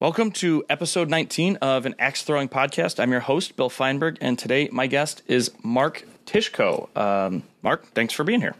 Welcome 0.00 0.32
to 0.32 0.64
episode 0.68 1.08
19 1.08 1.56
of 1.62 1.86
an 1.86 1.94
axe 2.00 2.24
throwing 2.24 2.48
podcast. 2.48 2.98
I'm 2.98 3.12
your 3.12 3.20
host, 3.20 3.54
Bill 3.54 3.70
Feinberg, 3.70 4.18
and 4.20 4.36
today 4.36 4.68
my 4.72 4.88
guest 4.88 5.22
is 5.28 5.52
Mark 5.62 6.04
Tishko. 6.26 6.94
Um, 6.96 7.44
Mark, 7.62 7.86
thanks 7.94 8.12
for 8.12 8.24
being 8.24 8.40
here. 8.40 8.56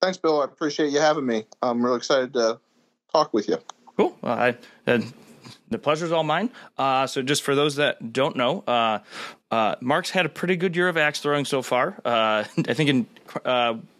Thanks, 0.00 0.16
Bill. 0.16 0.40
I 0.40 0.46
appreciate 0.46 0.90
you 0.90 1.00
having 1.00 1.26
me. 1.26 1.44
I'm 1.60 1.84
really 1.84 1.98
excited 1.98 2.32
to 2.32 2.58
talk 3.12 3.34
with 3.34 3.46
you. 3.46 3.58
Cool. 3.98 4.16
Uh, 4.24 4.26
I, 4.26 4.56
uh, 4.90 5.02
the 5.68 5.78
pleasure's 5.78 6.12
all 6.12 6.24
mine. 6.24 6.50
Uh, 6.78 7.06
so, 7.06 7.20
just 7.20 7.42
for 7.42 7.54
those 7.54 7.76
that 7.76 8.14
don't 8.14 8.36
know, 8.36 8.64
uh, 8.66 9.00
uh, 9.50 9.74
Mark's 9.82 10.10
had 10.10 10.24
a 10.24 10.30
pretty 10.30 10.56
good 10.56 10.74
year 10.74 10.88
of 10.88 10.96
axe 10.96 11.20
throwing 11.20 11.44
so 11.44 11.60
far. 11.60 12.00
Uh, 12.06 12.44
I 12.68 12.74
think 12.74 12.88
in 12.88 13.06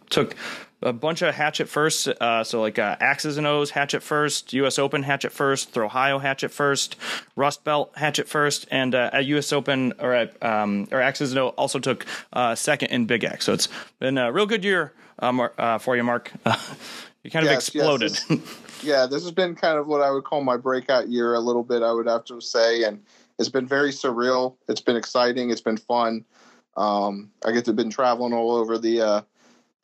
took 0.09 0.35
a 0.81 0.93
bunch 0.93 1.21
of 1.21 1.33
hatchet 1.33 1.67
first. 1.67 2.07
Uh, 2.07 2.43
so 2.43 2.61
like 2.61 2.77
uh, 2.79 2.95
Axes 2.99 3.37
and 3.37 3.47
O's 3.47 3.71
hatchet 3.71 4.03
first, 4.03 4.53
U.S. 4.53 4.77
Open 4.77 5.03
hatchet 5.03 5.31
first, 5.31 5.73
ThrOhio 5.73 6.21
hatchet 6.21 6.49
first, 6.49 6.95
Rust 7.35 7.63
Belt 7.63 7.91
hatchet 7.95 8.27
first, 8.27 8.67
and 8.69 8.93
uh, 8.93 9.09
at 9.13 9.25
U.S. 9.25 9.51
Open 9.51 9.93
or 9.99 10.13
at 10.13 10.41
um, 10.43 10.87
or 10.91 11.01
Axes 11.01 11.31
and 11.31 11.39
O 11.39 11.49
also 11.49 11.79
took 11.79 12.05
uh, 12.33 12.55
second 12.55 12.89
in 12.89 13.05
Big 13.05 13.23
Axe. 13.23 13.45
So 13.45 13.53
it's 13.53 13.69
been 13.99 14.17
a 14.17 14.31
real 14.31 14.45
good 14.45 14.63
year 14.63 14.93
um, 15.19 15.47
uh, 15.57 15.77
for 15.79 15.95
you, 15.95 16.03
Mark. 16.03 16.31
you 17.23 17.31
kind 17.31 17.45
of 17.45 17.51
exploded. 17.51 18.11
Yes, 18.11 18.23
this, 18.27 18.83
yeah, 18.83 19.05
this 19.07 19.23
has 19.23 19.31
been 19.31 19.55
kind 19.55 19.79
of 19.79 19.87
what 19.87 20.01
I 20.01 20.11
would 20.11 20.23
call 20.23 20.43
my 20.43 20.57
breakout 20.57 21.09
year 21.09 21.33
a 21.33 21.39
little 21.39 21.63
bit. 21.63 21.81
I 21.81 21.91
would 21.91 22.07
have 22.07 22.25
to 22.25 22.39
say, 22.39 22.83
and 22.83 23.03
it's 23.39 23.49
been 23.49 23.67
very 23.67 23.91
surreal. 23.91 24.55
It's 24.67 24.81
been 24.81 24.95
exciting. 24.95 25.49
It's 25.49 25.61
been 25.61 25.77
fun. 25.77 26.25
Um, 26.75 27.31
I 27.43 27.51
get 27.51 27.65
to 27.65 27.73
been 27.73 27.89
traveling 27.89 28.33
all 28.33 28.51
over 28.51 28.77
the 28.77 29.01
uh, 29.01 29.21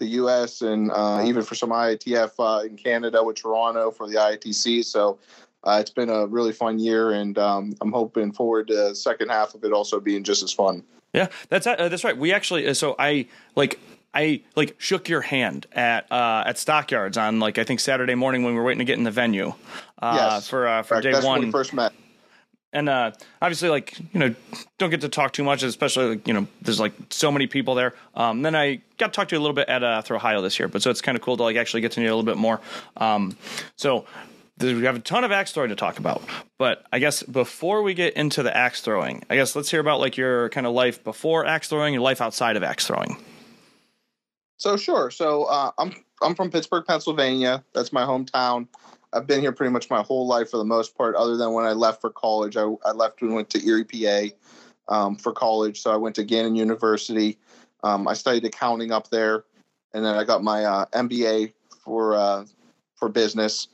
the 0.03 0.09
U.S. 0.11 0.61
and 0.61 0.91
uh, 0.91 1.23
even 1.25 1.43
for 1.43 1.55
some 1.55 1.69
IATF 1.69 2.31
uh, 2.39 2.65
in 2.65 2.75
Canada 2.75 3.23
with 3.23 3.37
Toronto 3.37 3.91
for 3.91 4.07
the 4.07 4.15
IATC. 4.15 4.83
So 4.83 5.17
uh, 5.63 5.77
it's 5.79 5.91
been 5.91 6.09
a 6.09 6.27
really 6.27 6.51
fun 6.51 6.77
year, 6.77 7.11
and 7.11 7.37
um, 7.37 7.75
I'm 7.81 7.91
hoping 7.91 8.33
forward 8.33 8.67
to 8.67 8.75
the 8.75 8.95
second 8.95 9.29
half 9.29 9.55
of 9.55 9.63
it 9.63 9.71
also 9.71 9.99
being 9.99 10.23
just 10.23 10.43
as 10.43 10.51
fun. 10.51 10.83
Yeah, 11.13 11.27
that's 11.49 11.65
uh, 11.65 11.89
that's 11.89 12.03
right. 12.03 12.17
We 12.17 12.33
actually 12.33 12.73
so 12.73 12.95
I 12.99 13.27
like 13.55 13.79
I 14.13 14.41
like 14.55 14.75
shook 14.77 15.07
your 15.07 15.21
hand 15.21 15.67
at 15.71 16.11
uh, 16.11 16.43
at 16.45 16.57
Stockyards 16.57 17.17
on 17.17 17.39
like 17.39 17.57
I 17.57 17.63
think 17.63 17.79
Saturday 17.79 18.15
morning 18.15 18.43
when 18.43 18.53
we 18.53 18.59
were 18.59 18.65
waiting 18.65 18.79
to 18.79 18.85
get 18.85 18.97
in 18.97 19.03
the 19.03 19.11
venue 19.11 19.53
uh, 19.99 20.33
yes. 20.33 20.49
for 20.49 20.67
uh, 20.67 20.83
for 20.83 20.99
day 21.01 21.11
That's 21.11 21.25
one. 21.25 21.39
When 21.39 21.47
we 21.47 21.51
first 21.51 21.73
met 21.73 21.93
and 22.73 22.89
uh, 22.89 23.11
obviously 23.41 23.69
like 23.69 23.97
you 24.13 24.19
know 24.19 24.35
don't 24.77 24.89
get 24.89 25.01
to 25.01 25.09
talk 25.09 25.31
too 25.31 25.43
much 25.43 25.63
especially 25.63 26.09
like, 26.09 26.27
you 26.27 26.33
know 26.33 26.47
there's 26.61 26.79
like 26.79 26.93
so 27.09 27.31
many 27.31 27.47
people 27.47 27.75
there. 27.75 27.93
Um, 28.15 28.41
then 28.41 28.55
i 28.55 28.81
got 28.97 29.07
to 29.07 29.11
talk 29.11 29.29
to 29.29 29.35
you 29.35 29.39
a 29.39 29.43
little 29.43 29.55
bit 29.55 29.69
at 29.69 29.83
uh, 29.83 30.01
ohio 30.11 30.41
this 30.41 30.59
year 30.59 30.67
but 30.67 30.81
so 30.81 30.89
it's 30.89 31.01
kind 31.01 31.15
of 31.15 31.21
cool 31.21 31.37
to 31.37 31.43
like 31.43 31.55
actually 31.55 31.81
get 31.81 31.93
to 31.93 31.99
know 31.99 32.07
you 32.07 32.13
a 32.13 32.15
little 32.15 32.29
bit 32.29 32.37
more. 32.37 32.59
Um, 32.97 33.37
so 33.77 34.05
we 34.59 34.83
have 34.83 34.95
a 34.95 34.99
ton 34.99 35.23
of 35.23 35.31
axe 35.31 35.51
throwing 35.51 35.69
to 35.69 35.75
talk 35.75 35.99
about. 35.99 36.21
But 36.57 36.85
i 36.91 36.99
guess 36.99 37.23
before 37.23 37.83
we 37.83 37.93
get 37.93 38.15
into 38.15 38.43
the 38.43 38.55
axe 38.55 38.81
throwing 38.81 39.23
i 39.29 39.35
guess 39.35 39.55
let's 39.55 39.69
hear 39.69 39.79
about 39.79 39.99
like 39.99 40.17
your 40.17 40.49
kind 40.49 40.67
of 40.67 40.73
life 40.73 41.03
before 41.03 41.45
axe 41.45 41.69
throwing 41.69 41.93
your 41.93 42.03
life 42.03 42.21
outside 42.21 42.57
of 42.57 42.63
axe 42.63 42.87
throwing. 42.87 43.17
So 44.57 44.77
sure. 44.77 45.11
So 45.11 45.43
uh, 45.45 45.71
i'm 45.77 45.93
i'm 46.21 46.35
from 46.35 46.49
pittsburgh 46.49 46.85
pennsylvania. 46.85 47.63
That's 47.73 47.93
my 47.93 48.03
hometown 48.03 48.67
I've 49.13 49.27
been 49.27 49.41
here 49.41 49.51
pretty 49.51 49.71
much 49.71 49.89
my 49.89 50.01
whole 50.01 50.27
life 50.27 50.51
for 50.51 50.57
the 50.57 50.65
most 50.65 50.97
part, 50.97 51.15
other 51.15 51.37
than 51.37 51.53
when 51.53 51.65
I 51.65 51.73
left 51.73 52.01
for 52.01 52.09
college. 52.09 52.57
I, 52.57 52.67
I 52.85 52.91
left 52.91 53.21
and 53.21 53.33
went 53.33 53.49
to 53.51 53.65
Erie, 53.65 53.83
PA 53.83 54.33
um, 54.87 55.15
for 55.15 55.31
college. 55.31 55.81
So 55.81 55.91
I 55.91 55.97
went 55.97 56.15
to 56.15 56.23
Gannon 56.23 56.55
University. 56.55 57.37
Um, 57.83 58.07
I 58.07 58.13
studied 58.13 58.45
accounting 58.45 58.91
up 58.91 59.09
there, 59.09 59.45
and 59.93 60.03
then 60.03 60.15
I 60.15 60.23
got 60.23 60.43
my 60.43 60.65
uh, 60.65 60.85
MBA 60.93 61.53
for 61.83 62.15
uh, 62.15 62.45
for 62.95 63.09
business. 63.09 63.67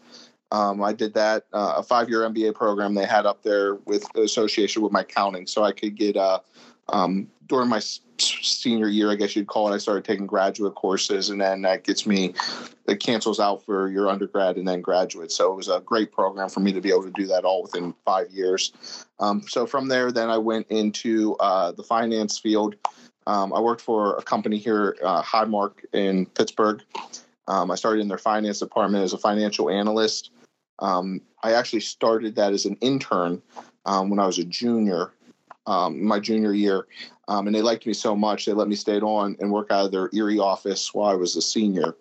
Um, 0.52 0.82
I 0.82 0.94
did 0.94 1.14
that 1.14 1.46
uh, 1.54 1.76
a 1.78 1.84
five 1.84 2.10
year 2.10 2.22
MBA 2.22 2.56
program 2.56 2.96
they 2.96 3.06
had 3.06 3.26
up 3.26 3.44
there 3.44 3.76
with 3.76 4.04
association 4.16 4.82
with 4.82 4.92
my 4.92 5.02
accounting, 5.02 5.46
so 5.46 5.64
I 5.64 5.72
could 5.72 5.96
get 5.96 6.18
uh, 6.18 6.40
um, 6.92 7.28
during 7.48 7.70
my 7.70 7.82
senior 8.20 8.88
year, 8.88 9.12
I 9.12 9.16
guess 9.16 9.36
you'd 9.36 9.48
call 9.48 9.72
it, 9.72 9.76
I 9.76 9.80
started 9.80 10.06
taking 10.06 10.28
graduate 10.28 10.76
courses, 10.76 11.30
and 11.30 11.42
then 11.42 11.64
that 11.64 11.84
gets 11.84 12.06
me, 12.06 12.34
it 12.88 13.00
cancels 13.00 13.40
out 13.40 13.66
for 13.66 13.90
your 13.90 14.08
undergrad 14.10 14.58
and 14.58 14.68
then 14.68 14.82
graduate. 14.82 15.32
So 15.32 15.52
it 15.52 15.56
was 15.56 15.68
a 15.68 15.82
great 15.82 16.12
program 16.12 16.50
for 16.50 16.60
me 16.60 16.72
to 16.74 16.82
be 16.82 16.90
able 16.90 17.04
to 17.04 17.12
do 17.12 17.26
that 17.28 17.46
all 17.46 17.64
within 17.64 17.94
five 18.06 18.30
years. 18.30 18.72
Um, 19.20 19.42
so 19.48 19.66
from 19.66 19.88
there, 19.88 20.12
then 20.12 20.30
I 20.30 20.38
went 20.38 20.68
into 20.70 21.36
uh, 21.40 21.72
the 21.72 21.84
finance 21.84 22.38
field. 22.38 22.76
Um, 23.26 23.54
I 23.54 23.60
worked 23.60 23.82
for 23.82 24.16
a 24.18 24.22
company 24.22 24.58
here, 24.58 24.98
uh, 25.04 25.22
Highmark 25.24 25.86
in 25.94 26.26
Pittsburgh. 26.28 26.84
Um, 27.48 27.72
I 27.72 27.76
started 27.76 28.02
in 28.02 28.08
their 28.08 28.18
finance 28.20 28.60
department 28.60 29.04
as 29.04 29.14
a 29.14 29.18
financial 29.18 29.70
analyst. 29.70 30.32
Um, 30.80 31.22
I 31.42 31.54
actually 31.54 31.82
started 31.82 32.36
that 32.36 32.54
as 32.54 32.66
an 32.66 32.78
intern 32.82 33.42
um, 33.86 34.10
when 34.10 34.20
I 34.20 34.26
was 34.26 34.38
a 34.38 34.44
junior 34.44 35.12
um, 35.70 36.04
my 36.04 36.20
junior 36.20 36.52
year, 36.52 36.88
um, 37.28 37.46
and 37.46 37.56
they 37.56 37.62
liked 37.62 37.86
me 37.86 37.94
so 37.94 38.16
much 38.16 38.46
they 38.46 38.54
let 38.54 38.68
me 38.68 38.76
stay 38.76 39.00
on 39.00 39.38
and 39.40 39.52
work 39.52 39.68
out 39.70 39.86
of 39.86 39.92
their 39.92 40.10
Erie 40.14 40.40
office 40.40 40.94
while 40.94 41.10
I 41.10 41.14
was 41.14 41.36
a 41.36 41.42
senior. 41.42 41.96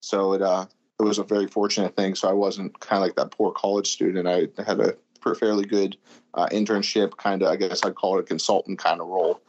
So 0.00 0.32
it 0.32 0.42
uh, 0.42 0.66
it 0.98 1.04
was 1.04 1.18
a 1.18 1.24
very 1.24 1.46
fortunate 1.46 1.94
thing. 1.94 2.16
So 2.16 2.28
I 2.28 2.32
wasn't 2.32 2.78
kind 2.80 3.00
of 3.00 3.06
like 3.06 3.16
that 3.16 3.30
poor 3.30 3.52
college 3.52 3.90
student. 3.90 4.26
I 4.26 4.48
had 4.62 4.80
a 4.80 4.96
fairly 5.36 5.64
good 5.64 5.96
uh, 6.34 6.48
internship, 6.48 7.16
kind 7.16 7.42
of 7.42 7.48
I 7.48 7.56
guess 7.56 7.84
I'd 7.84 7.94
call 7.94 8.18
it 8.18 8.22
a 8.22 8.24
consultant 8.24 8.80
kind 8.80 9.00
of 9.00 9.06
role. 9.06 9.40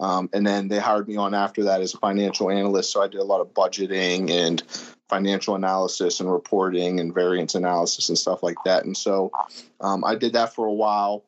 Um, 0.00 0.28
and 0.34 0.46
then 0.46 0.68
they 0.68 0.78
hired 0.78 1.08
me 1.08 1.16
on 1.16 1.34
after 1.34 1.64
that 1.64 1.80
as 1.80 1.94
a 1.94 1.98
financial 1.98 2.50
analyst. 2.50 2.92
So 2.92 3.00
I 3.00 3.08
did 3.08 3.20
a 3.20 3.24
lot 3.24 3.40
of 3.40 3.54
budgeting 3.54 4.30
and 4.30 4.62
financial 5.08 5.54
analysis 5.54 6.20
and 6.20 6.30
reporting 6.30 7.00
and 7.00 7.14
variance 7.14 7.54
analysis 7.54 8.08
and 8.10 8.18
stuff 8.18 8.42
like 8.42 8.56
that. 8.64 8.84
And 8.84 8.96
so 8.96 9.30
um, 9.80 10.04
I 10.04 10.14
did 10.14 10.32
that 10.34 10.54
for 10.54 10.66
a 10.66 10.72
while 10.72 11.24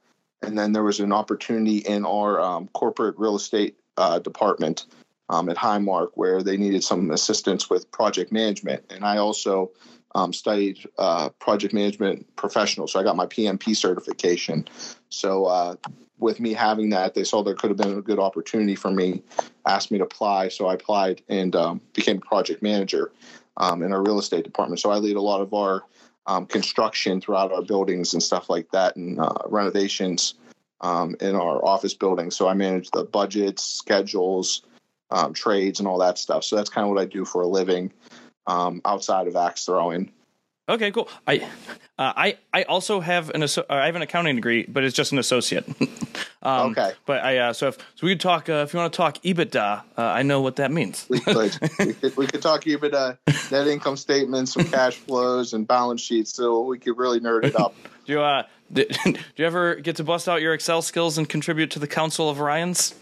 and 0.47 0.57
then 0.57 0.73
there 0.73 0.85
was 0.85 1.01
an 1.01 1.13
opportunity 1.13 1.79
in 1.79 2.07
our 2.07 2.41
um, 2.41 2.69
corporate 2.69 3.19
real 3.19 3.37
estate 3.37 3.77
uh, 3.97 4.19
department 4.21 4.87
um, 5.29 5.49
at 5.49 5.57
Highmark 5.57 6.11
where 6.15 6.43
they 6.43 6.57
needed 6.57 6.85
some 6.85 7.11
assistance 7.11 7.69
with 7.69 7.91
project 7.91 8.31
management, 8.33 8.85
and 8.91 9.05
I 9.05 9.19
also 9.19 9.73
um, 10.15 10.33
studied 10.33 10.79
uh, 10.99 11.29
project 11.41 11.75
management 11.75 12.35
professional, 12.37 12.87
so 12.87 13.01
I 13.01 13.03
got 13.03 13.17
my 13.17 13.27
PMP 13.27 13.77
certification. 13.77 14.67
So 15.11 15.47
uh, 15.47 15.75
with 16.19 16.41
me 16.41 16.55
having 16.55 16.91
that, 16.91 17.15
they 17.15 17.25
saw 17.25 17.43
there 17.43 17.55
could 17.55 17.71
have 17.71 17.77
been 17.77 17.99
a 17.99 18.03
good 18.03 18.19
opportunity 18.19 18.77
for 18.77 18.91
me, 18.91 19.23
asked 19.67 19.91
me 19.91 19.99
to 19.99 20.05
apply, 20.05 20.49
so 20.49 20.69
I 20.69 20.75
applied 20.75 21.23
and 21.29 21.55
um, 21.55 21.81
became 21.93 22.21
project 22.21 22.63
manager 22.63 23.13
um, 23.57 23.83
in 23.83 23.93
our 23.93 24.03
real 24.03 24.19
estate 24.19 24.45
department. 24.45 24.81
So 24.81 24.91
I 24.91 24.97
lead 24.97 25.17
a 25.17 25.21
lot 25.21 25.41
of 25.41 25.53
our 25.53 25.83
um, 26.27 26.47
construction 26.47 27.21
throughout 27.21 27.53
our 27.53 27.63
buildings 27.63 28.13
and 28.15 28.23
stuff 28.23 28.51
like 28.51 28.71
that, 28.73 28.97
and 28.97 29.21
uh, 29.21 29.35
renovations 29.47 30.35
um, 30.81 31.17
in 31.21 31.35
our 31.35 31.65
office 31.65 31.95
building. 31.95 32.31
So 32.31 32.49
I 32.49 32.55
manage 32.55 32.91
the 32.91 33.05
budgets, 33.05 33.63
schedules, 33.65 34.63
um, 35.11 35.33
trades, 35.33 35.79
and 35.79 35.89
all 35.89 35.99
that 35.99 36.19
stuff. 36.19 36.45
So 36.45 36.57
that's 36.57 36.71
kind 36.71 36.87
of 36.87 36.93
what 36.93 37.01
I 37.01 37.07
do 37.07 37.25
for 37.25 37.43
a 37.43 37.47
living 37.47 37.93
um, 38.47 38.81
outside 38.85 39.27
of 39.27 39.37
axe 39.37 39.65
throwing. 39.65 40.13
Okay, 40.69 40.91
cool. 40.91 41.09
I, 41.29 41.39
uh, 41.97 42.13
I, 42.17 42.39
I 42.53 42.65
also 42.65 42.99
have 42.99 43.31
an 43.31 43.43
uh, 43.45 43.49
I 43.71 43.87
have 43.87 43.95
an 43.95 44.03
accounting 44.03 44.35
degree, 44.35 44.65
but 44.67 44.83
it's 44.83 44.97
just 44.97 45.13
an 45.13 45.19
associate. 45.19 45.65
um, 46.43 46.73
okay. 46.73 46.93
But 47.07 47.25
I 47.25 47.39
uh, 47.39 47.53
so 47.53 47.69
if 47.69 47.79
so 47.95 48.07
we 48.07 48.13
could 48.13 48.21
talk 48.21 48.49
uh, 48.49 48.65
if 48.67 48.73
you 48.73 48.81
want 48.81 48.93
to 48.93 48.97
talk 48.97 49.19
EBITDA, 49.19 49.57
uh, 49.57 49.83
I 49.97 50.23
know 50.23 50.41
what 50.41 50.57
that 50.57 50.73
means. 50.73 51.07
we 51.09 51.21
could 51.21 51.57
we 51.79 51.93
could 51.95 52.17
we 52.17 52.27
could 52.27 52.43
talk 52.43 52.65
EBITDA, 52.65 53.19
net 53.53 53.69
income 53.69 53.97
statements, 53.97 54.55
some 54.55 54.65
cash 54.65 54.97
flows, 54.97 55.53
and 55.53 55.69
balance 55.69 56.01
sheets. 56.01 56.35
So 56.35 56.63
we 56.63 56.81
could 56.81 56.99
really 56.99 57.21
nerd 57.21 57.45
it 57.45 57.59
up. 57.59 57.75
do 58.05 58.13
you 58.13 58.21
uh 58.21 58.43
do, 58.73 58.85
do 59.05 59.19
you 59.37 59.47
ever 59.47 59.77
get 59.77 59.97
to 59.97 60.05
bust 60.05 60.29
out 60.29 60.43
your 60.43 60.53
Excel 60.53 60.83
skills 60.83 61.17
and 61.17 61.29
contribute 61.29 61.71
to 61.73 61.79
the 61.79 61.87
Council 61.87 62.29
of 62.29 62.39
Orions? 62.39 62.93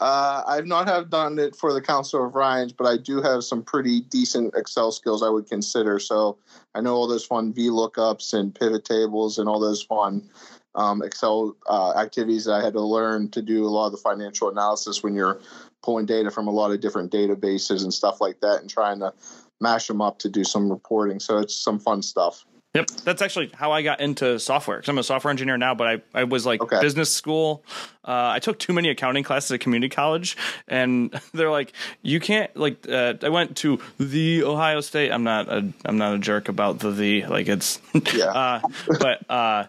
Uh, 0.00 0.42
I've 0.46 0.66
not 0.66 0.88
have 0.88 1.08
done 1.08 1.38
it 1.38 1.54
for 1.54 1.72
the 1.72 1.80
Council 1.80 2.26
of 2.26 2.32
Orions, 2.32 2.74
but 2.76 2.86
I 2.86 2.96
do 2.96 3.22
have 3.22 3.44
some 3.44 3.62
pretty 3.62 4.00
decent 4.00 4.54
Excel 4.56 4.92
skills 4.92 5.22
I 5.22 5.28
would 5.28 5.48
consider. 5.48 5.98
So 5.98 6.38
I 6.74 6.80
know 6.80 6.94
all 6.94 7.06
those 7.06 7.24
fun 7.24 7.52
VLOOKUPs 7.52 8.34
and 8.34 8.54
pivot 8.54 8.84
tables 8.84 9.38
and 9.38 9.48
all 9.48 9.60
those 9.60 9.82
fun 9.82 10.28
um, 10.74 11.02
Excel 11.02 11.56
uh, 11.68 11.92
activities 11.96 12.44
that 12.46 12.54
I 12.54 12.62
had 12.62 12.72
to 12.72 12.80
learn 12.80 13.30
to 13.30 13.42
do 13.42 13.64
a 13.64 13.68
lot 13.68 13.86
of 13.86 13.92
the 13.92 13.98
financial 13.98 14.50
analysis 14.50 15.02
when 15.02 15.14
you're 15.14 15.40
pulling 15.82 16.06
data 16.06 16.30
from 16.30 16.48
a 16.48 16.50
lot 16.50 16.72
of 16.72 16.80
different 16.80 17.12
databases 17.12 17.82
and 17.82 17.94
stuff 17.94 18.20
like 18.20 18.40
that 18.40 18.60
and 18.60 18.68
trying 18.68 18.98
to 19.00 19.12
mash 19.60 19.86
them 19.86 20.00
up 20.00 20.18
to 20.18 20.28
do 20.28 20.42
some 20.42 20.70
reporting. 20.70 21.20
So 21.20 21.38
it's 21.38 21.56
some 21.56 21.78
fun 21.78 22.02
stuff. 22.02 22.44
Yep, 22.74 22.86
that's 23.04 23.22
actually 23.22 23.52
how 23.54 23.70
I 23.70 23.82
got 23.82 24.00
into 24.00 24.38
software. 24.40 24.80
Cause 24.80 24.88
I'm 24.88 24.98
a 24.98 25.04
software 25.04 25.30
engineer 25.30 25.56
now, 25.56 25.76
but 25.76 25.86
I, 25.86 26.02
I 26.12 26.24
was 26.24 26.44
like 26.44 26.60
okay. 26.60 26.80
business 26.80 27.14
school. 27.14 27.62
Uh, 28.04 28.32
I 28.34 28.40
took 28.40 28.58
too 28.58 28.72
many 28.72 28.88
accounting 28.88 29.22
classes 29.22 29.52
at 29.52 29.60
community 29.60 29.94
college, 29.94 30.36
and 30.66 31.12
they're 31.32 31.52
like, 31.52 31.72
you 32.02 32.18
can't 32.18 32.54
like. 32.56 32.88
Uh, 32.88 33.14
I 33.22 33.28
went 33.28 33.56
to 33.58 33.78
the 33.98 34.42
Ohio 34.42 34.80
State. 34.80 35.12
I'm 35.12 35.22
not 35.22 35.48
a 35.48 35.72
I'm 35.84 35.98
not 35.98 36.14
a 36.14 36.18
jerk 36.18 36.48
about 36.48 36.80
the 36.80 36.90
the 36.90 37.26
like 37.26 37.48
it's 37.48 37.80
yeah. 38.12 38.24
uh, 38.24 38.60
but 38.98 39.30
uh, 39.30 39.66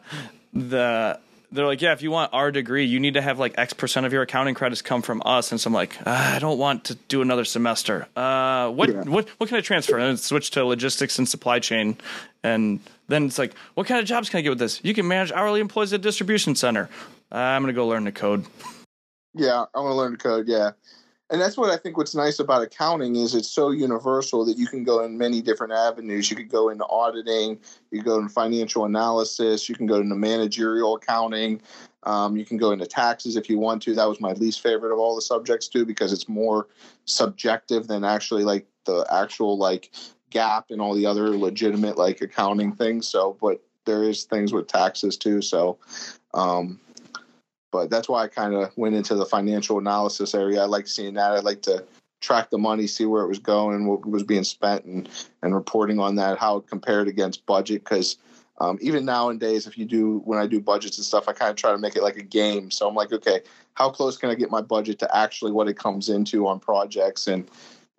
the 0.54 1.20
they're 1.52 1.66
like, 1.66 1.82
yeah, 1.82 1.94
if 1.94 2.02
you 2.02 2.12
want 2.12 2.34
our 2.34 2.52
degree, 2.52 2.86
you 2.86 3.00
need 3.00 3.14
to 3.14 3.22
have 3.22 3.40
like 3.40 3.54
X 3.58 3.74
percent 3.74 4.06
of 4.06 4.14
your 4.14 4.24
accounting 4.24 4.56
credits 4.56 4.82
come 4.82 5.02
from 5.02 5.22
us. 5.26 5.52
And 5.52 5.62
so 5.62 5.70
I'm 5.70 5.74
like, 5.74 5.96
uh, 6.06 6.34
I 6.36 6.40
don't 6.40 6.58
want 6.58 6.86
to 6.86 6.96
do 7.08 7.22
another 7.22 7.46
semester. 7.46 8.08
Uh, 8.16 8.70
what 8.70 8.90
yeah. 8.90 9.04
what 9.04 9.30
what 9.38 9.50
can 9.50 9.58
I 9.58 9.62
transfer? 9.62 9.98
And 9.98 10.14
I 10.14 10.16
switch 10.16 10.52
to 10.52 10.66
logistics 10.66 11.18
and 11.18 11.28
supply 11.28 11.60
chain, 11.60 11.98
and 12.44 12.80
then 13.08 13.26
it's 13.26 13.38
like, 13.38 13.54
what 13.76 13.88
kind 13.88 14.00
of 14.00 14.06
jobs 14.06 14.30
can 14.30 14.40
I 14.40 14.42
get 14.42 14.50
with 14.50 14.60
this? 14.60 14.80
You 14.84 14.94
can 14.94 15.08
manage 15.08 15.32
hourly 15.32 15.60
employees 15.60 15.94
at 15.94 16.00
a 16.00 16.04
distribution 16.04 16.56
center. 16.56 16.90
Uh, 17.32 17.38
I'm 17.38 17.62
gonna 17.62 17.74
go 17.74 17.88
learn 17.88 18.04
the 18.04 18.12
code. 18.12 18.46
Yeah, 19.34 19.66
I 19.74 19.80
want 19.80 19.92
to 19.92 19.96
learn 19.96 20.12
the 20.14 20.18
code. 20.18 20.48
Yeah, 20.48 20.72
and 21.30 21.42
that's 21.42 21.58
what 21.58 21.70
I 21.70 21.78
think. 21.78 21.98
What's 21.98 22.16
nice 22.16 22.40
about 22.40 22.62
accounting 22.62 23.16
is 23.16 23.36
it's 23.36 23.50
so 23.50 23.72
universal 23.72 24.46
that 24.46 24.58
you 24.58 24.68
can 24.68 24.84
go 24.84 25.04
in 25.04 25.18
many 25.18 25.42
different 25.42 25.74
avenues. 25.74 26.30
You 26.30 26.38
could 26.38 26.50
go 26.50 26.70
into 26.70 26.86
auditing, 26.86 27.60
you 27.92 28.02
go 28.02 28.20
into 28.20 28.30
financial 28.30 28.86
analysis, 28.86 29.68
you 29.68 29.76
can 29.76 29.88
go 29.88 29.96
into 29.96 30.16
managerial 30.16 30.96
accounting. 30.96 31.62
Um, 32.04 32.38
you 32.38 32.46
can 32.46 32.58
go 32.58 32.72
into 32.72 32.86
taxes 32.86 33.36
if 33.36 33.50
you 33.50 33.58
want 33.58 33.82
to. 33.84 33.96
That 33.96 34.08
was 34.08 34.22
my 34.22 34.34
least 34.34 34.62
favorite 34.62 34.94
of 34.94 35.00
all 35.00 35.16
the 35.16 35.24
subjects 35.24 35.68
too, 35.68 35.86
because 35.86 36.14
it's 36.14 36.30
more 36.30 36.68
subjective 37.06 37.88
than 37.88 38.04
actually 38.04 38.44
like 38.44 38.68
the 38.86 39.06
actual 39.12 39.58
like 39.58 39.92
GAAP 40.36 40.66
and 40.70 40.82
all 40.82 40.94
the 40.94 41.06
other 41.06 41.30
legitimate 41.30 41.98
like 41.98 42.22
accounting 42.22 42.74
things. 42.74 43.08
So, 43.08 43.38
but 43.42 43.62
there 43.86 44.04
is 44.04 44.24
things 44.24 44.52
with 44.52 44.68
taxes 44.68 45.18
too. 45.18 45.42
So, 45.42 45.78
um, 46.34 46.80
but 47.72 47.90
that's 47.90 48.10
why 48.10 48.24
I 48.24 48.28
kind 48.28 48.54
of 48.54 48.76
went 48.78 48.96
into 48.96 49.16
the 49.16 49.26
financial 49.26 49.78
analysis 49.78 50.36
area. 50.36 50.62
I 50.62 50.66
like 50.66 50.88
seeing 50.88 51.14
that. 51.16 51.32
I 51.32 51.40
like 51.40 51.62
to 51.64 51.84
track 52.22 52.50
the 52.50 52.58
money, 52.58 52.88
see 52.88 53.06
where 53.06 53.24
it 53.24 53.28
was 53.28 53.40
going, 53.40 53.86
what 53.86 54.06
was 54.06 54.24
being 54.24 54.44
spent, 54.44 54.86
and 54.86 55.10
and 55.42 55.54
reporting 55.54 56.00
on 56.00 56.16
that, 56.16 56.38
how 56.38 56.58
it 56.58 56.68
compared 56.68 57.08
against 57.08 57.46
budget. 57.46 57.84
Because 57.84 58.18
um, 58.60 58.78
even 58.82 59.06
nowadays, 59.06 59.68
if 59.68 59.78
you 59.78 59.86
do 59.86 60.22
when 60.26 60.40
I 60.40 60.48
do 60.48 60.60
budgets 60.60 60.98
and 60.98 61.06
stuff, 61.06 61.28
I 61.28 61.34
kind 61.34 61.52
of 61.52 61.58
try 61.58 61.72
to 61.72 61.78
make 61.78 61.96
it 61.96 62.04
like 62.04 62.18
a 62.18 62.24
game. 62.24 62.72
So 62.72 62.88
I'm 62.88 62.96
like, 62.96 63.12
okay, 63.12 63.42
how 63.74 63.90
close 63.90 64.18
can 64.18 64.30
I 64.30 64.36
get 64.36 64.50
my 64.50 64.62
budget 64.62 65.00
to 65.00 65.16
actually 65.16 65.52
what 65.52 65.68
it 65.68 65.78
comes 65.78 66.10
into 66.10 66.48
on 66.48 66.60
projects 66.60 67.28
and 67.28 67.48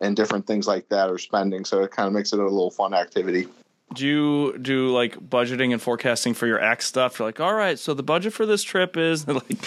and 0.01 0.17
different 0.17 0.47
things 0.47 0.67
like 0.67 0.89
that 0.91 1.11
or 1.11 1.19
spending? 1.19 1.65
So 1.65 1.83
it 1.83 1.91
kind 1.91 2.07
of 2.07 2.13
makes 2.13 2.33
it 2.33 2.39
a 2.39 2.43
little 2.43 2.71
fun 2.71 2.95
activity 2.95 3.47
do 3.95 4.07
you 4.07 4.59
do 4.59 4.89
like 4.89 5.17
budgeting 5.17 5.73
and 5.73 5.81
forecasting 5.81 6.35
for 6.35 6.47
your 6.47 6.61
act 6.61 6.83
stuff? 6.83 7.19
You're 7.19 7.29
like, 7.29 7.41
all 7.41 7.55
right, 7.55 7.79
so 7.79 7.95
the 7.95 8.03
budget 8.03 8.33
for 8.33 8.47
this 8.47 8.63
trip 8.63 8.97
is 8.97 9.27
like. 9.29 9.59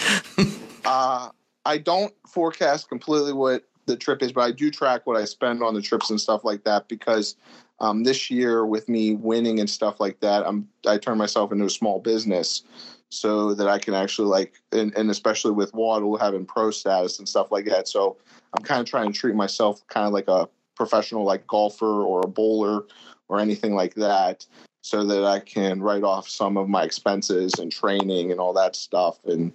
uh, 0.84 1.30
I 1.64 1.78
don't 1.78 2.12
forecast 2.28 2.88
completely 2.88 3.32
what 3.32 3.64
the 3.86 3.96
trip 3.96 4.22
is, 4.22 4.32
but 4.32 4.42
I 4.42 4.52
do 4.52 4.70
track 4.70 5.06
what 5.06 5.16
I 5.16 5.24
spend 5.24 5.62
on 5.62 5.74
the 5.74 5.82
trips 5.82 6.10
and 6.10 6.20
stuff 6.20 6.44
like 6.44 6.64
that 6.64 6.88
because 6.88 7.36
um, 7.80 8.04
this 8.04 8.30
year 8.30 8.66
with 8.66 8.88
me 8.88 9.14
winning 9.14 9.58
and 9.58 9.68
stuff 9.68 10.00
like 10.00 10.20
that, 10.20 10.46
I'm 10.46 10.68
I 10.86 10.98
turn 10.98 11.18
myself 11.18 11.50
into 11.50 11.64
a 11.64 11.70
small 11.70 11.98
business 11.98 12.62
so 13.10 13.54
that 13.54 13.68
I 13.68 13.78
can 13.78 13.94
actually 13.94 14.28
like, 14.28 14.54
and, 14.72 14.96
and 14.96 15.10
especially 15.10 15.52
with 15.52 15.74
Waddle 15.74 16.16
having 16.16 16.46
pro 16.46 16.70
status 16.70 17.18
and 17.18 17.28
stuff 17.28 17.50
like 17.50 17.66
that. 17.66 17.88
So 17.88 18.16
I'm 18.56 18.62
kind 18.62 18.80
of 18.80 18.86
trying 18.86 19.12
to 19.12 19.18
treat 19.18 19.34
myself 19.34 19.86
kind 19.88 20.06
of 20.06 20.12
like 20.12 20.28
a 20.28 20.48
professional 20.76 21.24
like 21.24 21.46
golfer 21.46 22.02
or 22.02 22.20
a 22.24 22.28
bowler 22.28 22.84
or 23.28 23.38
anything 23.38 23.74
like 23.74 23.94
that 23.94 24.46
so 24.82 25.04
that 25.04 25.24
I 25.24 25.40
can 25.40 25.82
write 25.82 26.04
off 26.04 26.28
some 26.28 26.56
of 26.56 26.68
my 26.68 26.84
expenses 26.84 27.52
and 27.58 27.70
training 27.70 28.30
and 28.30 28.40
all 28.40 28.54
that 28.54 28.74
stuff 28.76 29.18
and 29.26 29.52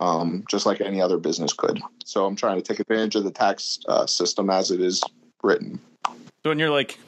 um, 0.00 0.44
just 0.48 0.66
like 0.66 0.80
any 0.80 1.00
other 1.00 1.18
business 1.18 1.52
could. 1.52 1.80
So 2.04 2.24
I'm 2.24 2.36
trying 2.36 2.56
to 2.56 2.62
take 2.62 2.78
advantage 2.78 3.16
of 3.16 3.24
the 3.24 3.30
tax 3.30 3.80
uh, 3.88 4.06
system 4.06 4.50
as 4.50 4.70
it 4.70 4.80
is 4.80 5.02
written. 5.42 5.80
So 6.06 6.50
when 6.50 6.58
you're 6.58 6.70
like, 6.70 6.98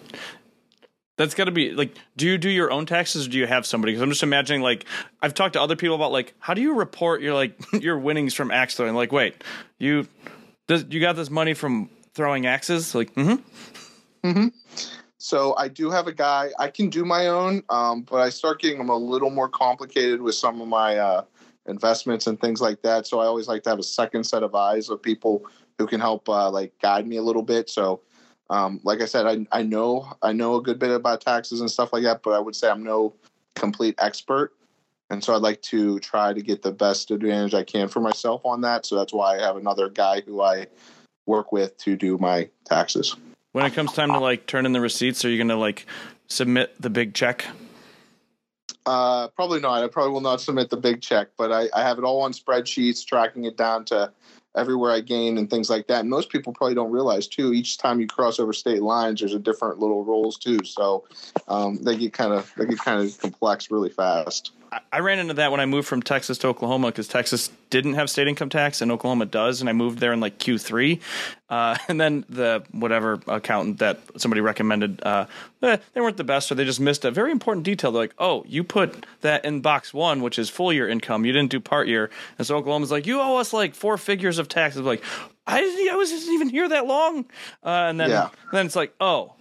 that's 1.20 1.34
got 1.34 1.44
to 1.44 1.50
be 1.50 1.72
like, 1.72 1.94
do 2.16 2.26
you 2.26 2.38
do 2.38 2.48
your 2.48 2.70
own 2.70 2.86
taxes 2.86 3.26
or 3.26 3.30
do 3.30 3.36
you 3.36 3.46
have 3.46 3.66
somebody? 3.66 3.92
Because 3.92 4.02
I'm 4.02 4.08
just 4.08 4.22
imagining 4.22 4.62
like 4.62 4.86
I've 5.20 5.34
talked 5.34 5.52
to 5.52 5.60
other 5.60 5.76
people 5.76 5.94
about 5.94 6.12
like 6.12 6.32
how 6.38 6.54
do 6.54 6.62
you 6.62 6.72
report 6.74 7.20
your 7.20 7.34
like 7.34 7.60
your 7.74 7.98
winnings 7.98 8.32
from 8.32 8.50
axe 8.50 8.74
throwing? 8.76 8.94
Like, 8.94 9.12
wait, 9.12 9.44
you 9.78 10.08
does 10.66 10.86
you 10.88 10.98
got 10.98 11.16
this 11.16 11.28
money 11.28 11.52
from 11.52 11.90
throwing 12.14 12.46
axes? 12.46 12.94
Like, 12.94 13.14
mm-hmm. 13.14 14.26
Mm-hmm. 14.26 14.48
So 15.18 15.54
I 15.58 15.68
do 15.68 15.90
have 15.90 16.06
a 16.06 16.12
guy. 16.12 16.52
I 16.58 16.68
can 16.68 16.88
do 16.88 17.04
my 17.04 17.26
own, 17.26 17.64
um, 17.68 18.00
but 18.02 18.20
I 18.22 18.30
start 18.30 18.58
getting 18.58 18.78
them 18.78 18.88
a 18.88 18.96
little 18.96 19.28
more 19.28 19.50
complicated 19.50 20.22
with 20.22 20.34
some 20.34 20.58
of 20.62 20.68
my 20.68 20.96
uh, 20.96 21.24
investments 21.66 22.26
and 22.28 22.40
things 22.40 22.62
like 22.62 22.80
that. 22.80 23.06
So 23.06 23.20
I 23.20 23.26
always 23.26 23.46
like 23.46 23.62
to 23.64 23.70
have 23.70 23.78
a 23.78 23.82
second 23.82 24.24
set 24.24 24.42
of 24.42 24.54
eyes 24.54 24.88
of 24.88 25.02
people 25.02 25.44
who 25.76 25.86
can 25.86 26.00
help 26.00 26.30
uh, 26.30 26.50
like 26.50 26.72
guide 26.80 27.06
me 27.06 27.18
a 27.18 27.22
little 27.22 27.42
bit. 27.42 27.68
So, 27.68 28.00
um, 28.50 28.80
like 28.82 29.00
I 29.00 29.06
said, 29.06 29.26
I, 29.26 29.46
I 29.58 29.62
know 29.62 30.12
I 30.20 30.32
know 30.32 30.56
a 30.56 30.62
good 30.62 30.78
bit 30.78 30.90
about 30.90 31.20
taxes 31.20 31.60
and 31.60 31.70
stuff 31.70 31.92
like 31.92 32.02
that, 32.02 32.22
but 32.22 32.32
I 32.32 32.40
would 32.40 32.56
say 32.56 32.68
I'm 32.68 32.82
no 32.82 33.14
complete 33.54 33.94
expert. 33.98 34.52
And 35.08 35.22
so 35.24 35.34
I'd 35.34 35.42
like 35.42 35.62
to 35.62 35.98
try 36.00 36.32
to 36.32 36.42
get 36.42 36.62
the 36.62 36.72
best 36.72 37.10
advantage 37.10 37.54
I 37.54 37.64
can 37.64 37.88
for 37.88 38.00
myself 38.00 38.42
on 38.44 38.60
that. 38.62 38.86
So 38.86 38.96
that's 38.96 39.12
why 39.12 39.38
I 39.38 39.40
have 39.40 39.56
another 39.56 39.88
guy 39.88 40.20
who 40.20 40.40
I 40.40 40.66
work 41.26 41.52
with 41.52 41.76
to 41.78 41.96
do 41.96 42.18
my 42.18 42.48
taxes. 42.64 43.16
When 43.52 43.64
it 43.64 43.72
comes 43.72 43.92
time 43.92 44.12
to 44.12 44.20
like 44.20 44.46
turn 44.46 44.66
in 44.66 44.72
the 44.72 44.80
receipts, 44.80 45.24
are 45.24 45.30
you 45.30 45.36
going 45.36 45.48
to 45.48 45.56
like 45.56 45.86
submit 46.26 46.80
the 46.80 46.90
big 46.90 47.14
check? 47.14 47.46
Uh, 48.86 49.28
probably 49.28 49.60
not. 49.60 49.82
I 49.82 49.88
probably 49.88 50.12
will 50.12 50.20
not 50.20 50.40
submit 50.40 50.70
the 50.70 50.76
big 50.76 51.00
check, 51.00 51.28
but 51.36 51.52
I, 51.52 51.68
I 51.74 51.82
have 51.82 51.98
it 51.98 52.04
all 52.04 52.22
on 52.22 52.32
spreadsheets, 52.32 53.04
tracking 53.04 53.44
it 53.44 53.56
down 53.56 53.84
to 53.86 54.12
everywhere 54.56 54.90
I 54.90 55.00
gain 55.00 55.38
and 55.38 55.48
things 55.48 55.70
like 55.70 55.86
that. 55.88 56.00
And 56.00 56.10
most 56.10 56.30
people 56.30 56.52
probably 56.52 56.74
don't 56.74 56.90
realize 56.90 57.26
too. 57.26 57.52
Each 57.52 57.78
time 57.78 58.00
you 58.00 58.06
cross 58.06 58.38
over 58.38 58.52
state 58.52 58.82
lines, 58.82 59.20
there's 59.20 59.34
a 59.34 59.38
different 59.38 59.78
little 59.78 60.04
rules 60.04 60.38
too. 60.38 60.58
So 60.64 61.04
um, 61.48 61.82
they 61.82 61.96
get 61.96 62.12
kind 62.12 62.32
of 62.32 62.52
they 62.56 62.66
get 62.66 62.78
kind 62.78 63.00
of 63.00 63.18
complex 63.18 63.70
really 63.70 63.90
fast. 63.90 64.52
I 64.92 65.00
ran 65.00 65.18
into 65.18 65.34
that 65.34 65.50
when 65.50 65.60
I 65.60 65.66
moved 65.66 65.88
from 65.88 66.02
Texas 66.02 66.38
to 66.38 66.48
Oklahoma 66.48 66.88
because 66.88 67.08
Texas 67.08 67.50
didn't 67.70 67.94
have 67.94 68.08
state 68.08 68.28
income 68.28 68.48
tax 68.48 68.80
and 68.80 68.92
Oklahoma 68.92 69.26
does, 69.26 69.60
and 69.60 69.68
I 69.68 69.72
moved 69.72 69.98
there 69.98 70.12
in 70.12 70.20
like 70.20 70.38
Q3. 70.38 71.00
Uh, 71.48 71.76
and 71.88 72.00
then 72.00 72.24
the 72.28 72.62
whatever 72.70 73.20
accountant 73.26 73.78
that 73.80 74.00
somebody 74.16 74.40
recommended, 74.40 75.02
uh, 75.02 75.26
eh, 75.62 75.78
they 75.92 76.00
weren't 76.00 76.16
the 76.16 76.24
best, 76.24 76.52
or 76.52 76.54
they 76.54 76.64
just 76.64 76.80
missed 76.80 77.04
a 77.04 77.10
very 77.10 77.32
important 77.32 77.64
detail. 77.64 77.90
They're 77.90 78.02
like, 78.02 78.14
"Oh, 78.18 78.44
you 78.46 78.62
put 78.62 79.06
that 79.22 79.44
in 79.44 79.60
box 79.60 79.92
one, 79.92 80.22
which 80.22 80.38
is 80.38 80.48
full 80.48 80.72
year 80.72 80.88
income. 80.88 81.24
You 81.24 81.32
didn't 81.32 81.50
do 81.50 81.58
part 81.60 81.88
year." 81.88 82.10
And 82.38 82.46
so 82.46 82.56
Oklahoma's 82.56 82.92
like, 82.92 83.06
"You 83.06 83.20
owe 83.20 83.36
us 83.36 83.52
like 83.52 83.74
four 83.74 83.98
figures 83.98 84.38
of 84.38 84.48
taxes." 84.48 84.82
Like, 84.82 85.02
I 85.46 85.60
didn't, 85.60 85.92
I 85.92 85.96
was 85.96 86.12
not 86.12 86.32
even 86.32 86.48
here 86.48 86.68
that 86.68 86.86
long. 86.86 87.24
Uh, 87.64 87.88
and 87.88 87.98
then, 87.98 88.10
yeah. 88.10 88.28
then 88.52 88.66
it's 88.66 88.76
like, 88.76 88.94
"Oh, 89.00 89.34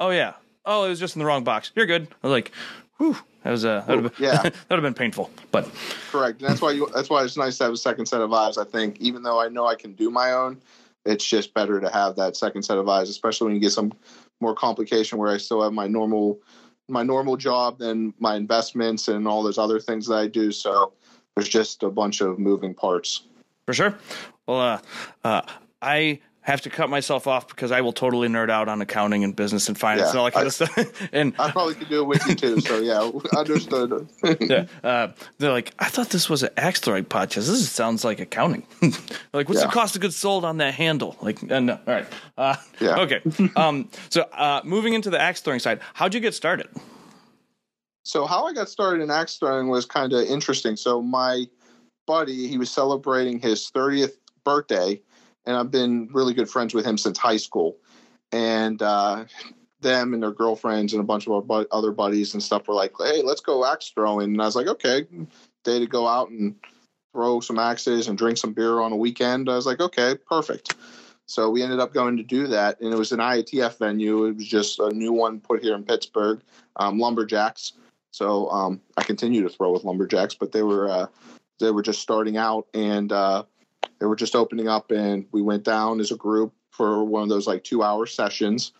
oh 0.00 0.10
yeah." 0.10 0.34
Oh, 0.70 0.84
it 0.84 0.90
was 0.90 1.00
just 1.00 1.16
in 1.16 1.20
the 1.20 1.24
wrong 1.24 1.44
box. 1.44 1.72
You're 1.74 1.86
good. 1.86 2.08
I 2.22 2.26
was 2.26 2.30
like, 2.30 2.52
whew, 2.98 3.16
that 3.42 3.50
was 3.50 3.64
uh, 3.64 3.82
that 3.86 3.96
would 3.96 4.04
have 4.04 4.20
yeah. 4.20 4.36
that 4.42 4.54
would 4.70 4.76
have 4.76 4.82
been 4.82 4.94
painful, 4.94 5.30
but 5.50 5.68
correct. 6.10 6.40
And 6.40 6.50
that's 6.50 6.60
why 6.60 6.72
you. 6.72 6.88
That's 6.94 7.08
why 7.08 7.24
it's 7.24 7.36
nice 7.36 7.58
to 7.58 7.64
have 7.64 7.72
a 7.72 7.76
second 7.76 8.06
set 8.06 8.20
of 8.20 8.32
eyes. 8.32 8.58
I 8.58 8.64
think, 8.64 9.00
even 9.00 9.22
though 9.22 9.40
I 9.40 9.48
know 9.48 9.66
I 9.66 9.74
can 9.74 9.94
do 9.94 10.10
my 10.10 10.32
own, 10.32 10.60
it's 11.04 11.24
just 11.24 11.54
better 11.54 11.80
to 11.80 11.88
have 11.88 12.16
that 12.16 12.36
second 12.36 12.62
set 12.62 12.78
of 12.78 12.88
eyes, 12.88 13.08
especially 13.08 13.46
when 13.46 13.54
you 13.54 13.60
get 13.60 13.72
some 13.72 13.92
more 14.40 14.54
complication 14.54 15.18
where 15.18 15.32
I 15.32 15.38
still 15.38 15.62
have 15.62 15.72
my 15.72 15.86
normal 15.86 16.40
my 16.88 17.02
normal 17.02 17.36
job 17.36 17.80
and 17.80 18.14
my 18.18 18.34
investments 18.34 19.08
and 19.08 19.28
all 19.28 19.42
those 19.42 19.58
other 19.58 19.78
things 19.78 20.06
that 20.06 20.16
I 20.16 20.26
do. 20.26 20.50
So 20.52 20.92
there's 21.34 21.48
just 21.48 21.82
a 21.82 21.90
bunch 21.90 22.20
of 22.20 22.38
moving 22.38 22.74
parts. 22.74 23.22
For 23.66 23.74
sure. 23.74 23.98
Well, 24.46 24.60
uh, 24.60 24.78
uh, 25.24 25.42
I 25.82 26.20
have 26.48 26.62
to 26.62 26.70
cut 26.70 26.88
myself 26.88 27.26
off 27.26 27.46
because 27.46 27.70
I 27.70 27.82
will 27.82 27.92
totally 27.92 28.26
nerd 28.26 28.48
out 28.48 28.68
on 28.68 28.80
accounting 28.80 29.22
and 29.22 29.36
business 29.36 29.68
and 29.68 29.78
finance 29.78 30.06
yeah, 30.06 30.10
and 30.10 30.18
all 30.18 30.24
that 30.24 30.32
kind 30.32 30.44
I, 30.44 30.46
of 30.46 30.54
stuff. 30.54 31.08
and 31.12 31.34
I 31.38 31.50
probably 31.50 31.74
could 31.74 31.90
do 31.90 32.00
it 32.00 32.06
with 32.06 32.26
you 32.26 32.34
too. 32.34 32.60
So 32.60 32.78
yeah, 32.78 33.10
understood. 33.38 34.08
yeah, 34.40 34.64
uh, 34.82 35.12
they're 35.36 35.52
like, 35.52 35.74
I 35.78 35.90
thought 35.90 36.08
this 36.08 36.30
was 36.30 36.42
an 36.42 36.48
axe 36.56 36.80
throwing 36.80 37.04
podcast. 37.04 37.46
This 37.46 37.70
sounds 37.70 38.02
like 38.02 38.18
accounting. 38.18 38.66
like, 39.34 39.48
what's 39.48 39.60
yeah. 39.60 39.66
the 39.66 39.72
cost 39.72 39.94
of 39.94 40.00
goods 40.00 40.16
sold 40.16 40.46
on 40.46 40.56
that 40.56 40.72
handle? 40.72 41.16
Like, 41.20 41.38
uh, 41.50 41.60
no, 41.60 41.74
all 41.74 41.94
right. 41.94 42.06
Uh, 42.38 42.56
yeah. 42.80 43.00
Okay. 43.00 43.20
um, 43.56 43.90
so 44.08 44.22
uh, 44.32 44.62
moving 44.64 44.94
into 44.94 45.10
the 45.10 45.20
axe 45.20 45.42
throwing 45.42 45.60
side, 45.60 45.80
how'd 45.92 46.14
you 46.14 46.20
get 46.20 46.34
started? 46.34 46.68
So 48.04 48.24
how 48.24 48.46
I 48.46 48.54
got 48.54 48.70
started 48.70 49.02
in 49.02 49.10
axe 49.10 49.36
throwing 49.36 49.68
was 49.68 49.84
kind 49.84 50.14
of 50.14 50.24
interesting. 50.24 50.76
So 50.76 51.02
my 51.02 51.44
buddy, 52.06 52.48
he 52.48 52.56
was 52.56 52.70
celebrating 52.70 53.38
his 53.38 53.70
30th 53.70 54.12
birthday 54.44 55.02
and 55.48 55.56
I've 55.56 55.70
been 55.70 56.08
really 56.12 56.34
good 56.34 56.48
friends 56.48 56.74
with 56.74 56.84
him 56.84 56.98
since 56.98 57.18
high 57.18 57.38
school. 57.38 57.78
And 58.30 58.80
uh, 58.82 59.24
them 59.80 60.12
and 60.12 60.22
their 60.22 60.30
girlfriends 60.30 60.92
and 60.92 61.00
a 61.00 61.06
bunch 61.06 61.26
of 61.26 61.32
our 61.32 61.40
bu- 61.40 61.66
other 61.72 61.90
buddies 61.90 62.34
and 62.34 62.42
stuff 62.42 62.68
were 62.68 62.74
like, 62.74 62.92
"Hey, 62.98 63.22
let's 63.22 63.40
go 63.40 63.64
axe 63.64 63.90
throwing." 63.94 64.32
And 64.32 64.42
I 64.42 64.44
was 64.44 64.54
like, 64.54 64.66
"Okay, 64.66 65.06
day 65.64 65.78
to 65.78 65.86
go 65.86 66.06
out 66.06 66.28
and 66.28 66.54
throw 67.14 67.40
some 67.40 67.58
axes 67.58 68.06
and 68.06 68.18
drink 68.18 68.36
some 68.36 68.52
beer 68.52 68.80
on 68.80 68.92
a 68.92 68.96
weekend." 68.96 69.48
I 69.48 69.56
was 69.56 69.64
like, 69.64 69.80
"Okay, 69.80 70.16
perfect." 70.28 70.74
So 71.24 71.48
we 71.48 71.62
ended 71.62 71.80
up 71.80 71.94
going 71.94 72.18
to 72.18 72.22
do 72.22 72.46
that, 72.48 72.80
and 72.80 72.92
it 72.92 72.98
was 72.98 73.12
an 73.12 73.20
IATF 73.20 73.78
venue. 73.78 74.26
It 74.26 74.36
was 74.36 74.46
just 74.46 74.78
a 74.78 74.90
new 74.90 75.12
one 75.12 75.40
put 75.40 75.62
here 75.62 75.74
in 75.74 75.84
Pittsburgh, 75.84 76.40
um, 76.76 76.98
Lumberjaxe. 76.98 77.72
So 78.10 78.50
um, 78.50 78.80
I 78.98 79.02
continue 79.02 79.42
to 79.42 79.48
throw 79.48 79.72
with 79.72 79.84
Lumberjaxe, 79.84 80.36
but 80.38 80.52
they 80.52 80.62
were 80.62 80.90
uh, 80.90 81.06
they 81.58 81.70
were 81.70 81.82
just 81.82 82.02
starting 82.02 82.36
out, 82.36 82.66
and 82.74 83.10
uh, 83.10 83.44
they 83.98 84.06
were 84.06 84.16
just 84.16 84.36
opening 84.36 84.68
up, 84.68 84.90
and 84.90 85.26
we 85.32 85.42
went 85.42 85.64
down 85.64 86.00
as 86.00 86.12
a 86.12 86.16
group 86.16 86.52
for 86.70 87.04
one 87.04 87.22
of 87.22 87.28
those 87.28 87.46
like 87.46 87.64
two 87.64 87.82
hour 87.82 88.06
sessions, 88.06 88.72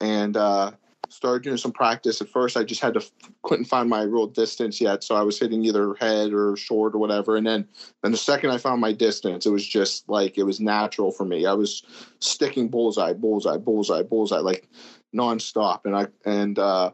and 0.00 0.36
uh, 0.36 0.72
started 1.12 1.42
doing 1.42 1.56
some 1.56 1.72
practice. 1.72 2.20
At 2.20 2.28
first, 2.28 2.56
I 2.56 2.64
just 2.64 2.80
had 2.80 2.94
to 2.94 3.04
couldn't 3.42 3.66
find 3.66 3.88
my 3.88 4.02
real 4.02 4.26
distance 4.26 4.80
yet, 4.80 5.04
so 5.04 5.14
I 5.14 5.22
was 5.22 5.38
hitting 5.38 5.64
either 5.64 5.94
head 5.94 6.32
or 6.32 6.56
short 6.56 6.94
or 6.94 6.98
whatever. 6.98 7.36
And 7.36 7.46
then, 7.46 7.68
then 8.02 8.12
the 8.12 8.18
second 8.18 8.50
I 8.50 8.58
found 8.58 8.80
my 8.80 8.92
distance, 8.92 9.44
it 9.44 9.50
was 9.50 9.66
just 9.66 10.08
like 10.08 10.38
it 10.38 10.44
was 10.44 10.60
natural 10.60 11.10
for 11.10 11.24
me. 11.24 11.46
I 11.46 11.52
was 11.52 11.82
sticking 12.20 12.68
bullseye, 12.68 13.12
bullseye, 13.12 13.58
bullseye, 13.58 14.02
bullseye, 14.02 14.38
like 14.38 14.68
nonstop. 15.14 15.80
And 15.84 15.96
I 15.96 16.06
and 16.24 16.58
uh, 16.58 16.92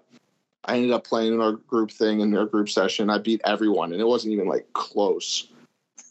I 0.64 0.76
ended 0.76 0.93
up 0.93 1.05
playing 1.05 1.35
in 1.35 1.40
our 1.40 1.52
group 1.52 1.90
thing 1.90 2.21
in 2.21 2.37
our 2.37 2.47
group 2.47 2.69
session. 2.69 3.11
I 3.11 3.19
beat 3.19 3.40
everyone, 3.45 3.93
and 3.93 4.00
it 4.00 4.07
wasn't 4.07 4.33
even 4.33 4.49
like 4.49 4.67
close. 4.73 5.49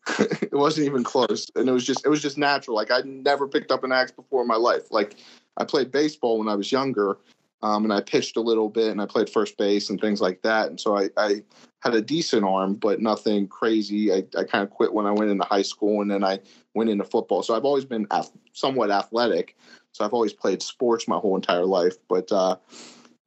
it 0.20 0.54
wasn't 0.54 0.88
even 0.88 1.04
close, 1.04 1.50
and 1.56 1.68
it 1.68 1.72
was 1.72 1.86
just 1.86 2.06
it 2.06 2.10
was 2.10 2.22
just 2.22 2.38
natural. 2.38 2.76
Like 2.76 2.92
I 2.92 3.02
never 3.02 3.48
picked 3.48 3.72
up 3.72 3.84
an 3.84 3.92
axe 3.92 4.12
before 4.12 4.42
in 4.42 4.48
my 4.48 4.56
life. 4.56 4.92
Like 4.92 5.16
I 5.58 5.66
played 5.66 5.92
baseball 5.92 6.40
when 6.40 6.48
I 6.48 6.56
was 6.56 6.72
younger, 6.72 7.18
um, 7.62 7.84
and 7.84 7.94
I 7.94 8.02
pitched 8.02 8.38
a 8.38 8.42
little 8.42 8.70
bit, 8.70 8.92
and 8.92 9.02
I 9.02 9.06
played 9.06 9.30
first 9.30 9.58
base 9.58 9.90
and 9.90 10.00
things 10.00 10.22
like 10.22 10.42
that. 10.44 10.70
And 10.70 10.80
so 10.80 10.98
I, 10.98 11.10
I 11.18 11.42
had 11.80 11.96
a 11.96 12.02
decent 12.02 12.44
arm, 12.44 12.76
but 12.76 13.02
nothing 13.02 13.48
crazy. 13.48 14.12
I, 14.14 14.24
I 14.38 14.44
kind 14.44 14.64
of 14.64 14.70
quit 14.70 14.94
when 14.94 15.06
I 15.06 15.12
went 15.12 15.32
into 15.32 15.46
high 15.46 15.62
school, 15.62 16.02
and 16.02 16.10
then 16.10 16.24
I 16.24 16.40
went 16.74 16.90
into 16.90 17.04
football. 17.04 17.44
So 17.44 17.56
I've 17.56 17.66
always 17.66 17.86
been 17.86 18.08
somewhat 18.54 18.92
athletic. 18.92 19.58
So 19.92 20.06
I've 20.06 20.14
always 20.14 20.34
played 20.34 20.62
sports 20.62 21.08
my 21.08 21.18
whole 21.18 21.36
entire 21.36 21.66
life, 21.66 21.96
but 22.08 22.32
uh, 22.32 22.58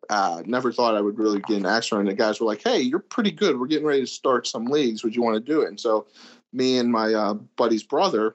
uh, 0.09 0.43
never 0.47 0.73
thought 0.73 0.97
I 0.97 1.01
would 1.01 1.19
really 1.19 1.41
get 1.41 1.57
an 1.57 1.67
axe 1.67 1.91
run. 1.91 2.03
And 2.03 2.11
the 2.11 2.15
guys 2.15 2.41
were 2.41 2.47
like, 2.47 2.63
"Hey, 2.63 2.81
you're 2.81 3.01
pretty 3.01 3.33
good. 3.33 3.59
We're 3.59 3.67
getting 3.67 3.87
ready 3.87 4.03
to 4.03 4.07
start 4.07 4.47
some 4.47 4.67
leagues. 4.67 5.03
Would 5.03 5.17
you 5.17 5.23
want 5.23 5.35
to 5.35 5.53
do 5.53 5.63
it?" 5.63 5.69
And 5.69 5.81
so 5.81 6.07
me 6.53 6.79
and 6.79 6.91
my 6.91 7.15
uh, 7.15 7.35
buddy's 7.35 7.83
brother 7.83 8.35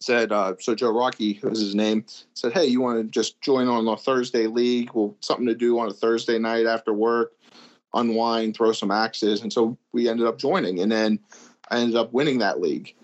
said, 0.00 0.32
uh, 0.32 0.54
so 0.58 0.74
Joe 0.74 0.92
Rocky 0.92 1.40
was 1.42 1.60
his 1.60 1.74
name, 1.74 2.04
said, 2.34 2.52
Hey, 2.52 2.66
you 2.66 2.80
want 2.80 2.98
to 2.98 3.04
just 3.04 3.40
join 3.40 3.68
on 3.68 3.84
the 3.84 3.96
Thursday 3.96 4.46
league? 4.46 4.90
Well, 4.92 5.16
something 5.20 5.46
to 5.46 5.54
do 5.54 5.78
on 5.78 5.88
a 5.88 5.92
Thursday 5.92 6.38
night 6.38 6.66
after 6.66 6.92
work, 6.92 7.32
unwind, 7.94 8.56
throw 8.56 8.72
some 8.72 8.90
axes. 8.90 9.42
And 9.42 9.52
so 9.52 9.78
we 9.92 10.08
ended 10.08 10.26
up 10.26 10.38
joining. 10.38 10.80
And 10.80 10.90
then 10.90 11.18
I 11.70 11.80
ended 11.80 11.96
up 11.96 12.12
winning 12.12 12.38
that 12.38 12.60
league. 12.60 12.94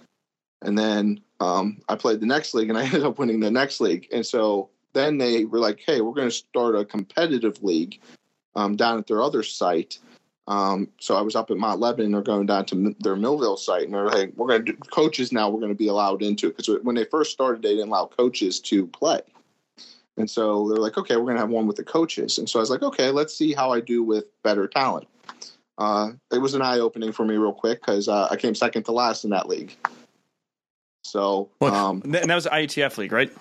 And 0.63 0.79
then 0.79 1.21
um, 1.41 1.81
I 1.89 1.97
played 1.97 2.21
the 2.21 2.27
next 2.27 2.55
league 2.55 2.69
and 2.69 2.79
I 2.79 2.85
ended 2.87 3.05
up 3.05 3.19
winning 3.19 3.41
the 3.41 3.51
next 3.51 3.81
league. 3.81 4.09
And 4.13 4.25
so 4.25 4.71
then 4.93 5.19
they 5.19 5.45
were 5.45 5.59
like, 5.59 5.81
Hey, 5.85 6.01
we're 6.01 6.15
going 6.15 6.29
to 6.29 6.35
start 6.35 6.77
a 6.77 6.85
competitive 6.85 7.63
league 7.63 8.01
um, 8.55 8.77
down 8.77 8.99
at 8.99 9.07
their 9.07 9.23
other 9.23 9.43
site. 9.43 9.99
Um, 10.49 10.89
so 11.01 11.17
I 11.17 11.23
was 11.23 11.35
up 11.35 11.51
at 11.51 11.57
Mount 11.57 11.81
Lebanon. 11.81 12.13
They're 12.13 12.23
going 12.23 12.47
down 12.47 12.67
to 12.67 12.95
their 13.01 13.17
Millvale 13.17 13.59
site, 13.59 13.85
and 13.85 13.95
they're 13.95 14.07
like, 14.07 14.33
"We're 14.37 14.47
going 14.47 14.65
to 14.65 14.73
do 14.73 14.79
coaches 14.91 15.33
now. 15.33 15.49
We're 15.49 15.61
going 15.61 15.73
to 15.73 15.79
be 15.79 15.89
allowed 15.89 16.23
into 16.23 16.47
it 16.47 16.57
because 16.57 16.83
when 16.85 16.95
they 16.95 17.05
first 17.05 17.33
started, 17.33 17.63
they 17.63 17.75
didn't 17.75 17.89
allow 17.89 18.07
coaches 18.07 18.61
to 18.61 18.87
play." 18.87 19.21
And 20.17 20.31
so 20.31 20.69
they're 20.69 20.79
like, 20.79 20.97
"Okay, 20.97 21.17
we're 21.17 21.25
going 21.25 21.37
to 21.37 21.41
have 21.41 21.51
one 21.51 21.67
with 21.67 21.77
the 21.77 21.85
coaches." 21.85 22.39
And 22.39 22.49
so 22.49 22.61
I 22.61 22.63
was 22.63 22.71
like, 22.71 22.83
"Okay, 22.83 23.11
let's 23.11 23.35
see 23.35 23.55
how 23.55 23.73
I 23.73 23.81
do 23.81 24.05
with 24.05 24.27
better 24.43 24.69
talent." 24.69 25.09
Uh, 25.79 26.13
it 26.33 26.39
was 26.39 26.55
an 26.55 26.63
eye 26.63 26.79
opening 26.79 27.13
for 27.13 27.25
me 27.25 27.37
real 27.37 27.53
quick 27.53 27.81
because 27.81 28.09
uh, 28.09 28.29
I 28.31 28.37
came 28.37 28.55
second 28.55 28.85
to 28.85 28.93
last 28.93 29.25
in 29.25 29.31
that 29.31 29.49
league. 29.49 29.75
So, 31.03 31.49
um, 31.61 32.03
and 32.05 32.15
that 32.15 32.35
was 32.35 32.47
an 32.47 32.53
IATF 32.53 32.99
league, 32.99 33.13
right? 33.13 33.33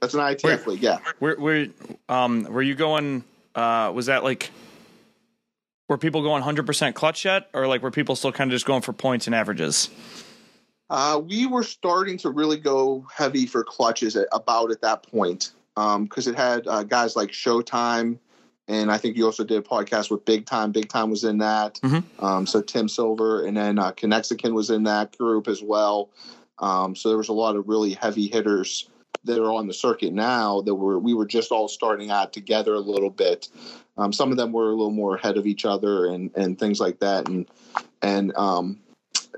That's 0.00 0.14
an 0.14 0.20
IATF 0.20 0.42
where, 0.42 0.74
league, 0.74 0.82
yeah. 0.82 0.98
Where, 1.18 1.36
where, 1.36 1.66
um, 2.08 2.44
were 2.44 2.62
you 2.62 2.74
going? 2.74 3.24
Uh, 3.54 3.92
was 3.94 4.06
that 4.06 4.24
like? 4.24 4.50
Were 5.88 5.98
people 5.98 6.22
going 6.22 6.42
100% 6.42 6.94
clutch 6.94 7.24
yet? 7.24 7.48
Or 7.52 7.66
like 7.66 7.82
were 7.82 7.90
people 7.90 8.16
still 8.16 8.32
kind 8.32 8.50
of 8.50 8.52
just 8.52 8.66
going 8.66 8.82
for 8.82 8.92
points 8.92 9.26
and 9.26 9.34
averages? 9.34 9.90
Uh, 10.90 11.20
we 11.26 11.46
were 11.46 11.62
starting 11.62 12.18
to 12.18 12.30
really 12.30 12.58
go 12.58 13.06
heavy 13.14 13.46
for 13.46 13.64
clutches 13.64 14.16
at, 14.16 14.28
about 14.32 14.70
at 14.70 14.80
that 14.82 15.02
point 15.02 15.52
because 15.74 16.26
um, 16.26 16.32
it 16.32 16.36
had 16.36 16.66
uh, 16.66 16.82
guys 16.82 17.16
like 17.16 17.30
showtime 17.30 18.18
and 18.68 18.90
i 18.92 18.96
think 18.96 19.16
you 19.16 19.24
also 19.24 19.44
did 19.44 19.58
a 19.58 19.62
podcast 19.62 20.10
with 20.10 20.24
big 20.24 20.46
time. 20.46 20.72
Big 20.72 20.88
time 20.88 21.10
was 21.10 21.24
in 21.24 21.38
that. 21.38 21.80
Mm-hmm. 21.82 22.24
um, 22.24 22.46
so 22.46 22.60
tim 22.60 22.88
silver 22.88 23.44
and 23.44 23.56
then 23.56 23.78
uh, 23.78 23.92
was 24.52 24.70
in 24.70 24.84
that 24.84 25.16
group 25.16 25.48
as 25.48 25.62
well. 25.62 26.10
Um, 26.58 26.94
so 26.94 27.08
there 27.08 27.18
was 27.18 27.28
a 27.28 27.32
lot 27.32 27.56
of 27.56 27.68
really 27.68 27.94
heavy 27.94 28.28
hitters 28.28 28.88
that 29.24 29.42
are 29.42 29.52
on 29.52 29.66
the 29.66 29.74
circuit 29.74 30.12
now 30.12 30.60
that 30.60 30.74
were 30.74 30.98
we 30.98 31.14
were 31.14 31.26
just 31.26 31.50
all 31.50 31.66
starting 31.66 32.10
out 32.10 32.32
together 32.32 32.74
a 32.74 32.80
little 32.80 33.10
bit 33.10 33.48
um, 33.96 34.12
some 34.12 34.30
of 34.30 34.36
them 34.36 34.52
were 34.52 34.68
a 34.68 34.74
little 34.74 34.90
more 34.90 35.16
ahead 35.16 35.36
of 35.36 35.46
each 35.46 35.64
other 35.64 36.06
and 36.06 36.30
and 36.36 36.58
things 36.58 36.80
like 36.80 36.98
that. 37.00 37.28
And 37.28 37.48
and 38.02 38.34
um, 38.36 38.80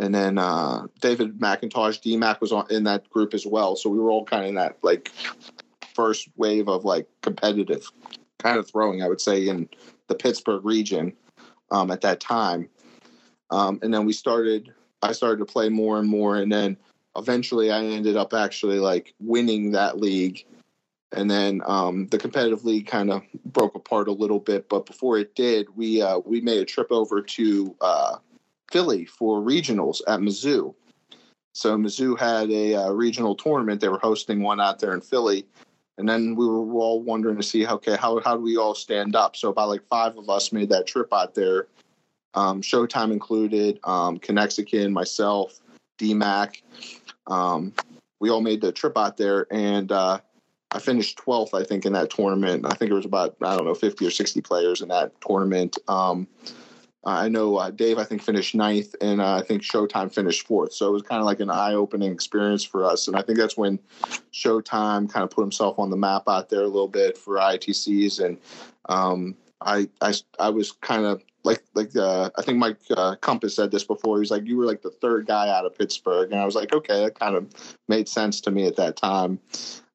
and 0.00 0.14
then 0.14 0.38
uh, 0.38 0.86
David 1.00 1.38
McIntosh, 1.38 2.00
DMAC 2.00 2.40
was 2.40 2.52
on 2.52 2.66
in 2.70 2.84
that 2.84 3.08
group 3.10 3.34
as 3.34 3.46
well. 3.46 3.76
So 3.76 3.90
we 3.90 3.98
were 3.98 4.10
all 4.10 4.24
kind 4.24 4.44
of 4.44 4.48
in 4.50 4.54
that 4.56 4.78
like 4.82 5.10
first 5.94 6.28
wave 6.36 6.68
of 6.68 6.84
like 6.84 7.08
competitive 7.22 7.90
kind 8.38 8.58
of 8.58 8.68
throwing, 8.68 9.02
I 9.02 9.08
would 9.08 9.20
say, 9.20 9.48
in 9.48 9.68
the 10.08 10.14
Pittsburgh 10.14 10.64
region 10.64 11.14
um, 11.70 11.90
at 11.90 12.02
that 12.02 12.20
time. 12.20 12.68
Um, 13.50 13.78
and 13.82 13.92
then 13.92 14.04
we 14.06 14.12
started. 14.12 14.72
I 15.02 15.12
started 15.12 15.38
to 15.38 15.44
play 15.44 15.68
more 15.68 15.98
and 15.98 16.08
more, 16.08 16.36
and 16.36 16.50
then 16.50 16.76
eventually 17.16 17.70
I 17.70 17.84
ended 17.84 18.16
up 18.16 18.32
actually 18.34 18.78
like 18.78 19.14
winning 19.20 19.72
that 19.72 19.98
league 19.98 20.44
and 21.16 21.30
then 21.30 21.62
um, 21.66 22.06
the 22.08 22.18
competitive 22.18 22.64
league 22.64 22.86
kind 22.86 23.10
of 23.10 23.22
broke 23.44 23.74
apart 23.74 24.08
a 24.08 24.12
little 24.12 24.38
bit. 24.38 24.68
But 24.68 24.86
before 24.86 25.18
it 25.18 25.34
did, 25.34 25.74
we 25.74 26.02
uh, 26.02 26.18
we 26.18 26.40
made 26.40 26.58
a 26.58 26.64
trip 26.64 26.88
over 26.90 27.22
to 27.22 27.76
uh, 27.80 28.16
Philly 28.70 29.06
for 29.06 29.40
regionals 29.40 30.00
at 30.06 30.20
Mizzou. 30.20 30.74
So 31.54 31.76
Mizzou 31.76 32.18
had 32.18 32.50
a 32.50 32.74
uh, 32.74 32.90
regional 32.90 33.34
tournament; 33.34 33.80
they 33.80 33.88
were 33.88 33.98
hosting 33.98 34.42
one 34.42 34.60
out 34.60 34.78
there 34.78 34.92
in 34.92 35.00
Philly, 35.00 35.46
and 35.98 36.08
then 36.08 36.36
we 36.36 36.46
were 36.46 36.72
all 36.74 37.02
wondering 37.02 37.36
to 37.36 37.42
see, 37.42 37.66
okay, 37.66 37.96
how 37.96 38.20
how 38.20 38.36
do 38.36 38.42
we 38.42 38.56
all 38.56 38.74
stand 38.74 39.16
up? 39.16 39.36
So 39.36 39.48
about 39.48 39.68
like 39.68 39.86
five 39.88 40.16
of 40.18 40.28
us 40.28 40.52
made 40.52 40.68
that 40.68 40.86
trip 40.86 41.12
out 41.12 41.34
there. 41.34 41.68
Um, 42.34 42.60
Showtime 42.60 43.12
included, 43.12 43.80
um, 43.84 44.20
myself, 44.92 45.58
DMAC. 45.98 46.60
Um, 47.28 47.72
we 48.20 48.28
all 48.28 48.42
made 48.42 48.60
the 48.60 48.72
trip 48.72 48.98
out 48.98 49.16
there, 49.16 49.46
and 49.50 49.90
uh, 49.90 50.20
I 50.76 50.78
finished 50.78 51.16
12th, 51.16 51.58
I 51.58 51.64
think, 51.64 51.86
in 51.86 51.94
that 51.94 52.10
tournament. 52.10 52.66
I 52.66 52.74
think 52.74 52.90
it 52.90 52.94
was 52.94 53.06
about, 53.06 53.34
I 53.42 53.56
don't 53.56 53.64
know, 53.64 53.74
50 53.74 54.06
or 54.06 54.10
60 54.10 54.42
players 54.42 54.82
in 54.82 54.88
that 54.88 55.18
tournament. 55.26 55.78
Um, 55.88 56.28
I 57.02 57.28
know 57.30 57.56
uh, 57.56 57.70
Dave, 57.70 57.96
I 57.96 58.04
think, 58.04 58.22
finished 58.22 58.54
ninth, 58.54 58.94
and 59.00 59.22
uh, 59.22 59.36
I 59.36 59.40
think 59.40 59.62
Showtime 59.62 60.12
finished 60.12 60.46
fourth. 60.46 60.74
So 60.74 60.88
it 60.88 60.92
was 60.92 61.02
kind 61.02 61.20
of 61.20 61.24
like 61.24 61.40
an 61.40 61.48
eye 61.48 61.72
opening 61.72 62.12
experience 62.12 62.62
for 62.62 62.84
us. 62.84 63.08
And 63.08 63.16
I 63.16 63.22
think 63.22 63.38
that's 63.38 63.56
when 63.56 63.78
Showtime 64.34 65.10
kind 65.10 65.24
of 65.24 65.30
put 65.30 65.40
himself 65.40 65.78
on 65.78 65.88
the 65.88 65.96
map 65.96 66.24
out 66.28 66.50
there 66.50 66.62
a 66.62 66.66
little 66.66 66.88
bit 66.88 67.16
for 67.16 67.36
ITCs. 67.36 68.22
And 68.22 68.36
um, 68.90 69.34
I, 69.62 69.88
I, 70.02 70.12
I 70.38 70.50
was 70.50 70.72
kind 70.72 71.06
of 71.06 71.22
like, 71.42 71.62
like 71.74 71.96
uh, 71.96 72.28
I 72.36 72.42
think 72.42 72.58
Mike 72.58 72.80
uh, 72.94 73.16
Compass 73.16 73.56
said 73.56 73.70
this 73.70 73.84
before. 73.84 74.18
He's 74.18 74.30
like, 74.30 74.44
you 74.44 74.58
were 74.58 74.66
like 74.66 74.82
the 74.82 74.90
third 74.90 75.26
guy 75.26 75.48
out 75.48 75.64
of 75.64 75.78
Pittsburgh. 75.78 76.32
And 76.32 76.40
I 76.40 76.44
was 76.44 76.54
like, 76.54 76.74
okay, 76.74 77.04
that 77.04 77.18
kind 77.18 77.34
of 77.34 77.48
made 77.88 78.10
sense 78.10 78.42
to 78.42 78.50
me 78.50 78.66
at 78.66 78.76
that 78.76 78.96
time. 78.96 79.38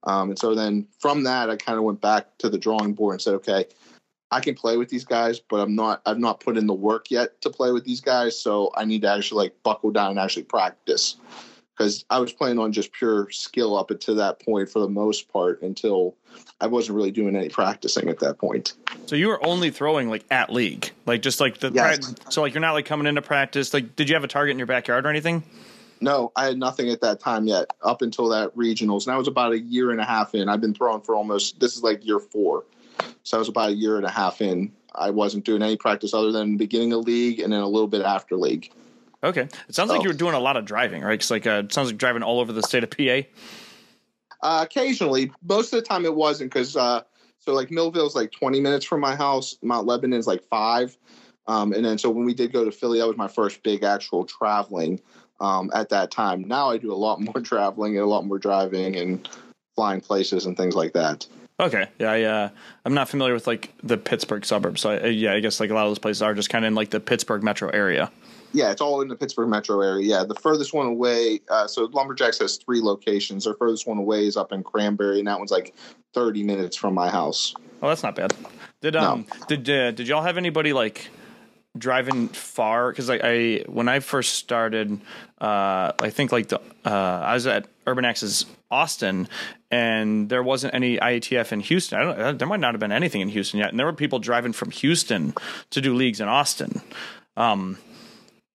Um, 0.03 0.29
and 0.29 0.39
so 0.39 0.55
then 0.55 0.87
from 0.99 1.23
that, 1.23 1.49
I 1.49 1.55
kind 1.55 1.77
of 1.77 1.83
went 1.83 2.01
back 2.01 2.37
to 2.39 2.49
the 2.49 2.57
drawing 2.57 2.93
board 2.93 3.13
and 3.13 3.21
said, 3.21 3.35
okay, 3.35 3.65
I 4.31 4.39
can 4.39 4.55
play 4.55 4.77
with 4.77 4.89
these 4.89 5.05
guys, 5.05 5.39
but 5.39 5.57
I'm 5.57 5.75
not, 5.75 6.01
I've 6.05 6.19
not 6.19 6.39
put 6.39 6.57
in 6.57 6.65
the 6.65 6.73
work 6.73 7.11
yet 7.11 7.41
to 7.41 7.49
play 7.49 7.71
with 7.71 7.83
these 7.83 8.01
guys. 8.01 8.39
So 8.39 8.71
I 8.75 8.85
need 8.85 9.01
to 9.01 9.09
actually 9.09 9.45
like 9.45 9.63
buckle 9.63 9.91
down 9.91 10.11
and 10.11 10.19
actually 10.19 10.43
practice 10.43 11.17
because 11.77 12.05
I 12.09 12.19
was 12.19 12.31
playing 12.31 12.59
on 12.59 12.71
just 12.71 12.91
pure 12.93 13.29
skill 13.31 13.75
up 13.75 13.91
until 13.91 14.15
that 14.15 14.39
point 14.39 14.69
for 14.69 14.79
the 14.79 14.87
most 14.87 15.31
part 15.31 15.61
until 15.61 16.15
I 16.59 16.67
wasn't 16.67 16.95
really 16.95 17.11
doing 17.11 17.35
any 17.35 17.49
practicing 17.49 18.07
at 18.07 18.19
that 18.19 18.37
point. 18.37 18.73
So 19.07 19.15
you 19.15 19.27
were 19.27 19.43
only 19.45 19.71
throwing 19.71 20.09
like 20.09 20.23
at 20.29 20.51
league, 20.51 20.91
like 21.05 21.21
just 21.21 21.39
like 21.39 21.57
the, 21.57 21.71
yes. 21.71 22.13
so 22.29 22.41
like 22.41 22.53
you're 22.53 22.61
not 22.61 22.73
like 22.73 22.85
coming 22.85 23.07
into 23.07 23.21
practice. 23.21 23.73
Like, 23.73 23.95
did 23.95 24.09
you 24.09 24.15
have 24.15 24.23
a 24.23 24.27
target 24.27 24.51
in 24.51 24.59
your 24.59 24.67
backyard 24.67 25.05
or 25.05 25.09
anything? 25.09 25.43
No, 26.01 26.31
I 26.35 26.45
had 26.45 26.57
nothing 26.57 26.89
at 26.89 27.01
that 27.01 27.19
time 27.19 27.45
yet, 27.47 27.67
up 27.83 28.01
until 28.01 28.27
that 28.29 28.55
regionals. 28.55 29.05
And 29.05 29.13
I 29.13 29.17
was 29.17 29.27
about 29.27 29.53
a 29.53 29.59
year 29.59 29.91
and 29.91 30.01
a 30.01 30.05
half 30.05 30.33
in. 30.33 30.49
I've 30.49 30.59
been 30.59 30.73
throwing 30.73 31.01
for 31.01 31.15
almost, 31.15 31.59
this 31.59 31.77
is 31.77 31.83
like 31.83 32.03
year 32.05 32.19
four. 32.19 32.65
So 33.23 33.37
I 33.37 33.39
was 33.39 33.47
about 33.47 33.69
a 33.69 33.73
year 33.73 33.97
and 33.97 34.05
a 34.05 34.09
half 34.09 34.41
in. 34.41 34.71
I 34.95 35.11
wasn't 35.11 35.45
doing 35.45 35.61
any 35.61 35.77
practice 35.77 36.13
other 36.13 36.31
than 36.31 36.57
beginning 36.57 36.91
of 36.93 37.05
league 37.05 37.39
and 37.39 37.53
then 37.53 37.61
a 37.61 37.67
little 37.67 37.87
bit 37.87 38.01
after 38.01 38.35
league. 38.35 38.71
Okay. 39.23 39.41
It 39.69 39.75
sounds 39.75 39.89
so, 39.89 39.95
like 39.95 40.03
you 40.03 40.09
were 40.09 40.15
doing 40.15 40.33
a 40.33 40.39
lot 40.39 40.57
of 40.57 40.65
driving, 40.65 41.03
right? 41.03 41.13
Because 41.13 41.29
like 41.29 41.45
uh, 41.45 41.63
it 41.65 41.73
sounds 41.73 41.89
like 41.89 41.97
driving 41.97 42.23
all 42.23 42.39
over 42.39 42.51
the 42.51 42.63
state 42.63 42.83
of 42.83 42.89
PA. 42.89 43.21
Uh, 44.41 44.63
occasionally, 44.63 45.31
most 45.43 45.71
of 45.71 45.79
the 45.79 45.85
time 45.85 46.05
it 46.05 46.15
wasn't 46.15 46.51
because 46.51 46.75
uh, 46.75 47.01
so 47.37 47.53
like 47.53 47.69
Millvale's 47.69 48.15
like 48.15 48.31
20 48.31 48.59
minutes 48.59 48.85
from 48.85 48.99
my 49.01 49.15
house. 49.15 49.55
Mount 49.61 49.85
Lebanon 49.85 50.19
is 50.19 50.25
like 50.25 50.43
five. 50.43 50.97
Um, 51.47 51.73
and 51.73 51.85
then 51.85 51.97
so 51.97 52.09
when 52.09 52.25
we 52.25 52.33
did 52.33 52.51
go 52.51 52.65
to 52.65 52.71
Philly, 52.71 52.99
that 52.99 53.07
was 53.07 53.17
my 53.17 53.27
first 53.27 53.61
big 53.61 53.83
actual 53.83 54.25
traveling 54.25 54.99
um, 55.41 55.71
at 55.73 55.89
that 55.89 56.11
time. 56.11 56.47
Now 56.47 56.69
I 56.69 56.77
do 56.77 56.93
a 56.93 56.95
lot 56.95 57.19
more 57.33 57.41
traveling 57.41 57.97
and 57.97 58.05
a 58.05 58.07
lot 58.09 58.25
more 58.25 58.39
driving 58.39 58.95
and 58.95 59.27
flying 59.75 59.99
places 59.99 60.45
and 60.45 60.55
things 60.55 60.75
like 60.75 60.93
that. 60.93 61.27
Okay, 61.59 61.87
yeah, 61.99 62.15
yeah. 62.15 62.49
I'm 62.85 62.93
not 62.93 63.07
familiar 63.07 63.33
with 63.33 63.45
like 63.45 63.71
the 63.83 63.97
Pittsburgh 63.97 64.43
suburbs, 64.45 64.81
so 64.81 64.91
I, 64.91 65.07
yeah, 65.07 65.33
I 65.33 65.41
guess 65.41 65.59
like 65.59 65.69
a 65.69 65.73
lot 65.73 65.85
of 65.85 65.91
those 65.91 65.99
places 65.99 66.21
are 66.23 66.33
just 66.33 66.49
kind 66.49 66.65
of 66.65 66.69
in 66.69 66.75
like 66.75 66.89
the 66.89 66.99
Pittsburgh 66.99 67.43
metro 67.43 67.69
area. 67.69 68.11
Yeah, 68.53 68.71
it's 68.71 68.81
all 68.81 69.01
in 69.01 69.07
the 69.07 69.15
Pittsburgh 69.15 69.47
metro 69.47 69.79
area. 69.81 70.05
Yeah, 70.05 70.23
the 70.23 70.35
furthest 70.35 70.73
one 70.73 70.87
away. 70.87 71.39
Uh, 71.49 71.67
so 71.67 71.87
Lumberjaxe 71.87 72.39
has 72.39 72.57
three 72.57 72.81
locations. 72.81 73.45
Their 73.45 73.53
furthest 73.53 73.85
one 73.87 73.97
away 73.97 74.25
is 74.25 74.37
up 74.37 74.51
in 74.51 74.63
Cranberry, 74.63 75.19
and 75.19 75.27
that 75.27 75.37
one's 75.37 75.51
like 75.51 75.75
30 76.15 76.43
minutes 76.43 76.75
from 76.75 76.95
my 76.95 77.09
house. 77.09 77.53
Oh, 77.81 77.89
that's 77.89 78.03
not 78.03 78.15
bad. 78.15 78.33
Did 78.81 78.95
um 78.95 79.27
no. 79.29 79.45
did 79.47 79.69
uh, 79.69 79.91
did 79.91 80.07
y'all 80.07 80.23
have 80.23 80.37
anybody 80.37 80.73
like 80.73 81.09
driving 81.77 82.27
far 82.29 82.91
because 82.91 83.09
like 83.09 83.21
I 83.23 83.63
when 83.67 83.87
I 83.87 83.99
first 83.99 84.35
started, 84.35 84.99
uh, 85.39 85.91
I 85.99 86.09
think 86.09 86.31
like 86.31 86.49
the 86.49 86.59
uh, 86.85 86.89
I 87.25 87.33
was 87.33 87.47
at 87.47 87.67
Urban 87.87 88.05
Axes 88.05 88.45
Austin, 88.69 89.27
and 89.69 90.29
there 90.29 90.43
wasn't 90.43 90.73
any 90.73 90.97
IATF 90.97 91.51
in 91.51 91.59
Houston. 91.61 91.99
I 91.99 92.03
don't. 92.03 92.19
uh, 92.19 92.31
There 92.33 92.47
might 92.47 92.59
not 92.59 92.73
have 92.73 92.79
been 92.79 92.91
anything 92.91 93.21
in 93.21 93.29
Houston 93.29 93.59
yet, 93.59 93.69
and 93.69 93.79
there 93.79 93.85
were 93.85 93.93
people 93.93 94.19
driving 94.19 94.53
from 94.53 94.71
Houston 94.71 95.33
to 95.71 95.81
do 95.81 95.93
leagues 95.93 96.19
in 96.19 96.27
Austin. 96.27 96.81
Um, 97.37 97.77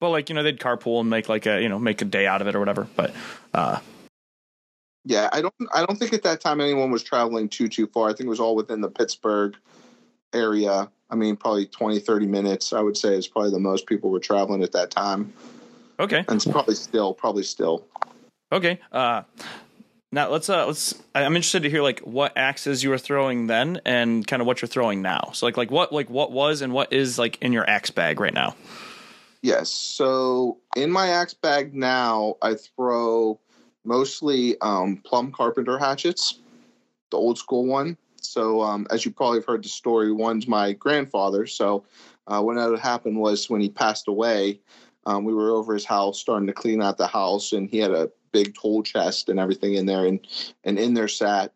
but 0.01 0.11
like 0.11 0.29
you 0.29 0.35
know 0.35 0.43
they'd 0.43 0.61
carpool 0.61 1.01
and 1.01 1.11
make 1.11 1.29
like 1.29 1.47
a 1.47 1.61
you 1.63 1.69
know 1.69 1.79
make 1.79 2.03
a 2.03 2.05
day 2.05 2.27
out 2.27 2.43
of 2.43 2.49
it 2.49 2.55
or 2.55 2.59
whatever. 2.59 2.87
But 2.97 3.15
uh, 3.55 3.81
Yeah, 5.05 5.31
I 5.33 5.41
don't 5.41 5.55
I 5.73 5.87
don't 5.87 5.99
think 5.99 6.13
at 6.13 6.23
that 6.25 6.41
time 6.41 6.61
anyone 6.61 6.91
was 6.91 7.03
traveling 7.03 7.49
too 7.49 7.69
too 7.69 7.87
far. 7.87 8.09
I 8.09 8.13
think 8.13 8.27
it 8.27 8.31
was 8.31 8.41
all 8.41 8.57
within 8.57 8.81
the 8.81 8.91
Pittsburgh 8.91 9.57
area. 10.35 10.91
I 11.11 11.15
mean, 11.15 11.37
probably 11.37 11.67
20 11.67 12.01
30 12.01 12.27
minutes 12.27 12.73
I 12.73 12.81
would 12.81 12.97
say 12.97 13.17
is 13.17 13.27
probably 13.29 13.51
the 13.51 13.59
most 13.59 13.87
people 13.87 14.11
were 14.11 14.21
traveling 14.21 14.63
at 14.63 14.73
that 14.73 14.91
time. 14.91 15.33
okay, 16.01 16.25
And 16.29 16.37
it's 16.37 16.47
probably 16.47 16.75
still 16.75 17.15
probably 17.15 17.43
still. 17.43 17.87
Okay. 18.53 18.81
Uh, 18.93 19.23
now 20.13 20.31
let's 20.31 20.49
uh 20.49 20.67
let's. 20.67 20.95
I'm 21.15 21.35
interested 21.35 21.65
to 21.65 21.71
hear 21.71 21.83
like 21.83 22.01
what 22.01 22.33
axes 22.37 22.83
you 22.83 22.91
were 22.91 22.99
throwing 22.99 23.49
then, 23.49 23.81
and 23.85 24.27
kind 24.27 24.41
of 24.41 24.47
what 24.47 24.63
you're 24.63 24.69
throwing 24.69 25.03
now. 25.03 25.31
So 25.33 25.47
like 25.47 25.57
like 25.57 25.71
what 25.71 25.93
like 25.93 26.09
what 26.09 26.33
was 26.33 26.63
and 26.63 26.73
what 26.73 26.93
is 26.93 27.19
like 27.19 27.43
in 27.43 27.53
your 27.53 27.69
axe 27.69 27.91
bag 27.91 28.21
right 28.21 28.35
now. 28.35 28.55
Yes. 29.43 29.71
So 29.71 30.59
in 30.75 30.91
my 30.91 31.09
axe 31.09 31.35
bag 31.35 31.75
now, 31.75 32.37
I 32.41 32.55
throw 32.55 33.39
mostly 33.85 34.61
um, 34.61 34.97
Plumb 35.05 35.33
carpenter 35.33 35.79
hatchets, 35.79 36.41
the 37.11 37.17
old 37.17 37.39
school 37.39 37.67
one. 37.67 37.97
So 38.27 38.63
um, 38.63 38.87
as 38.91 39.05
you 39.05 39.11
probably 39.11 39.39
have 39.39 39.47
heard 39.47 39.65
the 39.65 39.69
story, 39.69 40.13
one's 40.13 40.47
my 40.47 40.73
grandfather. 40.73 41.47
So 41.47 41.85
uh, 42.27 42.43
when 42.43 42.57
that 42.57 42.79
happened 42.79 43.19
was 43.19 43.49
when 43.49 43.61
he 43.61 43.69
passed 43.69 44.09
away. 44.09 44.61
Um, 45.07 45.25
we 45.25 45.33
were 45.33 45.51
over 45.51 45.73
his 45.73 45.85
house 45.85 46.19
starting 46.19 46.49
to 46.49 46.53
clean 46.53 46.83
out 46.83 46.99
the 46.99 47.07
house, 47.07 47.53
and 47.53 47.71
he 47.71 47.79
had 47.79 47.93
a 47.93 48.11
big 48.33 48.57
tool 48.61 48.83
chest 48.83 49.29
and 49.29 49.39
everything 49.39 49.75
in 49.75 49.87
there, 49.87 50.05
and 50.05 50.27
and 50.65 50.81
in 50.81 50.95
there 50.95 51.07
sat 51.07 51.53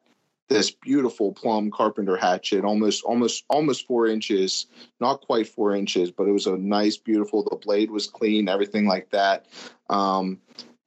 this 0.51 0.71
beautiful 0.71 1.33
Plumb 1.33 1.71
carpenter 1.71 2.17
hatchet, 2.17 2.65
almost 2.65 3.05
almost 3.05 3.45
almost 3.49 3.87
four 3.87 4.07
inches, 4.07 4.67
not 5.01 5.21
quite 5.21 5.49
four 5.49 5.75
inches, 5.75 6.11
but 6.11 6.27
it 6.27 6.33
was 6.33 6.47
a 6.47 6.57
nice, 6.57 6.97
beautiful. 6.97 7.45
The 7.45 7.57
blade 7.57 7.91
was 7.91 8.09
clean, 8.09 8.49
everything 8.49 8.87
like 8.87 9.11
that. 9.11 9.47
Um, 9.89 10.39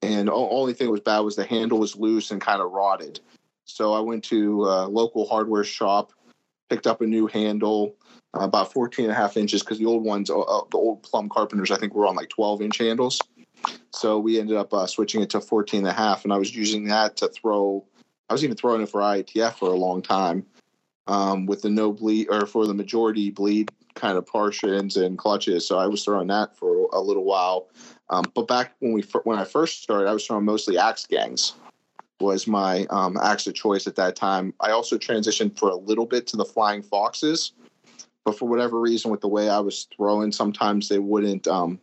and 0.02 0.30
only 0.30 0.74
thing 0.74 0.88
that 0.88 0.92
was 0.92 1.00
bad 1.00 1.20
was 1.20 1.38
the 1.38 1.46
handle 1.46 1.80
was 1.80 1.96
loose 1.96 2.30
and 2.30 2.42
kind 2.42 2.62
of 2.62 2.72
rotted. 2.72 3.22
So 3.66 3.94
I 3.94 4.00
went 4.00 4.24
to 4.26 4.66
a 4.66 4.88
local 4.88 5.28
hardware 5.28 5.64
shop, 5.64 6.14
picked 6.70 6.88
up 6.88 7.02
a 7.02 7.06
new 7.06 7.28
handle, 7.28 7.96
uh, 8.36 8.42
about 8.42 8.74
14 8.74 9.06
and 9.06 9.12
a 9.12 9.16
half 9.16 9.38
inches, 9.38 9.62
because 9.62 9.80
the 9.80 9.86
old 9.86 10.04
ones, 10.04 10.30
uh, 10.30 10.40
uh, 10.40 10.64
the 10.72 10.78
old 10.78 11.04
Plumb 11.04 11.30
carpenters, 11.30 11.72
I 11.72 11.78
think 11.78 11.94
were 11.94 12.08
on 12.08 12.16
like 12.16 12.30
12 12.30 12.62
inch 12.62 12.78
handles. 12.78 13.22
So 13.92 14.20
we 14.20 14.40
ended 14.40 14.58
up 14.58 14.74
uh, 14.74 14.88
switching 14.88 15.22
it 15.22 15.30
to 15.32 15.42
14 15.42 15.80
and 15.80 15.88
a 15.88 15.94
half, 15.94 16.24
and 16.24 16.34
I 16.34 16.38
was 16.38 16.56
using 16.56 16.86
that 16.86 17.18
to 17.18 17.28
throw. 17.28 17.86
I 18.30 18.34
was 18.34 18.44
even 18.44 18.58
throwing 18.58 18.82
it 18.82 18.90
for 18.90 19.02
IATF 19.02 19.56
for 19.56 19.70
a 19.70 19.78
long 19.78 20.02
time 20.02 20.46
um, 21.08 21.46
with 21.46 21.62
the 21.62 21.70
no 21.70 21.92
bleed 21.92 22.28
or 22.30 22.46
for 22.46 22.66
the 22.68 22.74
majority 22.74 23.30
bleed 23.30 23.72
kind 23.96 24.18
of 24.18 24.26
portions 24.26 24.98
and 24.98 25.18
clutches. 25.18 25.68
So 25.68 25.78
I 25.78 25.88
was 25.88 26.04
throwing 26.04 26.28
that 26.28 26.58
for 26.58 26.90
a 26.94 27.00
little 27.00 27.26
while. 27.26 27.70
Um, 28.10 28.26
but 28.34 28.48
back 28.48 28.74
when 28.80 28.94
we 28.94 29.04
when 29.24 29.38
I 29.38 29.44
first 29.44 29.84
started, 29.84 30.10
I 30.10 30.14
was 30.14 30.26
throwing 30.26 30.46
mostly 30.46 30.78
axe 30.78 31.06
gangs. 31.06 31.54
Was 32.24 32.48
my 32.48 32.86
um, 32.90 33.18
axe 33.22 33.48
of 33.48 33.54
choice 33.54 33.86
at 33.86 33.98
that 33.98 34.16
time. 34.16 34.54
I 34.62 34.72
also 34.72 34.98
transitioned 34.98 35.60
for 35.60 35.70
a 35.70 35.76
little 35.76 36.06
bit 36.06 36.26
to 36.28 36.38
the 36.38 36.46
flying 36.46 36.82
foxes, 36.82 37.52
but 38.24 38.40
for 38.40 38.48
whatever 38.48 38.80
reason, 38.80 39.12
with 39.12 39.20
the 39.20 39.28
way 39.28 39.50
I 39.50 39.60
was 39.60 39.88
throwing, 39.96 40.32
sometimes 40.32 40.88
they 40.88 41.00
wouldn't 41.00 41.48
um, 41.48 41.80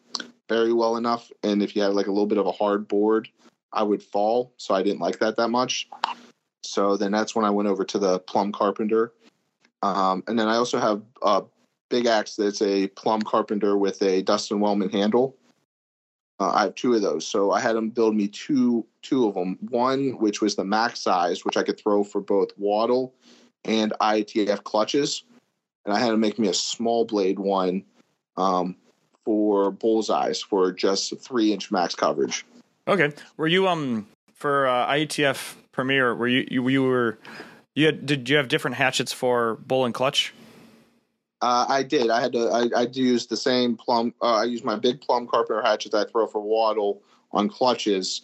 well 0.49 0.97
enough. 0.97 1.31
And 1.43 1.63
if 1.63 1.77
you 1.77 1.83
had 1.83 1.93
like 1.93 2.07
a 2.07 2.11
little 2.11 2.27
bit 2.27 2.39
of 2.39 2.47
a 2.47 2.53
hard 2.53 2.89
board, 2.89 3.29
I 3.73 3.83
would 3.83 4.03
fall. 4.03 4.53
So 4.57 4.75
I 4.75 4.83
didn't 4.83 5.01
like 5.01 5.19
that 5.21 5.37
that 5.37 5.49
much. 5.49 5.89
So 6.63 6.97
then 6.97 7.13
that's 7.13 7.37
when 7.37 7.45
I 7.45 7.51
went 7.51 7.69
over 7.69 7.85
to 7.85 7.99
the 7.99 8.19
Plumb 8.21 8.53
carpenter. 8.53 9.13
Um, 9.83 10.25
and 10.27 10.39
then 10.39 10.49
I 10.49 10.57
also 10.57 10.79
have 10.79 11.03
a 11.23 11.45
big 11.89 12.07
axe 12.07 12.37
that's 12.37 12.63
a 12.63 12.89
Plumb 12.89 13.23
carpenter 13.23 13.77
with 13.77 14.03
a 14.03 14.23
Dustin 14.23 14.61
Wellman 14.61 14.91
handle. 14.91 15.37
Uh, 16.41 16.53
I 16.55 16.63
have 16.63 16.75
two 16.75 16.95
of 16.95 17.03
those, 17.03 17.27
so 17.27 17.51
I 17.51 17.61
had 17.61 17.77
them 17.77 17.91
build 17.91 18.17
me 18.17 18.27
two 18.27 18.87
two 19.03 19.29
of 19.29 19.35
them. 19.35 19.59
One 19.69 20.13
which 20.19 20.41
was 20.41 20.57
the 20.57 20.65
max 20.65 21.01
size, 21.01 21.45
which 21.45 21.59
I 21.59 21.63
could 21.63 21.79
throw 21.79 22.03
for 22.03 22.23
both 22.23 22.49
waddle 22.57 23.15
and 23.67 23.93
ITF 24.01 24.65
clutches, 24.65 25.25
and 25.85 25.95
I 25.95 26.01
had 26.01 26.11
to 26.11 26.17
make 26.17 26.39
me 26.39 26.49
a 26.49 26.55
small 26.55 27.05
blade 27.05 27.39
one 27.39 27.85
um, 28.39 28.75
for 29.25 29.71
bullseyes 29.71 30.43
for 30.43 30.73
just 30.73 31.21
three 31.21 31.53
inch 31.53 31.71
max 31.71 31.95
coverage. 31.95 32.47
Okay. 32.89 33.13
Were 33.37 33.47
you 33.47 33.69
um 33.69 34.09
for 34.33 34.67
uh, 34.67 34.87
IATF 34.87 35.57
Premier? 35.73 36.15
Were 36.15 36.29
you 36.29 36.47
you, 36.51 36.69
you 36.71 36.83
were 36.83 37.19
you 37.75 37.87
had, 37.87 38.07
did 38.07 38.31
you 38.31 38.37
have 38.39 38.49
different 38.49 38.77
hatchets 38.77 39.13
for 39.13 39.57
bull 39.57 39.85
and 39.85 39.93
clutch? 39.93 40.33
Uh, 41.43 41.67
I 41.69 41.83
did. 41.83 42.11
I 42.11 42.21
had 42.21 42.33
to. 42.33 42.49
I, 42.49 42.69
I 42.77 42.87
used 42.93 43.31
the 43.31 43.37
same 43.37 43.77
Plumb. 43.77 44.13
Uh, 44.21 44.37
I 44.37 44.45
used 44.45 44.65
my 44.65 44.77
big 44.77 45.01
Plumb 45.01 45.27
carpenter 45.27 45.63
hatchet 45.63 45.93
that 45.93 46.09
I 46.09 46.11
throw 46.11 46.27
for 46.27 46.41
waddle 46.41 47.03
on 47.33 47.49
clutches. 47.49 48.23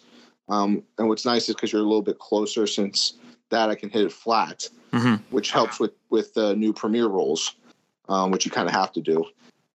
Um, 0.49 0.83
and 0.97 1.07
what's 1.07 1.25
nice 1.25 1.49
is 1.49 1.55
because 1.55 1.71
you're 1.73 1.81
a 1.81 1.85
little 1.85 2.01
bit 2.03 2.19
closer, 2.19 2.67
since 2.67 3.13
that 3.49 3.69
I 3.69 3.75
can 3.75 3.89
hit 3.89 4.05
it 4.05 4.11
flat, 4.11 4.69
Mhm. 4.93 5.21
which 5.31 5.51
helps 5.51 5.79
with 5.79 5.93
with 6.09 6.33
the 6.35 6.55
new 6.55 6.73
Premiere 6.73 7.07
rolls, 7.07 7.55
um, 8.07 8.31
which 8.31 8.45
you 8.45 8.51
kind 8.51 8.67
of 8.67 8.73
have 8.73 8.91
to 8.93 9.01
do. 9.01 9.25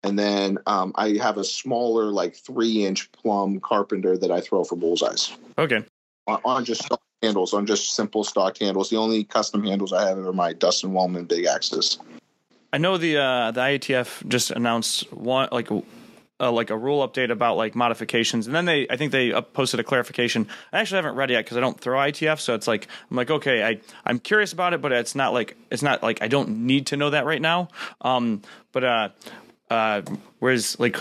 And 0.03 0.19
then 0.19 0.59
um, 0.67 0.93
I 0.97 1.11
have 1.19 1.39
a 1.39 1.45
smaller, 1.45 2.05
like 2.07 2.35
three 2.37 2.85
inch 2.85 3.11
Plumb 3.13 3.61
carpenter 3.61 4.17
that 4.19 4.31
I 4.31 4.41
throw 4.41 4.65
for 4.65 4.77
bullseyes 4.77 5.37
Okay. 5.59 5.85
on, 6.27 6.41
on 6.45 6.65
just 6.65 6.85
stock 6.85 7.01
handles, 7.23 7.53
on 7.55 7.67
just 7.67 7.95
simple 7.95 8.25
stock 8.25 8.59
handles. 8.59 8.91
The 8.91 8.97
only 8.97 9.25
custom 9.25 9.65
handles 9.65 9.93
I 9.93 10.09
have 10.09 10.19
are 10.19 10.33
my 10.33 10.53
Dustin 10.53 10.93
Wellman 10.93 11.25
big 11.25 11.47
axes. 11.47 11.99
I 12.73 12.79
know 12.79 12.99
the 12.99 13.17
uh, 13.17 13.51
the 13.51 13.61
IATF 13.61 14.29
just 14.29 14.51
announced 14.51 15.11
one 15.13 15.49
like 15.53 15.71
uh, 16.41 16.53
like 16.53 16.71
a 16.71 16.77
rule 16.77 17.07
update 17.07 17.31
about 17.31 17.57
like 17.57 17.75
modifications, 17.75 18.47
and 18.47 18.55
then 18.55 18.67
they 18.67 18.87
I 18.89 18.97
think 18.97 19.13
they 19.13 19.33
posted 19.41 19.81
a 19.81 19.85
clarification. 19.85 20.47
I 20.73 20.81
actually 20.81 20.97
haven't 20.97 21.17
read 21.17 21.31
it 21.31 21.35
yet 21.35 21.45
because 21.45 21.57
I 21.57 21.61
don't 21.61 21.79
throw 21.81 21.99
ITF, 21.99 22.41
so 22.41 22.55
it's 22.55 22.69
like 22.69 22.87
I'm 23.11 23.17
like 23.17 23.31
okay, 23.31 23.65
I 23.65 23.81
I'm 24.05 24.19
curious 24.19 24.53
about 24.53 24.75
it, 24.75 24.83
but 24.83 24.93
it's 24.93 25.15
not 25.15 25.33
like 25.33 25.57
it's 25.71 25.83
not 25.83 26.03
like 26.03 26.23
I 26.23 26.29
don't 26.29 26.67
need 26.67 26.89
to 26.89 26.97
know 26.97 27.11
that 27.11 27.25
right 27.25 27.41
now. 27.41 27.69
Um, 28.03 28.43
but 28.73 28.85
uh, 28.85 29.09
uh, 29.71 30.03
whereas 30.39 30.79
like. 30.79 30.99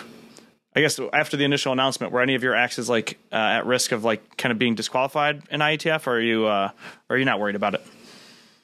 I 0.76 0.82
guess 0.82 1.00
after 1.12 1.38
the 1.38 1.44
initial 1.44 1.74
announcement, 1.74 2.14
were 2.14 2.22
any 2.22 2.36
of 2.36 2.44
your 2.44 2.54
axes 2.54 2.88
like 2.88 3.18
uh, 3.32 3.36
at 3.36 3.66
risk 3.66 3.92
of 3.92 4.04
like 4.04 4.38
kind 4.38 4.52
of 4.52 4.60
being 4.60 4.76
disqualified 4.76 5.42
in 5.50 5.60
IATF, 5.60 6.06
or 6.06 6.18
are 6.18 6.22
you 6.22 6.46
uh, 6.46 6.70
are 7.10 7.18
you 7.18 7.26
not 7.26 7.40
worried 7.40 7.56
about 7.56 7.74
it? 7.74 7.84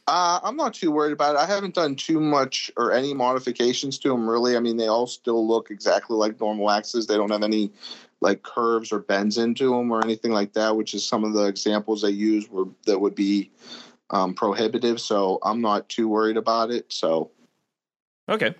Uh, 0.05 0.39
I'm 0.43 0.57
not 0.57 0.73
too 0.73 0.91
worried 0.91 1.13
about 1.13 1.35
it. 1.35 1.39
I 1.39 1.45
haven't 1.45 1.75
done 1.75 1.95
too 1.95 2.19
much 2.19 2.69
or 2.75 2.91
any 2.91 3.13
modifications 3.13 3.97
to 3.99 4.09
them, 4.09 4.29
really. 4.29 4.57
I 4.57 4.59
mean, 4.59 4.75
they 4.75 4.87
all 4.87 5.07
still 5.07 5.47
look 5.47 5.71
exactly 5.71 6.17
like 6.17 6.39
normal 6.41 6.69
axes. 6.69 7.07
They 7.07 7.15
don't 7.15 7.31
have 7.31 7.43
any 7.43 7.71
like 8.19 8.43
curves 8.43 8.91
or 8.91 8.99
bends 8.99 9.37
into 9.37 9.69
them 9.69 9.91
or 9.91 10.03
anything 10.03 10.31
like 10.31 10.53
that, 10.53 10.75
which 10.75 10.93
is 10.93 11.05
some 11.05 11.23
of 11.23 11.33
the 11.33 11.45
examples 11.45 12.01
they 12.01 12.09
use 12.09 12.49
were 12.49 12.65
that 12.85 12.99
would 12.99 13.15
be 13.15 13.51
um, 14.09 14.33
prohibitive. 14.33 14.99
So 14.99 15.39
I'm 15.41 15.61
not 15.61 15.87
too 15.87 16.09
worried 16.09 16.37
about 16.37 16.69
it. 16.69 16.91
So 16.91 17.31
Okay, 18.27 18.55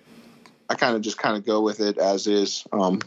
I 0.68 0.74
kind 0.74 0.96
of 0.96 1.02
just 1.02 1.18
kind 1.18 1.36
of 1.36 1.44
go 1.44 1.60
with 1.60 1.80
it 1.80 1.98
as 1.98 2.26
is. 2.26 2.64
Um, 2.72 3.00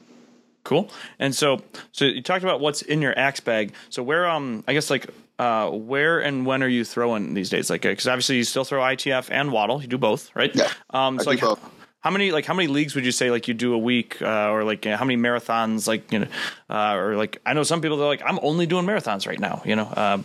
Cool. 0.67 0.89
And 1.17 1.34
so, 1.34 1.62
so 1.93 2.03
you 2.03 2.21
talked 2.21 2.43
about 2.43 2.60
what's 2.60 2.82
in 2.82 3.01
your 3.01 3.17
axe 3.17 3.39
bag. 3.39 3.71
So 3.89 4.03
where, 4.03 4.27
um, 4.27 4.65
I 4.67 4.73
guess 4.73 4.89
like, 4.89 5.08
uh, 5.39 5.69
where 5.69 6.19
and 6.19 6.45
when 6.45 6.62
are 6.62 6.67
you 6.67 6.84
throwing 6.84 7.34
these 7.36 7.49
days? 7.49 7.69
Like, 7.69 7.84
because 7.84 8.06
obviously 8.06 8.36
you 8.36 8.43
still 8.43 8.65
throw 8.65 8.82
ITF 8.82 9.32
and 9.32 9.53
Waddle. 9.53 9.82
You 9.82 9.88
do 9.88 9.97
both, 9.97 10.30
right? 10.36 10.53
Yeah, 10.53 10.67
Um, 10.89 11.19
I 11.19 11.23
so 11.23 11.23
do 11.23 11.30
like, 11.30 11.39
both. 11.39 11.60
how 12.01 12.12
many 12.12 12.32
like 12.34 12.43
how 12.45 12.53
many 12.53 12.67
leagues 12.67 12.95
would 12.95 13.06
you 13.06 13.13
say 13.13 13.32
like 13.32 13.47
you 13.47 13.53
do 13.53 13.73
a 13.73 13.77
week, 13.77 14.21
uh, 14.21 14.49
or 14.51 14.65
like 14.65 14.86
uh, 14.86 14.97
how 14.97 15.06
many 15.06 15.15
marathons? 15.21 15.88
Like 15.88 16.12
you 16.12 16.19
know, 16.19 16.27
uh, 16.69 16.95
or 16.95 17.15
like 17.15 17.39
I 17.45 17.53
know 17.53 17.63
some 17.63 17.80
people 17.80 17.95
they're 17.95 18.06
like 18.08 18.23
I'm 18.25 18.39
only 18.41 18.65
doing 18.65 18.86
marathons 18.86 19.25
right 19.25 19.39
now. 19.39 19.62
You 19.63 19.77
know, 19.77 19.86
uh, 19.86 20.17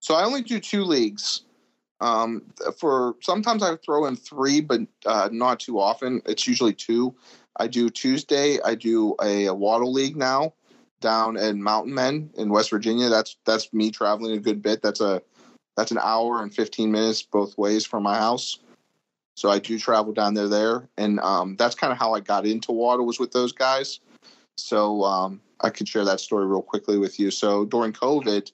So 0.00 0.14
I 0.14 0.24
only 0.24 0.42
do 0.42 0.60
two 0.60 0.84
leagues. 0.84 1.42
Um, 2.02 2.42
for 2.78 3.14
sometimes 3.20 3.62
I 3.62 3.76
throw 3.76 4.06
in 4.06 4.16
three, 4.16 4.60
but 4.60 4.80
uh, 5.06 5.28
not 5.32 5.60
too 5.60 5.78
often. 5.78 6.22
It's 6.26 6.46
usually 6.46 6.72
two. 6.74 7.14
I 7.60 7.66
do 7.66 7.90
Tuesday. 7.90 8.58
I 8.64 8.74
do 8.74 9.14
a, 9.22 9.44
a 9.44 9.54
Waddle 9.54 9.92
League 9.92 10.16
now 10.16 10.54
down 11.02 11.36
in 11.36 11.62
Mountain 11.62 11.92
Men 11.92 12.30
in 12.38 12.48
West 12.48 12.70
Virginia. 12.70 13.10
That's 13.10 13.36
that's 13.44 13.70
me 13.74 13.90
traveling 13.90 14.32
a 14.32 14.40
good 14.40 14.62
bit. 14.62 14.80
That's 14.80 15.02
a 15.02 15.20
that's 15.76 15.90
an 15.90 15.98
hour 15.98 16.42
and 16.42 16.54
fifteen 16.54 16.90
minutes 16.90 17.22
both 17.22 17.58
ways 17.58 17.84
from 17.84 18.02
my 18.02 18.16
house. 18.16 18.60
So 19.36 19.50
I 19.50 19.58
do 19.58 19.78
travel 19.78 20.14
down 20.14 20.32
there 20.32 20.48
there, 20.48 20.88
and 20.96 21.20
um, 21.20 21.56
that's 21.56 21.74
kind 21.74 21.92
of 21.92 21.98
how 21.98 22.14
I 22.14 22.20
got 22.20 22.46
into 22.46 22.72
Waddle 22.72 23.04
was 23.04 23.20
with 23.20 23.32
those 23.32 23.52
guys. 23.52 24.00
So 24.56 25.04
um, 25.04 25.40
I 25.60 25.68
could 25.68 25.86
share 25.86 26.04
that 26.06 26.20
story 26.20 26.46
real 26.46 26.62
quickly 26.62 26.96
with 26.96 27.20
you. 27.20 27.30
So 27.30 27.66
during 27.66 27.92
COVID, 27.92 28.50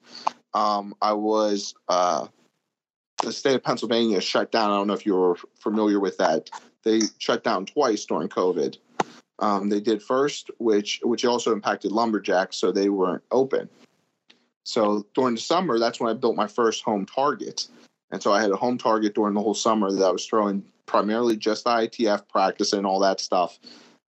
um, 0.53 0.95
I 1.01 1.12
was 1.12 1.75
uh, 1.88 2.27
the 3.23 3.33
state 3.33 3.55
of 3.55 3.62
Pennsylvania 3.62 4.21
shut 4.21 4.51
down. 4.51 4.71
I 4.71 4.75
don't 4.75 4.88
know 4.88 4.95
if 4.95 5.07
you 5.07 5.14
were 5.14 5.37
familiar 5.55 6.01
with 6.01 6.19
that. 6.19 6.51
They 6.83 7.01
shut 7.19 7.45
down 7.45 7.66
twice 7.66 8.05
during 8.05 8.29
COVID. 8.29 8.79
Um, 9.38 9.68
they 9.68 9.81
did 9.81 10.03
first, 10.03 10.51
which 10.59 11.01
which 11.03 11.25
also 11.25 11.53
impacted 11.53 11.92
Lumberjaxe, 11.92 12.55
so 12.55 12.72
they 12.72 12.88
weren't 12.88 13.22
open. 13.31 13.68
So 14.64 15.07
during 15.14 15.35
the 15.35 15.40
summer, 15.40 15.79
that's 15.79 16.01
when 16.01 16.11
I 16.11 16.14
built 16.14 16.37
my 16.37 16.46
first 16.46 16.83
home 16.83 17.07
target, 17.07 17.68
and 18.11 18.22
so 18.22 18.33
I 18.33 18.40
had 18.40 18.51
a 18.51 18.57
home 18.57 18.79
target 18.79 19.14
during 19.14 19.35
the 19.35 19.42
whole 19.42 19.55
summer 19.55 19.92
that 19.92 20.05
I 20.05 20.11
was 20.11 20.27
throwing 20.27 20.64
primarily 20.87 21.37
just 21.37 21.66
ITF 21.66 22.29
practice 22.29 22.72
and 22.72 22.87
all 22.87 23.01
that 23.01 23.20
stuff 23.20 23.59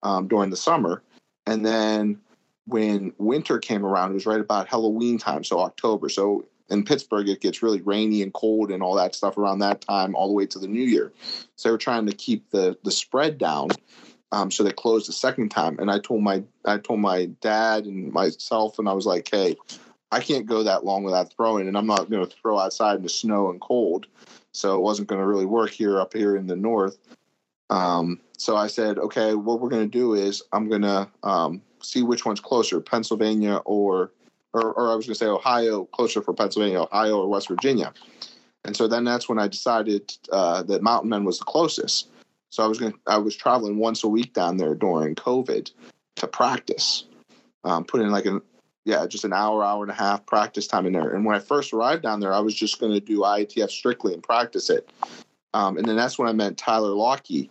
um, 0.02 0.28
during 0.28 0.50
the 0.50 0.56
summer, 0.56 1.02
and 1.46 1.66
then 1.66 2.20
when 2.66 3.12
winter 3.18 3.58
came 3.58 3.84
around, 3.84 4.10
it 4.10 4.14
was 4.14 4.26
right 4.26 4.40
about 4.40 4.68
Halloween 4.68 5.18
time, 5.18 5.44
so 5.44 5.60
October. 5.60 6.08
So 6.08 6.44
in 6.68 6.84
Pittsburgh, 6.84 7.28
it 7.28 7.40
gets 7.40 7.62
really 7.62 7.80
rainy 7.80 8.22
and 8.22 8.32
cold 8.32 8.70
and 8.70 8.82
all 8.82 8.96
that 8.96 9.14
stuff 9.14 9.38
around 9.38 9.60
that 9.60 9.80
time, 9.80 10.14
all 10.14 10.28
the 10.28 10.34
way 10.34 10.46
to 10.46 10.58
the 10.58 10.66
new 10.66 10.82
year. 10.82 11.12
So 11.54 11.68
they 11.68 11.72
were 11.72 11.78
trying 11.78 12.06
to 12.06 12.12
keep 12.12 12.50
the 12.50 12.76
the 12.84 12.90
spread 12.90 13.38
down. 13.38 13.68
Um, 14.36 14.50
so 14.50 14.62
they 14.62 14.70
closed 14.70 15.08
the 15.08 15.14
second 15.14 15.48
time, 15.48 15.78
and 15.78 15.90
I 15.90 15.98
told 15.98 16.22
my 16.22 16.42
I 16.66 16.76
told 16.76 17.00
my 17.00 17.24
dad 17.40 17.86
and 17.86 18.12
myself, 18.12 18.78
and 18.78 18.86
I 18.86 18.92
was 18.92 19.06
like, 19.06 19.26
"Hey, 19.30 19.56
I 20.12 20.20
can't 20.20 20.44
go 20.44 20.62
that 20.62 20.84
long 20.84 21.04
without 21.04 21.32
throwing, 21.32 21.68
and 21.68 21.76
I'm 21.76 21.86
not 21.86 22.10
going 22.10 22.26
to 22.26 22.36
throw 22.36 22.58
outside 22.58 22.96
in 22.96 23.02
the 23.02 23.08
snow 23.08 23.48
and 23.48 23.58
cold." 23.62 24.06
So 24.52 24.74
it 24.76 24.82
wasn't 24.82 25.08
going 25.08 25.22
to 25.22 25.26
really 25.26 25.46
work 25.46 25.70
here 25.70 25.98
up 25.98 26.12
here 26.12 26.36
in 26.36 26.48
the 26.48 26.56
north. 26.56 26.98
Um, 27.70 28.20
so 28.36 28.56
I 28.56 28.66
said, 28.66 28.98
"Okay, 28.98 29.34
what 29.34 29.58
we're 29.58 29.70
going 29.70 29.90
to 29.90 29.98
do 29.98 30.12
is 30.12 30.42
I'm 30.52 30.68
going 30.68 30.82
to 30.82 31.08
um, 31.22 31.62
see 31.80 32.02
which 32.02 32.26
one's 32.26 32.40
closer, 32.40 32.78
Pennsylvania 32.78 33.62
or 33.64 34.12
or, 34.52 34.74
or 34.74 34.92
I 34.92 34.96
was 34.96 35.06
going 35.06 35.14
to 35.14 35.18
say 35.18 35.26
Ohio, 35.26 35.86
closer 35.86 36.20
for 36.20 36.34
Pennsylvania, 36.34 36.82
Ohio 36.82 37.20
or 37.20 37.28
West 37.28 37.48
Virginia. 37.48 37.94
And 38.66 38.76
so 38.76 38.86
then 38.86 39.04
that's 39.04 39.30
when 39.30 39.38
I 39.38 39.48
decided 39.48 40.12
uh, 40.30 40.62
that 40.64 40.82
Mountain 40.82 41.08
Men 41.08 41.24
was 41.24 41.38
the 41.38 41.46
closest. 41.46 42.08
So 42.50 42.62
I 42.62 42.66
was 42.66 42.78
going 42.78 42.94
I 43.06 43.18
was 43.18 43.36
traveling 43.36 43.78
once 43.78 44.04
a 44.04 44.08
week 44.08 44.32
down 44.32 44.56
there 44.56 44.74
during 44.74 45.14
COVID 45.14 45.70
to 46.16 46.26
practice, 46.26 47.04
um, 47.64 47.84
put 47.84 48.00
in 48.00 48.10
like 48.10 48.26
an 48.26 48.40
yeah 48.84 49.06
just 49.06 49.24
an 49.24 49.32
hour 49.32 49.64
hour 49.64 49.82
and 49.82 49.90
a 49.90 49.94
half 49.94 50.24
practice 50.26 50.66
time 50.66 50.86
in 50.86 50.92
there. 50.92 51.10
And 51.10 51.24
when 51.24 51.36
I 51.36 51.40
first 51.40 51.72
arrived 51.72 52.02
down 52.02 52.20
there, 52.20 52.32
I 52.32 52.40
was 52.40 52.54
just 52.54 52.80
going 52.80 52.92
to 52.92 53.00
do 53.00 53.20
IATF 53.20 53.70
strictly 53.70 54.14
and 54.14 54.22
practice 54.22 54.70
it. 54.70 54.88
Um, 55.54 55.76
and 55.78 55.86
then 55.86 55.96
that's 55.96 56.18
when 56.18 56.28
I 56.28 56.32
met 56.32 56.56
Tyler 56.56 56.90
Lockie, 56.90 57.50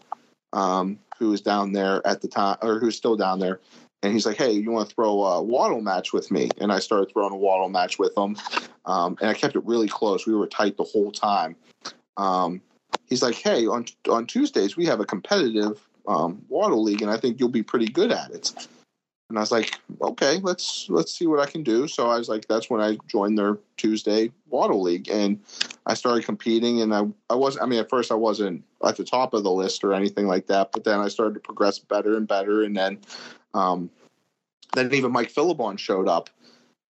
um, 0.54 1.00
who 1.18 1.30
was 1.30 1.42
down 1.42 1.74
there 1.74 2.06
at 2.06 2.22
the 2.22 2.28
time, 2.28 2.58
or 2.62 2.80
who's 2.80 2.96
still 2.96 3.16
down 3.16 3.40
there 3.40 3.60
and 4.06 4.14
he's 4.14 4.26
like, 4.26 4.38
"Hey, 4.38 4.52
you 4.52 4.72
want 4.72 4.88
to 4.88 4.96
throw 4.96 5.24
a 5.24 5.42
waddle 5.42 5.82
match 5.82 6.14
with 6.14 6.32
me?" 6.32 6.50
And 6.60 6.72
I 6.72 6.80
started 6.80 7.12
throwing 7.12 7.34
a 7.34 7.38
waddle 7.38 7.70
match 7.70 7.98
with 7.98 8.16
him, 8.16 8.38
um, 8.86 9.18
and 9.20 9.30
I 9.30 9.34
kept 9.34 9.56
it 9.56 9.66
really 9.66 9.88
close. 9.88 10.26
We 10.26 10.36
were 10.36 10.48
tight 10.48 10.78
the 10.78 10.84
whole 10.84 11.12
time. 11.12 11.56
Um, 12.18 12.62
he's 13.08 13.22
like, 13.22 13.36
"Hey, 13.36 13.66
on 13.68 13.86
on 14.10 14.26
Tuesdays 14.26 14.76
we 14.78 14.86
have 14.86 15.00
a 15.00 15.06
competitive 15.06 15.86
um, 16.08 16.44
waddle 16.50 16.84
league, 16.84 17.02
and 17.02 17.12
I 17.12 17.18
think 17.18 17.40
you'll 17.40 17.50
be 17.50 17.64
pretty 17.64 17.88
good 17.88 18.12
at 18.12 18.32
it." 18.32 18.68
And 19.30 19.40
I 19.40 19.42
was 19.42 19.52
like, 19.52 19.80
"Okay, 20.02 20.40
let's 20.44 20.88
let's 20.90 21.12
see 21.12 21.28
what 21.28 21.40
I 21.40 21.50
can 21.50 21.64
do." 21.64 21.88
So 21.88 22.10
I 22.10 22.18
was 22.18 22.30
like, 22.30 22.48
"That's 22.48 22.70
when 22.70 22.82
I 22.82 22.98
joined 23.08 23.38
their 23.38 23.58
Tuesday 23.78 24.32
waddle 24.50 24.82
league, 24.82 25.10
and 25.10 25.40
I 25.86 25.94
started 25.94 26.26
competing. 26.26 26.82
And 26.82 26.94
I 26.94 27.08
I 27.30 27.36
was 27.36 27.58
I 27.60 27.66
mean, 27.66 27.80
at 27.80 27.90
first 27.90 28.12
I 28.12 28.16
wasn't 28.16 28.64
at 28.86 28.98
the 28.98 29.04
top 29.04 29.34
of 29.34 29.44
the 29.44 29.52
list 29.52 29.84
or 29.84 29.94
anything 29.94 30.28
like 30.28 30.48
that, 30.48 30.72
but 30.72 30.84
then 30.84 31.00
I 31.00 31.08
started 31.08 31.34
to 31.36 31.40
progress 31.40 31.80
better 31.80 32.18
and 32.18 32.28
better, 32.28 32.64
and 32.64 32.76
then 32.76 33.00
um, 33.54 33.90
then 34.74 34.94
even 34.94 35.12
Mike 35.12 35.34
Philibon 35.34 35.80
showed 35.80 36.08
up 36.08 36.30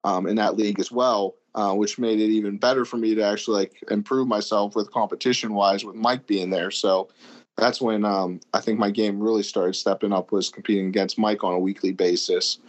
um, 0.03 0.27
in 0.27 0.35
that 0.35 0.57
league 0.57 0.79
as 0.79 0.91
well, 0.91 1.35
uh, 1.55 1.73
which 1.73 1.97
made 1.97 2.19
it 2.19 2.29
even 2.29 2.57
better 2.57 2.85
for 2.85 2.97
me 2.97 3.15
to 3.15 3.23
actually 3.23 3.59
like 3.59 3.83
improve 3.89 4.27
myself 4.27 4.75
with 4.75 4.91
competition 4.91 5.53
wise 5.53 5.83
with 5.83 5.95
Mike 5.95 6.27
being 6.27 6.49
there. 6.49 6.69
So 6.69 7.09
that's 7.57 7.81
when 7.81 8.03
um, 8.03 8.41
I 8.53 8.59
think 8.59 8.77
my 8.77 8.91
game 8.91 9.19
really 9.19 9.43
started 9.43 9.73
stepping 9.75 10.11
up 10.11 10.31
was 10.31 10.49
competing 10.49 10.87
against 10.87 11.17
Mike 11.17 11.43
on 11.43 11.53
a 11.53 11.59
weekly 11.59 11.93
basis. 11.93 12.59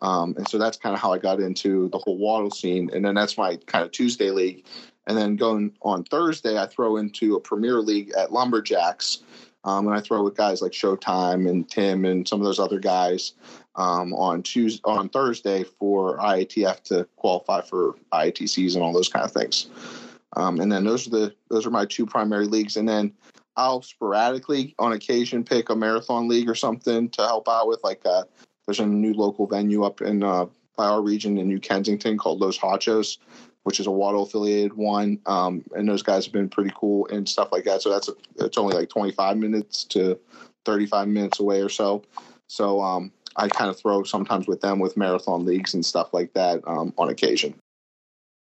Um, 0.00 0.34
and 0.36 0.48
so 0.48 0.58
that's 0.58 0.76
kind 0.76 0.94
of 0.94 1.00
how 1.00 1.12
I 1.12 1.18
got 1.18 1.40
into 1.40 1.88
the 1.88 1.98
whole 1.98 2.16
waddle 2.16 2.52
scene. 2.52 2.88
And 2.94 3.04
then 3.04 3.16
that's 3.16 3.36
my 3.36 3.56
kind 3.66 3.84
of 3.84 3.90
Tuesday 3.90 4.30
league. 4.30 4.64
And 5.08 5.18
then 5.18 5.34
going 5.34 5.72
on 5.82 6.04
Thursday, 6.04 6.58
I 6.58 6.66
throw 6.66 6.98
into 6.98 7.34
a 7.34 7.40
Premier 7.40 7.80
League 7.80 8.12
at 8.16 8.30
Lumberjaxe, 8.30 9.22
um, 9.64 9.88
and 9.88 9.96
I 9.96 10.00
throw 10.00 10.22
with 10.22 10.36
guys 10.36 10.62
like 10.62 10.72
Showtime 10.72 11.48
and 11.48 11.68
Tim 11.68 12.04
and 12.04 12.28
some 12.28 12.40
of 12.40 12.44
those 12.44 12.60
other 12.60 12.78
guys 12.78 13.32
um, 13.78 14.12
on 14.12 14.42
Tuesday, 14.42 14.82
on 14.84 15.08
Thursday 15.08 15.64
for 15.64 16.18
IATF 16.18 16.82
to 16.82 17.08
qualify 17.16 17.62
for 17.62 17.94
IATCs 18.12 18.74
and 18.74 18.82
all 18.82 18.92
those 18.92 19.08
kind 19.08 19.24
of 19.24 19.32
things. 19.32 19.68
Um, 20.36 20.60
and 20.60 20.70
then 20.70 20.84
those 20.84 21.06
are 21.06 21.10
the 21.10 21.34
those 21.48 21.64
are 21.64 21.70
my 21.70 21.86
two 21.86 22.04
primary 22.04 22.46
leagues. 22.46 22.76
And 22.76 22.88
then 22.88 23.14
I'll 23.56 23.82
sporadically, 23.82 24.74
on 24.78 24.92
occasion, 24.92 25.44
pick 25.44 25.70
a 25.70 25.76
marathon 25.76 26.28
league 26.28 26.50
or 26.50 26.54
something 26.54 27.08
to 27.10 27.22
help 27.22 27.48
out 27.48 27.68
with. 27.68 27.80
Like 27.82 28.02
uh, 28.04 28.24
there's 28.66 28.80
a 28.80 28.86
new 28.86 29.14
local 29.14 29.46
venue 29.46 29.84
up 29.84 30.02
in 30.02 30.22
uh, 30.22 30.46
by 30.76 30.86
our 30.86 31.00
region 31.00 31.38
in 31.38 31.48
New 31.48 31.60
Kensington 31.60 32.18
called 32.18 32.40
Los 32.40 32.58
Hachos, 32.58 33.18
which 33.62 33.80
is 33.80 33.86
a 33.86 33.90
Waddle 33.90 34.24
affiliated 34.24 34.74
one. 34.74 35.20
Um, 35.26 35.64
and 35.74 35.88
those 35.88 36.02
guys 36.02 36.24
have 36.24 36.32
been 36.32 36.48
pretty 36.48 36.72
cool 36.74 37.06
and 37.08 37.28
stuff 37.28 37.50
like 37.52 37.64
that. 37.64 37.82
So 37.82 37.90
that's 37.90 38.08
a, 38.08 38.12
it's 38.36 38.58
only 38.58 38.76
like 38.76 38.88
25 38.88 39.36
minutes 39.36 39.84
to 39.84 40.18
35 40.64 41.08
minutes 41.08 41.40
away 41.40 41.60
or 41.60 41.68
so. 41.68 42.04
So 42.48 42.80
um, 42.80 43.12
I 43.38 43.48
kind 43.48 43.70
of 43.70 43.78
throw 43.78 44.02
sometimes 44.02 44.46
with 44.46 44.60
them 44.60 44.78
with 44.80 44.96
marathon 44.96 45.46
leagues 45.46 45.72
and 45.72 45.86
stuff 45.86 46.12
like 46.12 46.34
that 46.34 46.60
um, 46.66 46.92
on 46.98 47.08
occasion. 47.08 47.54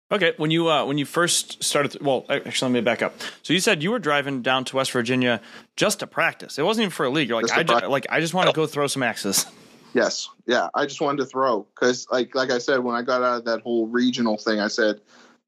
Okay, 0.09 0.33
when 0.37 0.51
you 0.51 0.69
uh, 0.69 0.85
when 0.85 0.97
you 0.97 1.05
first 1.05 1.61
started, 1.61 2.01
well, 2.01 2.25
actually, 2.29 2.71
let 2.71 2.73
me 2.73 2.81
back 2.81 3.01
up. 3.01 3.13
So 3.43 3.51
you 3.51 3.59
said 3.59 3.83
you 3.83 3.91
were 3.91 3.99
driving 3.99 4.41
down 4.41 4.63
to 4.65 4.77
West 4.77 4.91
Virginia 4.91 5.41
just 5.75 5.99
to 5.99 6.07
practice. 6.07 6.57
It 6.57 6.63
wasn't 6.63 6.83
even 6.83 6.91
for 6.91 7.05
a 7.05 7.09
league. 7.09 7.27
You're 7.27 7.41
like, 7.41 7.51
I 7.51 7.63
just, 7.63 7.85
like 7.85 8.07
I 8.09 8.21
just 8.21 8.33
want 8.33 8.47
to 8.47 8.53
go 8.53 8.65
throw 8.65 8.87
some 8.87 9.03
axes. 9.03 9.45
Yes, 9.93 10.29
yeah. 10.45 10.69
I 10.73 10.85
just 10.85 11.01
wanted 11.01 11.17
to 11.23 11.25
throw 11.25 11.65
because, 11.73 12.07
like, 12.11 12.35
like 12.35 12.51
I 12.51 12.57
said, 12.59 12.79
when 12.79 12.95
I 12.95 13.01
got 13.01 13.23
out 13.23 13.39
of 13.39 13.45
that 13.45 13.61
whole 13.61 13.87
regional 13.87 14.37
thing, 14.37 14.59
I 14.59 14.67
said 14.67 15.01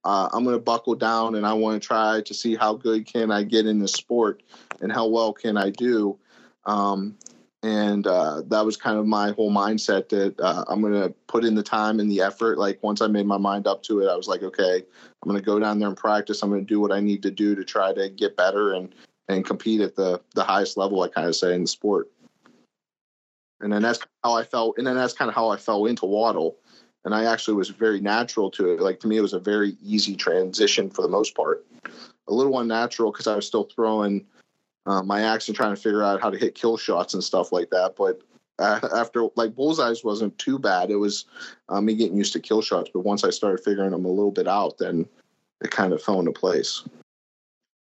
uh, 0.03 0.29
I'm 0.33 0.43
going 0.43 0.55
to 0.55 0.61
buckle 0.61 0.95
down 0.95 1.35
and 1.35 1.45
I 1.45 1.53
want 1.53 1.81
to 1.81 1.85
try 1.85 2.21
to 2.21 2.33
see 2.33 2.55
how 2.55 2.73
good 2.73 3.05
can 3.05 3.31
I 3.31 3.43
get 3.43 3.65
in 3.65 3.79
the 3.79 3.87
sport 3.87 4.41
and 4.81 4.91
how 4.91 5.07
well 5.07 5.33
can 5.33 5.55
I 5.55 5.69
do. 5.69 6.17
Um, 6.65 7.17
and 7.63 8.07
uh, 8.07 8.41
that 8.47 8.65
was 8.65 8.77
kind 8.77 8.97
of 8.97 9.05
my 9.05 9.31
whole 9.31 9.51
mindset 9.51 10.09
that 10.09 10.39
uh, 10.39 10.63
I'm 10.67 10.81
going 10.81 10.93
to 10.93 11.09
put 11.27 11.43
in 11.43 11.55
the 11.55 11.63
time 11.63 11.99
and 11.99 12.09
the 12.09 12.21
effort. 12.21 12.57
Like 12.57 12.81
once 12.81 13.01
I 13.01 13.07
made 13.07 13.25
my 13.25 13.37
mind 13.37 13.67
up 13.67 13.83
to 13.83 14.01
it, 14.01 14.07
I 14.09 14.15
was 14.15 14.27
like, 14.27 14.43
okay, 14.43 14.77
I'm 14.77 15.29
going 15.29 15.39
to 15.39 15.45
go 15.45 15.59
down 15.59 15.79
there 15.79 15.89
and 15.89 15.97
practice. 15.97 16.41
I'm 16.41 16.49
going 16.49 16.65
to 16.65 16.73
do 16.73 16.79
what 16.79 16.91
I 16.91 17.01
need 17.01 17.21
to 17.23 17.31
do 17.31 17.55
to 17.55 17.65
try 17.65 17.93
to 17.93 18.09
get 18.09 18.37
better 18.37 18.73
and 18.73 18.93
and 19.27 19.45
compete 19.45 19.81
at 19.81 19.95
the 19.95 20.21
the 20.35 20.43
highest 20.43 20.77
level. 20.77 21.01
I 21.01 21.09
kind 21.09 21.27
of 21.27 21.35
say 21.35 21.53
in 21.53 21.61
the 21.61 21.67
sport 21.67 22.09
and 23.61 23.71
then 23.71 23.81
that's 23.81 23.99
how 24.23 24.33
I 24.33 24.43
felt. 24.43 24.77
And 24.77 24.87
then 24.87 24.95
that's 24.95 25.13
kind 25.13 25.29
of 25.29 25.35
how 25.35 25.49
I 25.49 25.57
fell 25.57 25.85
into 25.85 26.05
Waddle. 26.05 26.57
And 27.05 27.13
I 27.13 27.25
actually 27.25 27.55
was 27.55 27.69
very 27.69 27.99
natural 27.99 28.51
to 28.51 28.71
it. 28.71 28.81
Like 28.81 28.99
to 29.01 29.07
me, 29.07 29.17
it 29.17 29.21
was 29.21 29.33
a 29.33 29.39
very 29.39 29.77
easy 29.83 30.15
transition 30.15 30.89
for 30.89 31.01
the 31.01 31.07
most 31.07 31.35
part. 31.35 31.65
A 32.27 32.33
little 32.33 32.59
unnatural 32.59 33.11
because 33.11 33.27
I 33.27 33.35
was 33.35 33.47
still 33.47 33.63
throwing 33.63 34.25
uh, 34.85 35.03
my 35.03 35.21
axe 35.21 35.47
and 35.47 35.55
trying 35.55 35.75
to 35.75 35.81
figure 35.81 36.03
out 36.03 36.21
how 36.21 36.29
to 36.29 36.37
hit 36.37 36.55
kill 36.55 36.77
shots 36.77 37.13
and 37.13 37.23
stuff 37.23 37.51
like 37.51 37.69
that. 37.69 37.95
But 37.97 38.21
after 38.59 39.27
like 39.35 39.55
bullseyes 39.55 40.03
wasn't 40.03 40.37
too 40.37 40.59
bad. 40.59 40.91
It 40.91 40.95
was 40.95 41.25
uh, 41.69 41.81
me 41.81 41.95
getting 41.95 42.17
used 42.17 42.33
to 42.33 42.39
kill 42.39 42.61
shots. 42.61 42.89
But 42.93 43.01
once 43.01 43.23
I 43.23 43.29
started 43.29 43.63
figuring 43.63 43.91
them 43.91 44.05
a 44.05 44.09
little 44.09 44.31
bit 44.31 44.47
out, 44.47 44.77
then 44.77 45.07
it 45.61 45.71
kind 45.71 45.93
of 45.93 46.01
fell 46.01 46.19
into 46.19 46.31
place. 46.31 46.83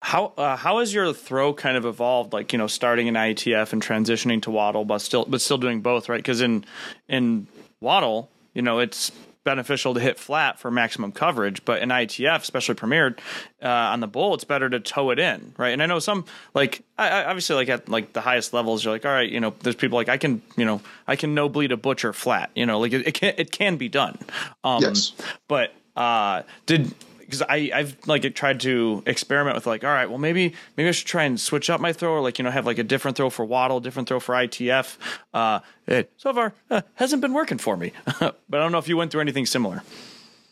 How 0.02 0.32
uh, 0.36 0.56
how 0.56 0.80
has 0.80 0.92
your 0.92 1.12
throw 1.12 1.54
kind 1.54 1.76
of 1.76 1.86
evolved? 1.86 2.32
Like 2.32 2.52
you 2.52 2.58
know, 2.58 2.66
starting 2.66 3.06
in 3.06 3.14
IATF 3.14 3.72
and 3.72 3.82
transitioning 3.82 4.42
to 4.42 4.50
Waddle, 4.50 4.84
but 4.84 4.98
still 4.98 5.24
but 5.24 5.40
still 5.40 5.58
doing 5.58 5.80
both, 5.80 6.08
right? 6.08 6.18
Because 6.18 6.40
in 6.40 6.64
in 7.08 7.46
Waddle, 7.80 8.30
you 8.52 8.62
know, 8.62 8.80
it's 8.80 9.10
beneficial 9.44 9.94
to 9.94 10.00
hit 10.00 10.18
flat 10.18 10.58
for 10.58 10.70
maximum 10.70 11.12
coverage, 11.12 11.64
but 11.64 11.82
in 11.82 11.90
IATF, 11.90 12.40
especially 12.40 12.74
premiered 12.74 13.18
uh, 13.62 13.68
on 13.68 14.00
the 14.00 14.06
bull, 14.06 14.34
it's 14.34 14.44
better 14.44 14.68
to 14.68 14.80
toe 14.80 15.10
it 15.10 15.18
in, 15.18 15.54
right? 15.56 15.72
And 15.72 15.82
I 15.82 15.86
know 15.86 15.98
some 15.98 16.24
like 16.54 16.82
I, 16.98 17.08
I 17.08 17.24
obviously 17.26 17.56
like 17.56 17.68
at 17.68 17.88
like 17.88 18.12
the 18.12 18.20
highest 18.20 18.52
levels, 18.52 18.84
you're 18.84 18.92
like, 18.92 19.04
all 19.04 19.12
right, 19.12 19.30
you 19.30 19.40
know, 19.40 19.54
there's 19.60 19.76
people 19.76 19.96
like 19.96 20.08
I 20.08 20.16
can, 20.16 20.42
you 20.56 20.64
know, 20.64 20.80
I 21.06 21.16
can 21.16 21.34
no 21.34 21.48
bleed 21.48 21.72
a 21.72 21.76
butcher 21.76 22.12
flat, 22.12 22.50
you 22.54 22.66
know, 22.66 22.80
like 22.80 22.92
it, 22.92 23.06
it 23.06 23.12
can 23.14 23.34
it 23.36 23.52
can 23.52 23.76
be 23.76 23.88
done. 23.88 24.18
Um, 24.64 24.82
yes. 24.82 25.12
But 25.46 25.72
uh, 25.96 26.42
did 26.66 26.94
because 27.26 27.42
I 27.42 27.70
I've 27.74 27.96
like 28.06 28.32
tried 28.34 28.60
to 28.60 29.02
experiment 29.06 29.54
with 29.54 29.66
like 29.66 29.84
all 29.84 29.90
right 29.90 30.08
well 30.08 30.18
maybe 30.18 30.54
maybe 30.76 30.88
I 30.88 30.92
should 30.92 31.06
try 31.06 31.24
and 31.24 31.38
switch 31.38 31.70
up 31.70 31.80
my 31.80 31.92
throw 31.92 32.12
or 32.12 32.20
like 32.20 32.38
you 32.38 32.44
know 32.44 32.50
have 32.50 32.66
like 32.66 32.78
a 32.78 32.84
different 32.84 33.16
throw 33.16 33.30
for 33.30 33.44
Waddle 33.44 33.80
different 33.80 34.08
throw 34.08 34.20
for 34.20 34.34
ITF 34.34 34.96
uh 35.32 35.60
it 35.86 36.10
so 36.16 36.32
far 36.32 36.54
uh, 36.70 36.82
hasn't 36.94 37.22
been 37.22 37.32
working 37.32 37.58
for 37.58 37.76
me. 37.76 37.92
But 38.20 38.60
I 38.60 38.62
don't 38.62 38.72
know 38.72 38.78
if 38.78 38.88
you 38.88 38.96
went 38.96 39.10
through 39.10 39.22
anything 39.22 39.46
similar. 39.46 39.82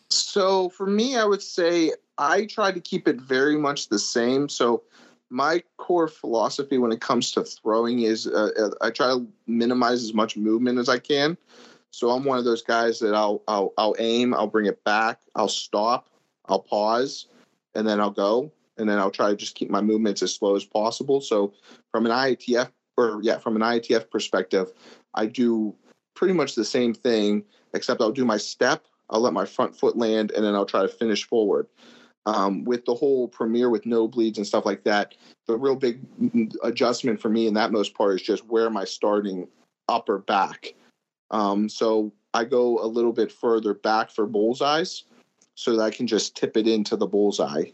So 0.08 0.68
for 0.70 0.86
me 0.86 1.16
I 1.16 1.24
would 1.24 1.42
say 1.42 1.92
I 2.18 2.46
try 2.46 2.72
to 2.72 2.80
keep 2.80 3.08
it 3.08 3.16
very 3.16 3.56
much 3.56 3.88
the 3.88 3.98
same. 3.98 4.48
So 4.48 4.82
my 5.30 5.62
core 5.78 6.08
philosophy 6.08 6.78
when 6.78 6.92
it 6.92 7.00
comes 7.00 7.30
to 7.32 7.44
throwing 7.44 8.00
is 8.00 8.26
uh, 8.26 8.50
uh 8.58 8.70
I 8.80 8.90
try 8.90 9.08
to 9.08 9.26
minimize 9.46 10.02
as 10.02 10.14
much 10.14 10.36
movement 10.36 10.78
as 10.78 10.88
I 10.88 10.98
can. 10.98 11.36
So 11.92 12.10
I'm 12.10 12.24
one 12.24 12.38
of 12.38 12.44
those 12.44 12.62
guys 12.62 12.98
that 13.00 13.14
I'll, 13.14 13.42
I'll 13.46 13.72
I'll 13.76 13.94
aim, 13.98 14.32
I'll 14.34 14.46
bring 14.46 14.66
it 14.66 14.82
back, 14.82 15.20
I'll 15.36 15.48
stop, 15.48 16.08
I'll 16.46 16.60
pause 16.60 17.26
and 17.74 17.86
then 17.86 18.00
I'll 18.00 18.10
go 18.10 18.52
and 18.78 18.88
then 18.88 18.98
I'll 18.98 19.10
try 19.10 19.30
to 19.30 19.36
just 19.36 19.54
keep 19.54 19.70
my 19.70 19.80
movements 19.80 20.22
as 20.22 20.34
slow 20.34 20.56
as 20.56 20.64
possible. 20.64 21.20
So 21.20 21.54
from 21.90 22.06
an 22.06 22.12
IATF 22.12 22.70
or 22.96 23.20
yeah, 23.22 23.38
from 23.38 23.56
an 23.56 23.62
IATF 23.62 24.10
perspective, 24.10 24.72
I 25.14 25.26
do 25.26 25.74
pretty 26.14 26.34
much 26.34 26.54
the 26.54 26.64
same 26.64 26.94
thing, 26.94 27.44
except 27.74 28.00
I'll 28.00 28.12
do 28.12 28.24
my 28.24 28.36
step, 28.36 28.86
I'll 29.10 29.20
let 29.20 29.32
my 29.32 29.44
front 29.44 29.76
foot 29.76 29.96
land, 29.96 30.30
and 30.32 30.44
then 30.44 30.54
I'll 30.54 30.66
try 30.66 30.82
to 30.82 30.88
finish 30.88 31.26
forward. 31.26 31.66
Um, 32.24 32.64
with 32.64 32.84
the 32.84 32.94
whole 32.94 33.26
premiere 33.26 33.68
with 33.68 33.84
no 33.84 34.06
bleeds 34.06 34.38
and 34.38 34.46
stuff 34.46 34.64
like 34.64 34.84
that, 34.84 35.14
the 35.46 35.56
real 35.56 35.74
big 35.74 36.00
adjustment 36.62 37.20
for 37.20 37.28
me 37.28 37.48
in 37.48 37.54
that 37.54 37.72
most 37.72 37.94
part 37.94 38.14
is 38.14 38.22
just 38.22 38.46
where 38.46 38.66
am 38.66 38.76
I 38.76 38.84
starting 38.84 39.48
upper 39.88 40.18
back. 40.18 40.74
Um, 41.32 41.68
so 41.68 42.12
I 42.32 42.44
go 42.44 42.78
a 42.78 42.86
little 42.86 43.12
bit 43.12 43.32
further 43.32 43.74
back 43.74 44.10
for 44.10 44.26
bullseyes 44.26 45.04
so 45.62 45.76
that 45.76 45.82
I 45.82 45.90
can 45.90 46.06
just 46.06 46.36
tip 46.36 46.56
it 46.56 46.66
into 46.66 46.96
the 46.96 47.06
bullseye. 47.06 47.66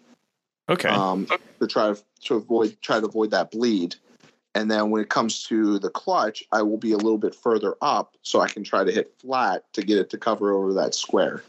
Okay. 0.69 0.89
Um, 0.89 1.27
to 1.61 1.67
try 1.67 1.95
to 2.25 2.35
avoid 2.35 2.77
try 2.83 3.01
to 3.01 3.07
avoid 3.07 3.31
that 3.31 3.51
bleed. 3.51 3.97
And 4.55 4.71
then 4.71 4.91
when 4.91 5.01
it 5.01 5.09
comes 5.09 5.45
to 5.45 5.79
the 5.79 5.91
clutch, 5.91 6.43
I 6.53 6.63
will 6.63 6.79
be 6.79 6.93
a 6.93 6.97
little 6.97 7.19
bit 7.19 7.35
further 7.35 7.77
up 7.81 8.17
so 8.23 8.41
I 8.41 8.49
can 8.49 8.65
try 8.65 8.83
to 8.83 8.91
hit 8.91 9.15
flat 9.21 9.65
to 9.75 9.83
get 9.83 9.99
it 9.99 10.11
to 10.11 10.19
cover 10.19 10.53
over 10.53 10.75
that 10.75 10.95
square. 10.95 11.43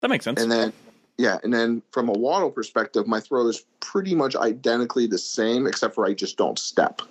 That 0.00 0.08
makes 0.08 0.24
sense. 0.24 0.40
And 0.40 0.50
then 0.50 0.72
yeah, 1.18 1.38
and 1.42 1.52
then 1.52 1.82
from 1.90 2.08
a 2.08 2.12
waddle 2.12 2.50
perspective, 2.50 3.06
my 3.06 3.20
throw 3.20 3.46
is 3.48 3.64
pretty 3.80 4.14
much 4.14 4.34
identically 4.34 5.06
the 5.06 5.18
same, 5.18 5.66
except 5.66 5.94
for 5.94 6.06
I 6.06 6.14
just 6.14 6.36
don't 6.36 6.58
step. 6.58 7.02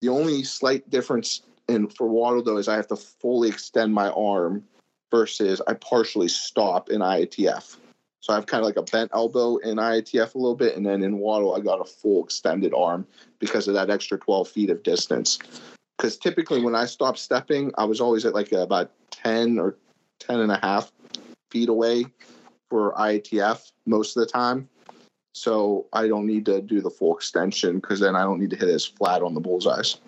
The 0.00 0.08
only 0.08 0.44
slight 0.44 0.88
difference 0.90 1.42
in 1.68 1.88
for 1.88 2.06
waddle 2.08 2.42
though 2.42 2.58
is 2.58 2.68
I 2.68 2.76
have 2.76 2.88
to 2.88 2.96
fully 2.96 3.48
extend 3.48 3.94
my 3.94 4.10
arm 4.10 4.64
versus 5.12 5.62
I 5.68 5.74
partially 5.74 6.26
stop 6.26 6.90
in 6.90 7.00
IATF. 7.00 7.76
So 8.20 8.32
I 8.32 8.36
have 8.36 8.46
kind 8.46 8.62
of 8.62 8.66
like 8.66 8.76
a 8.76 8.82
bent 8.82 9.10
elbow 9.14 9.58
in 9.58 9.76
IATF 9.76 10.34
a 10.34 10.38
little 10.38 10.56
bit, 10.56 10.76
and 10.76 10.86
then 10.86 11.02
in 11.02 11.18
waddle 11.18 11.54
I 11.54 11.60
got 11.60 11.80
a 11.80 11.84
full 11.84 12.24
extended 12.24 12.72
arm 12.74 13.06
because 13.38 13.68
of 13.68 13.74
that 13.74 13.90
extra 13.90 14.18
12 14.18 14.48
feet 14.48 14.70
of 14.70 14.82
distance. 14.82 15.38
Because 15.96 16.16
typically 16.16 16.62
when 16.62 16.74
I 16.74 16.86
stopped 16.86 17.18
stepping, 17.18 17.72
I 17.76 17.84
was 17.84 18.00
always 18.00 18.24
at 18.24 18.34
like 18.34 18.50
about 18.52 18.90
10 19.10 19.58
or 19.58 19.76
10 20.20 20.40
and 20.40 20.50
a 20.50 20.58
half 20.62 20.90
feet 21.50 21.68
away 21.68 22.06
for 22.70 22.94
IATF 22.94 23.70
most 23.86 24.16
of 24.16 24.20
the 24.20 24.32
time. 24.32 24.68
So 25.34 25.86
I 25.92 26.08
don't 26.08 26.26
need 26.26 26.46
to 26.46 26.60
do 26.62 26.80
the 26.80 26.90
full 26.90 27.16
extension 27.16 27.80
because 27.80 28.00
then 28.00 28.16
I 28.16 28.22
don't 28.22 28.40
need 28.40 28.50
to 28.50 28.56
hit 28.56 28.68
as 28.68 28.84
flat 28.84 29.22
on 29.22 29.34
the 29.34 29.40
bullseyes. 29.40 29.98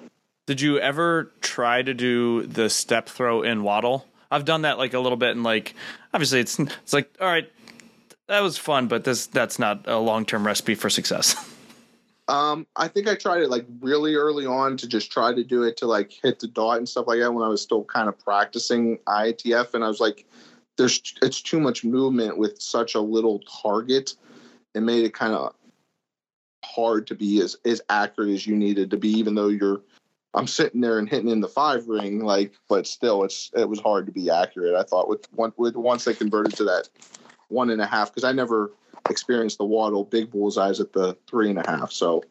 Did 0.47 0.61
you 0.61 0.79
ever 0.79 1.33
try 1.41 1.83
to 1.83 1.95
do 1.95 2.47
the 2.47 2.69
step 2.71 3.09
throw 3.09 3.43
in 3.43 3.63
waddle? 3.63 4.07
I've 4.31 4.45
done 4.45 4.63
that 4.63 4.79
like 4.79 4.95
a 4.95 5.01
little 5.01 5.17
bit, 5.17 5.31
and 5.31 5.43
like 5.43 5.75
obviously 6.13 6.41
it's 6.41 6.59
it's 6.59 6.93
like 6.93 7.15
all 7.21 7.29
right, 7.29 7.51
that 8.29 8.41
was 8.41 8.59
fun, 8.59 8.89
but 8.89 9.05
this 9.05 9.27
that's 9.27 9.59
not 9.59 9.87
a 9.87 9.99
long 9.99 10.25
term 10.25 10.47
recipe 10.47 10.75
for 10.75 10.91
success. 10.91 11.35
Um, 12.27 12.67
I 12.75 12.89
think 12.89 13.07
I 13.07 13.17
tried 13.17 13.43
it 13.43 13.51
like 13.51 13.67
really 13.81 14.15
early 14.15 14.47
on 14.47 14.79
to 14.79 14.89
just 14.89 15.13
try 15.13 15.35
to 15.35 15.45
do 15.45 15.63
it 15.63 15.77
to 15.79 15.87
like 15.87 16.11
hit 16.11 16.41
the 16.41 16.47
dot 16.47 16.79
and 16.79 16.89
stuff 16.89 17.07
like 17.07 17.19
that 17.21 17.35
when 17.35 17.45
I 17.45 17.49
was 17.49 17.61
still 17.61 17.85
kind 17.85 18.09
of 18.09 18.19
practicing 18.19 18.99
IATF, 19.07 19.75
and 19.75 19.85
I 19.85 19.89
was 19.89 20.01
like, 20.01 20.25
"There's 20.79 21.03
it's 21.21 21.43
too 21.43 21.61
much 21.61 21.85
movement 21.85 22.39
with 22.39 22.61
such 22.61 22.95
a 22.95 23.01
little 23.01 23.41
target." 23.41 24.15
It 24.75 24.81
made 24.81 25.05
it 25.05 25.13
kind 25.13 25.35
of 25.35 25.55
hard 26.65 27.07
to 27.09 27.15
be 27.15 27.43
as 27.43 27.57
as 27.67 27.83
accurate 27.91 28.31
as 28.31 28.47
you 28.47 28.57
needed 28.57 28.91
to 28.93 28.97
be, 28.97 29.11
even 29.11 29.35
though 29.35 29.49
you're. 29.49 29.83
I'm 30.35 30.47
sitting 30.47 30.81
there 30.81 30.99
and 30.99 31.09
hitting 31.09 31.29
in 31.29 31.41
the 31.41 31.49
five 31.49 31.87
ring, 31.87 32.25
like, 32.25 32.53
but 32.69 32.87
still, 32.87 33.25
it's 33.25 33.51
it 33.55 33.69
was 33.69 33.81
hard 33.81 34.07
to 34.07 34.13
be 34.13 34.31
accurate. 34.31 34.75
I 34.75 34.83
thought 34.83 35.09
with 35.09 35.27
one 35.33 35.53
with 35.57 35.77
once 35.77 36.05
they 36.05 36.15
converted 36.15 36.57
to 36.57 36.65
that 36.65 36.89
one 37.49 37.71
and 37.71 37.81
a 37.81 37.87
half 37.87 38.11
because 38.11 38.25
I 38.25 38.33
never 38.33 38.73
experienced 39.09 39.59
the 39.59 39.65
waddle 39.65 40.05
big 40.05 40.31
bullseyes 40.31 40.81
at 40.81 40.93
the 40.93 41.17
three 41.29 41.51
and 41.51 41.59
a 41.59 41.71
half. 41.71 41.93
So, 41.93 42.25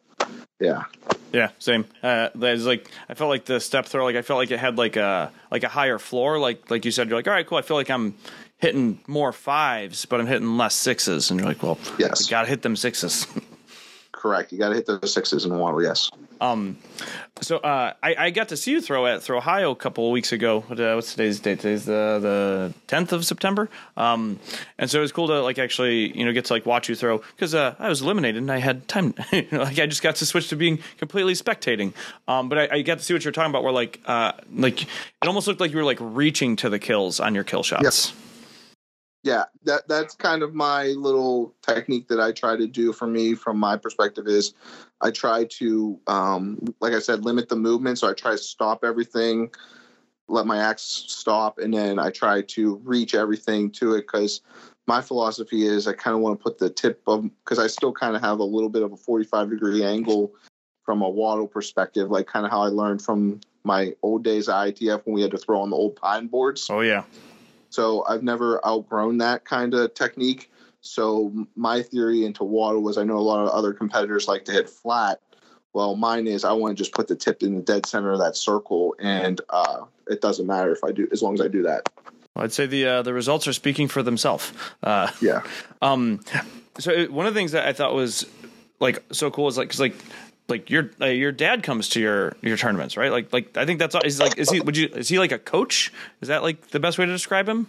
yeah. 0.60 0.84
Yeah, 1.32 1.50
same. 1.58 1.86
Uh, 2.02 2.28
there's 2.34 2.66
like 2.66 2.90
I 3.08 3.14
felt 3.14 3.30
like 3.30 3.44
the 3.46 3.58
step 3.58 3.86
throw, 3.86 4.04
like 4.04 4.16
I 4.16 4.22
felt 4.22 4.38
like 4.38 4.50
it 4.50 4.58
had 4.58 4.78
like 4.78 4.96
a 4.96 5.32
like 5.50 5.64
a 5.64 5.68
higher 5.68 5.98
floor. 5.98 6.38
Like 6.38 6.70
like 6.70 6.84
you 6.84 6.90
said, 6.90 7.08
you're 7.08 7.18
like, 7.18 7.26
all 7.26 7.32
right, 7.32 7.46
cool. 7.46 7.58
I 7.58 7.62
feel 7.62 7.76
like 7.76 7.90
I'm 7.90 8.14
hitting 8.58 9.00
more 9.06 9.32
fives, 9.32 10.04
but 10.04 10.20
I'm 10.20 10.26
hitting 10.26 10.56
less 10.56 10.74
sixes, 10.74 11.30
and 11.30 11.40
you're 11.40 11.48
like, 11.48 11.62
well, 11.62 11.78
yes, 11.98 12.26
you 12.26 12.30
got 12.30 12.42
to 12.42 12.48
hit 12.48 12.62
them 12.62 12.76
sixes. 12.76 13.26
Correct. 14.12 14.52
You 14.52 14.58
got 14.58 14.68
to 14.70 14.74
hit 14.76 14.86
those 14.86 15.12
sixes 15.12 15.44
in 15.44 15.58
waddle. 15.58 15.82
Yes. 15.82 16.10
Um, 16.40 16.78
so 17.40 17.58
uh, 17.58 17.92
I, 18.02 18.14
I 18.18 18.30
got 18.30 18.48
to 18.48 18.56
see 18.56 18.72
you 18.72 18.80
throw 18.80 19.06
at 19.06 19.20
ThrOhio 19.20 19.72
a 19.72 19.74
couple 19.74 20.06
of 20.06 20.12
weeks 20.12 20.32
ago. 20.32 20.64
Uh, 20.70 20.94
what's 20.94 21.12
today's 21.12 21.40
date? 21.40 21.60
Today's 21.60 21.84
the 21.84 22.18
the 22.20 22.74
tenth 22.86 23.12
of 23.12 23.24
September. 23.24 23.68
Um, 23.96 24.38
and 24.78 24.88
so 24.90 24.98
it 24.98 25.02
was 25.02 25.12
cool 25.12 25.28
to 25.28 25.42
like 25.42 25.58
actually 25.58 26.16
you 26.16 26.24
know 26.24 26.32
get 26.32 26.46
to 26.46 26.52
like 26.52 26.66
watch 26.66 26.88
you 26.88 26.94
throw 26.94 27.18
because 27.18 27.54
uh, 27.54 27.74
I 27.78 27.88
was 27.88 28.02
eliminated 28.02 28.42
and 28.42 28.50
I 28.50 28.58
had 28.58 28.86
time. 28.88 29.14
like 29.32 29.78
I 29.78 29.86
just 29.86 30.02
got 30.02 30.16
to 30.16 30.26
switch 30.26 30.48
to 30.48 30.56
being 30.56 30.78
completely 30.98 31.34
spectating. 31.34 31.92
Um, 32.28 32.48
but 32.48 32.58
I, 32.58 32.76
I 32.76 32.82
got 32.82 32.98
to 32.98 33.04
see 33.04 33.14
what 33.14 33.24
you're 33.24 33.32
talking 33.32 33.50
about. 33.50 33.64
Where 33.64 33.72
like 33.72 34.00
uh, 34.06 34.32
like 34.54 34.82
it 34.82 34.88
almost 35.22 35.46
looked 35.46 35.60
like 35.60 35.72
you 35.72 35.78
were 35.78 35.84
like 35.84 35.98
reaching 36.00 36.56
to 36.56 36.70
the 36.70 36.78
kills 36.78 37.20
on 37.20 37.34
your 37.34 37.44
kill 37.44 37.62
shots. 37.62 37.82
Yes 37.82 38.12
yeah 39.24 39.44
that 39.64 39.88
that's 39.88 40.14
kind 40.14 40.42
of 40.42 40.54
my 40.54 40.84
little 40.88 41.54
technique 41.62 42.06
that 42.08 42.20
i 42.20 42.30
try 42.30 42.54
to 42.56 42.66
do 42.66 42.92
for 42.92 43.06
me 43.06 43.34
from 43.34 43.58
my 43.58 43.76
perspective 43.76 44.28
is 44.28 44.54
i 45.00 45.10
try 45.10 45.44
to 45.44 45.98
um, 46.06 46.58
like 46.80 46.92
i 46.92 47.00
said 47.00 47.24
limit 47.24 47.48
the 47.48 47.56
movement. 47.56 47.98
So 47.98 48.08
i 48.08 48.12
try 48.12 48.32
to 48.32 48.38
stop 48.38 48.84
everything 48.84 49.50
let 50.28 50.46
my 50.46 50.58
axe 50.58 51.04
stop 51.08 51.58
and 51.58 51.74
then 51.74 51.98
i 51.98 52.10
try 52.10 52.42
to 52.42 52.76
reach 52.84 53.14
everything 53.14 53.70
to 53.70 53.94
it 53.94 54.02
because 54.02 54.42
my 54.86 55.00
philosophy 55.00 55.66
is 55.66 55.88
i 55.88 55.92
kind 55.92 56.14
of 56.14 56.20
want 56.20 56.38
to 56.38 56.42
put 56.42 56.58
the 56.58 56.70
tip 56.70 57.02
of 57.06 57.28
because 57.44 57.58
i 57.58 57.66
still 57.66 57.92
kind 57.92 58.14
of 58.14 58.22
have 58.22 58.38
a 58.38 58.44
little 58.44 58.70
bit 58.70 58.82
of 58.82 58.92
a 58.92 58.96
45 58.96 59.50
degree 59.50 59.84
angle 59.84 60.32
from 60.84 61.02
a 61.02 61.08
waddle 61.08 61.48
perspective 61.48 62.10
like 62.10 62.26
kind 62.26 62.44
of 62.44 62.52
how 62.52 62.62
i 62.62 62.68
learned 62.68 63.02
from 63.02 63.40
my 63.64 63.94
old 64.02 64.22
days 64.22 64.48
at 64.48 64.54
itf 64.54 65.00
when 65.04 65.14
we 65.14 65.22
had 65.22 65.30
to 65.30 65.38
throw 65.38 65.60
on 65.62 65.70
the 65.70 65.76
old 65.76 65.96
pine 65.96 66.26
boards. 66.26 66.68
Oh 66.70 66.80
yeah 66.80 67.04
so 67.74 68.04
I've 68.06 68.22
never 68.22 68.64
outgrown 68.64 69.18
that 69.18 69.44
kind 69.44 69.74
of 69.74 69.94
technique. 69.94 70.48
So 70.80 71.46
my 71.56 71.82
theory 71.82 72.24
into 72.24 72.44
waddle 72.44 72.82
was 72.82 72.96
I 72.98 73.02
know 73.02 73.16
a 73.16 73.18
lot 73.18 73.44
of 73.44 73.48
other 73.48 73.72
competitors 73.72 74.28
like 74.28 74.44
to 74.44 74.52
hit 74.52 74.70
flat. 74.70 75.20
Well, 75.72 75.96
mine 75.96 76.28
is 76.28 76.44
I 76.44 76.52
want 76.52 76.76
to 76.76 76.80
just 76.80 76.94
put 76.94 77.08
the 77.08 77.16
tip 77.16 77.42
in 77.42 77.56
the 77.56 77.62
dead 77.62 77.84
center 77.84 78.12
of 78.12 78.20
that 78.20 78.36
circle, 78.36 78.94
and 79.00 79.40
uh, 79.50 79.86
it 80.06 80.20
doesn't 80.20 80.46
matter 80.46 80.70
if 80.72 80.84
I 80.84 80.92
do 80.92 81.08
as 81.10 81.20
long 81.20 81.34
as 81.34 81.40
I 81.40 81.48
do 81.48 81.64
that. 81.64 81.88
Well, 82.36 82.44
I'd 82.44 82.52
say 82.52 82.66
the 82.66 82.86
uh, 82.86 83.02
the 83.02 83.12
results 83.12 83.48
are 83.48 83.52
speaking 83.52 83.88
for 83.88 84.04
themselves. 84.04 84.52
Uh, 84.80 85.10
yeah. 85.20 85.42
Um. 85.82 86.20
So 86.78 87.06
one 87.06 87.26
of 87.26 87.34
the 87.34 87.40
things 87.40 87.52
that 87.52 87.66
I 87.66 87.72
thought 87.72 87.92
was 87.92 88.24
like 88.78 89.02
so 89.10 89.32
cool 89.32 89.48
is 89.48 89.58
like 89.58 89.66
because 89.68 89.80
like 89.80 89.96
like 90.48 90.70
your 90.70 90.90
uh, 91.00 91.06
your 91.06 91.32
dad 91.32 91.62
comes 91.62 91.88
to 91.90 92.00
your 92.00 92.36
your 92.42 92.56
tournaments, 92.56 92.96
right? 92.96 93.10
Like 93.10 93.32
like 93.32 93.56
I 93.56 93.64
think 93.64 93.78
that's 93.78 93.94
is 94.04 94.20
like 94.20 94.38
is 94.38 94.50
he 94.50 94.60
would 94.60 94.76
you 94.76 94.88
is 94.88 95.08
he 95.08 95.18
like 95.18 95.32
a 95.32 95.38
coach? 95.38 95.92
Is 96.20 96.28
that 96.28 96.42
like 96.42 96.68
the 96.68 96.80
best 96.80 96.98
way 96.98 97.06
to 97.06 97.12
describe 97.12 97.48
him? 97.48 97.66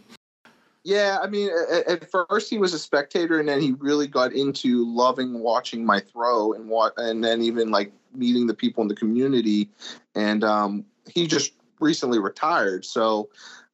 Yeah, 0.83 1.17
I 1.19 1.25
mean, 1.25 1.49
at, 1.71 1.88
at, 1.88 2.11
first 2.11 2.47
he 2.47 2.59
was 2.59 2.75
a 2.75 2.77
spectator, 2.77 3.39
and 3.39 3.49
then 3.49 3.59
he 3.59 3.71
really 3.71 4.05
got 4.05 4.33
into 4.33 4.85
loving 4.85 5.39
watching 5.39 5.83
my 5.83 5.99
throw, 5.99 6.53
and 6.53 6.69
what, 6.69 6.93
and 6.97 7.23
then 7.23 7.41
even 7.41 7.71
like 7.71 7.91
meeting 8.13 8.45
the 8.45 8.53
people 8.53 8.83
in 8.83 8.88
the 8.88 8.95
community. 8.95 9.67
And 10.13 10.43
um, 10.43 10.85
he 11.11 11.25
just 11.25 11.53
recently 11.79 12.19
retired, 12.19 12.85
so 12.85 13.29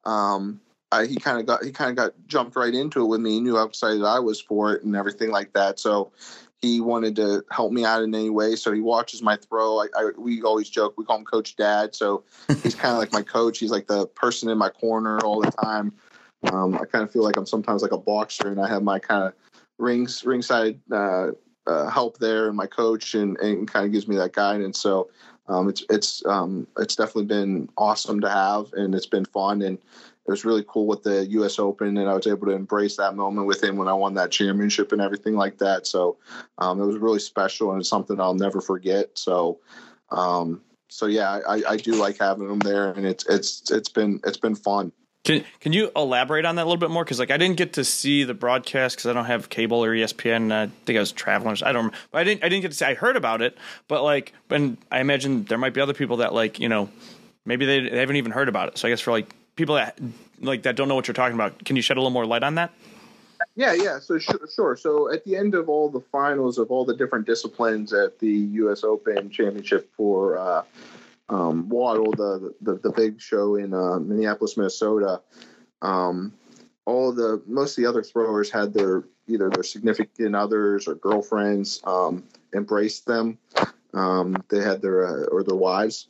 um, 0.06 0.62
I, 0.92 1.06
he 1.06 1.18
kind 1.18 1.40
of 1.40 1.46
got 1.46 1.66
he 1.66 1.72
kind 1.72 1.90
of 1.90 1.98
got 1.98 2.14
jumped 2.28 2.56
right 2.56 2.74
into 2.74 3.02
it 3.02 3.08
with 3.08 3.20
me. 3.20 3.32
He 3.32 3.42
knew 3.42 3.58
how 3.58 3.64
excited 3.64 4.04
I 4.04 4.20
was 4.20 4.40
for 4.40 4.74
it 4.74 4.84
and 4.84 4.96
everything 4.96 5.32
like 5.32 5.52
that. 5.52 5.80
So 5.80 6.14
he 6.62 6.80
wanted 6.80 7.16
to 7.16 7.44
help 7.52 7.72
me 7.72 7.84
out 7.86 8.04
in 8.04 8.14
any 8.14 8.30
way. 8.30 8.56
So 8.56 8.72
he 8.72 8.82
watches 8.82 9.22
my 9.22 9.36
throw. 9.36 9.80
I, 9.80 9.88
I 9.98 10.12
we 10.18 10.42
always 10.44 10.70
joke 10.70 10.94
we 10.98 11.06
call 11.06 11.18
him 11.18 11.26
Coach 11.26 11.56
Dad. 11.56 11.96
So 11.96 12.24
he's 12.64 12.76
kind 12.76 12.94
of 12.94 13.00
like 13.00 13.12
my 13.12 13.24
coach. 13.24 13.60
He's 13.60 13.72
like 13.72 13.88
the 13.88 14.08
person 14.08 14.50
in 14.50 14.58
my 14.58 14.70
corner 14.70 15.20
all 15.20 15.42
the 15.42 15.52
time. 15.52 15.94
Um, 16.52 16.76
I 16.76 16.86
kind 16.86 17.04
of 17.04 17.12
feel 17.12 17.24
like 17.24 17.38
I'm 17.38 17.46
sometimes 17.46 17.82
like 17.82 17.92
a 17.92 17.98
boxer, 17.98 18.48
and 18.48 18.60
I 18.60 18.68
have 18.68 18.84
my 18.84 19.00
kind 19.00 19.24
of 19.24 19.34
rings 19.78 20.24
ringside 20.24 20.80
uh, 20.92 21.32
uh, 21.68 21.90
help 21.90 22.18
there, 22.18 22.48
and 22.48 22.58
my 22.58 22.68
coach, 22.68 23.14
and, 23.14 23.38
and 23.40 23.68
kind 23.68 23.86
of 23.86 23.92
gives 23.92 24.08
me 24.08 24.16
that 24.18 24.34
guidance. 24.34 24.80
So 24.80 25.10
um, 25.48 25.70
it's 25.70 25.84
it's 25.90 26.26
um, 26.26 26.68
it's 26.78 26.96
definitely 26.96 27.26
been 27.26 27.70
awesome 27.78 28.22
to 28.22 28.30
have, 28.30 28.74
and 28.74 28.96
it's 28.96 29.06
been 29.06 29.26
fun, 29.26 29.62
and 29.62 29.78
it 30.32 30.40
was 30.40 30.46
really 30.46 30.64
cool 30.66 30.88
with 30.88 31.04
the 31.04 31.26
U.S. 31.28 31.60
Open, 31.60 31.98
and 31.98 32.10
I 32.10 32.14
was 32.14 32.26
able 32.26 32.48
to 32.48 32.54
embrace 32.54 32.96
that 32.96 33.16
moment 33.16 33.48
with 33.48 33.62
him 33.62 33.76
when 33.76 33.90
I 33.90 33.94
won 33.94 34.14
that 34.14 34.32
championship 34.32 34.94
and 34.94 35.02
everything 35.02 35.36
like 35.36 35.58
that. 35.58 35.86
So 35.86 36.18
um, 36.58 36.82
it 36.82 36.86
was 36.86 36.98
really 36.98 37.20
special, 37.20 37.74
and 37.74 37.86
something 37.86 38.18
I'll 38.18 38.34
never 38.34 38.62
forget. 38.62 39.10
So, 39.18 39.60
um, 40.10 40.62
so 40.90 41.08
yeah, 41.08 41.42
I, 41.46 41.64
I 41.68 41.76
do 41.76 41.96
like 41.96 42.18
having 42.18 42.50
him 42.50 42.60
there, 42.60 42.94
and 42.94 43.06
it's 43.06 43.26
it's 43.28 43.70
it's 43.72 43.90
been 43.90 44.22
it's 44.24 44.38
been 44.38 44.56
fun. 44.56 44.94
Can 45.26 45.44
Can 45.60 45.74
you 45.74 45.92
elaborate 45.98 46.46
on 46.46 46.56
that 46.56 46.64
a 46.64 46.66
little 46.66 46.78
bit 46.78 46.92
more? 46.92 47.04
Because 47.04 47.20
like 47.20 47.30
I 47.30 47.36
didn't 47.36 47.58
get 47.58 47.74
to 47.74 47.84
see 47.84 48.24
the 48.24 48.34
broadcast 48.34 48.96
because 48.96 49.10
I 49.10 49.14
don't 49.14 49.26
have 49.26 49.50
cable 49.50 49.84
or 49.84 49.94
ESPN. 49.94 50.54
I 50.54 50.68
think 50.86 50.96
I 50.96 51.02
was 51.02 51.12
traveling. 51.12 51.58
I 51.62 51.74
don't. 51.74 51.94
But 52.12 52.20
I 52.20 52.24
didn't. 52.24 52.46
I 52.46 52.48
didn't 52.48 52.62
get 52.62 52.72
to 52.72 52.78
see. 52.78 52.86
I 52.86 52.94
heard 52.94 53.18
about 53.18 53.42
it, 53.42 53.58
but 53.90 54.02
like, 54.02 54.32
and 54.50 54.78
I 54.90 55.02
imagine 55.02 55.44
there 55.44 55.58
might 55.58 55.74
be 55.74 55.82
other 55.82 55.94
people 55.94 56.18
that 56.18 56.34
like 56.34 56.62
you 56.62 56.70
know 56.70 56.90
maybe 57.46 57.66
they, 57.66 57.90
they 57.90 58.00
haven't 58.00 58.16
even 58.16 58.32
heard 58.32 58.48
about 58.48 58.70
it. 58.70 58.78
So 58.78 58.88
I 58.88 58.92
guess 58.92 59.02
for 59.02 59.12
like 59.12 59.36
people 59.56 59.76
that 59.76 60.00
like 60.40 60.64
that 60.64 60.76
don't 60.76 60.88
know 60.88 60.96
what 60.96 61.08
you're 61.08 61.14
talking 61.14 61.36
about, 61.36 61.64
can 61.66 61.76
you 61.76 61.82
shed 61.82 61.98
a 61.98 62.00
little 62.00 62.12
more 62.12 62.26
light 62.26 62.44
on 62.44 62.56
that? 62.56 62.72
Yeah, 63.56 63.74
yeah. 63.74 64.00
So 64.00 64.18
sure, 64.18 64.48
sure. 64.54 64.76
So 64.76 65.12
at 65.12 65.26
the 65.26 65.36
end 65.36 65.56
of 65.56 65.68
all 65.68 65.90
the 65.90 66.00
finals 66.00 66.58
of 66.58 66.72
all 66.72 66.86
the 66.86 66.96
different 66.96 67.26
disciplines 67.26 67.94
at 67.94 68.20
the 68.20 68.32
U.S. 68.32 68.84
Open 68.84 69.30
Championship 69.30 69.92
for 69.96 70.38
uh, 70.38 70.64
um, 71.30 71.70
Waddle, 71.70 72.12
the, 72.12 72.54
the 72.62 72.76
the 72.76 72.92
big 72.92 73.20
show 73.22 73.56
in 73.56 73.74
uh, 73.74 74.00
Minneapolis, 74.00 74.58
Minnesota. 74.58 75.22
Um, 75.82 76.34
all 76.86 77.12
the 77.12 77.42
most 77.48 77.78
of 77.78 77.84
the 77.84 77.90
other 77.90 78.04
throwers 78.04 78.50
had 78.50 78.74
their 78.74 79.04
either 79.28 79.50
their 79.50 79.64
significant 79.64 80.36
others 80.36 80.88
or 80.88 80.96
girlfriends 80.96 81.82
um, 81.84 82.24
embraced 82.54 83.06
them. 83.06 83.38
Um, 83.94 84.42
they 84.50 84.62
had 84.62 84.82
their 84.82 85.06
uh, 85.06 85.26
or 85.26 85.44
their 85.44 85.56
wives. 85.56 86.08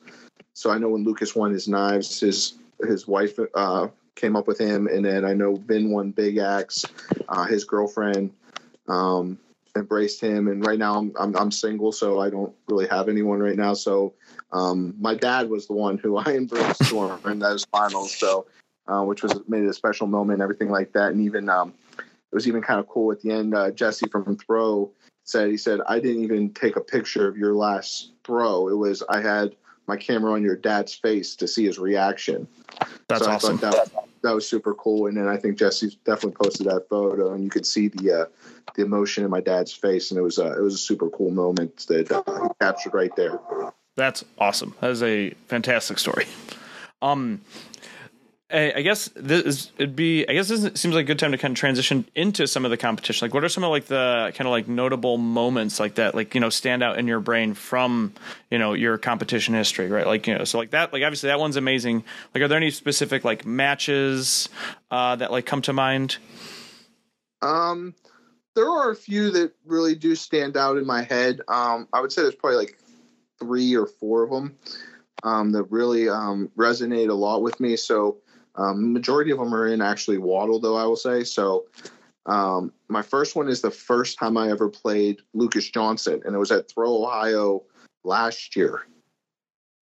So 0.54 0.69
I 0.69 0.77
know 0.77 0.89
when 0.89 1.04
Lucas 1.04 1.36
won 1.36 1.51
his 1.51 1.67
knives, 1.67 2.19
his 2.19 2.54
his 2.88 3.08
wife 3.08 3.39
uh, 3.56 3.88
came 4.15 4.36
up 4.36 4.48
with 4.48 4.60
him, 4.60 4.88
and 4.88 5.06
then 5.06 5.26
I 5.26 5.34
know 5.34 5.56
Ben 5.56 5.91
won 5.91 6.12
Big 6.12 6.38
Axe. 6.38 6.86
Uh, 7.30 7.46
his 7.46 7.63
girlfriend 7.63 8.32
um, 8.88 9.38
embraced 9.76 10.22
him, 10.22 10.48
and 10.48 10.65
right 10.65 10.80
now 10.80 10.98
I'm, 10.98 11.13
I'm, 11.20 11.36
I'm 11.36 11.52
single, 11.52 11.91
so 11.91 12.20
I 12.20 12.30
don't 12.30 12.54
really 12.67 12.88
have 12.88 13.10
anyone 13.10 13.39
right 13.39 13.56
now. 13.56 13.74
So 13.74 14.13
um, 14.52 14.96
my 15.00 15.15
dad 15.15 15.50
was 15.50 15.67
the 15.67 15.74
one 15.74 15.98
who 15.98 16.17
I 16.26 16.32
embraced 16.32 16.91
in 16.91 17.39
those 17.39 17.65
finals. 17.65 18.13
So 18.13 18.46
uh, 18.88 19.04
which 19.04 19.24
was 19.24 19.39
made 19.48 19.63
it 19.63 19.70
a 19.70 19.74
special 19.74 20.08
moment, 20.08 20.38
and 20.38 20.44
everything 20.44 20.70
like 20.70 20.94
that, 20.94 21.12
and 21.12 21.22
even 21.22 21.50
um, 21.50 21.74
it 21.98 22.36
was 22.36 22.48
even 22.48 22.62
kind 22.62 22.80
of 22.80 22.88
cool 22.88 23.12
at 23.12 23.22
the 23.22 23.32
end. 23.32 23.56
Uh, 23.56 23.72
Jesse 23.72 24.08
from 24.10 24.38
Throw 24.38 24.91
said 25.24 25.50
he 25.50 25.58
said 25.58 25.80
I 25.88 26.00
didn't 26.00 26.24
even 26.24 26.54
take 26.54 26.76
a 26.76 26.82
picture 26.82 27.28
of 27.28 27.38
your 27.38 27.54
last 27.54 28.12
throw. 28.24 28.67
It 28.67 28.76
was 28.76 29.04
I 29.10 29.22
had 29.22 29.56
my 29.91 29.97
camera 29.97 30.32
on 30.32 30.41
your 30.41 30.56
dad's 30.56 30.93
face 30.95 31.36
to 31.36 31.45
see 31.45 31.65
his 31.65 31.77
reaction. 31.77 32.47
That's 33.10 33.25
so 33.25 33.32
awesome. 33.32 33.58
That, 33.58 33.91
that, 34.23 34.34
was 34.34 34.47
super 34.47 34.73
cool. 34.73 35.08
And 35.08 35.17
then 35.17 35.27
I 35.27 35.36
think 35.36 35.58
Jesse 35.58 35.97
definitely 36.06 36.38
posted 36.41 36.67
that 36.67 36.88
photo, 36.88 37.34
and 37.34 37.43
you 37.43 37.49
could 37.49 37.65
see 37.65 37.89
the 37.89 38.21
uh, 38.21 38.25
the 38.75 38.84
emotion 38.84 39.25
in 39.25 39.30
my 39.30 39.41
dad's 39.41 39.73
face, 39.73 40.12
and 40.12 40.17
it 40.17 40.23
was 40.23 40.39
uh, 40.39 40.58
it 40.58 40.62
was 40.62 40.75
a 40.75 40.77
super 40.77 41.10
cool 41.10 41.30
moment 41.32 41.86
that 41.88 42.10
uh, 42.10 42.47
captured 42.62 42.93
right 42.93 43.13
there. 43.17 43.38
That's 43.97 44.23
awesome. 44.38 44.75
That 44.80 44.91
is 44.91 45.04
a 45.04 45.32
fantastic 45.47 45.99
story. 45.99 46.25
Um, 47.01 47.41
I 48.54 48.82
guess 48.82 49.10
this 49.16 49.44
is, 49.44 49.72
it'd 49.78 49.96
be. 49.96 50.28
I 50.28 50.34
guess 50.34 50.50
this 50.50 50.80
seems 50.80 50.94
like 50.94 51.04
a 51.04 51.08
good 51.08 51.20
time 51.20 51.32
to 51.32 51.38
kind 51.38 51.54
of 51.54 51.58
transition 51.58 52.06
into 52.16 52.48
some 52.48 52.66
of 52.66 52.72
the 52.72 52.78
competition. 52.78 53.26
Like, 53.26 53.34
what 53.34 53.44
are 53.44 53.50
some 53.50 53.64
of 53.64 53.70
like 53.70 53.86
the 53.86 54.32
kind 54.36 54.48
of 54.48 54.52
like 54.52 54.68
notable 54.68 55.18
moments 55.18 55.80
like 55.80 55.96
that, 55.96 56.16
like 56.16 56.36
you 56.36 56.42
know, 56.42 56.50
stand 56.50 56.84
out 56.84 57.00
in 57.00 57.08
your 57.08 57.20
brain 57.20 57.54
from 57.54 58.14
you 58.50 58.58
know 58.58 58.74
your 58.74 58.98
competition 58.98 59.54
history, 59.54 59.90
right? 59.90 60.06
Like 60.06 60.28
you 60.28 60.38
know, 60.38 60.44
so 60.44 60.58
like 60.58 60.72
that, 60.72 60.92
like 60.92 61.04
obviously 61.04 61.28
that 61.28 61.40
one's 61.40 61.56
amazing. 61.56 62.04
Like, 62.34 62.44
are 62.44 62.48
there 62.48 62.58
any 62.58 62.72
specific 62.72 63.24
like 63.24 63.46
matches 63.46 64.50
uh, 64.90 65.16
that 65.16 65.32
like 65.32 65.46
come 65.46 65.62
to 65.64 65.74
mind? 65.74 66.18
Um, 67.42 67.96
there 68.56 68.70
are 68.70 68.92
a 68.92 68.96
few 68.96 69.32
that 69.32 69.54
really 69.66 69.96
do 69.96 70.16
stand 70.16 70.58
out 70.58 70.78
in 70.78 70.86
my 70.86 71.04
head. 71.04 71.42
Um, 71.48 71.88
I 71.94 72.02
would 72.02 72.12
say 72.12 72.22
there's 72.22 72.36
probably 72.36 72.58
like 72.58 72.78
three 73.40 73.76
or 73.76 73.88
four 73.88 74.24
of 74.24 74.30
them 74.30 74.58
um, 75.24 75.52
that 75.54 75.64
really 75.72 76.10
um, 76.10 76.52
resonate 76.58 77.10
a 77.10 77.14
lot 77.14 77.42
with 77.42 77.60
me. 77.60 77.76
So 77.76 78.18
um, 78.56 78.94
majority 78.94 79.32
of 79.32 79.40
them 79.40 79.54
are 79.54 79.68
in 79.68 79.82
actually 79.82 80.18
WATL, 80.18 80.62
though 80.62 80.76
I 80.76 80.86
will 80.86 80.96
say. 80.96 81.24
So 81.24 81.66
um, 82.26 82.72
my 82.88 83.02
first 83.02 83.36
one 83.36 83.48
is 83.48 83.62
the 83.62 83.72
first 83.72 84.18
time 84.18 84.38
I 84.38 84.50
ever 84.50 84.70
played 84.70 85.22
Lucas 85.34 85.70
Johnson, 85.70 86.22
and 86.26 86.36
it 86.36 86.40
was 86.40 86.52
at 86.52 86.70
ThrOhio 86.70 87.64
last 88.04 88.56
year. 88.56 88.86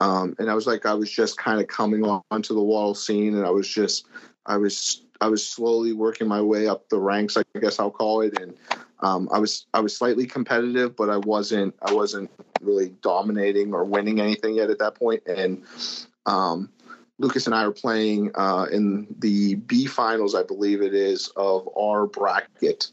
Um, 0.01 0.35
and 0.39 0.49
I 0.49 0.53
was 0.53 0.65
like, 0.65 0.85
I 0.85 0.93
was 0.93 1.11
just 1.11 1.37
kind 1.37 1.59
of 1.59 1.67
coming 1.67 2.03
onto 2.05 2.53
the 2.53 2.61
WATL 2.61 2.95
scene, 2.95 3.35
and 3.35 3.45
I 3.45 3.49
was 3.49 3.67
just, 3.67 4.07
I 4.45 4.55
was, 4.55 5.01
I 5.19 5.27
was 5.27 5.45
slowly 5.45 5.91
working 5.91 6.27
my 6.27 6.41
way 6.41 6.67
up 6.67 6.87
the 6.87 6.99
ranks, 6.99 7.35
I 7.35 7.43
guess 7.59 7.79
I'll 7.79 7.91
call 7.91 8.21
it, 8.21 8.39
and 8.39 8.55
um, 9.01 9.27
I 9.33 9.39
was, 9.39 9.65
I 9.73 9.81
was 9.81 9.95
slightly 9.95 10.25
competitive, 10.25 10.95
but 10.95 11.09
I 11.09 11.17
wasn't, 11.17 11.75
I 11.81 11.93
wasn't 11.93 12.31
really 12.61 12.95
dominating 13.01 13.73
or 13.73 13.83
winning 13.83 14.21
anything 14.21 14.55
yet 14.55 14.69
at 14.69 14.79
that 14.79 14.95
point, 14.95 15.23
and 15.25 15.63
um, 16.25 16.69
Lucas 17.19 17.45
and 17.45 17.53
I 17.53 17.65
are 17.65 17.71
playing 17.71 18.31
uh, 18.35 18.67
in 18.71 19.13
the 19.19 19.55
B 19.55 19.85
finals, 19.85 20.35
I 20.35 20.43
believe 20.43 20.81
it 20.81 20.93
is, 20.93 21.27
of 21.35 21.69
our 21.77 22.07
bracket 22.07 22.89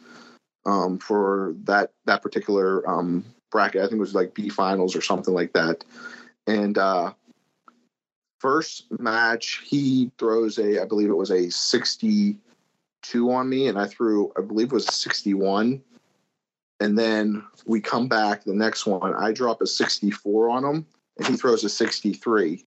um, 0.67 0.99
for 0.99 1.55
that 1.65 1.93
that 2.07 2.23
particular 2.23 2.87
um, 2.91 3.25
bracket. 3.53 3.83
I 3.83 3.85
think 3.85 3.95
it 3.95 4.01
was 4.01 4.15
like 4.15 4.35
B 4.35 4.49
finals 4.49 4.97
or 4.97 5.01
something 5.01 5.33
like 5.33 5.53
that. 5.53 5.85
And 6.49 6.77
uh, 6.77 7.13
first 8.41 8.87
match, 8.99 9.63
he 9.65 10.11
throws 10.19 10.59
a, 10.59 10.83
I 10.83 10.87
believe 10.87 11.09
it 11.09 11.15
was 11.15 11.31
a 11.31 11.49
62 11.49 13.33
on 13.33 13.49
me, 13.49 13.69
and 13.69 13.79
I 13.79 13.87
threw, 13.87 14.33
I 14.37 14.41
believe 14.41 14.67
it 14.67 14.75
was 14.75 14.89
a 14.89 14.93
61. 14.93 15.83
And 16.81 16.99
then 16.99 17.43
we 17.65 17.81
come 17.81 18.07
back 18.07 18.45
the 18.45 18.53
next 18.53 18.87
one. 18.87 19.15
I 19.15 19.33
drop 19.33 19.63
a 19.63 19.67
64 19.67 20.51
on 20.51 20.65
him, 20.65 20.87
and 21.17 21.27
he 21.27 21.37
throws 21.37 21.63
a 21.63 21.69
63 21.69 22.66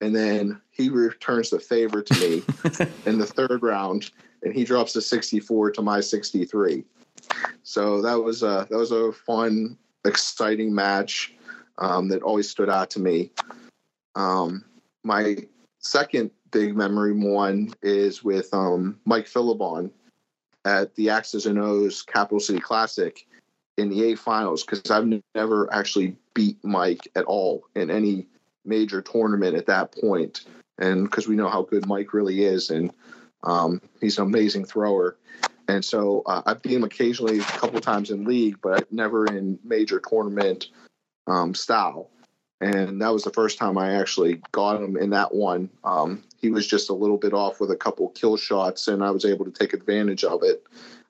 and 0.00 0.14
then 0.14 0.60
he 0.70 0.88
returns 0.88 1.50
the 1.50 1.60
favor 1.60 2.02
to 2.02 2.14
me 2.20 2.42
in 3.06 3.18
the 3.18 3.26
third 3.26 3.62
round, 3.62 4.10
and 4.42 4.54
he 4.54 4.64
drops 4.64 4.96
a 4.96 5.02
64 5.02 5.72
to 5.72 5.82
my 5.82 6.00
63. 6.00 6.84
So 7.62 8.00
that 8.02 8.18
was 8.18 8.42
a 8.42 8.66
that 8.70 8.76
was 8.76 8.92
a 8.92 9.12
fun, 9.12 9.76
exciting 10.04 10.74
match 10.74 11.34
um, 11.78 12.08
that 12.08 12.22
always 12.22 12.48
stood 12.48 12.70
out 12.70 12.90
to 12.90 13.00
me. 13.00 13.30
Um, 14.14 14.64
my 15.04 15.36
second 15.78 16.30
big 16.50 16.76
memory 16.76 17.12
one 17.12 17.72
is 17.82 18.24
with 18.24 18.52
um, 18.52 18.98
Mike 19.04 19.26
Philibon 19.26 19.90
at 20.64 20.94
the 20.94 21.10
Axes 21.10 21.46
and 21.46 21.58
O's 21.58 22.02
Capitol 22.02 22.40
City 22.40 22.60
Classic 22.60 23.26
in 23.78 23.88
the 23.88 24.12
A 24.12 24.16
finals 24.16 24.62
because 24.62 24.90
I've 24.90 25.10
never 25.34 25.72
actually 25.72 26.16
beat 26.34 26.62
Mike 26.62 27.08
at 27.14 27.24
all 27.24 27.62
in 27.74 27.90
any 27.90 28.26
major 28.70 29.02
tournament 29.02 29.54
at 29.56 29.66
that 29.66 29.92
point, 29.92 30.44
and 30.78 31.04
because 31.04 31.28
we 31.28 31.36
know 31.36 31.48
how 31.48 31.62
good 31.62 31.86
Mike 31.86 32.14
really 32.14 32.44
is, 32.44 32.70
and 32.70 32.90
um, 33.42 33.82
he's 34.00 34.18
an 34.18 34.24
amazing 34.24 34.64
thrower. 34.64 35.16
And 35.68 35.84
so 35.84 36.22
uh, 36.26 36.42
I've 36.46 36.62
beat 36.62 36.72
him 36.72 36.84
occasionally 36.84 37.38
a 37.38 37.42
couple 37.42 37.80
times 37.80 38.10
in 38.10 38.24
league, 38.24 38.58
but 38.62 38.92
never 38.92 39.26
in 39.26 39.58
major 39.62 40.00
tournament 40.00 40.68
um, 41.26 41.54
style. 41.54 42.10
And 42.60 43.00
that 43.00 43.12
was 43.12 43.24
the 43.24 43.32
first 43.32 43.56
time 43.56 43.78
I 43.78 43.94
actually 43.94 44.42
got 44.52 44.82
him 44.82 44.96
in 44.96 45.10
that 45.10 45.32
one. 45.34 45.70
Um, 45.84 46.24
he 46.36 46.50
was 46.50 46.66
just 46.66 46.90
a 46.90 46.94
little 46.94 47.16
bit 47.16 47.32
off 47.32 47.60
with 47.60 47.70
a 47.70 47.76
couple 47.76 48.08
kill 48.10 48.36
shots, 48.36 48.88
and 48.88 49.02
I 49.02 49.10
was 49.10 49.24
able 49.24 49.44
to 49.44 49.50
take 49.50 49.72
advantage 49.72 50.24
of 50.24 50.42
it. 50.42 50.64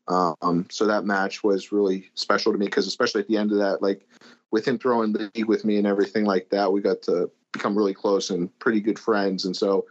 Um, 0.09 0.67
so 0.71 0.87
that 0.87 1.05
match 1.05 1.43
was 1.43 1.73
really 1.73 2.11
special 2.15 2.53
to 2.53 2.59
me 2.59 2.67
because, 2.67 2.87
especially 2.87 3.23
at 3.23 3.29
the 3.29 3.37
end 3.37 3.53
of 3.53 3.59
that, 3.59 3.83
like 3.83 4.07
with 4.51 4.67
him 4.67 4.79
throwing 4.79 5.13
the 5.13 5.31
league 5.35 5.47
with 5.47 5.65
me 5.65 5.79
and 5.79 5.87
everything 5.87 6.25
like 6.25 6.51
that, 6.51 6.73
we 6.73 6.81
got 6.81 7.03
to 7.03 7.31
become 7.53 7.77
really 7.77 7.95
close 7.95 8.31
and 8.31 8.57
pretty 8.59 8.81
good 8.81 8.99
friends. 8.99 9.45
And 9.45 9.57
so 9.57 9.87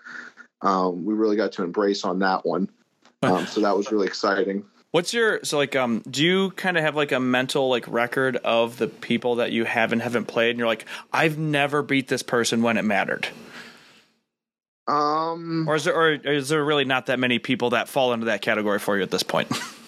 um, 0.61 1.05
we 1.05 1.13
really 1.13 1.35
got 1.35 1.51
to 1.53 1.63
embrace 1.63 2.03
on 2.03 2.19
that 2.19 2.45
one. 2.45 2.69
Um, 3.21 3.45
so 3.47 3.61
that 3.61 3.75
was 3.75 3.91
really 3.91 4.07
exciting. 4.07 4.65
What's 4.91 5.13
your 5.13 5.39
so 5.43 5.57
like 5.57 5.75
um 5.75 6.01
do 6.09 6.23
you 6.23 6.49
kind 6.51 6.75
of 6.75 6.83
have 6.83 6.95
like 6.95 7.11
a 7.11 7.19
mental 7.19 7.69
like 7.69 7.87
record 7.87 8.37
of 8.37 8.77
the 8.77 8.87
people 8.87 9.35
that 9.35 9.51
you 9.51 9.63
have 9.65 9.93
and 9.93 10.01
haven't 10.01 10.25
played 10.25 10.51
and 10.51 10.59
you're 10.59 10.67
like 10.67 10.85
I've 11.13 11.37
never 11.37 11.83
beat 11.83 12.07
this 12.07 12.23
person 12.23 12.63
when 12.63 12.75
it 12.77 12.81
mattered? 12.81 13.27
Um 14.87 15.67
or 15.69 15.75
is 15.75 15.83
there 15.83 15.95
or 15.95 16.13
is 16.13 16.49
there 16.49 16.65
really 16.65 16.85
not 16.85 17.05
that 17.05 17.19
many 17.19 17.37
people 17.37 17.69
that 17.71 17.87
fall 17.87 18.13
into 18.13 18.25
that 18.27 18.41
category 18.41 18.79
for 18.79 18.97
you 18.97 19.03
at 19.03 19.11
this 19.11 19.21
point? 19.21 19.51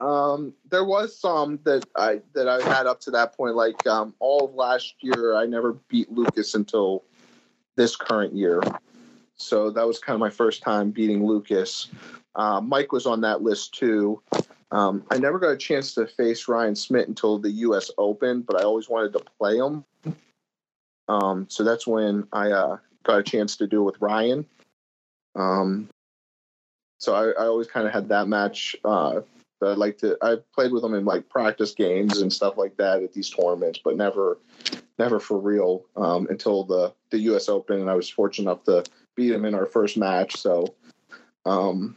Um, 0.00 0.54
there 0.70 0.84
was 0.84 1.18
some 1.18 1.58
that 1.64 1.84
I 1.96 2.20
that 2.34 2.48
I 2.48 2.62
had 2.62 2.86
up 2.86 3.00
to 3.02 3.10
that 3.12 3.36
point. 3.36 3.56
Like 3.56 3.86
um, 3.86 4.14
all 4.20 4.46
of 4.46 4.54
last 4.54 4.94
year, 5.00 5.34
I 5.34 5.46
never 5.46 5.72
beat 5.88 6.10
Lucas 6.12 6.54
until 6.54 7.04
this 7.76 7.96
current 7.96 8.34
year. 8.34 8.60
So 9.36 9.70
that 9.70 9.86
was 9.86 9.98
kind 9.98 10.14
of 10.14 10.20
my 10.20 10.30
first 10.30 10.62
time 10.62 10.90
beating 10.90 11.24
Lucas. 11.24 11.88
Uh, 12.34 12.60
Mike 12.60 12.92
was 12.92 13.06
on 13.06 13.20
that 13.22 13.42
list 13.42 13.74
too. 13.74 14.20
Um, 14.70 15.04
I 15.10 15.18
never 15.18 15.38
got 15.38 15.50
a 15.50 15.56
chance 15.56 15.94
to 15.94 16.06
face 16.06 16.46
Ryan 16.46 16.76
Smith 16.76 17.08
until 17.08 17.38
the 17.38 17.50
U.S. 17.50 17.90
Open, 17.98 18.42
but 18.42 18.60
I 18.60 18.64
always 18.64 18.88
wanted 18.88 19.12
to 19.14 19.24
play 19.38 19.56
him. 19.56 19.84
Um, 21.08 21.46
so 21.48 21.64
that's 21.64 21.86
when 21.86 22.26
I 22.32 22.50
uh, 22.50 22.76
got 23.02 23.18
a 23.18 23.22
chance 23.22 23.56
to 23.56 23.66
do 23.66 23.80
it 23.80 23.84
with 23.84 24.00
Ryan. 24.00 24.44
Um, 25.34 25.88
so 26.98 27.14
I, 27.14 27.42
I 27.42 27.46
always 27.46 27.68
kind 27.68 27.86
of 27.86 27.92
had 27.92 28.08
that 28.10 28.28
match 28.28 28.76
uh, 28.84 29.20
I 29.62 29.74
like 29.74 29.98
to. 29.98 30.16
I 30.22 30.36
played 30.54 30.72
with 30.72 30.82
them 30.82 30.94
in 30.94 31.04
like 31.04 31.28
practice 31.28 31.72
games 31.72 32.20
and 32.20 32.32
stuff 32.32 32.56
like 32.56 32.76
that 32.76 33.02
at 33.02 33.12
these 33.12 33.30
tournaments, 33.30 33.80
but 33.82 33.96
never, 33.96 34.38
never 34.98 35.18
for 35.20 35.38
real 35.38 35.84
um, 35.96 36.26
until 36.30 36.64
the 36.64 36.94
the 37.10 37.18
U.S. 37.20 37.48
Open, 37.48 37.80
and 37.80 37.90
I 37.90 37.94
was 37.94 38.08
fortunate 38.08 38.50
enough 38.50 38.64
to 38.64 38.84
beat 39.16 39.32
him 39.32 39.44
in 39.44 39.54
our 39.54 39.66
first 39.66 39.96
match. 39.96 40.36
So, 40.36 40.74
um, 41.44 41.96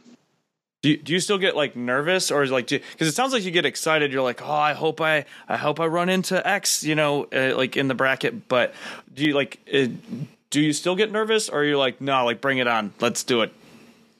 do 0.82 0.90
you, 0.90 0.96
do 0.96 1.12
you 1.12 1.20
still 1.20 1.38
get 1.38 1.54
like 1.54 1.76
nervous 1.76 2.30
or 2.32 2.42
is 2.42 2.50
like 2.50 2.68
because 2.68 3.06
it 3.06 3.14
sounds 3.14 3.32
like 3.32 3.44
you 3.44 3.52
get 3.52 3.64
excited? 3.64 4.12
You're 4.12 4.22
like, 4.22 4.42
oh, 4.42 4.50
I 4.50 4.72
hope 4.72 5.00
I 5.00 5.24
I 5.48 5.56
hope 5.56 5.78
I 5.78 5.86
run 5.86 6.08
into 6.08 6.44
X, 6.46 6.82
you 6.82 6.96
know, 6.96 7.24
uh, 7.32 7.56
like 7.56 7.76
in 7.76 7.86
the 7.86 7.94
bracket. 7.94 8.48
But 8.48 8.74
do 9.14 9.24
you 9.24 9.34
like? 9.34 9.60
Uh, 9.72 9.86
do 10.50 10.60
you 10.60 10.72
still 10.72 10.96
get 10.96 11.10
nervous, 11.10 11.48
or 11.48 11.62
you're 11.62 11.70
you 11.70 11.78
like, 11.78 12.00
no, 12.00 12.24
like 12.26 12.40
bring 12.40 12.58
it 12.58 12.66
on, 12.66 12.92
let's 13.00 13.24
do 13.24 13.42
it? 13.42 13.52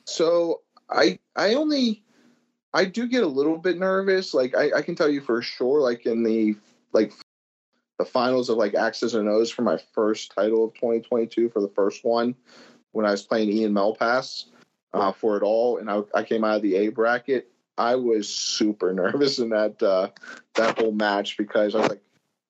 So 0.07 0.63
I 0.89 1.19
I 1.37 1.55
only 1.55 2.03
I 2.75 2.85
do 2.85 3.07
get 3.07 3.23
a 3.23 3.29
little 3.29 3.59
bit 3.59 3.79
nervous. 3.79 4.35
Like 4.35 4.57
I, 4.57 4.79
I 4.79 4.83
can 4.83 4.95
tell 4.95 5.09
you 5.09 5.21
for 5.21 5.43
sure, 5.43 5.81
like 5.81 6.07
in 6.07 6.23
the 6.23 6.57
like 6.93 7.13
the 7.99 8.05
finals 8.05 8.49
of 8.49 8.57
like 8.57 8.75
Axes 8.75 9.15
and 9.15 9.29
O's 9.29 9.51
for 9.51 9.63
my 9.63 9.79
first 9.93 10.33
title 10.35 10.65
of 10.65 10.75
2022 10.75 11.51
for 11.51 11.61
the 11.61 11.69
first 11.69 12.05
one 12.05 12.35
when 12.93 13.07
I 13.07 13.11
was 13.11 13.23
playing 13.23 13.51
Ian 13.51 13.73
Melpass 13.73 14.47
uh, 14.95 15.13
for 15.13 15.37
it 15.37 15.43
all, 15.43 15.79
and 15.79 15.91
I, 15.91 16.03
I 16.15 16.23
came 16.23 16.45
out 16.45 16.57
of 16.57 16.63
the 16.63 16.77
A 16.77 16.89
bracket. 16.89 17.51
I 17.79 17.97
was 17.97 18.29
super 18.29 18.93
nervous 18.93 19.39
in 19.39 19.51
that 19.51 19.83
uh, 19.83 20.09
that 20.55 20.79
whole 20.79 20.93
match 20.93 21.37
because 21.37 21.75
I 21.75 21.81
was 21.81 21.89
like, 21.89 22.03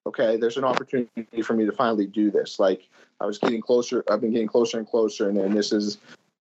okay, 0.06 0.36
there's 0.36 0.56
an 0.56 0.64
opportunity 0.64 1.42
for 1.42 1.54
me 1.54 1.66
to 1.66 1.72
finally 1.72 2.06
do 2.06 2.30
this. 2.30 2.58
Like 2.58 2.88
I 3.20 3.26
was 3.26 3.38
getting 3.38 3.60
closer. 3.60 4.04
I've 4.10 4.20
been 4.20 4.32
getting 4.32 4.48
closer 4.48 4.78
and 4.78 4.86
closer, 4.86 5.28
and 5.28 5.38
then 5.38 5.54
this 5.54 5.72
is 5.72 5.98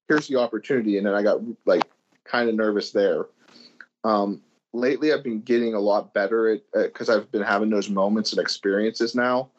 here's 0.07 0.27
the 0.27 0.37
opportunity. 0.37 0.97
And 0.97 1.05
then 1.05 1.13
I 1.13 1.21
got 1.21 1.41
like 1.65 1.83
kind 2.23 2.49
of 2.49 2.55
nervous 2.55 2.91
there. 2.91 3.25
Um, 4.03 4.41
lately, 4.73 5.13
I've 5.13 5.23
been 5.23 5.41
getting 5.41 5.73
a 5.73 5.79
lot 5.79 6.13
better 6.13 6.49
at 6.49 6.61
because 6.73 7.09
I've 7.09 7.31
been 7.31 7.43
having 7.43 7.69
those 7.69 7.89
moments 7.89 8.31
and 8.31 8.41
experiences 8.41 9.15
now. 9.15 9.49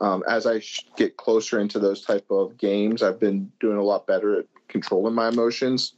Um, 0.00 0.22
as 0.28 0.46
I 0.46 0.62
get 0.96 1.16
closer 1.16 1.58
into 1.58 1.78
those 1.78 2.02
type 2.02 2.26
of 2.30 2.56
games, 2.56 3.02
I've 3.02 3.18
been 3.18 3.50
doing 3.58 3.78
a 3.78 3.82
lot 3.82 4.06
better 4.06 4.38
at 4.38 4.46
controlling 4.68 5.14
my 5.14 5.28
emotions. 5.28 5.94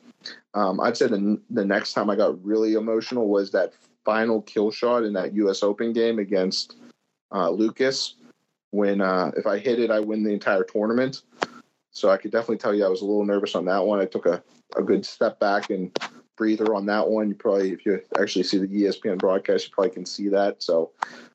Um, 0.55 0.81
I'd 0.81 0.97
say 0.97 1.07
the 1.07 1.41
the 1.51 1.65
next 1.65 1.93
time 1.93 2.11
I 2.11 2.17
got 2.17 2.43
really 2.45 2.75
emotional 2.75 3.29
was 3.29 3.51
that 3.53 3.73
final 4.05 4.43
kill 4.43 4.71
shot 4.71 5.05
in 5.05 5.13
that 5.15 5.35
U.S. 5.35 5.63
Open 5.63 5.93
game 5.93 6.19
against 6.19 6.77
uh, 7.33 7.51
Lucas. 7.51 8.15
When 8.71 9.01
uh, 9.01 9.33
if 9.37 9.47
I 9.47 9.59
hit 9.59 9.79
it, 9.79 9.91
I 9.91 10.01
win 10.01 10.23
the 10.23 10.33
entire 10.33 10.65
tournament. 10.65 11.23
So 11.93 12.09
I 12.11 12.17
could 12.17 12.31
definitely 12.31 12.59
tell 12.59 12.75
you 12.75 12.85
I 12.85 12.89
was 12.89 13.03
a 13.03 13.05
little 13.05 13.25
nervous 13.25 13.55
on 13.55 13.65
that 13.67 13.85
one. 13.85 13.99
I 13.99 14.05
took 14.05 14.27
a, 14.27 14.43
a 14.77 14.83
good 14.83 15.05
step 15.05 15.41
back 15.41 15.71
and 15.71 15.97
breather 16.41 16.75
on 16.75 16.87
that 16.87 17.07
one. 17.07 17.29
You 17.29 17.35
probably, 17.35 17.71
if 17.71 17.85
you 17.85 18.01
actually 18.19 18.45
see 18.45 18.57
the 18.57 18.67
ESPN 18.67 19.19
broadcast, 19.19 19.67
you 19.67 19.75
probably 19.75 19.91
can 19.91 20.07
see 20.07 20.31
that. 20.31 20.63
So 20.63 20.91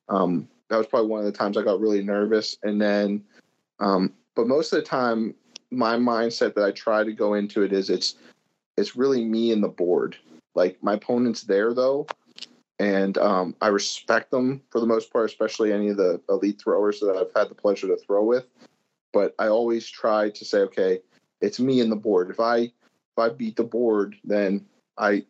um, 0.10 0.48
that 0.70 0.78
was 0.78 0.88
probably 0.88 1.10
one 1.10 1.20
of 1.20 1.28
the 1.28 1.32
times 1.32 1.58
I 1.58 1.62
got 1.62 1.80
really 1.80 2.02
nervous. 2.02 2.58
And 2.64 2.82
then, 2.82 3.24
um, 3.80 4.14
but 4.36 4.48
most 4.48 4.74
of 4.74 4.80
the 4.80 4.86
time, 4.86 5.36
my 5.70 5.96
mindset 5.96 6.56
that 6.56 6.64
I 6.64 6.72
try 6.72 7.04
to 7.04 7.14
go 7.14 7.36
into 7.36 7.62
it 7.62 7.72
is 7.72 7.92
it's 7.92 8.16
it's 8.78 8.96
really 8.96 9.24
me 9.24 9.52
and 9.52 9.64
the 9.64 9.68
board. 9.68 10.18
Like 10.56 10.82
my 10.82 10.94
opponent's 10.94 11.44
there 11.44 11.76
though, 11.76 12.08
and 12.80 13.16
um, 13.20 13.56
I 13.62 13.68
respect 13.68 14.32
them 14.32 14.62
for 14.72 14.82
the 14.82 14.88
most 14.88 15.14
part, 15.14 15.30
especially 15.30 15.72
any 15.72 15.90
of 15.90 15.98
the 15.98 16.20
elite 16.30 16.60
throwers 16.60 17.00
that 17.02 17.16
I've 17.16 17.40
had 17.40 17.52
the 17.52 17.56
pleasure 17.56 17.88
to 17.88 17.98
throw 17.98 18.24
with. 18.24 18.48
But 19.14 19.36
I 19.38 19.50
always 19.50 19.88
try 19.88 20.32
to 20.32 20.46
say, 20.46 20.60
okay, 20.62 21.00
it's 21.42 21.60
me 21.60 21.80
and 21.80 21.92
the 21.92 21.96
board. 21.96 22.32
If 22.32 22.40
I 22.40 22.58
if 22.58 23.20
I 23.20 23.30
beat 23.30 23.56
the 23.56 23.64
board, 23.64 24.16
then 24.24 24.66
I 24.98 25.24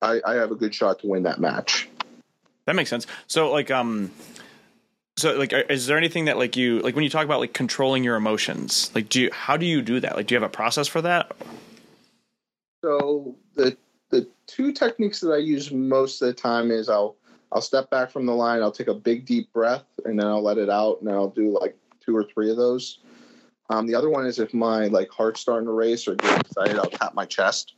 I, 0.00 0.20
I 0.24 0.34
have 0.34 0.50
a 0.50 0.54
good 0.54 0.74
shot 0.74 1.00
to 1.00 1.06
win 1.06 1.24
that 1.24 1.40
match. 1.40 1.88
That 2.66 2.76
makes 2.76 2.90
sense. 2.90 3.06
So 3.26 3.50
like 3.50 3.70
um 3.70 4.10
so 5.18 5.36
like 5.36 5.52
is 5.68 5.86
there 5.86 5.98
anything 5.98 6.26
that 6.26 6.38
like 6.38 6.56
you 6.56 6.78
like 6.80 6.94
when 6.94 7.02
you 7.02 7.10
talk 7.10 7.24
about 7.24 7.40
like 7.40 7.52
controlling 7.52 8.04
your 8.04 8.16
emotions 8.16 8.90
like 8.94 9.08
do 9.08 9.22
you 9.22 9.30
how 9.32 9.56
do 9.56 9.66
you 9.66 9.82
do 9.82 9.98
that 10.00 10.16
like 10.16 10.26
do 10.26 10.34
you 10.34 10.40
have 10.40 10.48
a 10.48 10.52
process 10.52 10.86
for 10.86 11.02
that 11.02 11.32
so 12.82 13.34
the 13.56 13.76
the 14.10 14.26
two 14.46 14.72
techniques 14.72 15.20
that 15.20 15.32
i 15.32 15.36
use 15.36 15.72
most 15.72 16.22
of 16.22 16.28
the 16.28 16.32
time 16.32 16.70
is 16.70 16.88
i'll 16.88 17.16
i'll 17.52 17.60
step 17.60 17.90
back 17.90 18.10
from 18.10 18.26
the 18.26 18.34
line 18.34 18.62
i'll 18.62 18.72
take 18.72 18.88
a 18.88 18.94
big 18.94 19.26
deep 19.26 19.52
breath 19.52 19.84
and 20.04 20.18
then 20.18 20.26
i'll 20.26 20.42
let 20.42 20.56
it 20.56 20.70
out 20.70 21.00
and 21.00 21.10
i'll 21.10 21.30
do 21.30 21.58
like 21.60 21.76
two 22.00 22.16
or 22.16 22.22
three 22.22 22.50
of 22.50 22.56
those 22.56 23.00
um, 23.70 23.86
the 23.86 23.94
other 23.94 24.08
one 24.08 24.24
is 24.24 24.38
if 24.38 24.54
my 24.54 24.86
like 24.86 25.10
heart's 25.10 25.40
starting 25.40 25.66
to 25.66 25.72
race 25.72 26.06
or 26.06 26.14
get 26.14 26.40
excited 26.40 26.78
i'll 26.78 26.86
tap 26.86 27.14
my 27.14 27.26
chest 27.26 27.74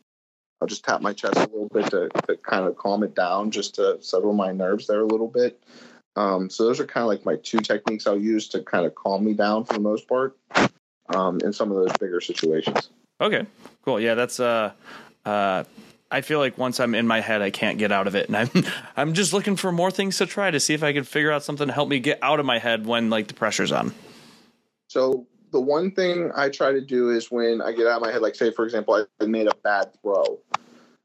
i'll 0.61 0.68
just 0.68 0.84
tap 0.84 1.00
my 1.00 1.12
chest 1.12 1.36
a 1.36 1.40
little 1.40 1.68
bit 1.72 1.86
to, 1.90 2.08
to 2.26 2.36
kind 2.36 2.64
of 2.64 2.76
calm 2.76 3.02
it 3.02 3.14
down 3.14 3.50
just 3.50 3.74
to 3.74 3.98
settle 4.00 4.32
my 4.32 4.52
nerves 4.52 4.86
there 4.86 5.00
a 5.00 5.06
little 5.06 5.28
bit 5.28 5.62
um, 6.16 6.50
so 6.50 6.64
those 6.64 6.80
are 6.80 6.86
kind 6.86 7.02
of 7.02 7.08
like 7.08 7.24
my 7.24 7.36
two 7.36 7.58
techniques 7.58 8.06
I'll 8.06 8.18
use 8.18 8.48
to 8.48 8.62
kind 8.62 8.84
of 8.84 8.94
calm 8.94 9.24
me 9.24 9.34
down 9.34 9.64
for 9.64 9.74
the 9.74 9.80
most 9.80 10.08
part 10.08 10.36
um, 11.14 11.40
in 11.42 11.52
some 11.52 11.70
of 11.70 11.76
those 11.76 11.96
bigger 11.98 12.20
situations. 12.20 12.90
Okay, 13.20 13.46
cool. 13.84 14.00
Yeah, 14.00 14.14
that's 14.14 14.40
uh, 14.40 14.72
uh, 15.24 15.64
I 16.11 16.20
feel 16.22 16.38
like 16.38 16.58
once 16.58 16.80
I'm 16.80 16.94
in 16.94 17.06
my 17.06 17.20
head, 17.20 17.42
I 17.42 17.50
can't 17.50 17.78
get 17.78 17.92
out 17.92 18.06
of 18.06 18.14
it, 18.14 18.28
and 18.28 18.36
I'm 18.36 18.50
I'm 18.96 19.14
just 19.14 19.32
looking 19.32 19.56
for 19.56 19.70
more 19.70 19.90
things 19.90 20.18
to 20.18 20.26
try 20.26 20.50
to 20.50 20.58
see 20.58 20.74
if 20.74 20.82
I 20.82 20.92
can 20.92 21.04
figure 21.04 21.30
out 21.30 21.44
something 21.44 21.68
to 21.68 21.72
help 21.72 21.88
me 21.88 22.00
get 22.00 22.18
out 22.22 22.40
of 22.40 22.46
my 22.46 22.58
head 22.58 22.86
when 22.86 23.11
like 23.11 23.28
the 23.28 23.34
pressure's 23.34 23.72
on. 23.72 23.94
So 24.88 25.26
the 25.51 25.61
one 25.61 25.90
thing 25.90 26.30
I 26.34 26.48
try 26.48 26.72
to 26.72 26.80
do 26.80 27.11
is 27.11 27.30
when 27.30 27.61
I 27.61 27.72
get 27.72 27.86
out 27.86 27.96
of 27.96 28.03
my 28.03 28.12
head, 28.12 28.22
like 28.22 28.34
say 28.34 28.51
for 28.51 28.64
example, 28.64 29.07
I 29.20 29.24
made 29.24 29.46
a 29.46 29.55
bad 29.62 29.92
throw. 30.01 30.38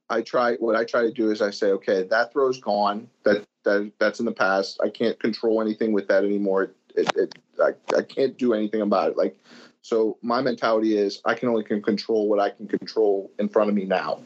I 0.09 0.21
try 0.21 0.55
what 0.55 0.75
I 0.75 0.83
try 0.83 1.01
to 1.01 1.11
do 1.11 1.31
is 1.31 1.41
I 1.41 1.49
say, 1.49 1.71
okay, 1.71 2.03
that 2.03 2.31
throw's 2.31 2.59
gone. 2.59 3.09
That 3.23 3.45
that 3.63 3.91
that's 3.99 4.19
in 4.19 4.25
the 4.25 4.31
past. 4.31 4.79
I 4.83 4.89
can't 4.89 5.19
control 5.19 5.61
anything 5.61 5.93
with 5.93 6.07
that 6.07 6.23
anymore. 6.23 6.71
It, 6.95 7.11
it, 7.17 7.35
I, 7.61 7.71
I 7.97 8.03
can't 8.03 8.37
do 8.37 8.53
anything 8.53 8.81
about 8.81 9.11
it. 9.11 9.17
Like, 9.17 9.37
so 9.81 10.17
my 10.21 10.41
mentality 10.41 10.97
is 10.97 11.21
I 11.25 11.33
can 11.33 11.49
only 11.49 11.63
can 11.63 11.81
control 11.81 12.29
what 12.29 12.39
I 12.39 12.51
can 12.51 12.67
control 12.67 13.31
in 13.39 13.49
front 13.49 13.69
of 13.69 13.75
me 13.75 13.85
now. 13.85 14.21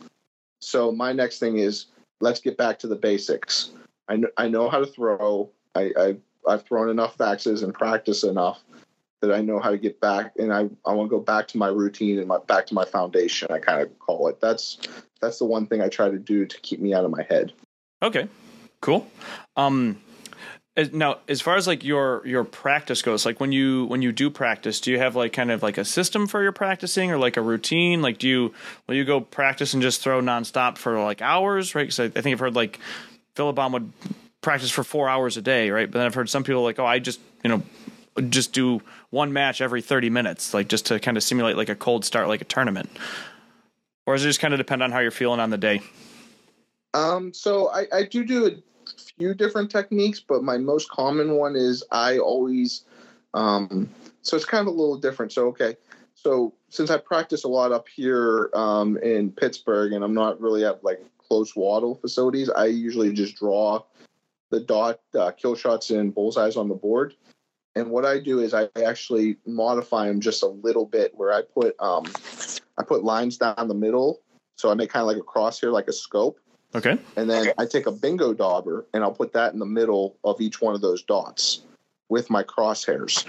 So 0.59 0.91
my 0.91 1.13
next 1.13 1.39
thing 1.39 1.57
is 1.57 1.87
let's 2.19 2.39
get 2.41 2.57
back 2.57 2.77
to 2.79 2.87
the 2.87 2.95
basics. 2.95 3.71
I 4.09 4.17
know, 4.17 4.27
I 4.37 4.49
know 4.49 4.69
how 4.69 4.79
to 4.79 4.85
throw. 4.85 5.49
I, 5.75 5.91
I 5.97 6.17
I've 6.47 6.65
thrown 6.65 6.89
enough 6.89 7.19
axes 7.21 7.63
and 7.63 7.73
practice 7.73 8.23
enough 8.23 8.61
that 9.21 9.33
I 9.33 9.41
know 9.41 9.59
how 9.59 9.71
to 9.71 9.77
get 9.77 9.99
back, 9.99 10.33
and 10.37 10.53
I, 10.53 10.69
I 10.85 10.93
want 10.93 11.09
to 11.09 11.17
go 11.17 11.19
back 11.19 11.47
to 11.49 11.57
my 11.57 11.67
routine 11.67 12.19
and 12.19 12.27
my 12.27 12.39
back 12.39 12.67
to 12.67 12.73
my 12.73 12.85
foundation. 12.85 13.49
I 13.51 13.59
kind 13.59 13.81
of 13.81 13.97
call 13.99 14.27
it. 14.27 14.39
That's 14.39 14.79
that's 15.21 15.39
the 15.39 15.45
one 15.45 15.67
thing 15.67 15.81
I 15.81 15.89
try 15.89 16.09
to 16.09 16.19
do 16.19 16.45
to 16.45 16.59
keep 16.61 16.79
me 16.79 16.93
out 16.93 17.05
of 17.05 17.11
my 17.11 17.23
head. 17.29 17.53
Okay, 18.01 18.29
Cool. 18.81 19.05
Um, 19.57 19.99
now, 20.93 21.17
as 21.27 21.41
far 21.41 21.57
as 21.57 21.67
like 21.67 21.83
your 21.83 22.25
your 22.25 22.45
practice 22.45 23.01
goes, 23.01 23.25
like 23.25 23.41
when 23.41 23.51
you 23.51 23.85
when 23.85 24.01
you 24.01 24.13
do 24.13 24.29
practice, 24.29 24.79
do 24.79 24.91
you 24.91 24.97
have 24.97 25.15
like 25.15 25.33
kind 25.33 25.51
of 25.51 25.61
like 25.61 25.77
a 25.77 25.83
system 25.83 26.25
for 26.25 26.41
your 26.41 26.53
practicing 26.53 27.11
or 27.11 27.17
like 27.17 27.35
a 27.35 27.41
routine? 27.41 28.01
Like, 28.01 28.17
do 28.17 28.29
you 28.29 28.53
will 28.87 28.95
you 28.95 29.03
go 29.03 29.19
practice 29.19 29.73
and 29.73 29.81
just 29.81 30.01
throw 30.01 30.21
nonstop 30.21 30.77
for 30.77 31.03
like 31.03 31.21
hours, 31.21 31.75
right? 31.75 31.83
Because 31.83 31.99
I, 31.99 32.05
I, 32.05 32.21
think 32.21 32.27
I've 32.27 32.39
heard 32.39 32.55
like 32.55 32.79
Philibom 33.35 33.73
would 33.73 33.91
practice 34.39 34.71
for 34.71 34.85
four 34.85 35.09
hours 35.09 35.35
a 35.35 35.41
day, 35.41 35.69
right? 35.69 35.91
But 35.91 35.97
then 35.97 36.05
I've 36.05 36.15
heard 36.15 36.29
some 36.29 36.45
people 36.45 36.63
like, 36.63 36.79
oh, 36.79 36.85
I 36.85 36.99
just 36.99 37.19
you 37.43 37.49
know 37.49 37.61
just 38.21 38.53
do 38.53 38.81
one 39.09 39.33
match 39.33 39.61
every 39.61 39.81
thirty 39.81 40.09
minutes, 40.09 40.53
like 40.53 40.67
just 40.67 40.85
to 40.87 40.99
kind 40.99 41.17
of 41.17 41.23
simulate 41.23 41.57
like 41.57 41.69
a 41.69 41.75
cold 41.75 42.05
start, 42.05 42.27
like 42.27 42.41
a 42.41 42.45
tournament. 42.45 42.89
Or 44.05 44.15
does 44.15 44.25
it 44.25 44.29
just 44.29 44.39
kind 44.39 44.53
of 44.53 44.57
depend 44.57 44.81
on 44.81 44.91
how 44.91 44.99
you're 44.99 45.11
feeling 45.11 45.39
on 45.39 45.51
the 45.51 45.57
day? 45.57 45.81
Um, 46.95 47.33
so 47.33 47.69
I, 47.69 47.85
I 47.93 48.03
do 48.03 48.25
do 48.25 48.47
a 48.47 48.51
few 49.17 49.35
different 49.35 49.69
techniques, 49.69 50.19
but 50.19 50.43
my 50.43 50.57
most 50.57 50.89
common 50.89 51.35
one 51.35 51.55
is 51.55 51.83
I 51.91 52.17
always, 52.17 52.85
um, 53.35 53.87
so 54.23 54.35
it's 54.35 54.45
kind 54.45 54.61
of 54.61 54.67
a 54.67 54.75
little 54.75 54.97
different. 54.97 55.31
So, 55.31 55.47
okay. 55.49 55.77
So 56.15 56.53
since 56.69 56.89
I 56.89 56.97
practice 56.97 57.43
a 57.43 57.47
lot 57.47 57.71
up 57.71 57.87
here 57.87 58.49
um, 58.53 58.97
in 58.97 59.31
Pittsburgh 59.31 59.93
and 59.93 60.03
I'm 60.03 60.15
not 60.15 60.41
really 60.41 60.65
at 60.65 60.83
like 60.83 60.99
close 61.27 61.53
WATL 61.53 62.01
facilities, 62.01 62.49
I 62.49 62.65
usually 62.65 63.13
just 63.13 63.35
draw 63.35 63.83
the 64.49 64.59
dot 64.59 64.99
uh, 65.17 65.31
kill 65.31 65.55
shots 65.55 65.91
and 65.91 66.13
bullseyes 66.13 66.57
on 66.57 66.67
the 66.67 66.75
board. 66.75 67.13
And 67.75 67.89
what 67.89 68.05
I 68.05 68.19
do 68.19 68.39
is 68.39 68.53
I 68.53 68.69
actually 68.83 69.37
modify 69.45 70.07
them 70.07 70.19
just 70.19 70.43
a 70.43 70.47
little 70.47 70.85
bit 70.85 71.13
where 71.15 71.31
I 71.31 71.41
put 71.41 71.75
um, 71.79 72.05
I 72.77 72.83
put 72.83 73.03
lines 73.03 73.37
down 73.37 73.67
the 73.67 73.73
middle. 73.73 74.21
So 74.57 74.69
I 74.69 74.73
make 74.73 74.89
kind 74.89 75.01
of 75.01 75.07
like 75.07 75.17
a 75.17 75.21
cross 75.21 75.59
here, 75.59 75.71
like 75.71 75.87
a 75.87 75.93
scope 75.93 76.39
Okay. 76.75 76.97
And 77.15 77.29
then 77.29 77.51
I 77.57 77.65
take 77.65 77.87
a 77.87 77.91
bingo 77.91 78.33
dauber 78.33 78.85
and 78.93 79.03
I'll 79.03 79.11
put 79.11 79.33
that 79.33 79.53
in 79.53 79.59
the 79.59 79.65
middle 79.65 80.17
of 80.23 80.39
each 80.39 80.61
one 80.61 80.75
of 80.75 80.81
those 80.81 81.01
dots 81.01 81.61
with 82.09 82.29
my 82.29 82.43
crosshairs. 82.43 83.25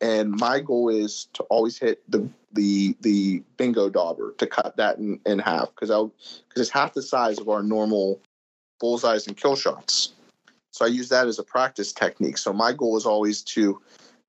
And 0.00 0.30
my 0.30 0.60
goal 0.60 0.88
is 0.88 1.28
to 1.34 1.42
always 1.44 1.78
hit 1.78 2.02
the 2.10 2.28
the 2.52 2.96
the 3.00 3.42
bingo 3.56 3.88
dauber 3.88 4.34
to 4.38 4.46
cut 4.46 4.76
that 4.76 4.98
in, 4.98 5.20
in 5.26 5.38
half 5.38 5.68
because 5.74 5.90
I'll 5.90 6.12
because 6.48 6.62
it's 6.62 6.70
half 6.70 6.94
the 6.94 7.02
size 7.02 7.38
of 7.38 7.48
our 7.48 7.62
normal 7.62 8.20
bullseyes 8.80 9.26
and 9.26 9.36
kill 9.36 9.54
shots. 9.54 10.14
So 10.72 10.84
I 10.84 10.88
use 10.88 11.08
that 11.10 11.28
as 11.28 11.38
a 11.38 11.44
practice 11.44 11.92
technique. 11.92 12.38
So 12.38 12.52
my 12.52 12.72
goal 12.72 12.96
is 12.96 13.06
always 13.06 13.42
to 13.42 13.80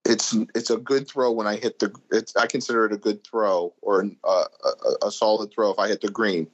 it's 0.06 0.36
it's 0.54 0.70
a 0.70 0.78
good 0.78 1.08
throw 1.08 1.32
when 1.32 1.48
I 1.48 1.56
hit 1.56 1.80
the. 1.80 1.94
It's 2.12 2.36
I 2.36 2.46
consider 2.46 2.86
it 2.86 2.92
a 2.92 2.98
good 2.98 3.24
throw 3.24 3.74
or 3.82 4.06
uh, 4.26 4.46
a, 4.66 5.08
a, 5.08 5.12
solid 5.12 5.54
throw 5.54 5.72
if 5.72 5.80
I 5.80 5.88
hit 5.88 6.02
the 6.02 6.10
green. 6.10 6.48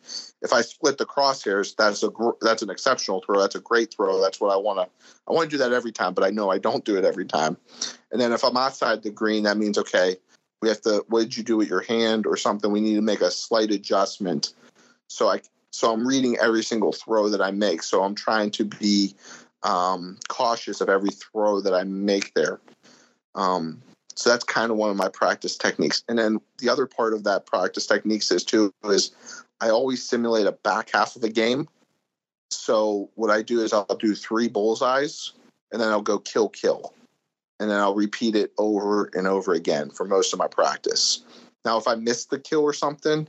If 0.43 0.53
I 0.53 0.61
split 0.61 0.99
the 0.99 1.05
crosshairs, 1.05 1.75
that's 1.75 2.03
a 2.03 2.11
that's 2.41 2.61
an 2.61 2.69
exceptional 2.69 3.23
throw. 3.25 3.39
That's 3.39 3.55
a 3.55 3.59
great 3.59 3.91
throw. 3.91 4.21
That's 4.21 4.39
what 4.39 4.53
I 4.53 4.57
want 4.57 4.79
to. 4.79 4.87
I 5.27 5.33
want 5.33 5.49
to 5.49 5.55
do 5.55 5.63
that 5.63 5.73
every 5.73 5.91
time, 5.91 6.13
but 6.13 6.23
I 6.23 6.29
know 6.29 6.51
I 6.51 6.59
don't 6.59 6.85
do 6.85 6.95
it 6.97 7.05
every 7.05 7.25
time. 7.25 7.57
And 8.11 8.21
then 8.21 8.33
if 8.33 8.43
I'm 8.43 8.55
outside 8.55 9.01
the 9.01 9.09
green, 9.09 9.43
that 9.43 9.57
means 9.57 9.79
okay, 9.79 10.17
we 10.61 10.69
have 10.69 10.81
to. 10.81 11.03
What 11.07 11.21
did 11.21 11.35
you 11.35 11.43
do 11.43 11.57
with 11.57 11.69
your 11.69 11.81
hand 11.81 12.27
or 12.27 12.37
something? 12.37 12.71
We 12.71 12.81
need 12.81 12.95
to 12.95 13.01
make 13.01 13.21
a 13.21 13.31
slight 13.31 13.71
adjustment. 13.71 14.53
So 15.07 15.27
I 15.27 15.41
so 15.71 15.91
I'm 15.91 16.07
reading 16.07 16.37
every 16.39 16.63
single 16.63 16.91
throw 16.91 17.29
that 17.29 17.41
I 17.41 17.49
make. 17.49 17.81
So 17.81 18.03
I'm 18.03 18.15
trying 18.15 18.51
to 18.51 18.65
be 18.65 19.15
um, 19.63 20.17
cautious 20.27 20.81
of 20.81 20.89
every 20.89 21.09
throw 21.09 21.61
that 21.61 21.73
I 21.73 21.83
make 21.83 22.33
there. 22.33 22.59
Um, 23.35 23.81
so 24.15 24.29
that's 24.29 24.43
kind 24.43 24.71
of 24.71 24.77
one 24.77 24.89
of 24.89 24.97
my 24.97 25.09
practice 25.09 25.57
techniques. 25.57 26.03
And 26.09 26.19
then 26.19 26.39
the 26.57 26.69
other 26.69 26.85
part 26.85 27.13
of 27.13 27.23
that 27.23 27.45
practice 27.45 27.87
techniques 27.87 28.31
is 28.31 28.43
too 28.43 28.73
is 28.85 29.11
I 29.61 29.69
always 29.69 30.07
simulate 30.07 30.47
a 30.47 30.51
back 30.51 30.89
half 30.91 31.15
of 31.15 31.23
a 31.23 31.29
game. 31.29 31.67
So 32.51 33.09
what 33.15 33.29
I 33.29 33.41
do 33.41 33.61
is 33.61 33.71
I'll 33.73 33.85
do 33.99 34.15
three 34.15 34.49
bullseyes 34.49 35.33
and 35.71 35.81
then 35.81 35.89
I'll 35.89 36.01
go 36.01 36.19
kill 36.19 36.49
kill. 36.49 36.93
and 37.59 37.69
then 37.69 37.79
I'll 37.79 37.95
repeat 37.95 38.35
it 38.35 38.53
over 38.57 39.09
and 39.13 39.27
over 39.27 39.53
again 39.53 39.89
for 39.89 40.05
most 40.05 40.33
of 40.33 40.39
my 40.39 40.47
practice. 40.47 41.23
Now, 41.65 41.77
if 41.77 41.87
I 41.87 41.95
miss 41.95 42.25
the 42.25 42.39
kill 42.39 42.61
or 42.61 42.73
something, 42.73 43.27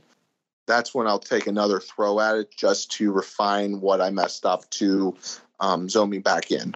that's 0.71 0.95
when 0.95 1.05
I'll 1.05 1.19
take 1.19 1.47
another 1.47 1.79
throw 1.79 2.19
at 2.19 2.35
it 2.37 2.55
just 2.55 2.91
to 2.93 3.11
refine 3.11 3.81
what 3.81 3.99
I 3.99 4.09
messed 4.09 4.45
up 4.45 4.69
to 4.71 5.15
um, 5.59 5.89
zone 5.89 6.09
me 6.09 6.19
back 6.19 6.49
in. 6.51 6.73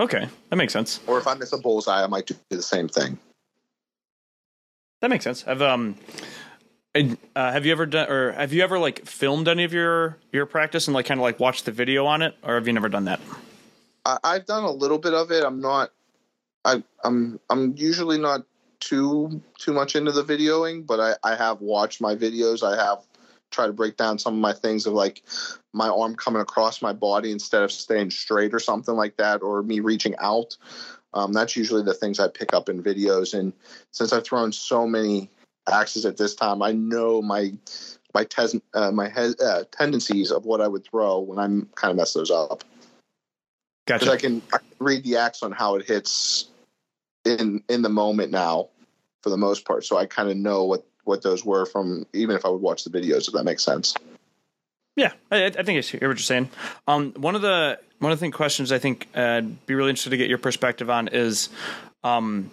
Okay, 0.00 0.28
that 0.50 0.56
makes 0.56 0.72
sense. 0.72 1.00
Or 1.06 1.18
if 1.18 1.26
I 1.26 1.34
miss 1.34 1.52
a 1.52 1.58
bullseye, 1.58 2.04
I 2.04 2.06
might 2.06 2.26
do 2.26 2.34
the 2.50 2.62
same 2.62 2.88
thing. 2.88 3.18
That 5.00 5.10
makes 5.10 5.24
sense. 5.24 5.44
I've 5.46 5.62
um, 5.62 5.96
uh, 6.94 7.52
have 7.52 7.64
you 7.64 7.72
ever 7.72 7.86
done 7.86 8.10
or 8.10 8.32
have 8.32 8.52
you 8.52 8.62
ever 8.62 8.78
like 8.78 9.06
filmed 9.06 9.48
any 9.48 9.64
of 9.64 9.72
your 9.72 10.18
your 10.32 10.46
practice 10.46 10.88
and 10.88 10.94
like 10.94 11.06
kind 11.06 11.18
of 11.18 11.22
like 11.22 11.40
watched 11.40 11.64
the 11.64 11.72
video 11.72 12.04
on 12.06 12.22
it, 12.22 12.36
or 12.42 12.54
have 12.54 12.66
you 12.66 12.72
never 12.72 12.88
done 12.88 13.06
that? 13.06 13.20
I, 14.04 14.18
I've 14.22 14.46
done 14.46 14.64
a 14.64 14.70
little 14.70 14.98
bit 14.98 15.14
of 15.14 15.30
it. 15.30 15.42
I'm 15.42 15.60
not. 15.60 15.90
I, 16.64 16.82
I'm 17.02 17.40
I'm 17.48 17.74
usually 17.76 18.18
not 18.18 18.44
too 18.80 19.42
too 19.58 19.72
much 19.72 19.96
into 19.96 20.12
the 20.12 20.24
videoing, 20.24 20.86
but 20.86 21.00
I, 21.00 21.32
I 21.32 21.36
have 21.36 21.60
watched 21.60 22.00
my 22.00 22.14
videos. 22.14 22.62
I 22.62 22.76
have 22.82 23.04
tried 23.50 23.68
to 23.68 23.72
break 23.72 23.96
down 23.96 24.18
some 24.18 24.34
of 24.34 24.40
my 24.40 24.52
things 24.52 24.86
of 24.86 24.92
like 24.92 25.22
my 25.72 25.88
arm 25.88 26.14
coming 26.14 26.42
across 26.42 26.82
my 26.82 26.92
body 26.92 27.32
instead 27.32 27.62
of 27.62 27.72
staying 27.72 28.10
straight 28.10 28.54
or 28.54 28.60
something 28.60 28.94
like 28.94 29.16
that, 29.16 29.42
or 29.42 29.62
me 29.62 29.80
reaching 29.80 30.14
out. 30.18 30.56
Um, 31.14 31.32
that's 31.32 31.56
usually 31.56 31.82
the 31.82 31.94
things 31.94 32.20
I 32.20 32.28
pick 32.28 32.52
up 32.52 32.68
in 32.68 32.82
videos. 32.82 33.38
And 33.38 33.52
since 33.92 34.12
I've 34.12 34.24
thrown 34.24 34.52
so 34.52 34.86
many 34.86 35.30
axes 35.68 36.04
at 36.04 36.16
this 36.16 36.34
time, 36.34 36.62
I 36.62 36.72
know 36.72 37.22
my 37.22 37.52
my 38.14 38.24
tes- 38.24 38.60
uh, 38.74 38.90
my 38.90 39.08
he- 39.08 39.34
uh, 39.42 39.64
tendencies 39.70 40.30
of 40.30 40.44
what 40.44 40.60
I 40.60 40.68
would 40.68 40.84
throw 40.84 41.18
when 41.20 41.38
I'm 41.38 41.68
kind 41.74 41.90
of 41.90 41.96
mess 41.96 42.14
those 42.14 42.30
up. 42.30 42.64
Gotcha. 43.86 44.12
I 44.12 44.16
can, 44.16 44.42
I 44.52 44.58
can 44.58 44.66
read 44.80 45.02
the 45.02 45.16
axe 45.16 45.42
on 45.42 45.50
how 45.50 45.76
it 45.76 45.86
hits 45.86 46.50
in 47.28 47.62
in 47.68 47.82
the 47.82 47.88
moment 47.88 48.32
now, 48.32 48.68
for 49.22 49.30
the 49.30 49.36
most 49.36 49.64
part. 49.64 49.84
So 49.84 49.96
I 49.96 50.06
kind 50.06 50.28
of 50.28 50.36
know 50.36 50.64
what 50.64 50.84
what 51.04 51.22
those 51.22 51.44
were 51.44 51.66
from 51.66 52.06
even 52.12 52.36
if 52.36 52.44
I 52.44 52.48
would 52.48 52.60
watch 52.60 52.84
the 52.84 52.90
videos. 52.90 53.28
If 53.28 53.34
that 53.34 53.44
makes 53.44 53.64
sense. 53.64 53.94
Yeah, 54.96 55.12
I, 55.30 55.44
I 55.44 55.50
think 55.50 55.78
I 55.78 55.80
hear 55.80 56.08
what 56.08 56.18
you're 56.18 56.18
saying. 56.18 56.50
Um, 56.88 57.12
one 57.12 57.36
of 57.36 57.42
the 57.42 57.78
one 58.00 58.10
of 58.10 58.18
the 58.18 58.30
questions 58.30 58.72
I 58.72 58.78
think 58.78 59.06
uh, 59.16 59.20
I'd 59.20 59.66
be 59.66 59.74
really 59.74 59.90
interested 59.90 60.10
to 60.10 60.16
get 60.16 60.28
your 60.28 60.38
perspective 60.38 60.90
on 60.90 61.08
is, 61.08 61.50
um, 62.02 62.50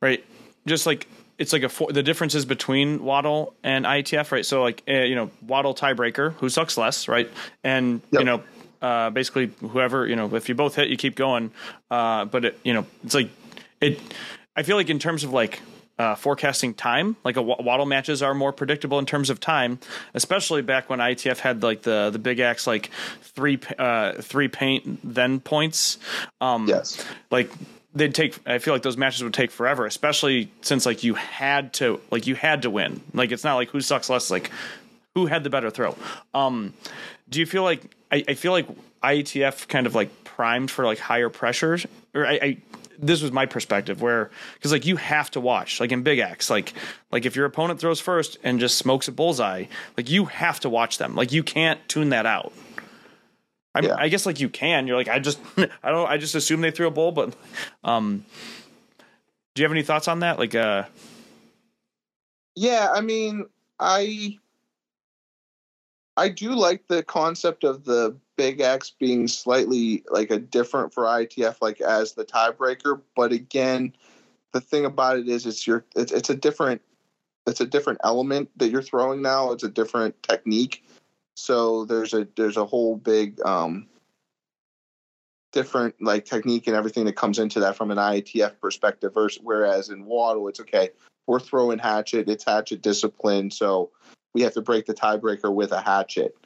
right, 0.00 0.24
just 0.66 0.86
like 0.86 1.08
it's 1.36 1.52
like 1.52 1.64
a 1.64 1.68
four, 1.68 1.90
the 1.90 2.02
differences 2.04 2.44
between 2.44 3.00
WATL 3.00 3.54
and 3.64 3.86
IATF, 3.86 4.30
right? 4.30 4.46
So 4.46 4.62
like 4.62 4.84
uh, 4.88 4.92
you 4.92 5.16
know 5.16 5.30
WATL 5.44 5.76
tiebreaker, 5.76 6.34
who 6.34 6.48
sucks 6.48 6.76
less, 6.76 7.08
right? 7.08 7.28
And 7.64 8.02
Yep. 8.12 8.20
you 8.20 8.24
know 8.24 8.42
uh, 8.82 9.10
basically 9.10 9.50
whoever 9.60 10.06
you 10.06 10.14
know 10.14 10.32
if 10.36 10.48
you 10.48 10.54
both 10.54 10.76
hit, 10.76 10.88
you 10.90 10.96
keep 10.96 11.16
going. 11.16 11.50
Uh, 11.90 12.24
but 12.24 12.44
it, 12.44 12.58
you 12.62 12.72
know 12.72 12.86
it's 13.04 13.14
like 13.14 13.30
it. 13.80 14.00
I 14.56 14.62
feel 14.62 14.76
like 14.76 14.90
in 14.90 14.98
terms 14.98 15.24
of 15.24 15.32
like 15.32 15.60
uh, 15.98 16.14
forecasting 16.14 16.74
time, 16.74 17.16
like 17.24 17.36
a 17.36 17.42
WATL 17.42 17.86
matches 17.86 18.22
are 18.22 18.34
more 18.34 18.52
predictable 18.52 18.98
in 18.98 19.06
terms 19.06 19.30
of 19.30 19.38
time, 19.40 19.78
especially 20.14 20.62
back 20.62 20.88
when 20.90 20.98
ITF 20.98 21.38
had 21.38 21.62
like 21.62 21.82
the 21.82 22.10
the 22.10 22.18
big 22.18 22.40
axe 22.40 22.66
like 22.66 22.90
three 23.22 23.58
uh, 23.78 24.14
three 24.20 24.48
paint 24.48 25.00
then 25.04 25.40
points. 25.40 25.98
Um, 26.40 26.66
Yes. 26.68 27.04
like 27.30 27.50
they'd 27.92 28.14
take 28.14 28.38
i 28.46 28.58
feel 28.58 28.72
like 28.72 28.82
those 28.84 28.96
matches 28.96 29.20
would 29.24 29.34
take 29.34 29.50
forever 29.50 29.84
especially 29.84 30.48
since 30.62 30.86
like 30.86 31.02
you 31.02 31.14
had 31.14 31.72
to 31.72 32.00
like 32.12 32.24
you 32.24 32.36
had 32.36 32.62
to 32.62 32.70
win 32.70 33.00
like 33.14 33.32
it's 33.32 33.42
not 33.42 33.56
like 33.56 33.68
who 33.70 33.80
sucks 33.80 34.08
less 34.08 34.30
like 34.30 34.48
who 35.16 35.26
had 35.26 35.42
the 35.42 35.50
better 35.50 35.70
throw 35.70 35.96
um 36.32 36.72
do 37.28 37.40
you 37.40 37.46
feel 37.46 37.64
like 37.64 37.82
i, 38.12 38.22
I 38.28 38.34
feel 38.34 38.52
like 38.52 38.68
IATF 39.02 39.66
kind 39.66 39.88
of 39.88 39.96
like 39.96 40.22
primed 40.22 40.70
for 40.70 40.84
like 40.84 41.00
higher 41.00 41.28
pressures 41.30 41.84
or 42.14 42.24
i, 42.24 42.34
I 42.40 42.56
this 43.02 43.22
was 43.22 43.32
my 43.32 43.46
perspective 43.46 44.02
where 44.02 44.30
because 44.54 44.72
like 44.72 44.86
you 44.86 44.96
have 44.96 45.30
to 45.30 45.40
watch 45.40 45.80
like 45.80 45.92
in 45.92 46.02
big 46.02 46.18
axe 46.18 46.50
like 46.50 46.74
like 47.10 47.24
if 47.24 47.34
your 47.34 47.46
opponent 47.46 47.80
throws 47.80 48.00
first 48.00 48.36
and 48.42 48.60
just 48.60 48.76
smokes 48.76 49.08
a 49.08 49.12
bullseye 49.12 49.64
like 49.96 50.10
you 50.10 50.26
have 50.26 50.60
to 50.60 50.68
watch 50.68 50.98
them 50.98 51.14
like 51.14 51.32
you 51.32 51.42
can't 51.42 51.80
tune 51.88 52.10
that 52.10 52.26
out 52.26 52.52
I, 53.74 53.80
Yeah. 53.80 53.94
I 53.96 54.08
guess 54.08 54.26
like 54.26 54.40
you 54.40 54.48
can. 54.48 54.86
You're 54.86 54.96
like 54.96 55.08
I 55.08 55.18
just 55.18 55.38
I 55.56 55.90
don't 55.90 56.08
I 56.08 56.18
just 56.18 56.34
assume 56.34 56.60
they 56.60 56.70
threw 56.70 56.86
a 56.86 56.90
bull, 56.90 57.12
but 57.12 57.34
um, 57.84 58.24
do 59.54 59.62
you 59.62 59.64
have 59.64 59.72
any 59.72 59.82
thoughts 59.82 60.08
on 60.08 60.20
that? 60.20 60.38
Like 60.38 60.54
uh, 60.54 60.84
Yeah, 62.56 62.88
I 62.92 63.00
mean, 63.00 63.46
I 63.78 64.38
I 66.16 66.28
do 66.28 66.50
like 66.50 66.86
the 66.88 67.02
concept 67.02 67.64
of 67.64 67.84
the 67.84 68.16
big 68.40 68.62
axe 68.62 68.88
being 68.98 69.28
slightly 69.28 70.02
like 70.08 70.30
a 70.30 70.38
different 70.38 70.94
for 70.94 71.04
ITF, 71.04 71.56
like 71.60 71.82
as 71.82 72.14
the 72.14 72.24
tiebreaker. 72.24 73.02
But 73.14 73.32
again, 73.32 73.94
the 74.52 74.62
thing 74.62 74.86
about 74.86 75.18
it 75.18 75.28
is, 75.28 75.44
it's 75.44 75.66
your 75.66 75.84
it's, 75.94 76.10
it's 76.10 76.30
a 76.30 76.34
different 76.34 76.80
it's 77.46 77.60
a 77.60 77.66
different 77.66 78.00
element 78.02 78.48
that 78.56 78.70
you're 78.70 78.80
throwing 78.80 79.20
now. 79.20 79.52
It's 79.52 79.62
a 79.62 79.68
different 79.68 80.22
technique. 80.22 80.86
So 81.36 81.84
there's 81.84 82.14
a 82.14 82.26
there's 82.34 82.56
a 82.56 82.64
whole 82.64 82.96
big 82.96 83.44
um 83.44 83.88
different 85.52 85.96
like 86.00 86.24
technique 86.24 86.66
and 86.66 86.74
everything 86.74 87.04
that 87.04 87.16
comes 87.16 87.38
into 87.38 87.60
that 87.60 87.76
from 87.76 87.90
an 87.90 87.98
IATF 87.98 88.58
perspective 88.58 89.12
versus 89.12 89.42
whereas 89.42 89.90
in 89.90 90.06
WATL 90.06 90.48
it's 90.48 90.60
okay 90.60 90.90
we're 91.26 91.40
throwing 91.40 91.80
hatchet 91.80 92.28
it's 92.28 92.44
hatchet 92.44 92.80
discipline 92.82 93.50
so 93.50 93.90
we 94.32 94.42
have 94.42 94.54
to 94.54 94.62
break 94.62 94.86
the 94.86 94.94
tiebreaker 94.94 95.52
with 95.52 95.72
a 95.72 95.80
hatchet 95.80 96.36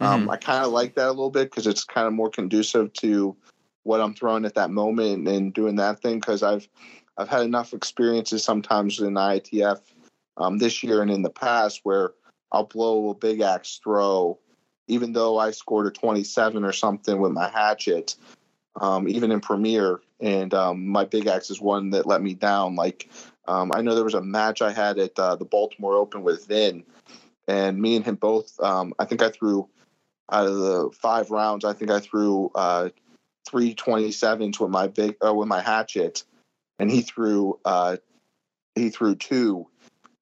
um, 0.00 0.30
I 0.30 0.36
kind 0.36 0.64
of 0.64 0.72
like 0.72 0.94
that 0.94 1.08
a 1.08 1.10
little 1.10 1.30
bit 1.30 1.50
because 1.50 1.66
it's 1.66 1.84
kind 1.84 2.06
of 2.06 2.12
more 2.12 2.30
conducive 2.30 2.92
to 2.94 3.36
what 3.82 4.00
I'm 4.00 4.14
throwing 4.14 4.44
at 4.44 4.54
that 4.54 4.70
moment 4.70 5.28
and 5.28 5.52
doing 5.52 5.76
that 5.76 6.00
thing 6.00 6.20
because 6.20 6.42
I've 6.42 6.68
I've 7.16 7.28
had 7.28 7.42
enough 7.42 7.74
experiences 7.74 8.42
sometimes 8.42 9.00
in 9.00 9.14
IATF 9.14 9.80
um, 10.36 10.58
this 10.58 10.82
year 10.82 11.02
and 11.02 11.10
in 11.10 11.22
the 11.22 11.30
past 11.30 11.80
where 11.82 12.12
I'll 12.52 12.64
blow 12.64 13.10
a 13.10 13.14
big 13.14 13.40
axe 13.40 13.80
throw 13.82 14.38
even 14.88 15.12
though 15.12 15.38
I 15.38 15.52
scored 15.52 15.86
a 15.86 15.90
27 15.90 16.64
or 16.64 16.72
something 16.72 17.20
with 17.20 17.32
my 17.32 17.48
hatchet 17.48 18.16
um, 18.80 19.08
even 19.08 19.30
in 19.30 19.40
Premier. 19.40 20.00
And 20.20 20.52
um, 20.52 20.86
my 20.86 21.04
big 21.04 21.26
axe 21.26 21.50
is 21.50 21.60
one 21.60 21.90
that 21.90 22.06
let 22.06 22.22
me 22.22 22.34
down. 22.34 22.74
Like 22.74 23.08
um, 23.48 23.70
I 23.74 23.82
know 23.82 23.94
there 23.94 24.04
was 24.04 24.14
a 24.14 24.22
match 24.22 24.62
I 24.62 24.72
had 24.72 24.98
at 24.98 25.18
uh, 25.18 25.36
the 25.36 25.44
Baltimore 25.44 25.96
Open 25.96 26.22
with 26.22 26.46
Vin, 26.46 26.84
and 27.48 27.80
me 27.80 27.96
and 27.96 28.04
him 28.04 28.16
both. 28.16 28.58
Um, 28.60 28.92
I 28.98 29.06
think 29.06 29.22
I 29.22 29.30
threw 29.30 29.68
out 30.30 30.46
of 30.46 30.56
the 30.56 30.90
five 30.92 31.30
rounds. 31.30 31.64
I 31.64 31.72
think 31.72 31.90
I 31.90 32.00
threw 32.00 32.50
uh, 32.54 32.90
three 33.48 33.74
twenty 33.74 34.12
sevens 34.12 34.60
with 34.60 34.70
my 34.70 34.88
big 34.88 35.16
uh, 35.24 35.34
with 35.34 35.48
my 35.48 35.60
hatchet, 35.60 36.24
and 36.78 36.90
he 36.90 37.02
threw 37.02 37.58
uh, 37.64 37.96
he 38.74 38.90
threw 38.90 39.14
two. 39.14 39.66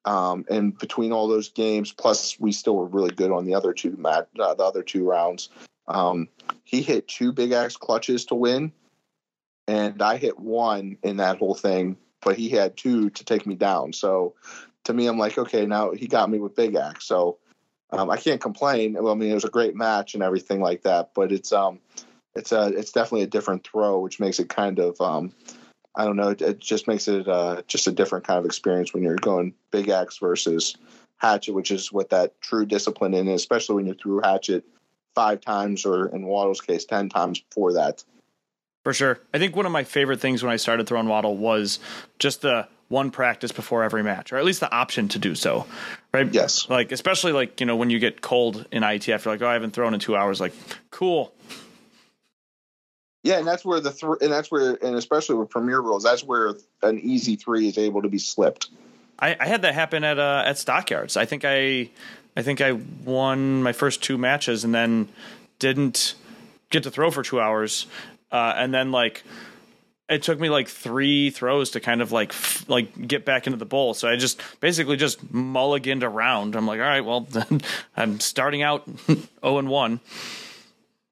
Um, 0.05 0.47
and 0.49 0.79
between 0.79 1.13
all 1.13 1.29
those 1.29 1.51
games, 1.51 1.93
plus 1.93 2.41
we 2.41 2.53
still 2.53 2.77
were 2.77 2.87
really 2.87 3.11
good 3.11 3.31
on 3.31 3.45
the 3.45 3.55
other 3.55 3.75
two 3.75 3.95
mat, 3.99 4.29
uh, 4.39 4.55
the 4.55 4.65
other 4.65 4.83
two 4.83 5.05
rounds. 5.05 5.51
Um, 5.87 6.29
he 6.65 6.81
hit 6.81 7.09
two 7.09 7.33
big 7.33 7.53
axe 7.53 7.77
clutches 7.77 8.25
to 8.27 8.35
win, 8.35 8.73
and 9.67 10.01
I 10.01 10.17
hit 10.17 10.39
one 10.39 10.97
in 11.03 11.19
that 11.19 11.39
whole 11.39 11.55
thing, 11.55 11.99
but 12.23 12.37
he 12.37 12.49
had 12.49 12.77
two 12.77 13.11
to 13.11 13.25
take 13.25 13.47
me 13.47 13.55
down. 13.55 13.93
So 13.93 14.35
to 14.85 14.95
me, 14.95 15.07
I'm 15.07 15.19
like, 15.19 15.37
okay, 15.37 15.67
now 15.67 15.93
he 15.93 16.07
got 16.07 16.31
me 16.31 16.39
with 16.39 16.57
big 16.57 16.75
axe. 16.75 17.05
So 17.05 17.39
um, 17.91 18.11
I 18.11 18.17
can't 18.17 18.41
complain. 18.41 18.95
Well, 18.95 19.13
I 19.13 19.17
mean, 19.17 19.31
it 19.31 19.35
was 19.35 19.45
a 19.45 19.51
great 19.51 19.75
match 19.75 20.15
and 20.15 20.23
everything 20.23 20.61
like 20.61 20.83
that, 20.83 21.11
but 21.15 21.33
it's 21.33 21.53
um, 21.53 21.81
it's 22.35 22.53
a 22.53 22.69
it's 22.69 22.93
definitely 22.93 23.23
a 23.23 23.29
different 23.29 23.67
throw, 23.67 23.99
which 24.01 24.21
makes 24.21 24.39
it 24.39 24.49
kind 24.49 24.79
of 24.79 25.01
um, 25.01 25.33
I 25.95 26.05
don't 26.05 26.17
know, 26.17 26.29
it, 26.29 26.43
it 26.43 26.59
just 26.61 26.87
makes 26.87 27.09
it 27.09 27.27
uh, 27.29 27.63
just 27.67 27.87
a 27.87 27.93
different 27.93 28.27
kind 28.27 28.39
of 28.39 28.45
experience 28.45 28.95
when 28.95 29.03
you're 29.03 29.17
going 29.17 29.55
big 29.71 29.89
axe 29.89 30.19
versus 30.19 30.77
hatchet, 31.17 31.53
which 31.53 31.71
is 31.71 31.91
what 31.91 32.11
that 32.11 32.41
true 32.41 32.67
discipline 32.67 33.15
in, 33.15 33.29
especially 33.29 33.77
when 33.77 33.87
you're 33.87 33.97
through 33.97 34.21
hatchet 34.21 34.65
five 35.15 35.41
times 35.41 35.85
or 35.85 36.07
in 36.09 36.25
WATL's 36.25 36.61
case 36.61 36.85
ten 36.85 37.09
times 37.09 37.41
before 37.41 37.73
that. 37.73 38.05
For 38.85 38.93
sure. 38.93 39.19
I 39.35 39.39
think 39.39 39.57
one 39.57 39.67
of 39.67 39.73
my 39.73 39.85
favorite 39.85 40.21
things 40.21 40.43
when 40.43 40.53
I 40.53 40.57
started 40.57 40.87
throwing 40.87 41.09
WATL 41.09 41.37
was 41.37 41.81
just 42.19 42.43
the 42.43 42.69
one 42.89 43.11
practice 43.11 43.53
before 43.53 43.85
every 43.85 44.03
match, 44.03 44.33
or 44.33 44.37
at 44.39 44.45
least 44.45 44.61
the 44.61 44.73
option 44.73 45.09
to 45.09 45.19
do 45.19 45.35
so. 45.35 45.67
Right? 46.13 46.33
Yes. 46.33 46.69
Like 46.69 46.93
especially 46.93 47.33
like, 47.33 47.61
you 47.61 47.67
know, 47.67 47.77
when 47.77 47.91
you 47.91 47.99
get 47.99 48.21
cold 48.21 48.67
in 48.73 48.83
ITF, 48.83 49.25
you're 49.25 49.35
like, 49.35 49.43
oh, 49.43 49.49
I 49.49 49.53
haven't 49.53 49.73
thrown 49.73 49.95
in 49.95 50.01
two 50.01 50.17
hours. 50.17 50.41
Like, 50.41 50.55
cool. 50.91 51.33
Yeah, 53.25 53.39
and 53.39 53.47
that's 53.47 53.65
where 53.65 53.81
the 53.81 53.93
th- 53.93 54.19
and 54.23 54.33
that's 54.33 54.51
where 54.51 54.79
and 54.83 54.97
especially 54.97 55.37
with 55.37 55.51
premier 55.51 55.81
rules, 55.81 56.03
that's 56.03 56.25
where 56.25 56.55
an 56.83 56.99
easy 57.01 57.37
three 57.37 57.69
is 57.69 57.77
able 57.77 58.03
to 58.03 58.09
be 58.09 58.19
slipped. 58.19 58.71
I, 59.19 59.37
I 59.39 59.49
had 59.49 59.63
that 59.63 59.75
happen 59.75 60.05
at 60.05 60.19
uh, 60.19 60.45
at 60.47 60.57
Stockyards. 60.57 61.17
I 61.17 61.27
think 61.27 61.45
I 61.45 61.91
I 62.37 62.43
think 62.43 62.61
I 62.61 62.73
won 63.05 63.63
my 63.63 63.73
first 63.73 64.03
two 64.03 64.17
matches 64.17 64.65
and 64.65 64.75
then 64.75 65.09
didn't 65.59 66.15
get 66.71 66.85
to 66.85 66.91
throw 66.91 67.11
for 67.11 67.23
two 67.23 67.41
hours. 67.41 67.87
Uh, 68.31 68.53
and 68.57 68.73
then 68.73 68.93
like 68.93 69.25
it 70.09 70.23
took 70.23 70.41
me 70.41 70.49
like 70.49 70.69
three 70.69 71.31
throws 71.31 71.71
to 71.71 71.81
kind 71.81 72.01
of 72.01 72.13
like 72.13 72.33
like 72.69 73.07
get 73.07 73.25
back 73.25 73.47
into 73.47 73.59
the 73.59 73.67
bowl. 73.67 73.95
So 73.95 74.09
I 74.09 74.17
just 74.17 74.41
basically 74.61 74.97
just 74.97 75.25
mulliganed 75.33 76.03
around. 76.03 76.57
I'm 76.57 76.67
like, 76.67 76.81
all 76.81 76.87
right, 76.87 77.05
well, 77.05 77.27
I'm 77.97 78.21
starting 78.21 78.63
out 78.63 78.89
zero 79.07 79.21
oh 79.43 79.59
and 79.59 79.69
one. 79.69 80.01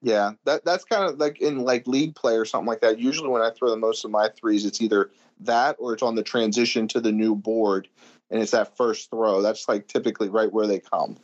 Yeah, 0.01 0.31
that 0.45 0.63
that's 0.63 0.83
kind 0.83 1.03
of 1.03 1.19
like 1.19 1.41
in 1.41 1.59
like 1.59 1.87
league 1.87 2.15
play 2.15 2.35
or 2.35 2.45
something 2.45 2.67
like 2.67 2.81
that. 2.81 2.99
Usually, 2.99 3.29
when 3.29 3.41
I 3.41 3.51
throw 3.51 3.69
the 3.69 3.77
most 3.77 4.05
of 4.05 4.11
my 4.11 4.29
threes, 4.29 4.65
it's 4.65 4.81
either 4.81 5.09
that 5.41 5.75
or 5.79 5.93
it's 5.93 6.03
on 6.03 6.15
the 6.15 6.23
transition 6.23 6.87
to 6.89 6.99
the 6.99 7.11
new 7.11 7.35
board, 7.35 7.87
and 8.29 8.41
it's 8.41 8.51
that 8.51 8.77
first 8.77 9.09
throw. 9.09 9.41
That's 9.41 9.67
like 9.67 9.87
typically 9.87 10.29
right 10.29 10.51
where 10.51 10.67
they 10.67 10.79
come. 10.79 11.17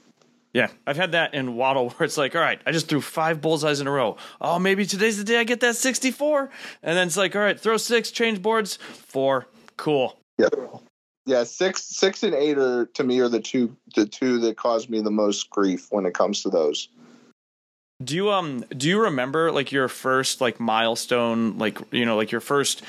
Yeah, 0.53 0.69
I've 0.85 0.97
had 0.97 1.13
that 1.13 1.33
in 1.33 1.55
WATL 1.55 1.91
where 1.97 2.05
it's 2.05 2.17
like, 2.17 2.35
all 2.35 2.41
right, 2.41 2.61
I 2.65 2.71
just 2.71 2.87
threw 2.87 3.01
five 3.01 3.41
bullseyes 3.41 3.81
in 3.81 3.87
a 3.87 3.91
row. 3.91 4.17
Oh, 4.39 4.59
maybe 4.59 4.85
today's 4.85 5.17
the 5.17 5.23
day 5.23 5.39
I 5.39 5.43
get 5.43 5.59
that 5.61 5.75
64. 5.75 6.49
And 6.83 6.97
then 6.97 7.07
it's 7.07 7.17
like, 7.17 7.35
all 7.35 7.41
right, 7.41 7.59
throw 7.59 7.77
six, 7.77 8.11
change 8.11 8.41
boards, 8.41 8.75
four. 8.75 9.47
Cool. 9.77 10.17
Yeah. 10.37 10.49
Yeah, 11.25 11.45
six 11.45 11.83
six 11.83 12.21
and 12.23 12.33
eight 12.33 12.57
are 12.57 12.85
to 12.87 13.03
me 13.03 13.21
are 13.21 13.29
the 13.29 13.39
two 13.39 13.73
the 13.95 14.05
two 14.05 14.39
that 14.39 14.57
cause 14.57 14.89
me 14.89 14.99
the 14.99 15.09
most 15.09 15.49
grief 15.49 15.87
when 15.89 16.05
it 16.05 16.13
comes 16.13 16.43
to 16.43 16.49
those. 16.49 16.89
Do 18.03 18.15
you 18.15 18.29
um 18.29 18.65
do 18.75 18.89
you 18.89 18.99
remember 18.99 19.49
like 19.49 19.71
your 19.71 19.87
first 19.87 20.41
like 20.41 20.59
milestone 20.59 21.57
like 21.57 21.79
you 21.91 22.05
know 22.05 22.17
like 22.17 22.31
your 22.33 22.41
first 22.41 22.81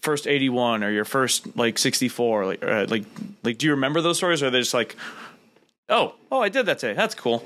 first 0.00 0.26
81 0.26 0.82
or 0.82 0.90
your 0.90 1.04
first 1.04 1.54
like 1.54 1.78
64 1.78 2.46
like 2.46 2.64
uh, 2.64 2.86
like 2.88 3.04
like 3.42 3.58
do 3.58 3.66
you 3.66 3.72
remember 3.72 4.00
those 4.00 4.16
stories 4.16 4.42
or 4.42 4.46
are 4.46 4.50
they 4.50 4.60
just 4.60 4.72
like 4.72 4.96
oh 5.92 6.14
oh 6.30 6.40
I 6.40 6.48
did 6.48 6.66
that 6.66 6.78
today 6.78 6.94
that's 6.94 7.14
cool 7.14 7.44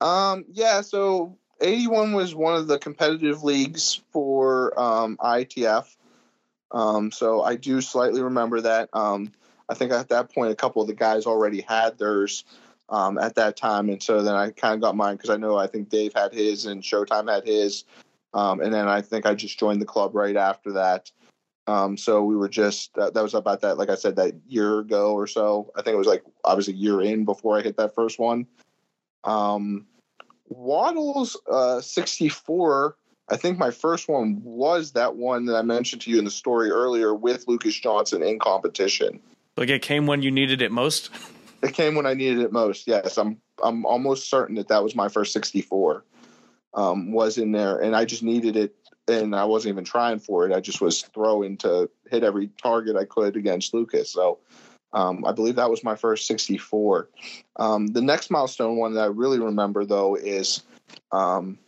Um 0.00 0.44
yeah, 0.52 0.80
so 0.80 1.36
81 1.60 2.12
was 2.12 2.34
one 2.34 2.56
of 2.56 2.66
the 2.66 2.78
competitive 2.78 3.42
leagues 3.42 4.00
for 4.12 4.78
um 4.78 5.16
ITF. 5.18 5.86
Um 6.72 7.10
so 7.12 7.42
I 7.42 7.56
do 7.56 7.80
slightly 7.80 8.22
remember 8.22 8.60
that. 8.62 8.88
Um 8.92 9.32
I 9.68 9.74
think 9.74 9.92
at 9.92 10.08
that 10.08 10.32
point 10.34 10.52
a 10.52 10.56
couple 10.56 10.82
of 10.82 10.88
the 10.88 10.94
guys 10.94 11.26
already 11.26 11.60
had 11.60 11.98
theirs 11.98 12.44
um, 12.88 13.18
at 13.18 13.36
that 13.36 13.56
time, 13.56 13.88
and 13.88 14.02
so 14.02 14.22
then 14.22 14.34
I 14.34 14.50
kind 14.50 14.74
of 14.74 14.80
got 14.80 14.96
mine 14.96 15.16
because 15.16 15.30
I 15.30 15.36
know 15.36 15.56
I 15.56 15.66
think 15.66 15.88
Dave 15.88 16.12
had 16.14 16.32
his 16.32 16.66
and 16.66 16.82
Showtime 16.82 17.32
had 17.32 17.46
his, 17.46 17.84
um, 18.34 18.60
and 18.60 18.72
then 18.72 18.88
I 18.88 19.00
think 19.00 19.24
I 19.24 19.34
just 19.34 19.58
joined 19.58 19.80
the 19.80 19.86
club 19.86 20.14
right 20.14 20.36
after 20.36 20.72
that. 20.72 21.10
Um, 21.66 21.96
so 21.96 22.22
we 22.22 22.36
were 22.36 22.48
just 22.48 22.94
that, 22.94 23.14
that 23.14 23.22
was 23.22 23.34
about 23.34 23.62
that, 23.62 23.78
like 23.78 23.88
I 23.88 23.94
said, 23.94 24.16
that 24.16 24.34
year 24.46 24.80
ago 24.80 25.14
or 25.14 25.26
so. 25.26 25.72
I 25.76 25.82
think 25.82 25.94
it 25.94 25.98
was 25.98 26.06
like 26.06 26.22
I 26.44 26.54
was 26.54 26.68
a 26.68 26.72
year 26.72 27.00
in 27.00 27.24
before 27.24 27.58
I 27.58 27.62
hit 27.62 27.76
that 27.78 27.94
first 27.94 28.18
one. 28.18 28.46
Um, 29.24 29.86
WATL's 30.50 31.40
uh, 31.50 31.80
sixty 31.80 32.28
four. 32.28 32.96
I 33.30 33.36
think 33.36 33.58
my 33.58 33.70
first 33.70 34.08
one 34.08 34.42
was 34.44 34.92
that 34.92 35.16
one 35.16 35.46
that 35.46 35.56
I 35.56 35.62
mentioned 35.62 36.02
to 36.02 36.10
you 36.10 36.18
in 36.18 36.26
the 36.26 36.30
story 36.30 36.70
earlier 36.70 37.14
with 37.14 37.48
Lucas 37.48 37.74
Johnson 37.74 38.22
in 38.22 38.38
competition. 38.38 39.20
like 39.56 39.70
it 39.70 39.80
came 39.80 40.06
when 40.06 40.20
you 40.20 40.30
needed 40.30 40.60
it 40.60 40.70
most 40.70 41.10
It 41.64 41.72
came 41.72 41.94
when 41.94 42.04
I 42.04 42.12
needed 42.12 42.40
it 42.40 42.52
most. 42.52 42.86
Yes, 42.86 43.16
I'm 43.16 43.40
I'm 43.62 43.86
almost 43.86 44.28
certain 44.28 44.56
that 44.56 44.68
that 44.68 44.84
was 44.84 44.94
my 44.94 45.08
first 45.08 45.32
64. 45.32 46.04
Um, 46.74 47.12
was 47.12 47.38
in 47.38 47.52
there, 47.52 47.78
and 47.78 47.94
I 47.94 48.04
just 48.04 48.22
needed 48.22 48.56
it, 48.56 48.74
and 49.08 49.34
I 49.34 49.44
wasn't 49.44 49.74
even 49.74 49.84
trying 49.84 50.18
for 50.18 50.46
it. 50.46 50.54
I 50.54 50.60
just 50.60 50.80
was 50.80 51.02
throwing 51.02 51.56
to 51.58 51.90
hit 52.10 52.24
every 52.24 52.48
target 52.62 52.96
I 52.96 53.04
could 53.04 53.36
against 53.36 53.74
Lucas. 53.74 54.10
So 54.10 54.38
um, 54.92 55.24
I 55.24 55.32
believe 55.32 55.56
that 55.56 55.70
was 55.70 55.84
my 55.84 55.96
first 55.96 56.26
64. 56.26 57.08
Um, 57.56 57.88
the 57.88 58.00
next 58.00 58.30
milestone 58.30 58.76
one 58.76 58.94
that 58.94 59.02
I 59.02 59.06
really 59.06 59.40
remember 59.40 59.84
though 59.84 60.14
is 60.16 60.62
um, 61.12 61.58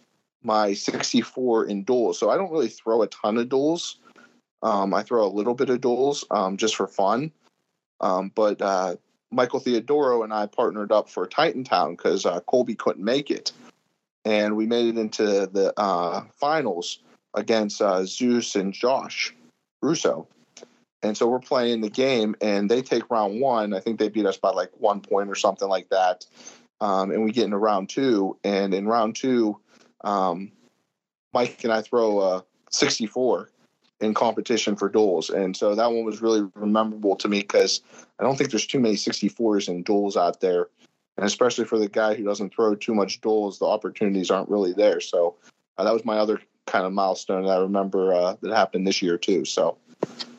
my 0.43 0.75
64 0.75 1.67
in 1.67 1.83
duels. 1.83 2.19
So 2.19 2.31
I 2.31 2.37
don't 2.37 2.53
really 2.53 2.69
throw 2.69 3.03
a 3.03 3.09
ton 3.09 3.37
of 3.37 3.49
duels. 3.49 3.99
Um, 4.63 4.95
I 4.95 5.03
throw 5.03 5.27
a 5.27 5.29
little 5.29 5.55
bit 5.55 5.71
of 5.71 5.81
duels 5.81 6.25
um, 6.31 6.57
just 6.57 6.77
for 6.77 6.87
fun. 6.87 7.33
Um, 8.01 8.31
but 8.35 8.63
uh, 8.63 8.97
Michael 9.31 9.61
Theodoro 9.61 10.25
and 10.25 10.33
I 10.33 10.47
partnered 10.47 10.93
up 10.93 11.09
for 11.09 11.27
Titan 11.27 11.65
Town 11.65 11.93
because 11.93 12.25
uh, 12.25 12.41
Colby 12.41 12.75
couldn't 12.75 13.05
make 13.05 13.31
it, 13.31 13.53
and 14.25 14.57
we 14.57 14.67
made 14.67 14.87
it 14.87 14.99
into 14.99 15.47
the 15.47 15.73
uh, 15.77 16.25
finals 16.37 17.01
against 17.37 17.81
uh, 17.81 18.05
Zeus 18.05 18.57
and 18.57 18.73
Josh 18.73 19.35
Russo. 19.83 20.27
And 21.03 21.17
so 21.17 21.29
we're 21.29 21.39
playing 21.39 21.83
the 21.83 21.91
game, 21.91 22.35
and 22.41 22.71
they 22.71 22.83
take 22.83 23.11
round 23.11 23.41
one. 23.41 23.75
I 23.75 23.81
think 23.81 23.99
they 23.99 24.09
beat 24.09 24.27
us 24.27 24.39
by 24.39 24.51
like 24.51 24.71
one 24.79 25.01
point 25.01 25.31
or 25.31 25.35
something 25.35 25.69
like 25.69 25.89
that. 25.91 26.27
Um, 26.81 27.11
and 27.11 27.23
we 27.23 27.33
get 27.33 27.45
into 27.45 27.59
round 27.59 27.89
two, 27.89 28.37
and 28.43 28.75
in 28.75 28.87
round 28.87 29.15
two, 29.15 29.61
um, 30.03 30.51
Mike 31.33 31.63
and 31.65 31.73
I 31.73 31.83
throw 31.83 32.21
a 32.21 32.45
64 32.71 33.51
in 34.01 34.15
competition 34.15 34.77
for 34.77 34.89
duels. 34.89 35.31
And 35.31 35.57
so 35.57 35.75
that 35.75 35.93
one 35.93 36.05
was 36.05 36.21
really 36.21 36.49
memorable 36.57 37.17
to 37.17 37.29
me 37.29 37.41
because 37.41 37.81
I 38.19 38.25
don't 38.25 38.37
think 38.37 38.51
there's 38.51 38.67
too 38.67 38.81
many 38.81 38.97
64s 38.97 39.69
in 39.69 39.83
duels 39.83 40.17
out 40.17 40.41
there. 40.41 40.69
And 41.17 41.25
especially 41.25 41.65
for 41.65 41.79
the 41.79 41.89
guy 41.89 42.15
who 42.15 42.25
doesn't 42.25 42.53
throw 42.53 42.75
too 42.75 42.95
much 42.95 43.21
duels, 43.23 43.59
the 43.59 43.65
opportunities 43.65 44.31
aren't 44.31 44.51
really 44.51 44.75
there. 44.75 45.01
So 45.01 45.37
uh, 45.79 45.85
that 45.85 45.95
was 45.95 46.05
my 46.05 46.19
other 46.19 46.41
kind 46.67 46.85
of 46.85 46.93
milestone 46.93 47.45
that 47.45 47.51
I 47.51 47.61
remember 47.61 48.13
uh, 48.13 48.37
that 48.43 48.55
happened 48.55 48.87
this 48.87 49.03
year 49.03 49.19
too. 49.19 49.45
So 49.45 49.77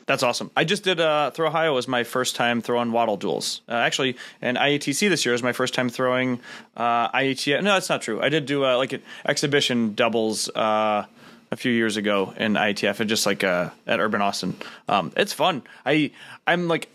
That's 0.06 0.22
awesome. 0.22 0.50
I 0.56 0.64
just 0.64 0.84
did 0.84 1.00
uh, 1.00 1.30
ThrOhio 1.34 1.74
was 1.74 1.88
my 1.88 2.04
first 2.04 2.36
time 2.36 2.62
throwing 2.62 2.90
WATL 2.90 3.18
duels. 3.18 3.62
Uh, 3.68 3.72
actually, 3.72 4.16
and 4.40 4.56
IATC 4.56 5.08
this 5.08 5.26
year 5.26 5.34
is 5.34 5.42
my 5.42 5.52
first 5.52 5.74
time 5.74 5.88
throwing 5.88 6.40
uh. 6.76 7.08
No, 7.14 7.60
that's 7.74 7.88
not 7.88 8.02
true. 8.02 8.20
I 8.22 8.28
did 8.28 8.46
do 8.46 8.64
uh, 8.64 8.76
like 8.76 8.92
an 8.92 9.02
exhibition 9.26 9.94
doubles 9.94 10.48
uh, 10.50 11.04
a 11.50 11.56
few 11.56 11.72
years 11.72 11.96
ago 11.96 12.34
in 12.36 12.54
IATF, 12.54 13.00
and 13.00 13.08
just 13.08 13.26
like 13.26 13.42
uh, 13.44 13.70
at 13.86 14.00
Urban 14.00 14.22
Austin. 14.22 14.56
Um, 14.88 15.12
it's 15.16 15.32
fun. 15.32 15.62
I 15.84 16.12
I'm 16.46 16.68
like 16.68 16.88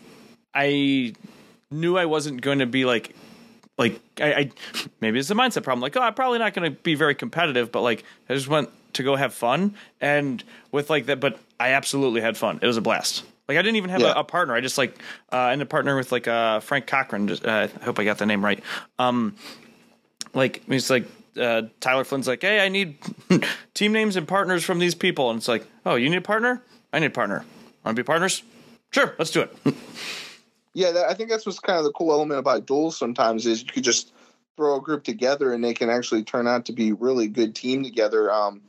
I 0.54 1.14
knew 1.70 1.96
I 1.96 2.06
wasn't 2.06 2.40
going 2.40 2.60
to 2.60 2.66
be 2.66 2.84
like 2.84 3.14
like 3.76 4.00
I, 4.20 4.32
I 4.32 4.50
maybe 5.00 5.18
it's 5.18 5.30
a 5.30 5.34
mindset 5.34 5.64
problem. 5.64 5.80
Like, 5.80 5.96
oh, 5.96 6.02
I'm 6.02 6.14
probably 6.14 6.38
not 6.38 6.54
going 6.54 6.70
to 6.70 6.78
be 6.78 6.94
very 6.94 7.14
competitive, 7.14 7.72
but 7.72 7.82
like 7.82 8.04
I 8.28 8.34
just 8.34 8.48
went 8.48 8.70
to 8.94 9.02
go 9.02 9.16
have 9.16 9.34
fun, 9.34 9.74
and 10.00 10.42
with 10.72 10.90
like 10.90 11.06
that. 11.06 11.20
But 11.20 11.38
I 11.60 11.70
absolutely 11.70 12.20
had 12.20 12.36
fun. 12.36 12.58
It 12.62 12.66
was 12.66 12.76
a 12.76 12.80
blast. 12.82 13.24
Like 13.48 13.58
I 13.58 13.62
didn't 13.62 13.76
even 13.76 13.90
have 13.90 14.00
Yeah. 14.00 14.12
a, 14.14 14.20
a 14.20 14.24
partner. 14.24 14.54
I 14.54 14.60
just 14.60 14.78
like 14.78 14.98
uh, 15.32 15.48
ended 15.48 15.66
up 15.70 15.72
partnering 15.72 15.96
with 15.98 16.10
like 16.12 16.26
uh, 16.26 16.60
Frank 16.60 16.86
Cochran. 16.86 17.28
Just, 17.28 17.44
uh, 17.44 17.68
I 17.80 17.84
hope 17.84 17.98
I 17.98 18.04
got 18.04 18.18
the 18.18 18.26
name 18.26 18.44
right. 18.44 18.62
Um, 18.98 19.36
like 20.32 20.62
it's 20.68 20.88
like 20.90 21.04
uh, 21.38 21.62
Tyler 21.80 22.04
Flynn's 22.04 22.26
like, 22.26 22.40
hey, 22.42 22.64
I 22.64 22.68
need 22.68 22.96
team 23.74 23.92
names 23.92 24.16
and 24.16 24.26
partners 24.26 24.64
from 24.64 24.78
these 24.78 24.94
people, 24.94 25.30
and 25.30 25.36
it's 25.38 25.48
like, 25.48 25.66
oh, 25.84 25.96
you 25.96 26.08
need 26.08 26.16
a 26.16 26.22
partner? 26.22 26.62
I 26.92 27.00
need 27.00 27.06
a 27.06 27.10
partner. 27.10 27.44
Want 27.84 27.96
to 27.96 28.02
be 28.02 28.06
partners? 28.06 28.42
Sure, 28.92 29.14
let's 29.18 29.30
do 29.32 29.42
it. 29.42 29.56
yeah, 30.74 30.92
that, 30.92 31.10
I 31.10 31.14
think 31.14 31.28
that's 31.28 31.44
what's 31.44 31.58
kind 31.58 31.78
of 31.78 31.84
the 31.84 31.92
cool 31.92 32.12
element 32.12 32.38
about 32.38 32.64
duels. 32.66 32.96
Sometimes 32.96 33.44
is 33.44 33.62
you 33.62 33.68
could 33.68 33.84
just 33.84 34.12
throw 34.56 34.76
a 34.76 34.82
group 34.82 35.04
together 35.04 35.52
and 35.52 35.62
they 35.62 35.74
can 35.74 35.90
actually 35.90 36.24
turn 36.24 36.46
out 36.46 36.66
to 36.66 36.72
be 36.72 36.92
really 36.92 37.28
good 37.28 37.54
team 37.54 37.82
together. 37.82 38.32
Um, 38.32 38.62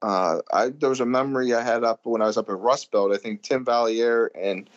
uh, 0.00 0.40
I 0.52 0.68
there 0.68 0.90
was 0.90 1.00
a 1.00 1.06
memory 1.06 1.54
I 1.54 1.62
had 1.62 1.84
up 1.84 2.00
when 2.04 2.22
I 2.22 2.26
was 2.26 2.38
up 2.38 2.48
at 2.48 2.58
Rust 2.58 2.90
Belt. 2.90 3.12
I 3.12 3.16
think 3.16 3.42
Tim 3.42 3.64
Valier 3.64 4.28
and 4.34 4.70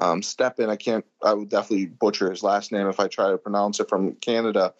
um. 0.00 0.22
I 0.40 0.76
can't. 0.76 1.04
I 1.22 1.34
would 1.34 1.48
definitely 1.50 1.86
butcher 1.86 2.30
his 2.30 2.42
last 2.42 2.72
name 2.72 2.88
if 2.88 2.98
I 2.98 3.08
try 3.08 3.30
to 3.30 3.38
pronounce 3.38 3.78
it 3.78 3.88
from 3.88 4.14
Canada. 4.14 4.74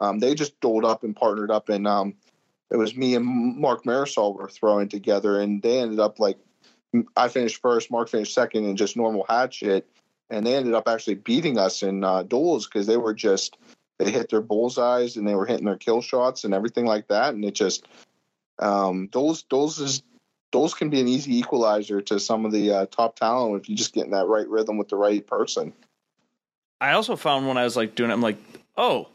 Um, 0.00 0.18
they 0.18 0.34
just 0.34 0.60
doled 0.60 0.84
up 0.84 1.02
and 1.02 1.16
partnered 1.16 1.50
up, 1.50 1.68
and 1.68 1.88
um, 1.88 2.14
it 2.70 2.76
was 2.76 2.94
me 2.94 3.14
and 3.14 3.24
Mark 3.24 3.84
Marisol 3.84 4.36
were 4.36 4.48
throwing 4.48 4.88
together, 4.88 5.40
and 5.40 5.62
they 5.62 5.80
ended 5.80 5.98
up 5.98 6.20
like 6.20 6.38
I 7.16 7.28
finished 7.28 7.60
first, 7.60 7.90
Mark 7.90 8.08
finished 8.08 8.34
second, 8.34 8.64
and 8.64 8.78
just 8.78 8.96
normal 8.96 9.24
hatchet. 9.28 9.88
and 10.28 10.46
they 10.46 10.54
ended 10.54 10.74
up 10.74 10.86
actually 10.86 11.16
beating 11.16 11.58
us 11.58 11.82
in 11.82 12.04
uh, 12.04 12.22
duels 12.22 12.66
because 12.66 12.86
they 12.86 12.96
were 12.96 13.14
just 13.14 13.56
they 14.00 14.10
hit 14.10 14.30
their 14.30 14.40
bullseyes 14.40 15.16
and 15.16 15.28
they 15.28 15.34
were 15.34 15.44
hitting 15.44 15.66
their 15.66 15.76
kill 15.76 16.00
shots 16.00 16.44
and 16.44 16.54
everything 16.54 16.86
like 16.86 17.08
that, 17.08 17.34
and 17.34 17.44
it 17.44 17.54
just 17.54 17.86
um, 18.58 19.08
duels 19.08 19.42
duels 19.42 19.78
is 19.78 20.02
duels 20.50 20.72
can 20.72 20.88
be 20.88 21.00
an 21.00 21.06
easy 21.06 21.38
equalizer 21.38 22.00
to 22.00 22.18
some 22.18 22.46
of 22.46 22.52
the 22.52 22.72
uh, 22.72 22.86
top 22.86 23.16
talent 23.16 23.60
if 23.60 23.68
you 23.68 23.76
just 23.76 23.92
get 23.92 24.06
in 24.06 24.12
that 24.12 24.26
right 24.26 24.48
rhythm 24.48 24.78
with 24.78 24.88
the 24.88 24.96
right 24.96 25.26
person. 25.26 25.74
I 26.80 26.92
also 26.92 27.14
found 27.14 27.46
when 27.46 27.58
I 27.58 27.64
was 27.64 27.76
like 27.76 27.94
doing 27.94 28.10
it, 28.10 28.14
I'm 28.14 28.22
like, 28.22 28.38
oh, 28.74 29.08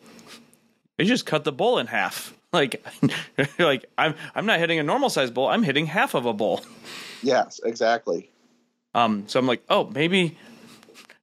they 0.97 1.05
just 1.05 1.25
cut 1.25 1.43
the 1.43 1.51
bowl 1.51 1.79
in 1.79 1.87
half. 1.87 2.33
Like, 2.55 2.85
like 3.59 3.83
I'm 3.97 4.15
I'm 4.33 4.45
not 4.45 4.59
hitting 4.59 4.79
a 4.79 4.83
normal 4.83 5.09
size 5.09 5.29
bowl. 5.29 5.49
I'm 5.49 5.61
hitting 5.61 5.87
half 5.87 6.13
of 6.13 6.25
a 6.25 6.31
bowl. 6.31 6.63
Yes, 7.21 7.59
exactly. 7.65 8.31
Um, 8.93 9.25
so 9.27 9.37
I'm 9.37 9.45
like, 9.45 9.61
oh, 9.67 9.91
maybe 9.93 10.37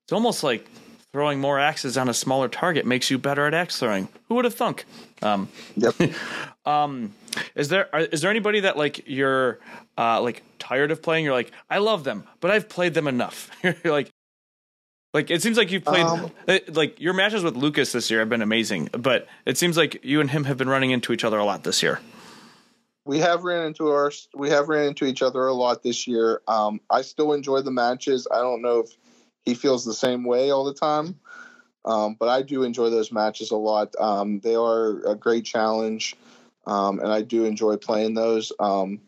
it's 0.02 0.12
almost 0.12 0.44
like 0.44 0.68
throwing 1.12 1.40
more 1.40 1.58
axes 1.58 1.98
on 1.98 2.08
a 2.08 2.14
smaller 2.14 2.48
target 2.48 2.86
makes 2.86 3.10
you 3.10 3.18
better 3.18 3.46
at 3.46 3.54
axe 3.54 3.78
throwing. 3.78 4.08
Who 4.28 4.36
would 4.36 4.44
have 4.44 4.54
thunk? 4.54 4.84
Um, 5.20 5.48
Yep. 5.76 5.94
um, 6.66 7.12
is 7.54 7.68
there 7.68 7.94
are, 7.94 8.00
is 8.00 8.22
there 8.22 8.30
anybody 8.30 8.60
that 8.60 8.76
like 8.76 9.06
you're 9.06 9.58
uh, 9.98 10.20
like 10.22 10.42
tired 10.58 10.90
of 10.90 11.02
playing? 11.02 11.24
You're 11.24 11.34
like, 11.34 11.52
I 11.68 11.78
love 11.78 12.04
them, 12.04 12.24
but 12.40 12.50
I've 12.50 12.68
played 12.68 12.94
them 12.94 13.06
enough. 13.06 13.50
you're 13.62 13.76
like, 13.84 14.10
like 15.12 15.30
it 15.30 15.42
seems 15.42 15.58
like 15.58 15.70
you've 15.70 15.84
played 15.84 16.06
Um, 16.06 16.30
uh, 16.48 16.58
like 16.68 16.98
your 16.98 17.12
matches 17.12 17.44
with 17.44 17.56
Lucas 17.56 17.92
this 17.92 18.10
year 18.10 18.20
have 18.20 18.30
been 18.30 18.42
amazing, 18.42 18.88
but 18.92 19.28
it 19.44 19.58
seems 19.58 19.76
like 19.76 20.02
you 20.02 20.20
and 20.20 20.30
him 20.30 20.44
have 20.44 20.56
been 20.56 20.68
running 20.70 20.90
into 20.90 21.12
each 21.12 21.24
other 21.24 21.38
a 21.38 21.44
lot 21.44 21.64
this 21.64 21.82
year. 21.82 22.00
we 23.04 23.18
have 23.18 23.44
ran 23.44 23.66
into 23.66 23.88
our 23.88 24.10
we 24.34 24.48
have 24.48 24.68
ran 24.70 24.86
into 24.88 25.04
each 25.04 25.20
other 25.22 25.46
a 25.46 25.52
lot 25.52 25.82
this 25.82 26.06
year. 26.06 26.40
Um, 26.48 26.80
I 26.88 27.02
still 27.02 27.34
enjoy 27.34 27.60
the 27.60 27.70
matches. 27.70 28.26
I 28.32 28.38
don't 28.38 28.62
know 28.62 28.80
if 28.80 28.90
he 29.44 29.54
feels 29.54 29.84
the 29.84 29.94
same 29.94 30.24
way 30.24 30.50
all 30.50 30.64
the 30.64 30.74
time, 30.74 31.18
um, 31.84 32.16
but 32.18 32.28
I 32.28 32.42
do 32.42 32.62
enjoy 32.62 32.90
those 32.90 33.12
matches 33.12 33.50
a 33.50 33.56
lot. 33.56 33.94
Um, 33.98 34.40
they 34.40 34.54
are 34.54 35.04
a 35.06 35.14
great 35.14 35.44
challenge. 35.44 36.16
um, 36.66 37.00
and 37.00 37.12
I 37.12 37.22
do 37.22 37.44
enjoy 37.44 37.76
playing 37.76 38.14
those. 38.14 38.52
Um, 38.60 39.00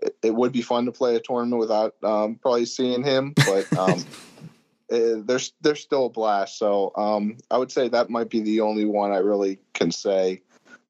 it, 0.00 0.16
it, 0.22 0.34
would 0.34 0.52
be 0.52 0.62
fun 0.62 0.86
to 0.86 0.92
play 0.92 1.16
a 1.16 1.20
tournament 1.20 1.60
without 1.60 1.94
um, 2.02 2.36
probably 2.36 2.66
seeing 2.66 3.02
him, 3.02 3.34
but 3.44 3.70
um, 3.76 4.04
it, 4.88 5.26
there's 5.26 5.52
there's 5.60 5.80
still 5.80 6.06
a 6.06 6.10
blast. 6.10 6.58
So 6.58 6.92
um, 6.96 7.36
I 7.50 7.58
would 7.58 7.72
say 7.72 7.88
that 7.88 8.10
might 8.10 8.30
be 8.30 8.40
the 8.40 8.60
only 8.60 8.84
one 8.84 9.12
I 9.12 9.18
really 9.18 9.58
can 9.74 9.90
say. 9.90 10.42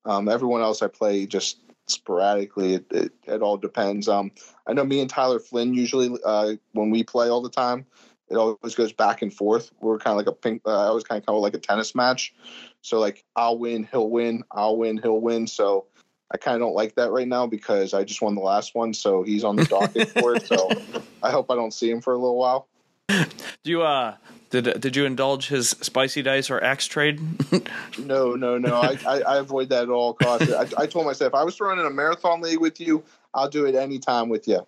Um, 0.04 0.28
everyone 0.28 0.62
else 0.62 0.82
I 0.82 0.88
play 0.88 1.26
just 1.26 1.58
sporadically. 1.86 2.74
It, 2.74 2.86
it, 2.90 3.12
it 3.26 3.42
all 3.42 3.56
depends. 3.56 4.08
Um, 4.08 4.30
I 4.66 4.72
know 4.72 4.84
me 4.84 5.00
and 5.00 5.10
Tyler 5.10 5.40
Flynn 5.40 5.74
usually 5.74 6.16
uh, 6.24 6.52
when 6.72 6.90
we 6.90 7.02
play 7.02 7.28
all 7.28 7.42
the 7.42 7.50
time, 7.50 7.84
it 8.30 8.36
always 8.36 8.74
goes 8.74 8.92
back 8.92 9.22
and 9.22 9.34
forth. 9.34 9.72
We're 9.80 9.98
kind 9.98 10.12
of 10.12 10.18
like 10.18 10.28
a 10.28 10.32
ping. 10.32 10.60
Uh, 10.64 10.84
I 10.84 10.86
always 10.86 11.04
kind 11.04 11.20
of 11.20 11.26
call 11.26 11.38
it 11.38 11.40
like 11.40 11.54
a 11.54 11.58
tennis 11.58 11.94
match. 11.94 12.32
So 12.80 13.00
like 13.00 13.24
I'll 13.36 13.58
win, 13.58 13.88
he'll 13.90 14.08
win, 14.08 14.44
I'll 14.50 14.76
win, 14.76 14.98
he'll 14.98 15.20
win. 15.20 15.46
So 15.46 15.86
I 16.32 16.36
kind 16.36 16.54
of 16.54 16.60
don't 16.60 16.74
like 16.74 16.94
that 16.94 17.10
right 17.10 17.26
now 17.26 17.46
because 17.46 17.92
I 17.92 18.04
just 18.04 18.22
won 18.22 18.36
the 18.36 18.40
last 18.40 18.74
one, 18.74 18.94
so 18.94 19.22
he's 19.22 19.42
on 19.42 19.56
the 19.56 19.64
docket 19.64 20.08
for 20.20 20.36
it. 20.36 20.46
So 20.46 20.70
I 21.22 21.30
hope 21.30 21.50
I 21.50 21.56
don't 21.56 21.74
see 21.74 21.90
him 21.90 22.00
for 22.00 22.12
a 22.12 22.18
little 22.18 22.36
while. 22.36 22.68
Do 23.08 23.70
you 23.70 23.82
uh 23.82 24.14
did 24.50 24.80
did 24.80 24.96
you 24.96 25.04
indulge 25.04 25.48
his 25.48 25.70
spicy 25.70 26.22
dice 26.22 26.50
or 26.50 26.62
axe 26.62 26.86
trade? 26.86 27.20
no, 27.98 28.34
no, 28.34 28.58
no. 28.58 28.76
I, 28.76 28.96
I, 29.06 29.20
I, 29.22 29.38
avoid 29.38 29.68
that 29.70 29.84
at 29.84 29.88
all 29.90 30.14
costs. 30.14 30.52
I, 30.52 30.66
I 30.76 30.86
told 30.86 31.06
myself 31.06 31.28
if 31.28 31.34
I 31.34 31.44
was 31.44 31.56
throwing 31.56 31.78
in 31.78 31.86
a 31.86 31.90
marathon 31.90 32.40
league 32.40 32.60
with 32.60 32.80
you, 32.80 33.02
I'll 33.32 33.48
do 33.48 33.66
it 33.66 33.76
anytime 33.76 34.28
with 34.28 34.48
you. 34.48 34.66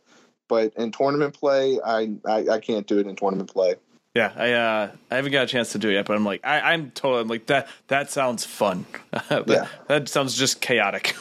But 0.53 0.75
in 0.75 0.93
tournament 0.93 1.33
play, 1.33 1.81
I, 1.83 2.13
I, 2.27 2.47
I 2.47 2.61
can't 2.61 2.87
do 2.87 2.99
it 2.99 3.07
in 3.07 3.17
tournament 3.17 3.51
play. 3.51 3.77
Yeah, 4.15 4.33
I 4.37 4.53
uh, 4.53 4.91
I 5.11 5.17
haven't 5.17 5.33
got 5.33 5.45
a 5.45 5.47
chance 5.47 5.73
to 5.73 5.79
do 5.79 5.89
it 5.89 5.95
yet, 5.95 6.05
but 6.05 6.15
I'm 6.15 6.27
like 6.27 6.43
I, 6.45 6.75
I'm 6.75 6.91
totally 6.91 7.23
I'm 7.23 7.29
like 7.29 7.47
that. 7.47 7.69
That 7.89 8.11
sounds 8.11 8.45
fun. 8.45 8.85
yeah. 9.47 9.69
that 9.89 10.11
sounds 10.11 10.37
just 10.37 10.61
chaotic. 10.61 11.17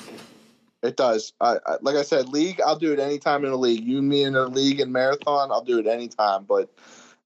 It 0.84 0.97
does. 0.97 1.32
I, 1.39 1.59
I, 1.65 1.77
like 1.82 1.95
I 1.95 2.01
said, 2.01 2.27
league. 2.27 2.59
I'll 2.59 2.75
do 2.75 2.91
it 2.91 2.99
anytime 2.99 3.45
in 3.45 3.53
a 3.53 3.55
league. 3.55 3.86
You, 3.86 4.01
me, 4.01 4.23
in 4.23 4.36
a 4.36 4.47
league 4.47 4.82
and 4.82 4.91
marathon. 4.91 5.49
I'll 5.49 5.63
do 5.63 5.79
it 5.79 5.88
anytime. 5.88 6.43
But 6.43 6.69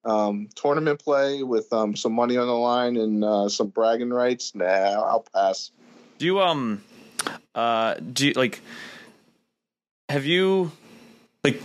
um, 0.03 0.47
tournament 0.53 1.03
play 1.03 1.41
with 1.41 1.74
um, 1.74 1.95
some 1.95 2.14
money 2.14 2.38
on 2.38 2.45
the 2.45 2.53
line 2.53 2.97
and 2.97 3.24
uh, 3.24 3.49
some 3.49 3.70
bragging 3.70 4.12
rights. 4.12 4.53
Nah, 4.53 4.66
I'll 4.66 5.26
pass. 5.34 5.72
Do 6.20 6.28
you 6.28 6.39
um, 6.39 6.84
uh, 7.56 7.95
do 7.95 8.28
you 8.28 8.34
like? 8.34 8.62
Have 10.08 10.28
you 10.28 10.72
like? 11.43 11.60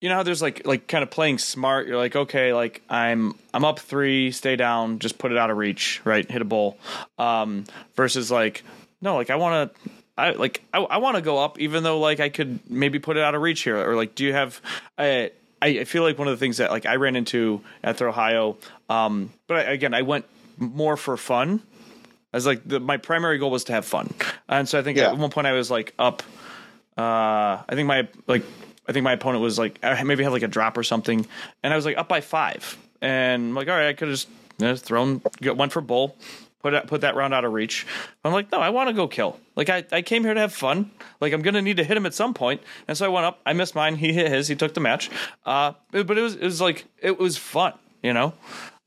You 0.00 0.08
know 0.08 0.16
how 0.16 0.22
there's 0.22 0.42
like 0.42 0.66
like 0.66 0.86
kind 0.86 1.02
of 1.02 1.10
playing 1.10 1.38
smart. 1.38 1.88
You're 1.88 1.96
like, 1.96 2.14
okay, 2.14 2.52
like 2.52 2.82
I'm 2.88 3.34
I'm 3.52 3.64
up 3.64 3.80
three, 3.80 4.30
stay 4.30 4.56
down, 4.56 5.00
just 5.00 5.18
put 5.18 5.32
it 5.32 5.38
out 5.38 5.50
of 5.50 5.56
reach, 5.56 6.00
right? 6.04 6.28
Hit 6.30 6.40
a 6.40 6.44
bowl. 6.44 6.78
Um, 7.18 7.64
versus 7.96 8.30
like, 8.30 8.62
no, 9.00 9.16
like 9.16 9.30
I 9.30 9.36
want 9.36 9.74
to 9.74 9.90
I 10.18 10.32
like 10.32 10.62
I, 10.74 10.80
I 10.80 10.96
want 10.98 11.14
to 11.14 11.22
go 11.22 11.38
up, 11.38 11.60
even 11.60 11.84
though 11.84 12.00
like 12.00 12.18
I 12.18 12.28
could 12.28 12.58
maybe 12.68 12.98
put 12.98 13.16
it 13.16 13.22
out 13.22 13.36
of 13.36 13.40
reach 13.40 13.62
here, 13.62 13.78
or 13.78 13.94
like, 13.94 14.16
do 14.16 14.24
you 14.24 14.32
have? 14.32 14.60
I 14.98 15.30
I 15.62 15.84
feel 15.84 16.02
like 16.02 16.18
one 16.18 16.26
of 16.26 16.32
the 16.32 16.38
things 16.44 16.56
that 16.56 16.72
like 16.72 16.86
I 16.86 16.96
ran 16.96 17.14
into 17.14 17.62
at 17.84 17.98
the 17.98 18.06
Ohio, 18.06 18.58
um, 18.90 19.30
but 19.46 19.58
I, 19.58 19.72
again, 19.72 19.94
I 19.94 20.02
went 20.02 20.26
more 20.58 20.96
for 20.96 21.16
fun. 21.16 21.62
As 22.32 22.44
like 22.44 22.62
the, 22.66 22.80
my 22.80 22.96
primary 22.98 23.38
goal 23.38 23.50
was 23.50 23.64
to 23.64 23.72
have 23.72 23.84
fun, 23.84 24.12
and 24.48 24.68
so 24.68 24.78
I 24.78 24.82
think 24.82 24.98
yeah. 24.98 25.12
at 25.12 25.16
one 25.16 25.30
point 25.30 25.46
I 25.46 25.52
was 25.52 25.70
like 25.70 25.94
up. 25.98 26.24
Uh, 26.96 27.62
I 27.68 27.70
think 27.70 27.86
my 27.86 28.08
like 28.26 28.42
I 28.88 28.92
think 28.92 29.04
my 29.04 29.12
opponent 29.12 29.42
was 29.42 29.58
like 29.58 29.82
maybe 30.04 30.24
had 30.24 30.32
like 30.32 30.42
a 30.42 30.48
drop 30.48 30.76
or 30.76 30.82
something, 30.82 31.26
and 31.62 31.72
I 31.72 31.76
was 31.76 31.84
like 31.84 31.98
up 31.98 32.08
by 32.08 32.20
five, 32.20 32.76
and 33.00 33.50
I'm 33.50 33.54
like 33.54 33.68
all 33.68 33.76
right, 33.76 33.88
I 33.88 33.92
could 33.92 34.08
have 34.08 34.16
just 34.16 34.28
you 34.58 34.66
know, 34.66 34.76
thrown 34.76 35.20
went 35.42 35.72
for 35.72 35.80
bull, 35.80 36.16
put 36.62 36.70
that, 36.72 36.86
put 36.86 37.02
that 37.02 37.14
round 37.14 37.34
out 37.34 37.44
of 37.44 37.52
reach. 37.52 37.86
I'm 38.24 38.32
like, 38.32 38.50
no, 38.50 38.58
I 38.58 38.70
want 38.70 38.88
to 38.88 38.94
go 38.94 39.06
kill. 39.06 39.38
Like 39.56 39.68
I, 39.68 39.84
I 39.92 40.02
came 40.02 40.24
here 40.24 40.34
to 40.34 40.40
have 40.40 40.52
fun. 40.52 40.90
Like 41.20 41.32
I'm 41.32 41.42
gonna 41.42 41.62
need 41.62 41.76
to 41.76 41.84
hit 41.84 41.96
him 41.96 42.06
at 42.06 42.14
some 42.14 42.34
point, 42.34 42.62
and 42.86 42.96
so 42.96 43.06
I 43.06 43.08
went 43.08 43.26
up. 43.26 43.40
I 43.44 43.52
missed 43.52 43.74
mine. 43.74 43.96
He 43.96 44.12
hit 44.12 44.30
his. 44.30 44.48
He 44.48 44.56
took 44.56 44.74
the 44.74 44.80
match. 44.80 45.10
Uh, 45.44 45.72
but 45.90 46.16
it 46.16 46.22
was 46.22 46.34
it 46.34 46.44
was 46.44 46.60
like 46.60 46.86
it 47.00 47.18
was 47.18 47.36
fun. 47.36 47.74
You 48.02 48.12
know. 48.12 48.32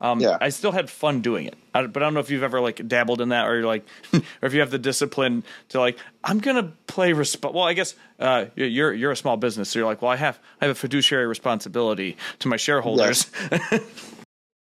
Um, 0.01 0.19
yeah. 0.19 0.37
I 0.41 0.49
still 0.49 0.71
had 0.71 0.89
fun 0.89 1.21
doing 1.21 1.45
it, 1.45 1.55
I, 1.73 1.85
but 1.85 2.01
I 2.01 2.05
don't 2.05 2.13
know 2.13 2.19
if 2.19 2.29
you've 2.29 2.43
ever 2.43 2.59
like 2.59 2.85
dabbled 2.87 3.21
in 3.21 3.29
that, 3.29 3.47
or 3.47 3.55
you're 3.55 3.67
like, 3.67 3.85
or 4.13 4.21
if 4.41 4.53
you 4.53 4.59
have 4.59 4.71
the 4.71 4.79
discipline 4.79 5.43
to 5.69 5.79
like, 5.79 5.97
I'm 6.23 6.39
gonna 6.39 6.73
play. 6.87 7.13
Resp- 7.13 7.53
well, 7.53 7.63
I 7.63 7.73
guess 7.73 7.95
uh, 8.19 8.45
you're 8.55 8.93
you're 8.93 9.11
a 9.11 9.17
small 9.17 9.37
business, 9.37 9.69
so 9.69 9.79
you're 9.79 9.87
like, 9.87 10.01
well, 10.01 10.11
I 10.11 10.17
have 10.17 10.39
I 10.59 10.65
have 10.65 10.75
a 10.75 10.79
fiduciary 10.79 11.27
responsibility 11.27 12.17
to 12.39 12.47
my 12.47 12.57
shareholders. 12.57 13.31
Yes. 13.51 13.81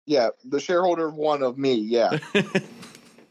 yeah, 0.06 0.30
the 0.46 0.60
shareholder 0.60 1.10
one 1.10 1.42
of 1.42 1.58
me. 1.58 1.76
Yeah. 1.76 2.20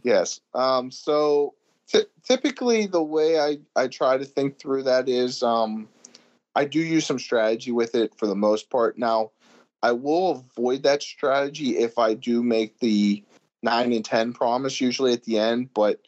Yes. 0.02 0.40
Um, 0.54 0.90
so 0.90 1.54
t- 1.88 2.06
typically, 2.24 2.86
the 2.86 3.02
way 3.02 3.38
I, 3.38 3.58
I 3.76 3.88
try 3.88 4.18
to 4.18 4.24
think 4.24 4.58
through 4.58 4.84
that 4.84 5.08
is 5.08 5.42
um, 5.42 5.88
I 6.54 6.64
do 6.64 6.80
use 6.80 7.06
some 7.06 7.18
strategy 7.18 7.72
with 7.72 7.94
it 7.94 8.14
for 8.16 8.26
the 8.26 8.34
most 8.34 8.70
part. 8.70 8.98
Now, 8.98 9.30
I 9.82 9.92
will 9.92 10.30
avoid 10.30 10.82
that 10.82 11.02
strategy 11.02 11.78
if 11.78 11.98
I 11.98 12.14
do 12.14 12.42
make 12.42 12.78
the 12.78 13.22
nine 13.62 13.92
and 13.92 14.04
ten 14.04 14.32
promise 14.32 14.80
usually 14.80 15.12
at 15.12 15.24
the 15.24 15.38
end. 15.38 15.70
But 15.74 16.00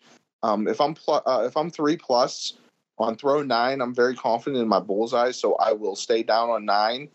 um, 0.42 0.68
if 0.68 0.80
I'm 0.80 0.94
pl- 0.94 1.22
uh, 1.24 1.44
if 1.46 1.56
I'm 1.56 1.70
three 1.70 1.96
plus 1.96 2.54
on 2.98 3.16
throw 3.16 3.42
nine, 3.42 3.80
I'm 3.80 3.94
very 3.94 4.14
confident 4.14 4.62
in 4.62 4.68
my 4.68 4.80
bullseye, 4.80 5.30
so 5.30 5.54
I 5.56 5.72
will 5.72 5.96
stay 5.96 6.22
down 6.22 6.50
on 6.50 6.64
nine. 6.64 7.08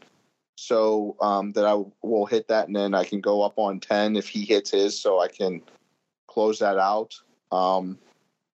So 0.59 1.15
um, 1.21 1.51
that 1.51 1.65
I 1.65 1.83
will 2.01 2.25
hit 2.25 2.47
that, 2.47 2.67
and 2.67 2.75
then 2.75 2.95
I 2.95 3.03
can 3.03 3.21
go 3.21 3.43
up 3.43 3.59
on 3.59 3.79
ten 3.79 4.15
if 4.15 4.27
he 4.27 4.43
hits 4.43 4.71
his, 4.71 4.99
so 4.99 5.19
I 5.19 5.27
can 5.27 5.61
close 6.27 6.59
that 6.59 6.77
out. 6.77 7.13
Um, 7.51 7.99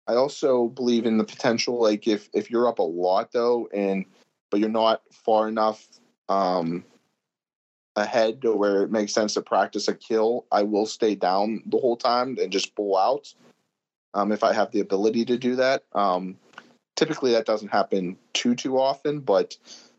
I 0.06 0.14
also 0.14 0.68
believe 0.68 1.04
in 1.04 1.18
the 1.18 1.24
potential, 1.24 1.80
like 1.80 2.08
if 2.08 2.30
if 2.32 2.50
you're 2.50 2.68
up 2.68 2.78
a 2.78 2.82
lot 2.82 3.32
though, 3.32 3.68
and 3.74 4.06
but 4.50 4.60
you're 4.60 4.70
not 4.70 5.02
far 5.12 5.46
enough 5.46 5.86
um, 6.30 6.84
ahead 7.96 8.42
to 8.42 8.54
where 8.54 8.82
it 8.82 8.90
makes 8.90 9.12
sense 9.12 9.34
to 9.34 9.42
practice 9.42 9.88
a 9.88 9.94
kill, 9.94 10.46
I 10.52 10.62
will 10.62 10.86
stay 10.86 11.14
down 11.14 11.62
the 11.66 11.78
whole 11.78 11.96
time 11.96 12.36
and 12.40 12.52
just 12.52 12.74
pull 12.74 12.96
out 12.96 13.32
um, 14.14 14.32
if 14.32 14.44
I 14.44 14.52
have 14.52 14.70
the 14.70 14.80
ability 14.80 15.24
to 15.26 15.38
do 15.38 15.56
that. 15.56 15.84
Um, 15.92 16.36
typically, 16.96 17.32
that 17.32 17.46
doesn't 17.46 17.68
happen 17.68 18.16
too 18.32 18.54
too 18.54 18.78
often, 18.78 19.20
but 19.20 19.56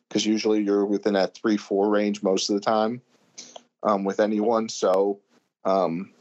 because 0.07 0.25
usually 0.25 0.61
you're 0.61 0.85
within 0.85 1.13
that 1.13 1.35
three 1.35 1.57
four 1.57 1.89
range 1.89 2.23
most 2.23 2.49
of 2.49 2.55
the 2.55 2.61
time 2.61 3.01
um, 3.83 4.03
with 4.03 4.19
anyone. 4.19 4.69
So 4.69 5.19
um, 5.65 6.11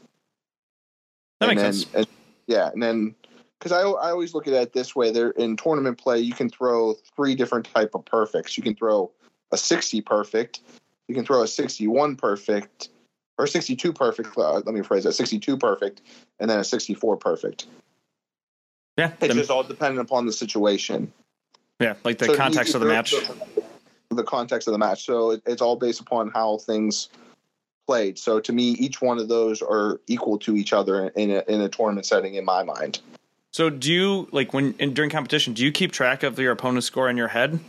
that 1.39 1.47
makes 1.47 1.61
then, 1.61 1.73
sense. 1.73 1.93
And, 1.93 2.07
yeah, 2.47 2.69
and 2.71 2.81
then 2.81 3.15
because 3.59 3.71
I, 3.71 3.81
I 3.81 4.11
always 4.11 4.33
look 4.33 4.47
at 4.47 4.53
it 4.53 4.73
this 4.73 4.95
way: 4.95 5.11
there 5.11 5.31
in 5.31 5.55
tournament 5.55 5.97
play, 5.97 6.19
you 6.19 6.33
can 6.33 6.49
throw 6.49 6.95
three 7.15 7.35
different 7.35 7.67
type 7.73 7.91
of 7.93 8.05
perfects. 8.05 8.57
You 8.57 8.63
can 8.63 8.75
throw 8.75 9.11
a 9.51 9.57
sixty 9.57 10.01
perfect, 10.01 10.61
you 11.11 11.15
can 11.15 11.25
throw 11.25 11.43
a 11.43 11.47
sixty-one 11.47 12.15
perfect, 12.15 12.87
or 13.37 13.45
sixty-two 13.45 13.91
perfect. 13.91 14.29
Uh, 14.37 14.53
let 14.53 14.67
me 14.67 14.81
phrase 14.81 15.03
that: 15.03 15.11
sixty-two 15.11 15.57
perfect, 15.57 16.01
and 16.39 16.49
then 16.49 16.57
a 16.57 16.63
sixty-four 16.63 17.17
perfect. 17.17 17.65
Yeah, 18.97 19.11
it's 19.19 19.35
just 19.35 19.51
all 19.51 19.63
dependent 19.63 19.99
upon 19.99 20.25
the 20.25 20.31
situation. 20.31 21.11
Yeah, 21.81 21.95
like 22.05 22.17
the 22.17 22.27
so 22.27 22.35
context 22.35 22.75
of 22.75 22.79
the 22.79 22.87
match. 22.87 23.11
The, 23.11 24.15
the, 24.15 24.23
context 24.23 24.69
of 24.69 24.71
the 24.71 24.77
match. 24.77 25.05
So 25.05 25.31
it, 25.31 25.41
it's 25.45 25.61
all 25.61 25.75
based 25.75 25.99
upon 25.99 26.29
how 26.29 26.59
things 26.59 27.09
played. 27.87 28.17
So 28.17 28.39
to 28.39 28.53
me, 28.53 28.69
each 28.71 29.01
one 29.01 29.19
of 29.19 29.27
those 29.27 29.61
are 29.61 29.99
equal 30.07 30.37
to 30.39 30.55
each 30.55 30.71
other 30.71 31.09
in 31.09 31.31
a, 31.31 31.43
in 31.49 31.59
a 31.59 31.67
tournament 31.67 32.05
setting 32.05 32.35
in 32.35 32.45
my 32.45 32.63
mind. 32.63 33.01
So 33.51 33.69
do 33.69 33.91
you 33.91 34.29
like 34.31 34.53
when 34.53 34.75
in, 34.79 34.93
during 34.93 35.09
competition? 35.09 35.53
Do 35.53 35.65
you 35.65 35.73
keep 35.73 35.91
track 35.91 36.23
of 36.23 36.39
your 36.39 36.53
opponent's 36.53 36.87
score 36.87 37.09
in 37.09 37.17
your 37.17 37.27
head? 37.27 37.59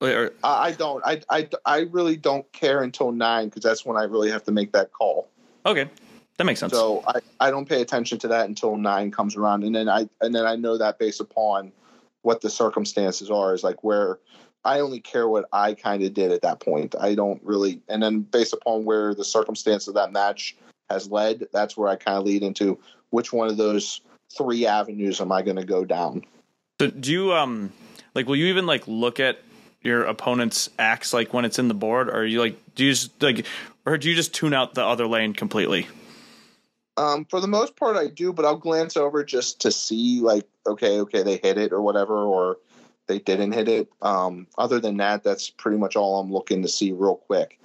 Or, 0.00 0.32
I 0.42 0.72
don't. 0.72 1.04
I, 1.04 1.20
I, 1.28 1.48
I 1.66 1.78
really 1.80 2.16
don't 2.16 2.50
care 2.52 2.82
until 2.82 3.12
nine 3.12 3.48
because 3.48 3.62
that's 3.62 3.84
when 3.84 3.98
I 3.98 4.04
really 4.04 4.30
have 4.30 4.42
to 4.44 4.52
make 4.52 4.72
that 4.72 4.92
call. 4.92 5.28
Okay, 5.66 5.90
that 6.38 6.44
makes 6.44 6.60
sense. 6.60 6.72
So 6.72 7.04
I, 7.06 7.20
I 7.38 7.50
don't 7.50 7.68
pay 7.68 7.82
attention 7.82 8.18
to 8.20 8.28
that 8.28 8.48
until 8.48 8.76
nine 8.76 9.10
comes 9.10 9.36
around, 9.36 9.62
and 9.62 9.74
then 9.74 9.88
I 9.88 10.08
and 10.22 10.34
then 10.34 10.46
I 10.46 10.56
know 10.56 10.78
that 10.78 10.98
based 10.98 11.20
upon 11.20 11.72
what 12.22 12.40
the 12.40 12.50
circumstances 12.50 13.30
are 13.30 13.54
is 13.54 13.62
like 13.62 13.84
where 13.84 14.18
I 14.64 14.80
only 14.80 15.00
care 15.00 15.28
what 15.28 15.46
I 15.52 15.74
kind 15.74 16.02
of 16.02 16.14
did 16.14 16.32
at 16.32 16.42
that 16.42 16.60
point. 16.60 16.94
I 16.98 17.14
don't 17.14 17.42
really, 17.42 17.80
and 17.88 18.02
then 18.02 18.20
based 18.20 18.52
upon 18.52 18.84
where 18.84 19.14
the 19.14 19.24
circumstance 19.24 19.88
of 19.88 19.94
that 19.94 20.12
match 20.12 20.56
has 20.90 21.10
led, 21.10 21.46
that's 21.52 21.76
where 21.76 21.88
I 21.88 21.96
kind 21.96 22.18
of 22.18 22.24
lead 22.24 22.42
into 22.42 22.78
which 23.10 23.32
one 23.32 23.48
of 23.48 23.56
those 23.56 24.00
three 24.36 24.66
avenues 24.66 25.20
am 25.20 25.32
I 25.32 25.42
going 25.42 25.56
to 25.56 25.64
go 25.64 25.84
down. 25.84 26.22
So 26.80 26.88
do 26.88 27.12
you 27.12 27.32
um 27.32 27.72
like 28.14 28.26
will 28.26 28.36
you 28.36 28.46
even 28.46 28.66
like 28.66 28.86
look 28.86 29.20
at 29.20 29.38
your 29.82 30.04
opponent's 30.04 30.68
axe 30.78 31.12
like 31.12 31.32
when 31.32 31.44
it's 31.44 31.58
in 31.58 31.68
the 31.68 31.74
board, 31.74 32.10
or 32.10 32.24
you 32.24 32.40
like 32.40 32.56
do 32.74 32.84
you 32.84 32.92
just 32.92 33.22
like, 33.22 33.46
or 33.86 33.98
do 33.98 34.08
you 34.08 34.16
just 34.16 34.34
tune 34.34 34.54
out 34.54 34.74
the 34.74 34.84
other 34.84 35.06
lane 35.06 35.32
completely? 35.32 35.86
Um, 36.96 37.24
for 37.24 37.40
the 37.40 37.48
most 37.48 37.76
part, 37.76 37.96
I 37.96 38.08
do, 38.08 38.32
but 38.32 38.44
I'll 38.44 38.56
glance 38.56 38.96
over 38.96 39.24
just 39.24 39.60
to 39.62 39.72
see 39.72 40.20
like, 40.20 40.46
okay, 40.66 41.00
okay, 41.00 41.22
they 41.22 41.38
hit 41.42 41.56
it 41.56 41.72
or 41.72 41.80
whatever, 41.80 42.14
or 42.14 42.58
they 43.06 43.18
didn't 43.18 43.52
hit 43.52 43.68
it. 43.68 43.88
Um, 44.02 44.46
other 44.58 44.80
than 44.80 44.98
that, 44.98 45.22
that's 45.22 45.48
pretty 45.48 45.78
much 45.78 45.96
all 45.96 46.20
I'm 46.20 46.32
looking 46.32 46.62
to 46.62 46.68
see 46.68 46.92
real 46.92 47.16
quick. 47.16 47.58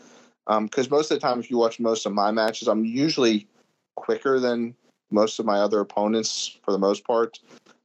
Because 0.47 0.87
um, 0.87 0.91
most 0.91 1.11
of 1.11 1.19
the 1.19 1.27
time, 1.27 1.39
if 1.39 1.51
you 1.51 1.57
watch 1.57 1.79
most 1.79 2.05
of 2.05 2.13
my 2.13 2.31
matches, 2.31 2.67
I'm 2.67 2.85
usually 2.85 3.47
quicker 3.95 4.39
than 4.39 4.75
most 5.11 5.39
of 5.39 5.45
my 5.45 5.59
other 5.59 5.81
opponents 5.81 6.57
for 6.63 6.71
the 6.71 6.77
most 6.77 7.03
part. 7.03 7.39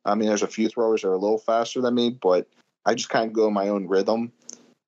I 0.05 0.15
mean, 0.15 0.29
there's 0.29 0.43
a 0.43 0.47
few 0.47 0.69
throwers 0.69 1.03
that 1.03 1.09
are 1.09 1.15
a 1.15 1.19
little 1.19 1.39
faster 1.39 1.81
than 1.81 1.95
me, 1.95 2.11
but 2.11 2.49
I 2.87 2.95
just 2.95 3.11
kind 3.11 3.27
of 3.27 3.33
go 3.33 3.47
in 3.49 3.55
my 3.55 3.69
own 3.69 3.87
rhythm. 3.87 4.33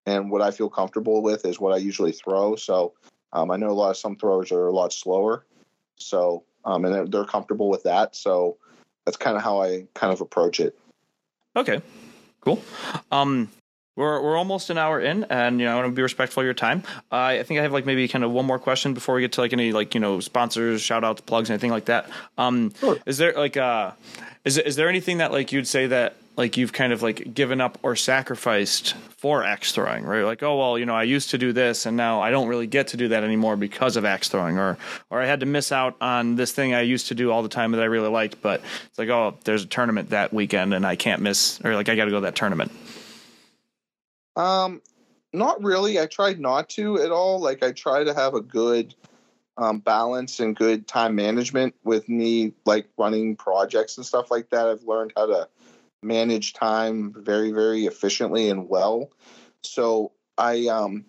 And 0.07 0.30
what 0.30 0.43
I 0.43 0.51
feel 0.51 0.68
comfortable 0.68 1.22
with 1.22 1.45
is 1.45 1.61
what 1.61 1.72
I 1.72 1.76
usually 1.76 2.12
throw. 2.12 2.57
So 2.57 2.93
um, 3.32 3.51
I 3.51 3.57
know 3.57 3.70
a 3.70 3.72
lot 3.72 3.90
of 3.90 3.97
some 3.97 4.16
throwers 4.16 4.51
are 4.51 4.66
a 4.66 4.72
lot 4.72 4.93
slower. 4.93 5.45
So, 5.97 6.43
um, 6.64 6.84
and 6.84 6.95
they're, 6.95 7.07
they're 7.07 7.24
comfortable 7.24 7.68
with 7.68 7.84
that. 7.84 8.16
So 8.16 8.57
that's 9.05 9.16
kind 9.16 9.36
of 9.36 9.43
how 9.43 9.62
I 9.62 9.86
kind 9.95 10.12
of 10.12 10.20
approach 10.20 10.59
it. 10.61 10.76
Okay, 11.55 11.80
cool. 12.40 12.61
Um, 13.11 13.49
we're 13.95 14.22
we're 14.22 14.38
almost 14.38 14.70
an 14.70 14.78
hour 14.78 14.99
in, 14.99 15.24
and 15.24 15.61
you 15.61 15.66
know 15.66 15.72
I 15.72 15.74
want 15.82 15.88
to 15.88 15.95
be 15.95 16.01
respectful 16.01 16.40
of 16.40 16.45
your 16.47 16.55
time. 16.55 16.82
Uh, 17.12 17.16
I 17.16 17.43
think 17.43 17.61
I 17.61 17.62
have 17.62 17.72
like 17.72 17.84
maybe 17.84 18.09
kind 18.09 18.24
of 18.24 18.30
one 18.30 18.47
more 18.47 18.59
question 18.59 18.95
before 18.95 19.14
we 19.14 19.20
get 19.20 19.32
to 19.32 19.43
like 19.43 19.53
any 19.53 19.70
like 19.72 19.95
you 19.95 20.01
know 20.01 20.18
sponsors, 20.20 20.80
shout 20.80 21.05
outs, 21.05 21.20
plugs, 21.20 21.51
anything 21.51 21.70
like 21.70 21.84
that. 21.86 22.09
Um, 22.38 22.72
Sure. 22.80 22.99
is 23.05 23.18
there 23.18 23.34
like 23.34 23.59
uh, 23.59 23.90
is 24.47 24.57
is 24.57 24.76
there 24.76 24.88
anything 24.88 25.18
that 25.18 25.30
like 25.30 25.53
you'd 25.53 25.68
say 25.68 25.88
that 25.88 26.16
like 26.37 26.57
you've 26.57 26.72
kind 26.72 26.93
of 26.93 27.03
like 27.03 27.35
given 27.35 27.61
up 27.61 27.78
or 27.83 27.95
sacrificed 27.95 28.95
for 28.95 29.45
axe 29.45 29.72
throwing, 29.72 30.05
right? 30.05 30.22
Like 30.22 30.43
oh 30.43 30.57
well, 30.57 30.78
you 30.78 30.87
know 30.87 30.95
I 30.95 31.03
used 31.03 31.30
to 31.30 31.39
do 31.39 31.53
this, 31.53 31.87
and 31.87 31.97
now 31.97 32.20
I 32.20 32.30
don't 32.30 32.49
really 32.49 32.66
get 32.66 32.89
to 32.89 32.97
do 32.97 33.09
that 33.09 33.22
anymore 33.24 33.57
because 33.57 33.97
of 33.97 34.05
axe 34.05 34.28
throwing, 34.28 34.59
or 34.59 34.78
or 35.11 35.20
I 35.20 35.26
had 35.26 35.41
to 35.41 35.47
miss 35.47 35.72
out 35.72 35.97
on 36.01 36.37
this 36.37 36.53
thing 36.53 36.74
I 36.74 36.83
used 36.83 37.09
to 37.09 37.14
do 37.14 37.30
all 37.30 37.43
the 37.43 37.49
time 37.49 37.72
that 37.72 37.83
I 37.83 37.87
really 37.87 38.09
liked, 38.09 38.41
but 38.41 38.62
it's 38.87 38.99
like 38.99 39.09
oh 39.09 39.37
there's 39.45 39.64
a 39.64 39.66
tournament 39.66 40.11
that 40.11 40.33
weekend 40.33 40.74
and 40.74 40.87
I 40.87 40.97
can't 40.97 41.22
miss, 41.22 41.61
or 41.64 41.74
like 41.74 41.89
I 41.89 41.97
got 41.97 42.07
to 42.07 42.11
go 42.11 42.16
to 42.16 42.22
that 42.22 42.37
tournament. 42.37 42.72
Um, 44.37 44.80
not 45.33 45.62
really. 45.62 46.01
I 46.01 46.07
tried 46.07 46.41
not 46.41 46.68
to 46.70 47.01
at 47.01 47.11
all. 47.11 47.39
Like 47.39 47.62
I 47.62 47.72
try 47.72 48.05
to 48.05 48.14
have 48.14 48.35
a 48.35 48.41
good 48.41 48.95
um, 49.59 49.80
balance 49.80 50.41
and 50.41 50.57
good 50.57 50.87
time 50.87 51.14
management 51.14 51.74
with 51.85 52.09
me, 52.09 52.53
like 52.64 52.89
running 52.97 53.37
projects 53.37 53.97
and 53.97 54.07
stuff 54.07 54.30
like 54.30 54.51
that. 54.51 54.66
I've 54.66 54.83
learned 54.85 55.12
how 55.16 55.26
to 55.26 55.49
manage 56.03 56.53
time 56.53 57.15
very, 57.17 57.53
very 57.53 57.87
efficiently 57.87 58.51
and 58.51 58.69
well. 58.69 59.11
So 59.63 60.13
I, 60.37 60.67
um, 60.67 61.05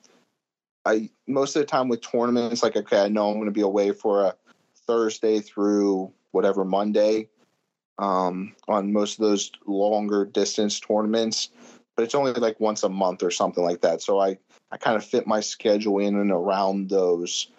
I 0.85 1.09
most 1.27 1.55
of 1.55 1.61
the 1.61 1.65
time 1.65 1.87
with 1.87 2.01
tournaments, 2.01 2.63
like 2.63 2.75
okay, 2.75 3.01
I 3.01 3.07
know 3.07 3.29
I'm 3.29 3.35
going 3.35 3.45
to 3.45 3.51
be 3.51 3.61
away 3.61 3.91
for 3.91 4.25
a 4.25 4.35
Thursday 4.85 5.39
through 5.39 6.11
whatever 6.31 6.65
Monday. 6.65 7.29
Um, 7.99 8.55
on 8.67 8.91
most 8.91 9.19
of 9.19 9.25
those 9.25 9.51
longer 9.67 10.25
distance 10.25 10.79
tournaments, 10.79 11.49
but 11.95 12.03
it's 12.03 12.15
only 12.15 12.33
like 12.33 12.59
once 12.59 12.81
a 12.81 12.89
month 12.89 13.21
or 13.21 13.29
something 13.29 13.63
like 13.63 13.81
that. 13.81 14.01
So 14.01 14.19
I, 14.19 14.37
I 14.71 14.77
kind 14.77 14.97
of 14.97 15.05
fit 15.05 15.27
my 15.27 15.41
schedule 15.41 15.99
in 15.99 16.15
and 16.15 16.31
around 16.31 16.89
those. 16.89 17.49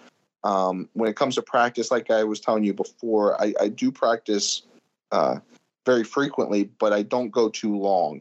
Um, 0.42 0.88
when 0.92 1.08
it 1.08 1.16
comes 1.16 1.36
to 1.36 1.42
practice, 1.42 1.92
like 1.92 2.10
I 2.10 2.24
was 2.24 2.40
telling 2.40 2.64
you 2.64 2.74
before, 2.74 3.40
I, 3.40 3.54
I 3.60 3.68
do 3.68 3.92
practice 3.92 4.62
uh, 5.12 5.38
very 5.84 6.04
frequently, 6.04 6.64
but 6.64 6.92
I 6.92 7.02
don't 7.02 7.30
go 7.30 7.48
too 7.48 7.76
long 7.76 8.20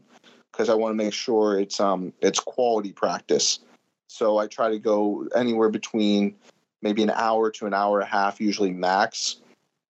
because 0.51 0.69
I 0.69 0.75
want 0.75 0.91
to 0.91 1.03
make 1.03 1.13
sure 1.13 1.59
it's 1.59 1.79
um 1.79 2.13
it's 2.21 2.39
quality 2.39 2.91
practice. 2.91 3.59
So 4.07 4.37
I 4.37 4.47
try 4.47 4.69
to 4.69 4.79
go 4.79 5.27
anywhere 5.35 5.69
between 5.69 6.35
maybe 6.81 7.01
an 7.01 7.09
hour 7.09 7.49
to 7.51 7.65
an 7.65 7.73
hour 7.73 7.99
and 7.99 8.07
a 8.07 8.11
half, 8.11 8.39
usually 8.39 8.71
max. 8.71 9.37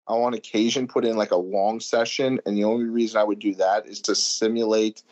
I'll 0.08 0.24
on 0.24 0.34
occasion 0.34 0.88
put 0.88 1.06
in 1.06 1.16
like 1.16 1.32
a 1.32 1.38
long 1.38 1.80
session, 1.80 2.40
and 2.46 2.58
the 2.58 2.66
only 2.66 2.86
reason 2.86 3.20
I 3.20 3.24
would 3.24 3.40
do 3.40 3.56
that 3.56 3.88
is 3.88 4.02
to 4.02 4.16
simulate 4.16 5.04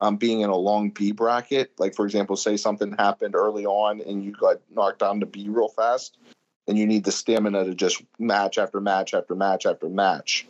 um, 0.00 0.16
being 0.16 0.42
in 0.42 0.50
a 0.50 0.56
long 0.56 0.90
B 0.90 1.12
bracket. 1.12 1.72
Like, 1.78 1.94
for 1.94 2.04
example, 2.04 2.36
say 2.36 2.56
something 2.56 2.92
happened 2.92 3.34
early 3.34 3.66
on 3.66 4.00
and 4.00 4.24
you 4.24 4.32
got 4.32 4.60
knocked 4.70 5.00
down 5.00 5.20
to 5.20 5.26
B 5.26 5.48
real 5.48 5.68
fast, 5.68 6.18
and 6.68 6.78
you 6.78 6.86
need 6.86 7.04
the 7.04 7.12
stamina 7.12 7.64
to 7.64 7.74
just 7.74 8.02
match 8.18 8.58
after 8.58 8.80
match 8.80 9.12
after 9.14 9.34
match 9.34 9.66
after 9.66 9.88
match, 9.88 10.46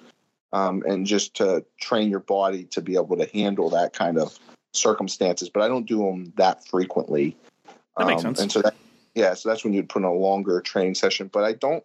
um, 0.54 0.84
and 0.86 1.04
just 1.04 1.34
to 1.34 1.64
train 1.80 2.08
your 2.08 2.20
body 2.20 2.64
to 2.66 2.80
be 2.80 2.94
able 2.94 3.16
to 3.16 3.26
handle 3.34 3.68
that 3.70 3.92
kind 3.92 4.18
of 4.18 4.38
circumstances. 4.72 5.50
But 5.50 5.64
I 5.64 5.68
don't 5.68 5.84
do 5.84 5.98
them 5.98 6.32
that 6.36 6.64
frequently. 6.66 7.36
That 7.98 8.06
makes 8.06 8.24
Um, 8.24 8.36
sense. 8.36 8.40
And 8.40 8.52
so 8.52 8.62
that, 8.62 8.74
yeah, 9.16 9.34
so 9.34 9.48
that's 9.48 9.64
when 9.64 9.72
you'd 9.72 9.88
put 9.88 10.02
in 10.02 10.04
a 10.04 10.12
longer 10.12 10.60
training 10.60 10.94
session. 10.94 11.28
But 11.32 11.42
I 11.42 11.54
don't, 11.54 11.82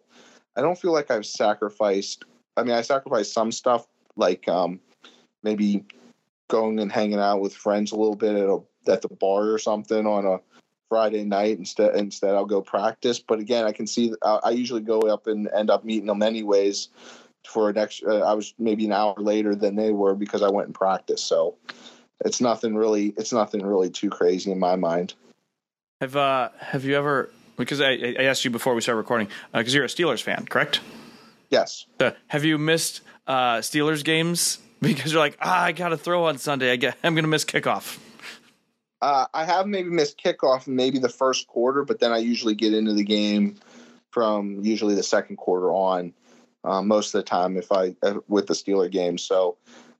I 0.56 0.62
don't 0.62 0.80
feel 0.80 0.94
like 0.94 1.10
I've 1.10 1.26
sacrificed. 1.26 2.26
I 2.56 2.64
mean, 2.64 2.76
I 2.76 2.82
sacrificed 2.82 3.34
some 3.34 3.52
stuff, 3.52 3.88
like 4.16 4.48
um, 4.48 4.80
maybe 5.42 5.84
going 6.48 6.80
and 6.80 6.92
hanging 6.92 7.20
out 7.20 7.42
with 7.42 7.56
friends 7.56 7.92
a 7.92 7.96
little 7.96 8.16
bit 8.16 8.36
at 8.36 8.50
a 8.50 8.60
at 8.88 9.02
the 9.02 9.10
bar 9.10 9.52
or 9.52 9.58
something 9.58 10.06
on 10.06 10.26
a 10.26 10.40
Friday 10.90 11.24
night. 11.24 11.58
Instead, 11.58 11.96
instead 11.96 12.36
I'll 12.36 12.46
go 12.46 12.62
practice. 12.62 13.20
But 13.20 13.40
again, 13.40 13.66
I 13.66 13.72
can 13.72 13.88
see 13.88 14.14
I, 14.22 14.40
I 14.44 14.50
usually 14.52 14.82
go 14.82 15.00
up 15.02 15.26
and 15.26 15.50
end 15.56 15.72
up 15.72 15.84
meeting 15.84 16.08
them 16.08 16.22
anyways. 16.22 16.90
For 17.48 17.70
an 17.70 17.78
extra, 17.78 18.18
uh, 18.18 18.20
I 18.20 18.34
was 18.34 18.54
maybe 18.60 18.86
an 18.86 18.92
hour 18.92 19.16
later 19.18 19.56
than 19.56 19.76
they 19.76 19.92
were 19.92 20.16
because 20.16 20.44
I 20.44 20.50
went 20.50 20.68
and 20.68 20.76
practiced. 20.76 21.26
So 21.26 21.56
it's 22.24 22.42
nothing 22.42 22.76
really. 22.76 23.14
It's 23.18 23.34
nothing 23.34 23.66
really 23.66 23.90
too 23.90 24.10
crazy 24.10 24.52
in 24.52 24.60
my 24.60 24.76
mind. 24.76 25.14
Have 26.02 26.16
uh 26.16 26.50
have 26.60 26.86
you 26.86 26.96
ever 26.96 27.30
because 27.58 27.82
I, 27.82 27.92
I 27.92 28.24
asked 28.24 28.46
you 28.46 28.52
before 28.52 28.74
we 28.76 28.82
started 28.82 28.98
recording 28.98 29.28
because 29.54 29.74
you're 29.74 29.86
a 29.86 29.88
Steelers 29.88 30.22
fan, 30.22 30.46
correct? 30.46 30.80
Yes. 31.50 31.86
Uh, 32.00 32.12
have 32.28 32.46
you 32.46 32.58
missed 32.58 33.02
uh, 33.28 33.58
Steelers 33.58 34.04
games 34.04 34.60
because 34.82 35.12
you're 35.12 35.22
like 35.22 35.38
ah 35.42 35.64
I 35.64 35.72
got 35.72 35.90
to 35.90 35.98
throw 35.98 36.26
on 36.26 36.38
Sunday 36.38 36.72
I 36.72 36.76
get 36.76 36.98
I'm 37.04 37.16
gonna 37.16 37.28
miss 37.28 37.46
kickoff. 37.46 37.98
Uh, 39.02 39.26
I 39.34 39.46
have 39.46 39.66
maybe 39.66 39.90
missed 39.90 40.22
kickoff, 40.22 40.68
maybe 40.68 41.00
the 41.00 41.10
first 41.10 41.48
quarter, 41.48 41.86
but 41.86 42.00
then 42.00 42.12
I 42.12 42.18
usually 42.18 42.56
get 42.56 42.74
into 42.74 42.94
the 42.94 43.04
game 43.04 43.56
from 44.12 44.64
usually 44.64 44.96
the 44.96 45.04
second 45.04 45.38
quarter 45.38 45.72
on. 45.72 46.14
Uh, 46.70 46.84
most 46.84 47.16
of 47.16 47.20
the 47.20 47.24
time, 47.24 47.58
if 47.58 47.72
I 47.72 47.96
uh, 48.04 48.20
with 48.28 48.46
the 48.46 48.54
Steeler 48.54 48.92
game, 48.92 49.18
so 49.18 49.58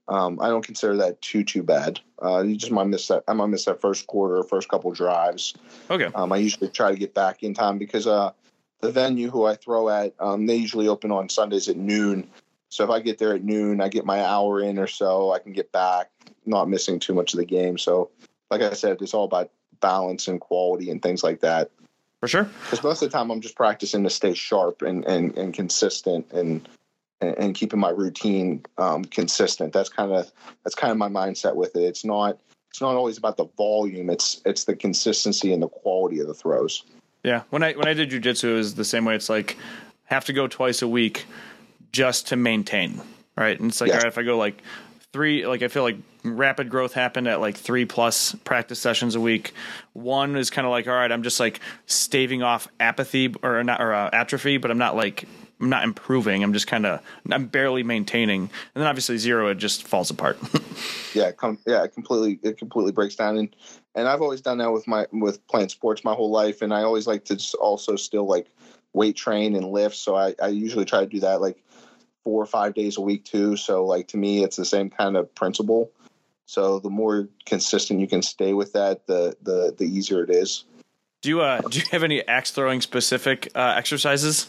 um, 0.08 0.40
I 0.40 0.50
don't 0.50 0.66
consider 0.66 0.96
that 0.98 1.20
too 1.22 1.44
too 1.44 1.64
bad. 1.64 2.00
Uh, 2.22 2.42
you 2.42 2.56
just 2.56 2.72
might 2.72 2.86
miss 2.88 3.08
that. 3.08 3.24
I 3.28 3.34
might 3.34 3.48
miss 3.48 3.66
that 3.66 3.82
first 3.82 4.06
quarter, 4.06 4.44
first 4.44 4.70
couple 4.70 4.92
drives. 4.92 5.56
Okay, 5.90 6.10
Um, 6.14 6.32
I 6.32 6.38
usually 6.38 6.70
try 6.70 6.92
to 6.92 6.98
get 6.98 7.16
back 7.16 7.42
in 7.42 7.56
time 7.56 7.80
because 7.80 8.06
uh, 8.06 8.32
the 8.82 8.92
venue 8.92 9.32
who 9.32 9.46
I 9.46 9.56
throw 9.56 9.90
at, 9.90 10.14
um, 10.20 10.46
they 10.46 10.56
usually 10.56 10.88
open 10.88 11.12
on 11.12 11.28
Sundays 11.28 11.70
at 11.70 11.78
noon. 11.78 12.30
So 12.70 12.84
if 12.84 12.92
I 12.92 13.00
get 13.00 13.18
there 13.18 13.34
at 13.34 13.44
noon, 13.44 13.82
I 13.82 13.90
get 13.90 14.06
my 14.06 14.24
hour 14.24 14.62
in 14.62 14.78
or 14.78 14.88
so. 14.88 15.32
I 15.32 15.40
can 15.40 15.54
get 15.54 15.72
back, 15.72 16.12
not 16.46 16.70
missing 16.70 17.00
too 17.00 17.16
much 17.16 17.34
of 17.34 17.40
the 17.40 17.46
game. 17.46 17.80
So, 17.80 18.12
like 18.52 18.62
I 18.62 18.74
said, 18.74 19.02
it's 19.02 19.16
all 19.16 19.26
about 19.26 19.50
balance 19.82 20.28
and 20.28 20.40
quality 20.40 20.92
and 20.92 21.02
things 21.02 21.24
like 21.24 21.40
that. 21.40 21.72
For 22.20 22.28
sure. 22.28 22.50
Because 22.64 22.84
most 22.84 23.02
of 23.02 23.12
the 23.12 23.18
time, 23.18 23.32
I'm 23.32 23.42
just 23.42 23.56
practicing 23.56 24.04
to 24.04 24.10
stay 24.10 24.34
sharp 24.34 24.82
and 24.82 25.06
and, 25.06 25.38
and 25.38 25.54
consistent 25.54 26.32
and 26.32 26.68
and, 27.22 27.54
keeping 27.54 27.80
my 27.80 27.90
routine 27.90 28.64
um, 28.78 29.04
consistent. 29.04 29.74
That's 29.74 29.90
kind 29.90 30.14
of 30.14 30.32
that's 30.64 30.76
kind 30.76 30.92
of 30.92 30.98
my 30.98 31.10
mindset 31.10 31.56
with 31.56 31.76
it. 31.76 31.84
It's 31.84 32.06
not 32.06 32.40
it's 32.70 32.82
not 32.82 32.96
always 32.96 33.18
about 33.18 33.38
the 33.38 33.46
volume. 33.58 34.10
It's 34.10 34.42
it's 34.46 34.66
the 34.66 34.76
consistency 34.76 35.54
and 35.54 35.62
the 35.62 35.68
quality 35.68 36.20
of 36.20 36.28
the 36.28 36.34
throws. 36.34 36.84
Yeah, 37.24 37.44
when 37.50 37.64
I 37.64 37.74
when 37.74 37.88
I 37.88 37.94
did 37.94 38.12
jujitsu, 38.12 38.52
it 38.52 38.54
was 38.54 38.76
the 38.76 38.86
same 38.86 39.06
way. 39.06 39.16
It's 39.16 39.30
like 39.30 39.58
have 40.06 40.26
to 40.26 40.34
go 40.34 40.48
twice 40.48 40.82
a 40.82 40.88
week 40.88 41.26
just 41.92 42.28
to 42.28 42.36
maintain, 42.36 43.02
right? 43.38 43.60
And 43.60 43.70
it's 43.70 43.82
like 43.82 43.90
Yeah. 43.90 43.96
all 43.96 44.02
right, 44.02 44.08
if 44.08 44.18
I 44.18 44.24
go 44.24 44.38
like 44.38 44.62
three, 45.14 45.46
like 45.48 45.62
I 45.62 45.68
feel 45.68 45.84
like 45.84 45.98
rapid 46.24 46.70
growth 46.70 46.94
happened 46.94 47.28
at 47.28 47.40
like 47.40 47.58
three 47.58 47.86
plus 47.86 48.36
practice 48.44 48.80
sessions 48.80 49.16
a 49.16 49.22
week. 49.22 49.54
One 49.94 50.36
is 50.36 50.50
kind 50.50 50.66
of 50.66 50.72
like 50.72 50.88
all 50.88 50.94
right, 50.94 51.12
I'm 51.12 51.24
just 51.24 51.40
like 51.40 51.60
staving 51.86 52.44
off 52.44 52.68
apathy 52.80 53.34
or 53.44 53.64
not 53.64 53.82
or 53.82 53.94
uh, 53.94 54.10
atrophy, 54.14 54.58
but 54.58 54.72
I'm 54.72 54.78
not 54.78 54.96
like 54.96 55.26
I'm 55.60 55.70
not 55.70 55.84
improving. 55.84 56.44
I'm 56.44 56.54
just 56.54 56.68
kind 56.68 56.86
of 56.86 57.02
I'm 57.32 57.48
barely 57.48 57.84
maintaining, 57.84 58.42
and 58.42 58.50
then 58.76 58.88
obviously 58.88 59.18
zero, 59.18 59.48
it 59.50 59.56
just 59.56 59.88
falls 59.88 60.10
apart. 60.10 60.38
yeah, 61.14 61.32
com- 61.32 61.60
yeah, 61.66 61.84
it 61.84 61.94
completely 61.94 62.40
it 62.48 62.58
completely 62.58 62.92
breaks 62.92 63.16
down 63.16 63.38
and 63.38 63.56
and 63.96 64.08
I've 64.08 64.22
always 64.22 64.42
done 64.42 64.60
that 64.60 64.72
with 64.72 64.88
my 64.88 65.08
with 65.12 65.46
playing 65.48 65.70
sports 65.70 66.04
my 66.04 66.14
whole 66.14 66.32
life 66.32 66.62
and 66.62 66.74
I 66.74 66.84
always 66.84 67.08
like 67.08 67.26
to 67.26 67.36
just 67.36 67.56
also 67.56 67.96
still 67.96 68.26
like 68.26 68.48
weight 68.94 69.16
train 69.16 69.56
and 69.56 69.72
lift 69.72 69.96
so 69.96 70.16
I, 70.16 70.34
I 70.42 70.48
usually 70.48 70.86
try 70.86 71.02
to 71.02 71.06
do 71.06 71.20
that 71.20 71.42
like 71.42 71.64
four 72.24 72.42
or 72.42 72.46
five 72.46 72.74
days 72.74 72.98
a 72.98 73.02
week 73.02 73.26
too. 73.26 73.56
So 73.56 73.86
like 73.86 74.08
to 74.10 74.18
me 74.18 74.44
it's 74.44 74.58
the 74.58 74.66
same 74.66 74.90
kind 74.90 75.18
of 75.18 75.34
principle. 75.36 75.92
So 76.46 76.80
the 76.80 76.90
more 76.90 77.28
consistent 77.46 78.00
you 78.00 78.08
can 78.08 78.22
stay 78.22 78.54
with 78.54 78.74
that 78.74 79.08
the 79.08 79.36
the 79.42 79.74
the 79.78 79.86
easier 79.86 80.24
it 80.24 80.30
is. 80.30 80.66
Do 81.22 81.30
you 81.30 81.42
uh 81.42 81.62
do 81.62 81.80
you 81.80 81.86
have 81.92 82.04
any 82.04 82.28
axe 82.28 82.52
throwing 82.52 82.82
specific 82.82 83.52
uh, 83.56 83.74
exercises? 83.78 84.48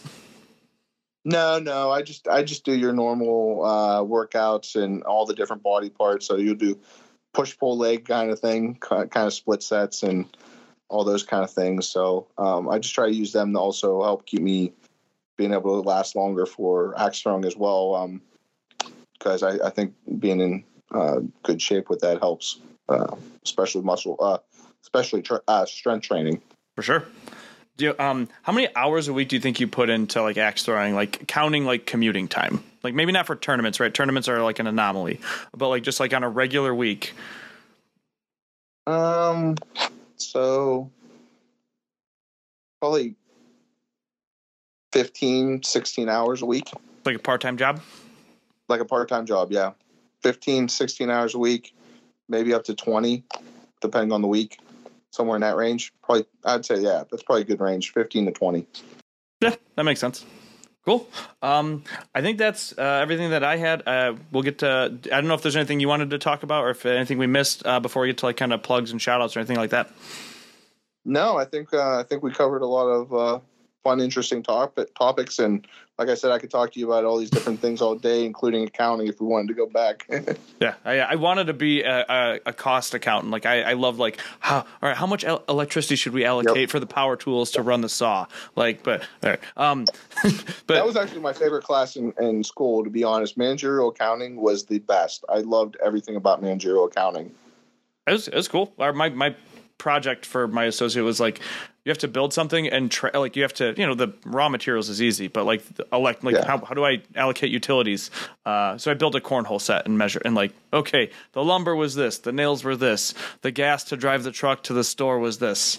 no 1.24 1.58
no. 1.58 1.90
I 1.90 2.02
just 2.02 2.28
I 2.28 2.42
just 2.42 2.64
do 2.64 2.72
your 2.72 2.92
normal 2.92 3.64
uh 3.64 4.02
workouts 4.02 4.80
and 4.80 5.02
all 5.02 5.26
the 5.26 5.34
different 5.34 5.62
body 5.62 5.90
parts. 5.90 6.26
So 6.26 6.36
you'll 6.36 6.54
do 6.54 6.78
push 7.32 7.56
pull 7.56 7.78
leg 7.78 8.06
kind 8.06 8.30
of 8.30 8.40
thing 8.40 8.76
kind 8.76 9.10
of 9.14 9.32
split 9.32 9.62
sets 9.62 10.02
and 10.02 10.26
all 10.90 11.04
those 11.04 11.22
kind 11.22 11.44
of 11.44 11.50
things. 11.50 11.86
So 11.86 12.26
um, 12.36 12.68
I 12.68 12.78
just 12.78 12.94
try 12.94 13.06
to 13.06 13.14
use 13.14 13.32
them 13.32 13.52
to 13.52 13.58
also 13.58 14.02
help 14.02 14.26
keep 14.26 14.42
me 14.42 14.72
being 15.40 15.54
able 15.54 15.82
to 15.82 15.88
last 15.88 16.14
longer 16.14 16.44
for 16.44 16.94
axe 17.00 17.22
throwing 17.22 17.46
as 17.46 17.56
well. 17.56 18.20
Because 19.14 19.42
I, 19.42 19.52
I 19.68 19.70
think 19.70 19.94
being 20.18 20.38
in 20.38 20.64
uh, 20.92 21.20
good 21.42 21.62
shape 21.62 21.88
with 21.88 22.00
that 22.00 22.18
helps, 22.18 22.58
uh, 22.90 23.16
especially 23.42 23.80
muscle, 23.80 24.18
uh, 24.20 24.36
especially 24.82 25.22
tra- 25.22 25.40
uh, 25.48 25.64
strength 25.64 26.06
training. 26.06 26.42
For 26.76 26.82
sure. 26.82 27.04
Do 27.78 27.86
you, 27.86 27.94
um 27.98 28.28
how 28.42 28.52
many 28.52 28.68
hours 28.76 29.08
a 29.08 29.14
week 29.14 29.30
do 29.30 29.36
you 29.36 29.40
think 29.40 29.60
you 29.60 29.66
put 29.66 29.88
into 29.88 30.20
like 30.20 30.36
axe 30.36 30.64
throwing, 30.64 30.94
like 30.94 31.26
counting 31.26 31.64
like 31.64 31.86
commuting 31.86 32.28
time? 32.28 32.62
Like 32.82 32.92
maybe 32.92 33.10
not 33.10 33.26
for 33.26 33.34
tournaments, 33.34 33.80
right? 33.80 33.94
Tournaments 33.94 34.28
are 34.28 34.42
like 34.42 34.58
an 34.58 34.66
anomaly, 34.66 35.20
but 35.56 35.68
like 35.68 35.84
just 35.84 36.00
like 36.00 36.12
on 36.12 36.22
a 36.22 36.28
regular 36.28 36.74
week. 36.74 37.14
Um, 38.86 39.56
so 40.16 40.90
probably 42.82 43.14
15, 44.92 45.62
16 45.62 46.08
hours 46.08 46.42
a 46.42 46.46
week, 46.46 46.70
Like 47.04 47.16
a 47.16 47.20
part 47.20 47.40
time 47.40 47.56
job. 47.56 47.80
like 48.68 48.80
a 48.80 48.84
part 48.84 49.08
time 49.08 49.26
job. 49.26 49.50
Yeah. 49.52 49.72
15, 50.22 50.68
16 50.68 51.10
hours 51.10 51.34
a 51.34 51.38
week, 51.38 51.74
maybe 52.28 52.52
up 52.52 52.64
to 52.64 52.74
20, 52.74 53.24
depending 53.80 54.12
on 54.12 54.20
the 54.20 54.28
week, 54.28 54.58
somewhere 55.12 55.36
in 55.36 55.40
that 55.40 55.56
range. 55.56 55.92
Probably, 56.02 56.26
I'd 56.44 56.64
say, 56.66 56.78
yeah, 56.80 57.04
that's 57.10 57.22
probably 57.22 57.42
a 57.42 57.46
good 57.46 57.60
range 57.60 57.92
15 57.92 58.26
to 58.26 58.32
20. 58.32 58.66
Yeah, 59.40 59.54
that 59.76 59.84
makes 59.84 60.00
sense. 60.00 60.24
Cool. 60.84 61.08
Um, 61.42 61.84
I 62.14 62.20
think 62.22 62.38
that's 62.38 62.76
uh, 62.76 62.82
everything 63.02 63.30
that 63.30 63.44
I 63.44 63.56
had. 63.56 63.86
Uh, 63.86 64.14
we'll 64.32 64.42
get 64.42 64.58
to. 64.58 64.98
I 65.06 65.08
don't 65.20 65.28
know 65.28 65.34
if 65.34 65.42
there's 65.42 65.56
anything 65.56 65.78
you 65.80 65.88
wanted 65.88 66.10
to 66.10 66.18
talk 66.18 66.42
about, 66.42 66.64
or 66.64 66.70
if 66.70 66.84
anything 66.86 67.18
we 67.18 67.26
missed 67.26 67.64
uh, 67.66 67.80
before 67.80 68.02
we 68.02 68.08
get 68.08 68.18
to 68.18 68.26
like 68.26 68.36
kind 68.38 68.52
of 68.52 68.62
plugs 68.62 68.90
and 68.90 69.00
shout 69.00 69.20
outs 69.20 69.36
or 69.36 69.40
anything 69.40 69.58
like 69.58 69.70
that. 69.70 69.90
No, 71.04 71.36
I 71.36 71.44
think 71.44 71.72
uh, 71.74 71.98
I 71.98 72.02
think 72.02 72.22
we 72.22 72.30
covered 72.30 72.62
a 72.62 72.66
lot 72.66 72.86
of 72.86 73.14
uh, 73.14 73.40
fun, 73.82 74.00
interesting 74.00 74.42
topic, 74.42 74.94
topics, 74.94 75.38
and 75.38 75.66
like 75.98 76.08
I 76.08 76.14
said, 76.14 76.30
I 76.30 76.38
could 76.38 76.50
talk 76.50 76.72
to 76.72 76.80
you 76.80 76.86
about 76.86 77.04
all 77.04 77.18
these 77.18 77.30
different 77.30 77.60
things 77.60 77.82
all 77.82 77.94
day, 77.94 78.24
including 78.24 78.64
accounting, 78.64 79.06
if 79.06 79.20
we 79.20 79.26
wanted 79.26 79.48
to 79.48 79.54
go 79.54 79.66
back. 79.66 80.08
Yeah, 80.60 80.74
I, 80.84 80.98
I 80.98 81.14
wanted 81.14 81.46
to 81.46 81.54
be 81.54 81.82
a, 81.84 82.04
a, 82.06 82.40
a 82.44 82.52
cost 82.52 82.92
accountant. 82.92 83.32
Like 83.32 83.46
I, 83.46 83.62
I 83.62 83.72
love 83.72 83.98
like 83.98 84.18
how 84.40 84.58
all 84.58 84.66
right, 84.82 84.96
how 84.96 85.06
much 85.06 85.24
el- 85.24 85.42
electricity 85.48 85.96
should 85.96 86.12
we 86.12 86.26
allocate 86.26 86.54
Yep. 86.54 86.68
for 86.68 86.78
the 86.78 86.86
power 86.86 87.16
tools 87.16 87.52
to 87.52 87.62
run 87.62 87.80
the 87.80 87.88
saw? 87.88 88.26
Like, 88.56 88.82
but 88.82 89.00
all 89.22 89.30
right, 89.30 89.40
um, 89.56 89.86
but 90.22 90.74
that 90.74 90.84
was 90.84 90.96
actually 90.96 91.22
my 91.22 91.32
favorite 91.32 91.64
class 91.64 91.96
in, 91.96 92.12
in 92.20 92.44
school, 92.44 92.84
to 92.84 92.90
be 92.90 93.04
honest. 93.04 93.38
Managerial 93.38 93.88
accounting 93.88 94.36
was 94.36 94.66
the 94.66 94.80
best. 94.80 95.24
I 95.30 95.38
loved 95.38 95.78
everything 95.82 96.16
about 96.16 96.42
managerial 96.42 96.84
accounting. 96.84 97.34
It 98.06 98.12
was, 98.12 98.28
it 98.28 98.34
was 98.34 98.48
cool. 98.48 98.74
Our, 98.78 98.92
my 98.92 99.08
my 99.08 99.34
project 99.78 100.26
for 100.26 100.46
my 100.46 100.64
associate 100.66 101.02
was 101.02 101.20
like 101.20 101.40
you 101.84 101.90
have 101.90 101.98
to 101.98 102.08
build 102.08 102.32
something 102.32 102.68
and 102.68 102.90
tra- 102.90 103.18
like 103.18 103.36
you 103.36 103.42
have 103.42 103.54
to 103.54 103.74
you 103.76 103.86
know 103.86 103.94
the 103.94 104.12
raw 104.24 104.48
materials 104.48 104.88
is 104.88 105.00
easy, 105.00 105.28
but 105.28 105.44
like 105.44 105.62
elect 105.92 106.22
like 106.24 106.34
Yeah. 106.34 106.46
how 106.46 106.58
how 106.64 106.74
do 106.74 106.84
I 106.84 107.02
allocate 107.16 107.50
utilities? 107.50 108.10
Uh, 108.44 108.76
so 108.78 108.90
I 108.90 108.94
built 108.94 109.14
a 109.14 109.20
cornhole 109.20 109.60
set 109.60 109.86
and 109.86 109.96
measure 109.96 110.20
and 110.24 110.34
like 110.34 110.52
okay, 110.72 111.10
the 111.32 111.42
lumber 111.42 111.74
was 111.74 111.94
this, 111.94 112.18
the 112.18 112.32
nails 112.32 112.64
were 112.64 112.76
this, 112.76 113.14
the 113.42 113.50
gas 113.50 113.84
to 113.84 113.96
drive 113.96 114.22
the 114.24 114.32
truck 114.32 114.62
to 114.64 114.72
the 114.72 114.84
store 114.84 115.18
was 115.18 115.38
this. 115.38 115.78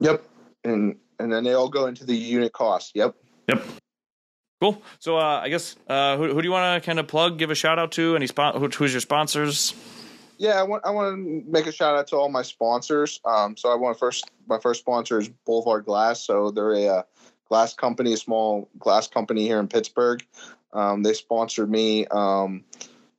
Yep. 0.00 0.24
And 0.64 0.96
and 1.18 1.32
then 1.32 1.44
they 1.44 1.52
all 1.54 1.68
go 1.68 1.86
into 1.86 2.04
the 2.04 2.14
unit 2.14 2.52
cost. 2.52 2.92
Yep. 2.94 3.14
Yep. 3.48 3.64
Cool. 4.60 4.82
So 4.98 5.16
uh, 5.16 5.40
I 5.42 5.48
guess 5.48 5.76
uh, 5.88 6.16
who, 6.16 6.32
who 6.34 6.42
do 6.42 6.46
you 6.46 6.52
want 6.52 6.82
to 6.82 6.86
kind 6.86 6.98
of 6.98 7.06
plug, 7.06 7.38
give 7.38 7.50
a 7.50 7.54
shout 7.54 7.78
out 7.78 7.92
to? 7.92 8.16
Any 8.16 8.26
spon- 8.26 8.58
who, 8.58 8.68
who's 8.68 8.92
your 8.92 9.00
sponsors? 9.00 9.72
Yeah, 10.38 10.60
I 10.60 10.62
want 10.62 10.86
I 10.86 10.90
want 10.90 11.14
to 11.14 11.50
make 11.50 11.66
a 11.66 11.72
shout 11.72 11.96
out 11.96 12.06
to 12.08 12.16
all 12.16 12.28
my 12.28 12.42
sponsors. 12.42 13.20
Um, 13.24 13.56
so 13.56 13.70
I 13.70 13.74
want 13.74 13.98
first 13.98 14.30
my 14.46 14.58
first 14.58 14.80
sponsor 14.80 15.18
is 15.18 15.28
Boulevard 15.28 15.84
Glass. 15.84 16.24
So 16.24 16.52
they're 16.52 16.72
a 16.72 16.86
uh, 16.86 17.02
glass 17.48 17.74
company, 17.74 18.12
a 18.12 18.16
small 18.16 18.70
glass 18.78 19.08
company 19.08 19.42
here 19.42 19.58
in 19.58 19.66
Pittsburgh. 19.66 20.24
Um, 20.72 21.02
they 21.02 21.12
sponsored 21.12 21.70
me, 21.70 22.06
um, 22.06 22.64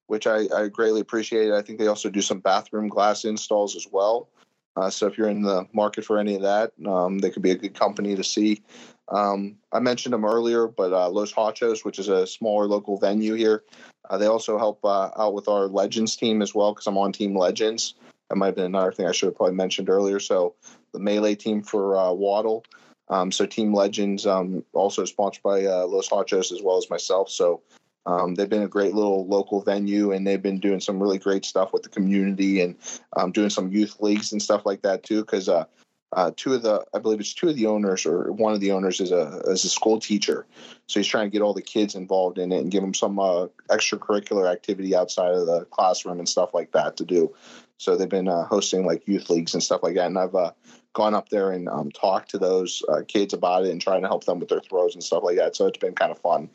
which 0.08 0.28
I, 0.28 0.48
I 0.56 0.68
greatly 0.70 1.02
appreciate. 1.02 1.52
I 1.52 1.62
think 1.62 1.78
they 1.78 1.88
also 1.88 2.10
do 2.10 2.22
some 2.22 2.40
bathroom 2.40 2.88
glass 2.88 3.26
installs 3.26 3.76
as 3.76 3.88
well. 3.92 4.30
Uh, 4.78 4.90
so 4.90 5.08
if 5.08 5.18
you're 5.18 5.30
in 5.30 5.42
the 5.42 5.68
market 5.74 6.06
for 6.06 6.20
any 6.20 6.36
of 6.36 6.44
that, 6.44 6.72
um, 6.88 7.20
they 7.20 7.30
could 7.32 7.42
be 7.42 7.52
a 7.52 7.56
good 7.56 7.74
company 7.74 8.16
to 8.16 8.24
see. 8.24 8.62
Um, 9.10 9.58
I 9.72 9.80
mentioned 9.80 10.14
them 10.14 10.26
earlier, 10.26 10.68
but 10.68 10.94
uh, 10.94 11.10
Los 11.10 11.34
Hachos, 11.34 11.84
which 11.84 12.00
is 12.00 12.10
a 12.10 12.28
smaller 12.28 12.68
local 12.68 12.98
venue 12.98 13.34
here, 13.34 13.64
uh, 14.10 14.18
they 14.18 14.28
also 14.28 14.58
help 14.58 14.84
uh, 14.84 15.10
out 15.18 15.34
with 15.34 15.48
our 15.48 15.68
Legends 15.68 16.16
team 16.16 16.42
as 16.42 16.54
well 16.54 16.74
because 16.74 16.88
I'm 16.88 16.98
on 16.98 17.12
Team 17.12 17.36
Legends. 17.36 17.96
That 18.30 18.36
might 18.36 18.48
have 18.48 18.56
been 18.56 18.66
another 18.66 18.92
thing 18.92 19.08
I 19.08 19.12
should 19.12 19.28
have 19.28 19.36
probably 19.36 19.56
mentioned 19.56 19.90
earlier. 19.90 20.20
So 20.20 20.56
the 20.94 21.00
melee 21.00 21.36
team 21.36 21.62
for 21.64 21.98
uh, 21.98 22.12
WATL. 22.12 22.64
Um, 23.10 23.32
so 23.32 23.46
Team 23.46 23.74
Legends 23.74 24.28
um, 24.28 24.64
also 24.74 25.06
sponsored 25.06 25.42
by 25.44 25.66
uh, 25.66 25.88
Los 25.88 26.10
Hachos 26.10 26.52
as 26.52 26.62
well 26.62 26.78
as 26.78 26.90
myself. 26.90 27.30
So 27.30 27.62
um, 28.06 28.36
they've 28.36 28.50
been 28.50 28.64
a 28.64 28.68
great 28.68 28.94
little 28.94 29.28
local 29.28 29.62
venue, 29.62 30.12
and 30.12 30.26
they've 30.26 30.42
been 30.42 30.60
doing 30.60 30.80
some 30.80 31.02
really 31.02 31.18
great 31.18 31.46
stuff 31.46 31.74
with 31.74 31.84
the 31.84 31.90
community 31.90 32.62
and 32.62 32.76
um, 33.18 33.32
doing 33.32 33.50
some 33.50 33.72
youth 33.72 34.00
leagues 34.00 34.32
and 34.32 34.42
stuff 34.42 34.66
like 34.66 34.84
that 34.84 35.04
too. 35.04 35.22
Because 35.22 35.50
uh, 35.50 35.66
uh, 36.14 36.32
two 36.36 36.54
of 36.54 36.64
the, 36.64 36.84
I 36.94 37.00
believe 37.00 37.20
it's 37.20 37.34
two 37.34 37.50
of 37.50 37.56
the 37.56 37.68
owners, 37.68 38.06
or 38.06 38.32
one 38.32 38.54
of 38.54 38.60
the 38.60 38.72
owners 38.72 39.00
is 39.00 39.12
a 39.12 39.42
is 39.48 39.64
a 39.64 39.70
school 39.70 40.00
teacher, 40.00 40.46
so 40.88 41.00
he's 41.00 41.08
trying 41.08 41.28
to 41.28 41.32
get 41.32 41.42
all 41.42 41.54
the 41.54 41.62
kids 41.62 41.96
involved 41.96 42.38
in 42.40 42.52
it 42.52 42.60
and 42.60 42.72
give 42.72 42.82
them 42.82 42.94
some 42.94 43.20
uh, 43.20 43.48
extracurricular 43.70 44.52
activity 44.52 44.96
outside 44.96 45.32
of 45.34 45.46
the 45.46 45.66
classroom 45.66 46.20
and 46.20 46.28
stuff 46.28 46.54
like 46.54 46.72
that 46.72 46.98
to 46.98 47.06
do. 47.06 47.34
So 47.78 47.96
they've 47.96 48.10
been 48.10 48.28
uh, 48.28 48.46
hosting 48.46 48.86
like 48.86 49.08
youth 49.08 49.30
leagues 49.30 49.54
and 49.54 49.62
stuff 49.64 49.84
like 49.84 49.96
that, 49.96 50.08
and 50.08 50.18
I've 50.18 50.36
uh, 50.36 50.52
gone 50.94 51.14
up 51.14 51.30
there 51.30 51.52
and 51.52 51.70
um, 51.70 51.92
talked 51.92 52.32
to 52.32 52.38
those 52.40 52.82
uh, 52.90 53.02
kids 53.08 53.34
about 53.34 53.66
it 53.66 53.72
and 53.72 53.80
trying 53.82 54.02
to 54.02 54.08
help 54.08 54.26
them 54.26 54.40
with 54.40 54.50
their 54.50 54.62
throws 54.62 54.96
and 54.96 55.04
stuff 55.04 55.24
like 55.24 55.38
that. 55.38 55.56
So 55.56 55.68
it's 55.68 55.78
been 55.78 55.94
kind 55.96 56.12
of 56.12 56.20
fun. 56.20 56.50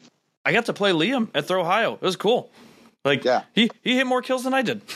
I 0.45 0.53
got 0.53 0.67
to 0.67 0.73
play 0.73 0.91
Liam 0.91 1.29
at 1.35 1.47
ThrOhio. 1.47 1.95
It 1.95 2.03
was 2.03 2.17
cool. 2.17 2.51
Like 3.05 3.25
Yeah. 3.25 3.43
he 3.55 3.71
he 3.83 3.97
hit 3.97 4.07
more 4.07 4.21
kills 4.21 4.45
than 4.45 4.53
I 4.55 4.63
did. 4.63 4.83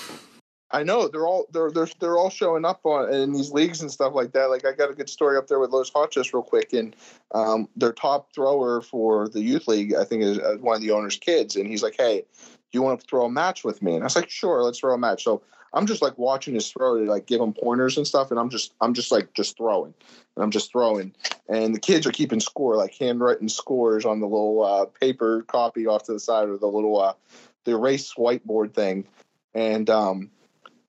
I 0.71 0.83
know 0.83 1.09
they're 1.09 1.27
all 1.27 1.47
they're 1.53 1.71
they're 1.71 1.89
they're 1.99 2.19
all 2.19 2.31
showing 2.31 2.65
up 2.65 2.81
on 2.85 3.13
in 3.13 3.33
these 3.33 3.53
leagues 3.53 3.81
and 3.81 3.91
stuff 3.91 4.15
like 4.15 4.33
that. 4.33 4.51
Like 4.51 4.67
I 4.67 4.73
got 4.73 4.91
a 4.91 4.95
good 4.95 5.09
story 5.09 5.39
up 5.39 5.47
there 5.47 5.59
with 5.59 5.71
Los 5.71 5.91
Hachos 5.91 6.35
real 6.35 6.43
quick, 6.43 6.73
and 6.73 6.95
um, 7.33 7.69
their 7.75 7.93
top 7.93 8.33
thrower 8.35 8.83
for 8.83 9.29
the 9.29 9.41
youth 9.41 9.67
league, 9.67 9.95
I 9.95 10.05
think, 10.05 10.23
is 10.23 10.39
uh, 10.39 10.57
one 10.61 10.77
of 10.77 10.83
the 10.83 10.91
owner's 10.91 11.17
kids, 11.17 11.57
and 11.57 11.67
he's 11.67 11.83
like, 11.83 11.95
"Hey, 11.97 12.21
do 12.21 12.55
you 12.73 12.83
want 12.83 13.01
to 13.01 13.07
throw 13.07 13.25
a 13.25 13.31
match 13.31 13.65
with 13.65 13.81
me?" 13.81 13.95
And 13.95 14.03
I 14.03 14.07
was 14.07 14.17
like, 14.17 14.29
"Sure, 14.29 14.63
let's 14.63 14.81
throw 14.81 14.93
a 14.93 14.99
match." 14.99 15.25
So 15.25 15.43
I'm 15.73 15.87
just 15.87 16.03
like 16.03 16.19
watching 16.19 16.55
his 16.55 16.71
throw 16.71 16.99
to 16.99 17.11
like 17.11 17.27
give 17.27 17.41
him 17.41 17.55
pointers 17.55 17.97
and 17.97 18.07
stuff, 18.07 18.31
and 18.31 18.39
I'm 18.39 18.51
just 18.51 18.75
I'm 18.83 18.93
just 18.93 19.11
like 19.11 19.33
just 19.33 19.57
throwing, 19.57 19.95
and 20.37 20.43
I'm 20.43 20.51
just 20.51 20.71
throwing, 20.71 21.15
and 21.49 21.75
the 21.75 21.81
kids 21.81 22.07
are 22.07 22.13
keeping 22.13 22.41
score, 22.41 22.77
like 22.77 22.95
handwritten 22.95 23.49
scores 23.49 24.05
on 24.05 24.21
the 24.21 24.27
little 24.27 24.63
uh, 24.63 24.85
paper 25.01 25.45
copy 25.45 25.87
off 25.87 26.05
to 26.05 26.13
the 26.13 26.21
side 26.21 26.51
of 26.51 26.61
the 26.61 26.69
little 26.69 27.01
uh, 27.01 27.15
the 27.65 27.71
erase 27.71 28.13
whiteboard 28.19 28.75
thing, 28.75 29.07
and 29.55 29.89
um, 29.89 30.31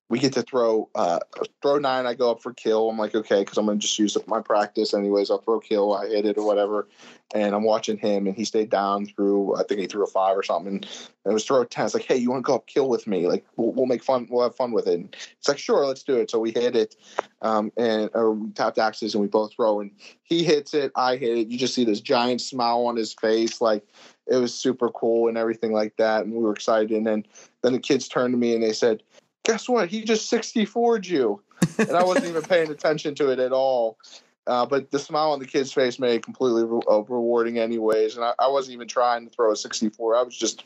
we 0.10 0.18
get 0.18 0.34
to 0.34 0.42
throw 0.42 0.90
uh, 0.96 1.20
throw 1.62 1.78
nine. 1.78 2.08
I 2.08 2.16
go 2.16 2.32
up 2.32 2.42
for 2.42 2.52
kill. 2.52 2.90
I'm 2.90 2.98
like, 2.98 3.14
okay, 3.14 3.40
because 3.42 3.58
I'm 3.58 3.68
gonna 3.68 3.78
just 3.78 3.98
use 4.00 4.18
my 4.26 4.42
practice 4.42 4.94
anyways. 4.94 5.30
I'll 5.30 5.38
throw 5.38 5.60
kill. 5.60 5.94
I 5.94 6.08
hit 6.08 6.26
it 6.26 6.38
or 6.38 6.46
whatever. 6.46 6.88
And 7.36 7.54
I'm 7.54 7.64
watching 7.64 7.98
him, 7.98 8.26
and 8.26 8.36
he 8.36 8.44
stayed 8.44 8.72
down 8.72 9.06
through. 9.06 9.56
I 9.56 9.62
think 9.62 9.80
he 9.80 9.86
threw 9.86 10.04
a 10.04 10.08
five 10.08 10.36
or 10.36 10.42
something. 10.42 10.78
And 10.78 10.88
it 11.26 11.34
was 11.34 11.46
throw 11.46 11.64
ten. 11.64 11.86
It's 11.86 11.94
like, 11.94 12.06
hey, 12.06 12.18
you 12.18 12.32
want 12.32 12.44
to 12.44 12.48
go 12.48 12.56
up 12.56 12.66
kill 12.66 12.90
with 12.90 13.06
me? 13.06 13.28
Like, 13.28 13.46
we'll, 13.56 13.72
we'll 13.72 13.86
make 13.86 14.04
fun. 14.04 14.28
We'll 14.32 14.44
have 14.44 14.56
fun 14.56 14.72
with 14.72 14.88
it. 14.88 14.96
And 14.96 15.16
it's 15.38 15.48
like, 15.48 15.60
sure, 15.60 15.86
let's 15.86 16.02
do 16.02 16.18
it. 16.18 16.32
So 16.32 16.40
we 16.40 16.52
hit 16.52 16.76
it, 16.76 16.96
um, 17.44 17.72
and 17.78 18.10
or 18.16 18.32
we 18.32 18.50
tapped 18.50 18.80
axes, 18.80 19.14
and 19.14 19.22
we 19.22 19.28
both 19.28 19.54
throw. 19.54 19.80
And 19.80 19.92
he 20.24 20.44
hits 20.44 20.74
it. 20.74 20.92
I 20.96 21.18
hit 21.18 21.38
it. 21.38 21.48
You 21.50 21.60
just 21.60 21.76
see 21.76 21.86
this 21.86 22.02
giant 22.02 22.42
smile 22.42 22.88
on 22.88 22.96
his 22.96 23.14
face, 23.14 23.62
like 23.62 23.86
it 24.30 24.38
was 24.38 24.54
super 24.54 24.90
cool 24.90 25.28
and 25.28 25.38
everything 25.38 25.72
like 25.72 25.98
that. 25.98 26.24
And 26.24 26.34
we 26.34 26.40
were 26.40 26.54
excited. 26.54 26.92
And 26.92 27.06
then 27.06 27.26
then 27.62 27.74
the 27.74 27.80
kids 27.80 28.08
turned 28.08 28.34
to 28.34 28.38
me 28.38 28.54
and 28.54 28.64
they 28.64 28.74
said 28.74 29.04
guess 29.50 29.68
what? 29.68 29.90
He 29.90 30.04
just 30.04 30.32
64'd 30.32 31.08
you. 31.08 31.42
And 31.80 31.92
I 31.92 32.04
wasn't 32.04 32.28
even 32.28 32.44
paying 32.44 32.70
attention 32.70 33.16
to 33.16 33.32
it 33.32 33.40
at 33.40 33.52
all. 33.52 33.98
Uh, 34.46 34.66
but 34.66 34.92
the 34.92 35.00
smile 35.00 35.32
on 35.32 35.40
the 35.40 35.46
kid's 35.46 35.72
face 35.72 36.00
made 36.00 36.16
it 36.16 36.24
completely 36.24 36.64
re- 36.64 36.82
uh, 36.90 37.02
rewarding, 37.04 37.58
anyways. 37.58 38.16
And 38.16 38.24
I, 38.24 38.34
I 38.40 38.48
wasn't 38.48 38.76
even 38.76 38.88
trying 38.88 39.28
to 39.28 39.36
throw 39.36 39.52
a 39.52 39.56
64. 39.56 40.16
I 40.16 40.24
was 40.24 40.38
just, 40.38 40.66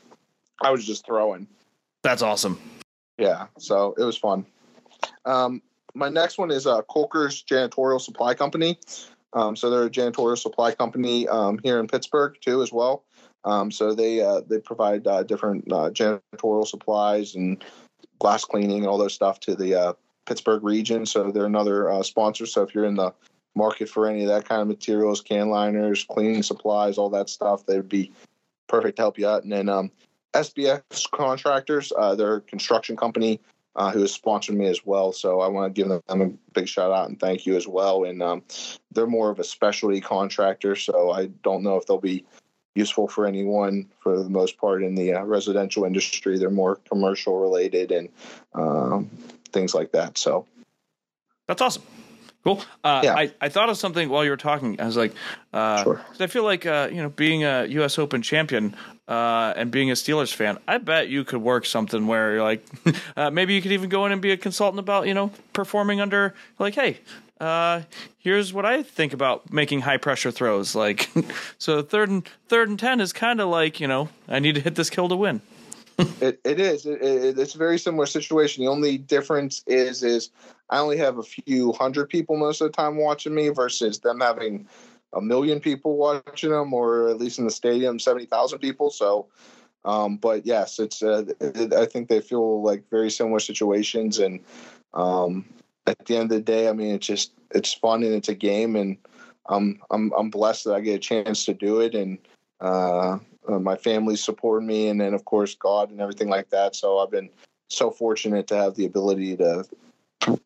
I 0.62 0.70
was 0.72 0.86
just 0.86 1.06
throwing. 1.06 1.48
That's 2.04 2.22
awesome. 2.22 2.60
Yeah, 3.18 3.48
so 3.58 3.96
it 3.98 4.04
was 4.04 4.18
fun. 4.18 4.46
Um, 5.26 5.62
my 5.94 6.10
next 6.10 6.38
one 6.38 6.52
is 6.52 6.68
uh, 6.68 6.82
Colker's 6.84 7.44
Janitorial 7.44 8.02
Supply 8.02 8.34
Company. 8.34 8.80
Um, 9.34 9.56
so 9.56 9.70
they're 9.70 9.86
a 9.86 9.90
janitorial 9.90 10.38
supply 10.38 10.74
company 10.74 11.28
um, 11.28 11.60
here 11.64 11.80
in 11.80 11.88
Pittsburgh 11.88 12.36
too, 12.40 12.62
as 12.62 12.72
well. 12.72 13.04
Um, 13.46 13.72
so 13.72 13.94
they 13.94 14.22
uh, 14.22 14.42
they 14.48 14.60
provide 14.60 15.06
uh, 15.08 15.24
different 15.24 15.72
uh, 15.72 15.90
janitorial 15.90 16.68
supplies 16.68 17.36
and 17.36 17.64
glass 18.20 18.46
cleaning 18.46 18.80
and 18.80 18.88
all 18.88 18.98
those 18.98 19.14
stuff 19.14 19.40
to 19.42 19.56
the 19.56 19.76
uh, 19.76 19.94
Pittsburgh 20.26 20.64
region. 20.64 21.06
So 21.06 21.32
they're 21.32 21.46
another 21.46 21.92
uh, 21.92 22.04
sponsor. 22.04 22.46
So 22.46 22.64
if 22.64 22.74
you're 22.74 22.86
in 22.86 22.96
the 22.96 23.14
market 23.56 23.90
for 23.90 24.08
any 24.08 24.24
of 24.24 24.30
that 24.30 24.48
kind 24.48 24.62
of 24.62 24.68
materials, 24.68 25.22
can 25.22 25.50
liners, 25.50 26.06
cleaning 26.10 26.44
supplies, 26.44 26.98
all 26.98 27.10
that 27.10 27.30
stuff, 27.30 27.66
they'd 27.66 27.88
be 27.88 28.12
perfect 28.68 28.98
to 28.98 29.04
help 29.04 29.18
you 29.18 29.28
out. 29.28 29.44
And 29.44 29.52
then 29.52 29.70
um, 29.70 29.92
SBS 30.34 31.12
Contractors, 31.12 31.92
uh, 31.98 32.16
they're 32.16 32.38
a 32.38 32.42
construction 32.42 32.98
company 32.98 33.40
uh, 33.76 33.92
who 33.92 34.02
has 34.02 34.12
sponsored 34.12 34.56
me 34.56 34.68
as 34.68 34.86
well. 34.86 35.12
So 35.12 35.42
I 35.42 35.48
want 35.48 35.74
to 35.74 35.82
give 35.82 35.90
them 35.90 36.22
a 36.22 36.30
big 36.54 36.68
shout 36.68 36.92
out 36.92 37.10
and 37.10 37.20
thank 37.20 37.46
you 37.46 37.56
as 37.56 37.68
well. 37.68 38.04
And 38.04 38.22
um, 38.22 38.44
they're 38.92 39.08
more 39.08 39.30
of 39.30 39.40
a 39.40 39.44
specialty 39.44 40.02
contractor, 40.02 40.76
so 40.76 41.12
I 41.12 41.28
don't 41.44 41.64
know 41.64 41.78
if 41.78 41.86
they'll 41.86 42.00
be 42.00 42.26
useful 42.76 43.08
for 43.08 43.26
anyone 43.26 43.90
for 44.00 44.18
the 44.18 44.30
most 44.30 44.58
part 44.58 44.84
in 44.84 44.96
the 44.96 45.14
uh, 45.14 45.24
residential 45.24 45.86
industry. 45.86 46.38
They're 46.38 46.50
more 46.50 46.76
commercial 46.90 47.40
related 47.40 47.92
and 47.92 48.10
um, 48.54 49.10
things 49.52 49.74
like 49.74 49.92
that. 49.92 50.18
So 50.18 50.46
That's 51.48 51.62
awesome. 51.62 51.84
Cool. 52.44 52.62
Uh, 52.84 53.02
Yeah. 53.04 53.16
I, 53.16 53.32
I 53.40 53.50
thought 53.50 53.70
of 53.70 53.78
something 53.78 54.10
while 54.10 54.26
you 54.26 54.30
were 54.30 54.38
talking. 54.38 54.80
I 54.82 54.86
was 54.86 54.98
like, 54.98 55.14
uh, 55.54 55.84
Sure. 55.84 56.02
I 56.20 56.28
feel 56.28 56.44
like, 56.44 56.66
uh, 56.66 56.90
you 56.92 57.02
know, 57.02 57.10
being 57.10 57.46
a 57.46 57.66
U.S. 57.66 57.98
Open 57.98 58.22
champion, 58.22 58.76
uh, 59.08 59.54
and 59.56 59.70
being 59.72 59.92
a 59.92 59.94
Steelers 59.94 60.34
fan, 60.34 60.58
I 60.68 60.78
bet 60.78 61.10
you 61.10 61.24
could 61.24 61.42
work 61.42 61.66
something 61.66 62.08
where 62.08 62.34
you're 62.34 62.44
like, 62.44 62.66
uh, 63.16 63.30
maybe 63.30 63.54
you 63.54 63.62
could 63.62 63.72
even 63.72 63.90
go 63.90 64.06
in 64.06 64.12
and 64.12 64.22
be 64.22 64.32
a 64.32 64.38
consultant 64.38 64.80
about, 64.80 65.08
you 65.08 65.14
know, 65.14 65.32
performing 65.54 66.02
under, 66.02 66.34
like, 66.60 66.76
hey, 66.76 67.00
uh, 67.44 67.84
here's 68.18 68.54
what 68.54 68.66
I 68.66 68.84
think 68.84 69.14
about 69.14 69.52
making 69.52 69.82
high 69.82 69.98
pressure 69.98 70.32
throws. 70.32 70.76
Like, 70.76 71.10
so 71.58 71.82
third 71.82 72.10
and 72.10 72.28
third 72.48 72.70
and 72.70 72.80
ten 72.80 73.02
is 73.02 73.14
kind 73.14 73.42
of 73.42 73.50
like, 73.50 73.80
you 73.80 73.88
know, 73.88 74.10
I 74.28 74.40
need 74.40 74.56
to 74.56 74.62
hit 74.62 74.76
this 74.76 74.90
kill 74.90 75.10
to 75.10 75.16
win. 75.16 75.42
it, 76.22 76.40
it 76.44 76.60
is. 76.60 76.86
It, 76.86 77.02
it, 77.02 77.38
it's 77.38 77.54
a 77.54 77.58
very 77.58 77.78
similar 77.78 78.06
situation. 78.06 78.64
The 78.64 78.72
only 78.72 78.98
difference 78.98 79.64
is, 79.68 80.04
is 80.04 80.30
I 80.70 80.80
only 80.80 80.98
have 80.98 81.18
a 81.18 81.24
few 81.24 81.74
hundred 81.74 82.10
people 82.10 82.38
most 82.38 82.62
of 82.62 82.68
the 82.68 82.76
time 82.76 82.98
watching 82.98 83.36
me 83.36 83.50
versus 83.50 84.00
them 84.00 84.22
having 84.22 84.68
a 85.14 85.22
million 85.22 85.60
people 85.60 85.98
watching 85.98 86.50
them, 86.50 86.74
or 86.74 87.10
at 87.10 87.20
least 87.20 87.38
in 87.38 87.46
the 87.46 87.52
stadium, 87.52 88.00
seventy 88.00 88.26
thousand 88.26 88.60
people. 88.60 88.90
So, 88.90 89.28
um, 89.86 90.18
but 90.18 90.46
yes, 90.46 90.80
it's. 90.80 91.04
Uh, 91.04 91.26
I 91.78 91.86
think 91.86 92.08
they 92.08 92.22
feel 92.22 92.64
like 92.64 92.90
very 92.90 93.12
similar 93.12 93.40
situations, 93.40 94.18
and 94.18 94.40
um, 94.96 95.46
at 95.88 96.06
the 96.06 96.16
end 96.16 96.32
of 96.32 96.38
the 96.38 96.42
day, 96.42 96.68
I 96.70 96.74
mean, 96.74 96.96
it's 96.96 97.08
just 97.08 97.34
it's 97.52 97.74
fun 97.74 98.04
and 98.04 98.14
it's 98.14 98.30
a 98.30 98.36
game, 98.36 98.76
and 98.76 98.98
I'm 99.48 99.82
I'm 99.92 100.12
I'm 100.18 100.30
blessed 100.30 100.66
that 100.66 100.74
I 100.74 100.82
get 100.82 100.96
a 100.96 101.00
chance 101.00 101.46
to 101.46 101.54
do 101.54 101.82
it, 101.82 101.96
and 101.96 102.18
uh, 102.62 103.18
uh, 103.48 103.60
my 103.60 103.76
family 103.76 104.16
support 104.16 104.64
me, 104.64 104.90
and 104.90 105.00
then 105.00 105.14
of 105.14 105.26
course 105.26 105.56
God 105.56 105.92
and 105.92 106.02
everything 106.02 106.30
like 106.30 106.50
that. 106.50 106.76
So 106.76 107.00
I've 107.00 107.12
been 107.12 107.30
so 107.70 107.92
fortunate 107.92 108.48
to 108.48 108.56
have 108.56 108.76
the 108.76 108.86
ability 108.86 109.38
to 109.38 109.66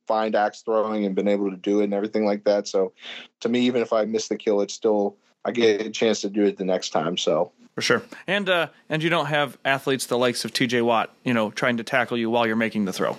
find 0.08 0.36
axe 0.36 0.62
throwing 0.62 1.06
and 1.06 1.14
been 1.16 1.28
able 1.28 1.52
to 1.52 1.58
do 1.58 1.82
it 1.82 1.86
and 1.86 1.94
everything 1.94 2.26
like 2.26 2.44
that. 2.46 2.68
So 2.68 2.94
to 3.42 3.50
me, 3.50 3.62
even 3.62 3.82
if 3.82 3.94
I 3.94 4.06
miss 4.06 4.28
the 4.28 4.38
kill, 4.38 4.62
it's 4.62 4.74
still 4.74 5.16
I 5.46 5.52
get 5.52 5.82
a 5.82 5.90
chance 5.90 6.22
to 6.22 6.30
do 6.30 6.46
it 6.46 6.58
the 6.58 6.66
next 6.66 6.90
time. 6.90 7.18
So 7.18 7.52
for 7.76 7.82
sure, 7.82 8.02
and 8.26 8.50
uh, 8.50 8.70
and 8.90 9.04
you 9.04 9.10
don't 9.10 9.28
have 9.28 9.58
athletes 9.64 10.08
the 10.08 10.18
likes 10.18 10.44
of 10.46 10.54
T.J. 10.54 10.82
Watt, 10.82 11.14
you 11.24 11.34
know, 11.34 11.52
trying 11.52 11.78
to 11.78 11.84
tackle 11.84 12.18
you 12.18 12.30
while 12.30 12.48
you're 12.48 12.56
making 12.56 12.86
the 12.86 12.94
throw. 12.94 13.16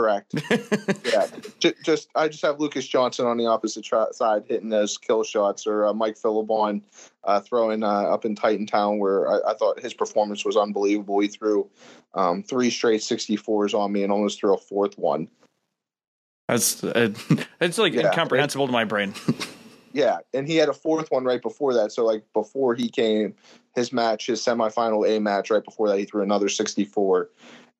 Correct. 0.00 0.32
yeah, 1.12 1.26
just, 1.58 1.74
just, 1.84 2.08
I 2.14 2.28
just 2.28 2.42
have 2.42 2.58
Lucas 2.58 2.88
Johnson 2.88 3.26
on 3.26 3.36
the 3.36 3.44
opposite 3.44 3.84
tra- 3.84 4.12
side 4.12 4.44
hitting 4.48 4.70
those 4.70 4.96
kill 4.96 5.24
shots, 5.24 5.66
or 5.66 5.84
uh, 5.84 5.92
Mike 5.92 6.16
Philibon 6.18 6.80
uh, 7.24 7.40
throwing 7.40 7.82
uh, 7.82 8.04
up 8.04 8.24
in 8.24 8.34
Titantown, 8.34 8.98
where 8.98 9.30
I, 9.30 9.50
I, 9.50 9.54
thought 9.54 9.78
his 9.78 9.92
performance 9.92 10.42
was 10.42 10.56
unbelievable. 10.56 11.20
He 11.20 11.28
threw 11.28 11.68
um, 12.14 12.42
three 12.42 12.70
straight 12.70 13.02
64s 13.02 13.74
on 13.74 13.92
me 13.92 14.02
and 14.02 14.10
almost 14.10 14.40
threw 14.40 14.54
a 14.54 14.58
fourth 14.58 14.96
one. 14.96 15.28
That's 16.48 16.82
uh, 16.82 17.12
it's 17.60 17.76
like 17.76 17.92
yeah, 17.92 18.06
incomprehensible 18.06 18.66
to 18.68 18.72
my 18.72 18.84
brain. 18.84 19.12
yeah, 19.92 20.20
and 20.32 20.48
he 20.48 20.56
had 20.56 20.70
a 20.70 20.74
fourth 20.74 21.10
one 21.10 21.24
right 21.24 21.42
before 21.42 21.74
that. 21.74 21.92
So 21.92 22.06
like 22.06 22.24
before 22.32 22.74
he 22.74 22.88
came, 22.88 23.34
his 23.74 23.92
match, 23.92 24.28
his 24.28 24.40
semifinal 24.40 25.06
A 25.06 25.20
match, 25.20 25.50
right 25.50 25.62
before 25.62 25.90
that, 25.90 25.98
he 25.98 26.06
threw 26.06 26.22
another 26.22 26.48
64. 26.48 27.28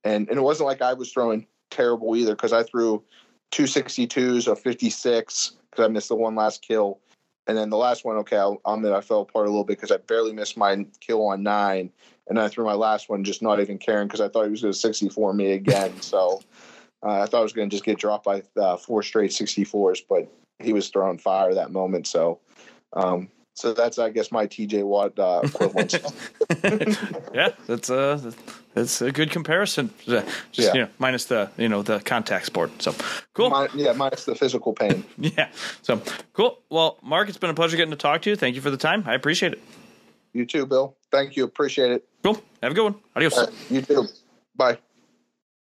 And, 0.05 0.29
and 0.29 0.39
it 0.39 0.43
wasn't 0.43 0.67
like 0.67 0.83
I 0.83 0.93
was 0.93 1.13
throwing 1.13 1.47
terrible 1.71 2.17
either 2.17 2.35
because 2.35 2.53
I 2.53 2.63
threw 2.63 3.03
two 3.51 3.65
62s, 3.65 4.49
a 4.49 4.57
56 4.57 5.53
because 5.71 5.85
I 5.85 5.89
missed 5.89 6.09
the 6.09 6.17
one 6.17 6.35
last 6.35 6.63
kill. 6.63 7.01
And 7.47 7.57
then 7.57 7.71
the 7.71 7.77
last 7.77 8.05
one, 8.05 8.17
okay, 8.19 8.37
I'll, 8.37 8.61
I'll 8.65 8.75
admit 8.75 8.93
I 8.93 9.01
fell 9.01 9.23
apart 9.23 9.47
a 9.47 9.51
little 9.51 9.65
bit 9.65 9.79
because 9.79 9.91
I 9.91 9.97
barely 9.97 10.33
missed 10.33 10.57
my 10.57 10.87
kill 11.01 11.27
on 11.27 11.43
nine. 11.43 11.91
And 12.29 12.39
then 12.39 12.45
I 12.45 12.49
threw 12.49 12.65
my 12.65 12.75
last 12.75 13.09
one 13.09 13.25
just 13.25 13.43
not 13.43 13.61
even 13.61 13.79
caring 13.79 14.07
because 14.07 14.21
I 14.21 14.29
thought 14.29 14.45
he 14.45 14.51
was 14.51 14.63
going 14.63 14.73
to 14.73 14.79
64 14.79 15.35
me 15.35 15.53
again. 15.53 16.01
so 16.01 16.41
uh, 17.03 17.23
I 17.23 17.27
thought 17.27 17.41
I 17.41 17.43
was 17.43 17.53
going 17.53 17.69
to 17.69 17.75
just 17.75 17.85
get 17.85 17.99
dropped 17.99 18.25
by 18.25 18.43
uh, 18.57 18.77
four 18.77 19.03
straight 19.03 19.31
64s, 19.31 20.01
but 20.09 20.31
he 20.59 20.73
was 20.73 20.89
throwing 20.89 21.19
fire 21.19 21.55
that 21.55 21.73
moment. 21.73 22.07
So, 22.07 22.39
um, 22.93 23.29
so 23.55 23.73
that's 23.73 23.99
I 23.99 24.11
guess 24.11 24.31
my 24.31 24.47
TJ 24.47 24.85
Watt 24.85 25.19
uh, 25.19 25.41
equivalent. 25.43 25.99
yeah, 27.35 27.51
that's 27.67 27.91
uh 27.91 28.33
that's 28.75 29.03
a 29.03 29.11
good 29.11 29.31
comparison. 29.31 29.91
Uh, 30.07 30.23
just 30.53 30.69
yeah. 30.69 30.75
you 30.75 30.81
know, 30.83 30.89
minus 30.99 31.25
the 31.25 31.51
you 31.57 31.69
know 31.69 31.83
the 31.83 32.01
contact 32.01 32.47
sport. 32.47 32.83
So 32.83 32.95
cool. 33.35 33.69
Yeah, 33.75 33.93
minus 33.93 34.25
the 34.25 34.35
physical 34.35 34.73
pain. 34.73 35.05
yeah. 35.19 35.49
So 35.83 36.01
cool. 36.33 36.61
Well, 36.71 36.99
Mark, 37.03 37.29
it's 37.29 37.39
been 37.39 37.51
a 37.51 37.55
pleasure 37.55 37.77
getting 37.77 37.91
to 37.91 37.97
talk 37.97 38.23
to 38.23 38.31
you. 38.31 38.37
Thank 38.37 38.55
you 38.55 38.61
for 38.61 38.71
the 38.71 38.77
time. 38.77 39.05
I 39.07 39.15
appreciate 39.15 39.53
it. 39.53 39.61
You 40.33 40.47
too, 40.47 40.67
Bill. 40.67 40.97
Thank 41.11 41.37
you. 41.37 41.45
Appreciate 41.45 41.91
it. 41.91 42.09
Cool. 42.23 42.41
Have 42.63 42.73
a 42.73 42.75
good 42.75 42.85
one. 42.85 42.95
Adios. 43.17 43.49
you 43.69 43.83
too. 43.83 44.07
Bye. 44.57 44.79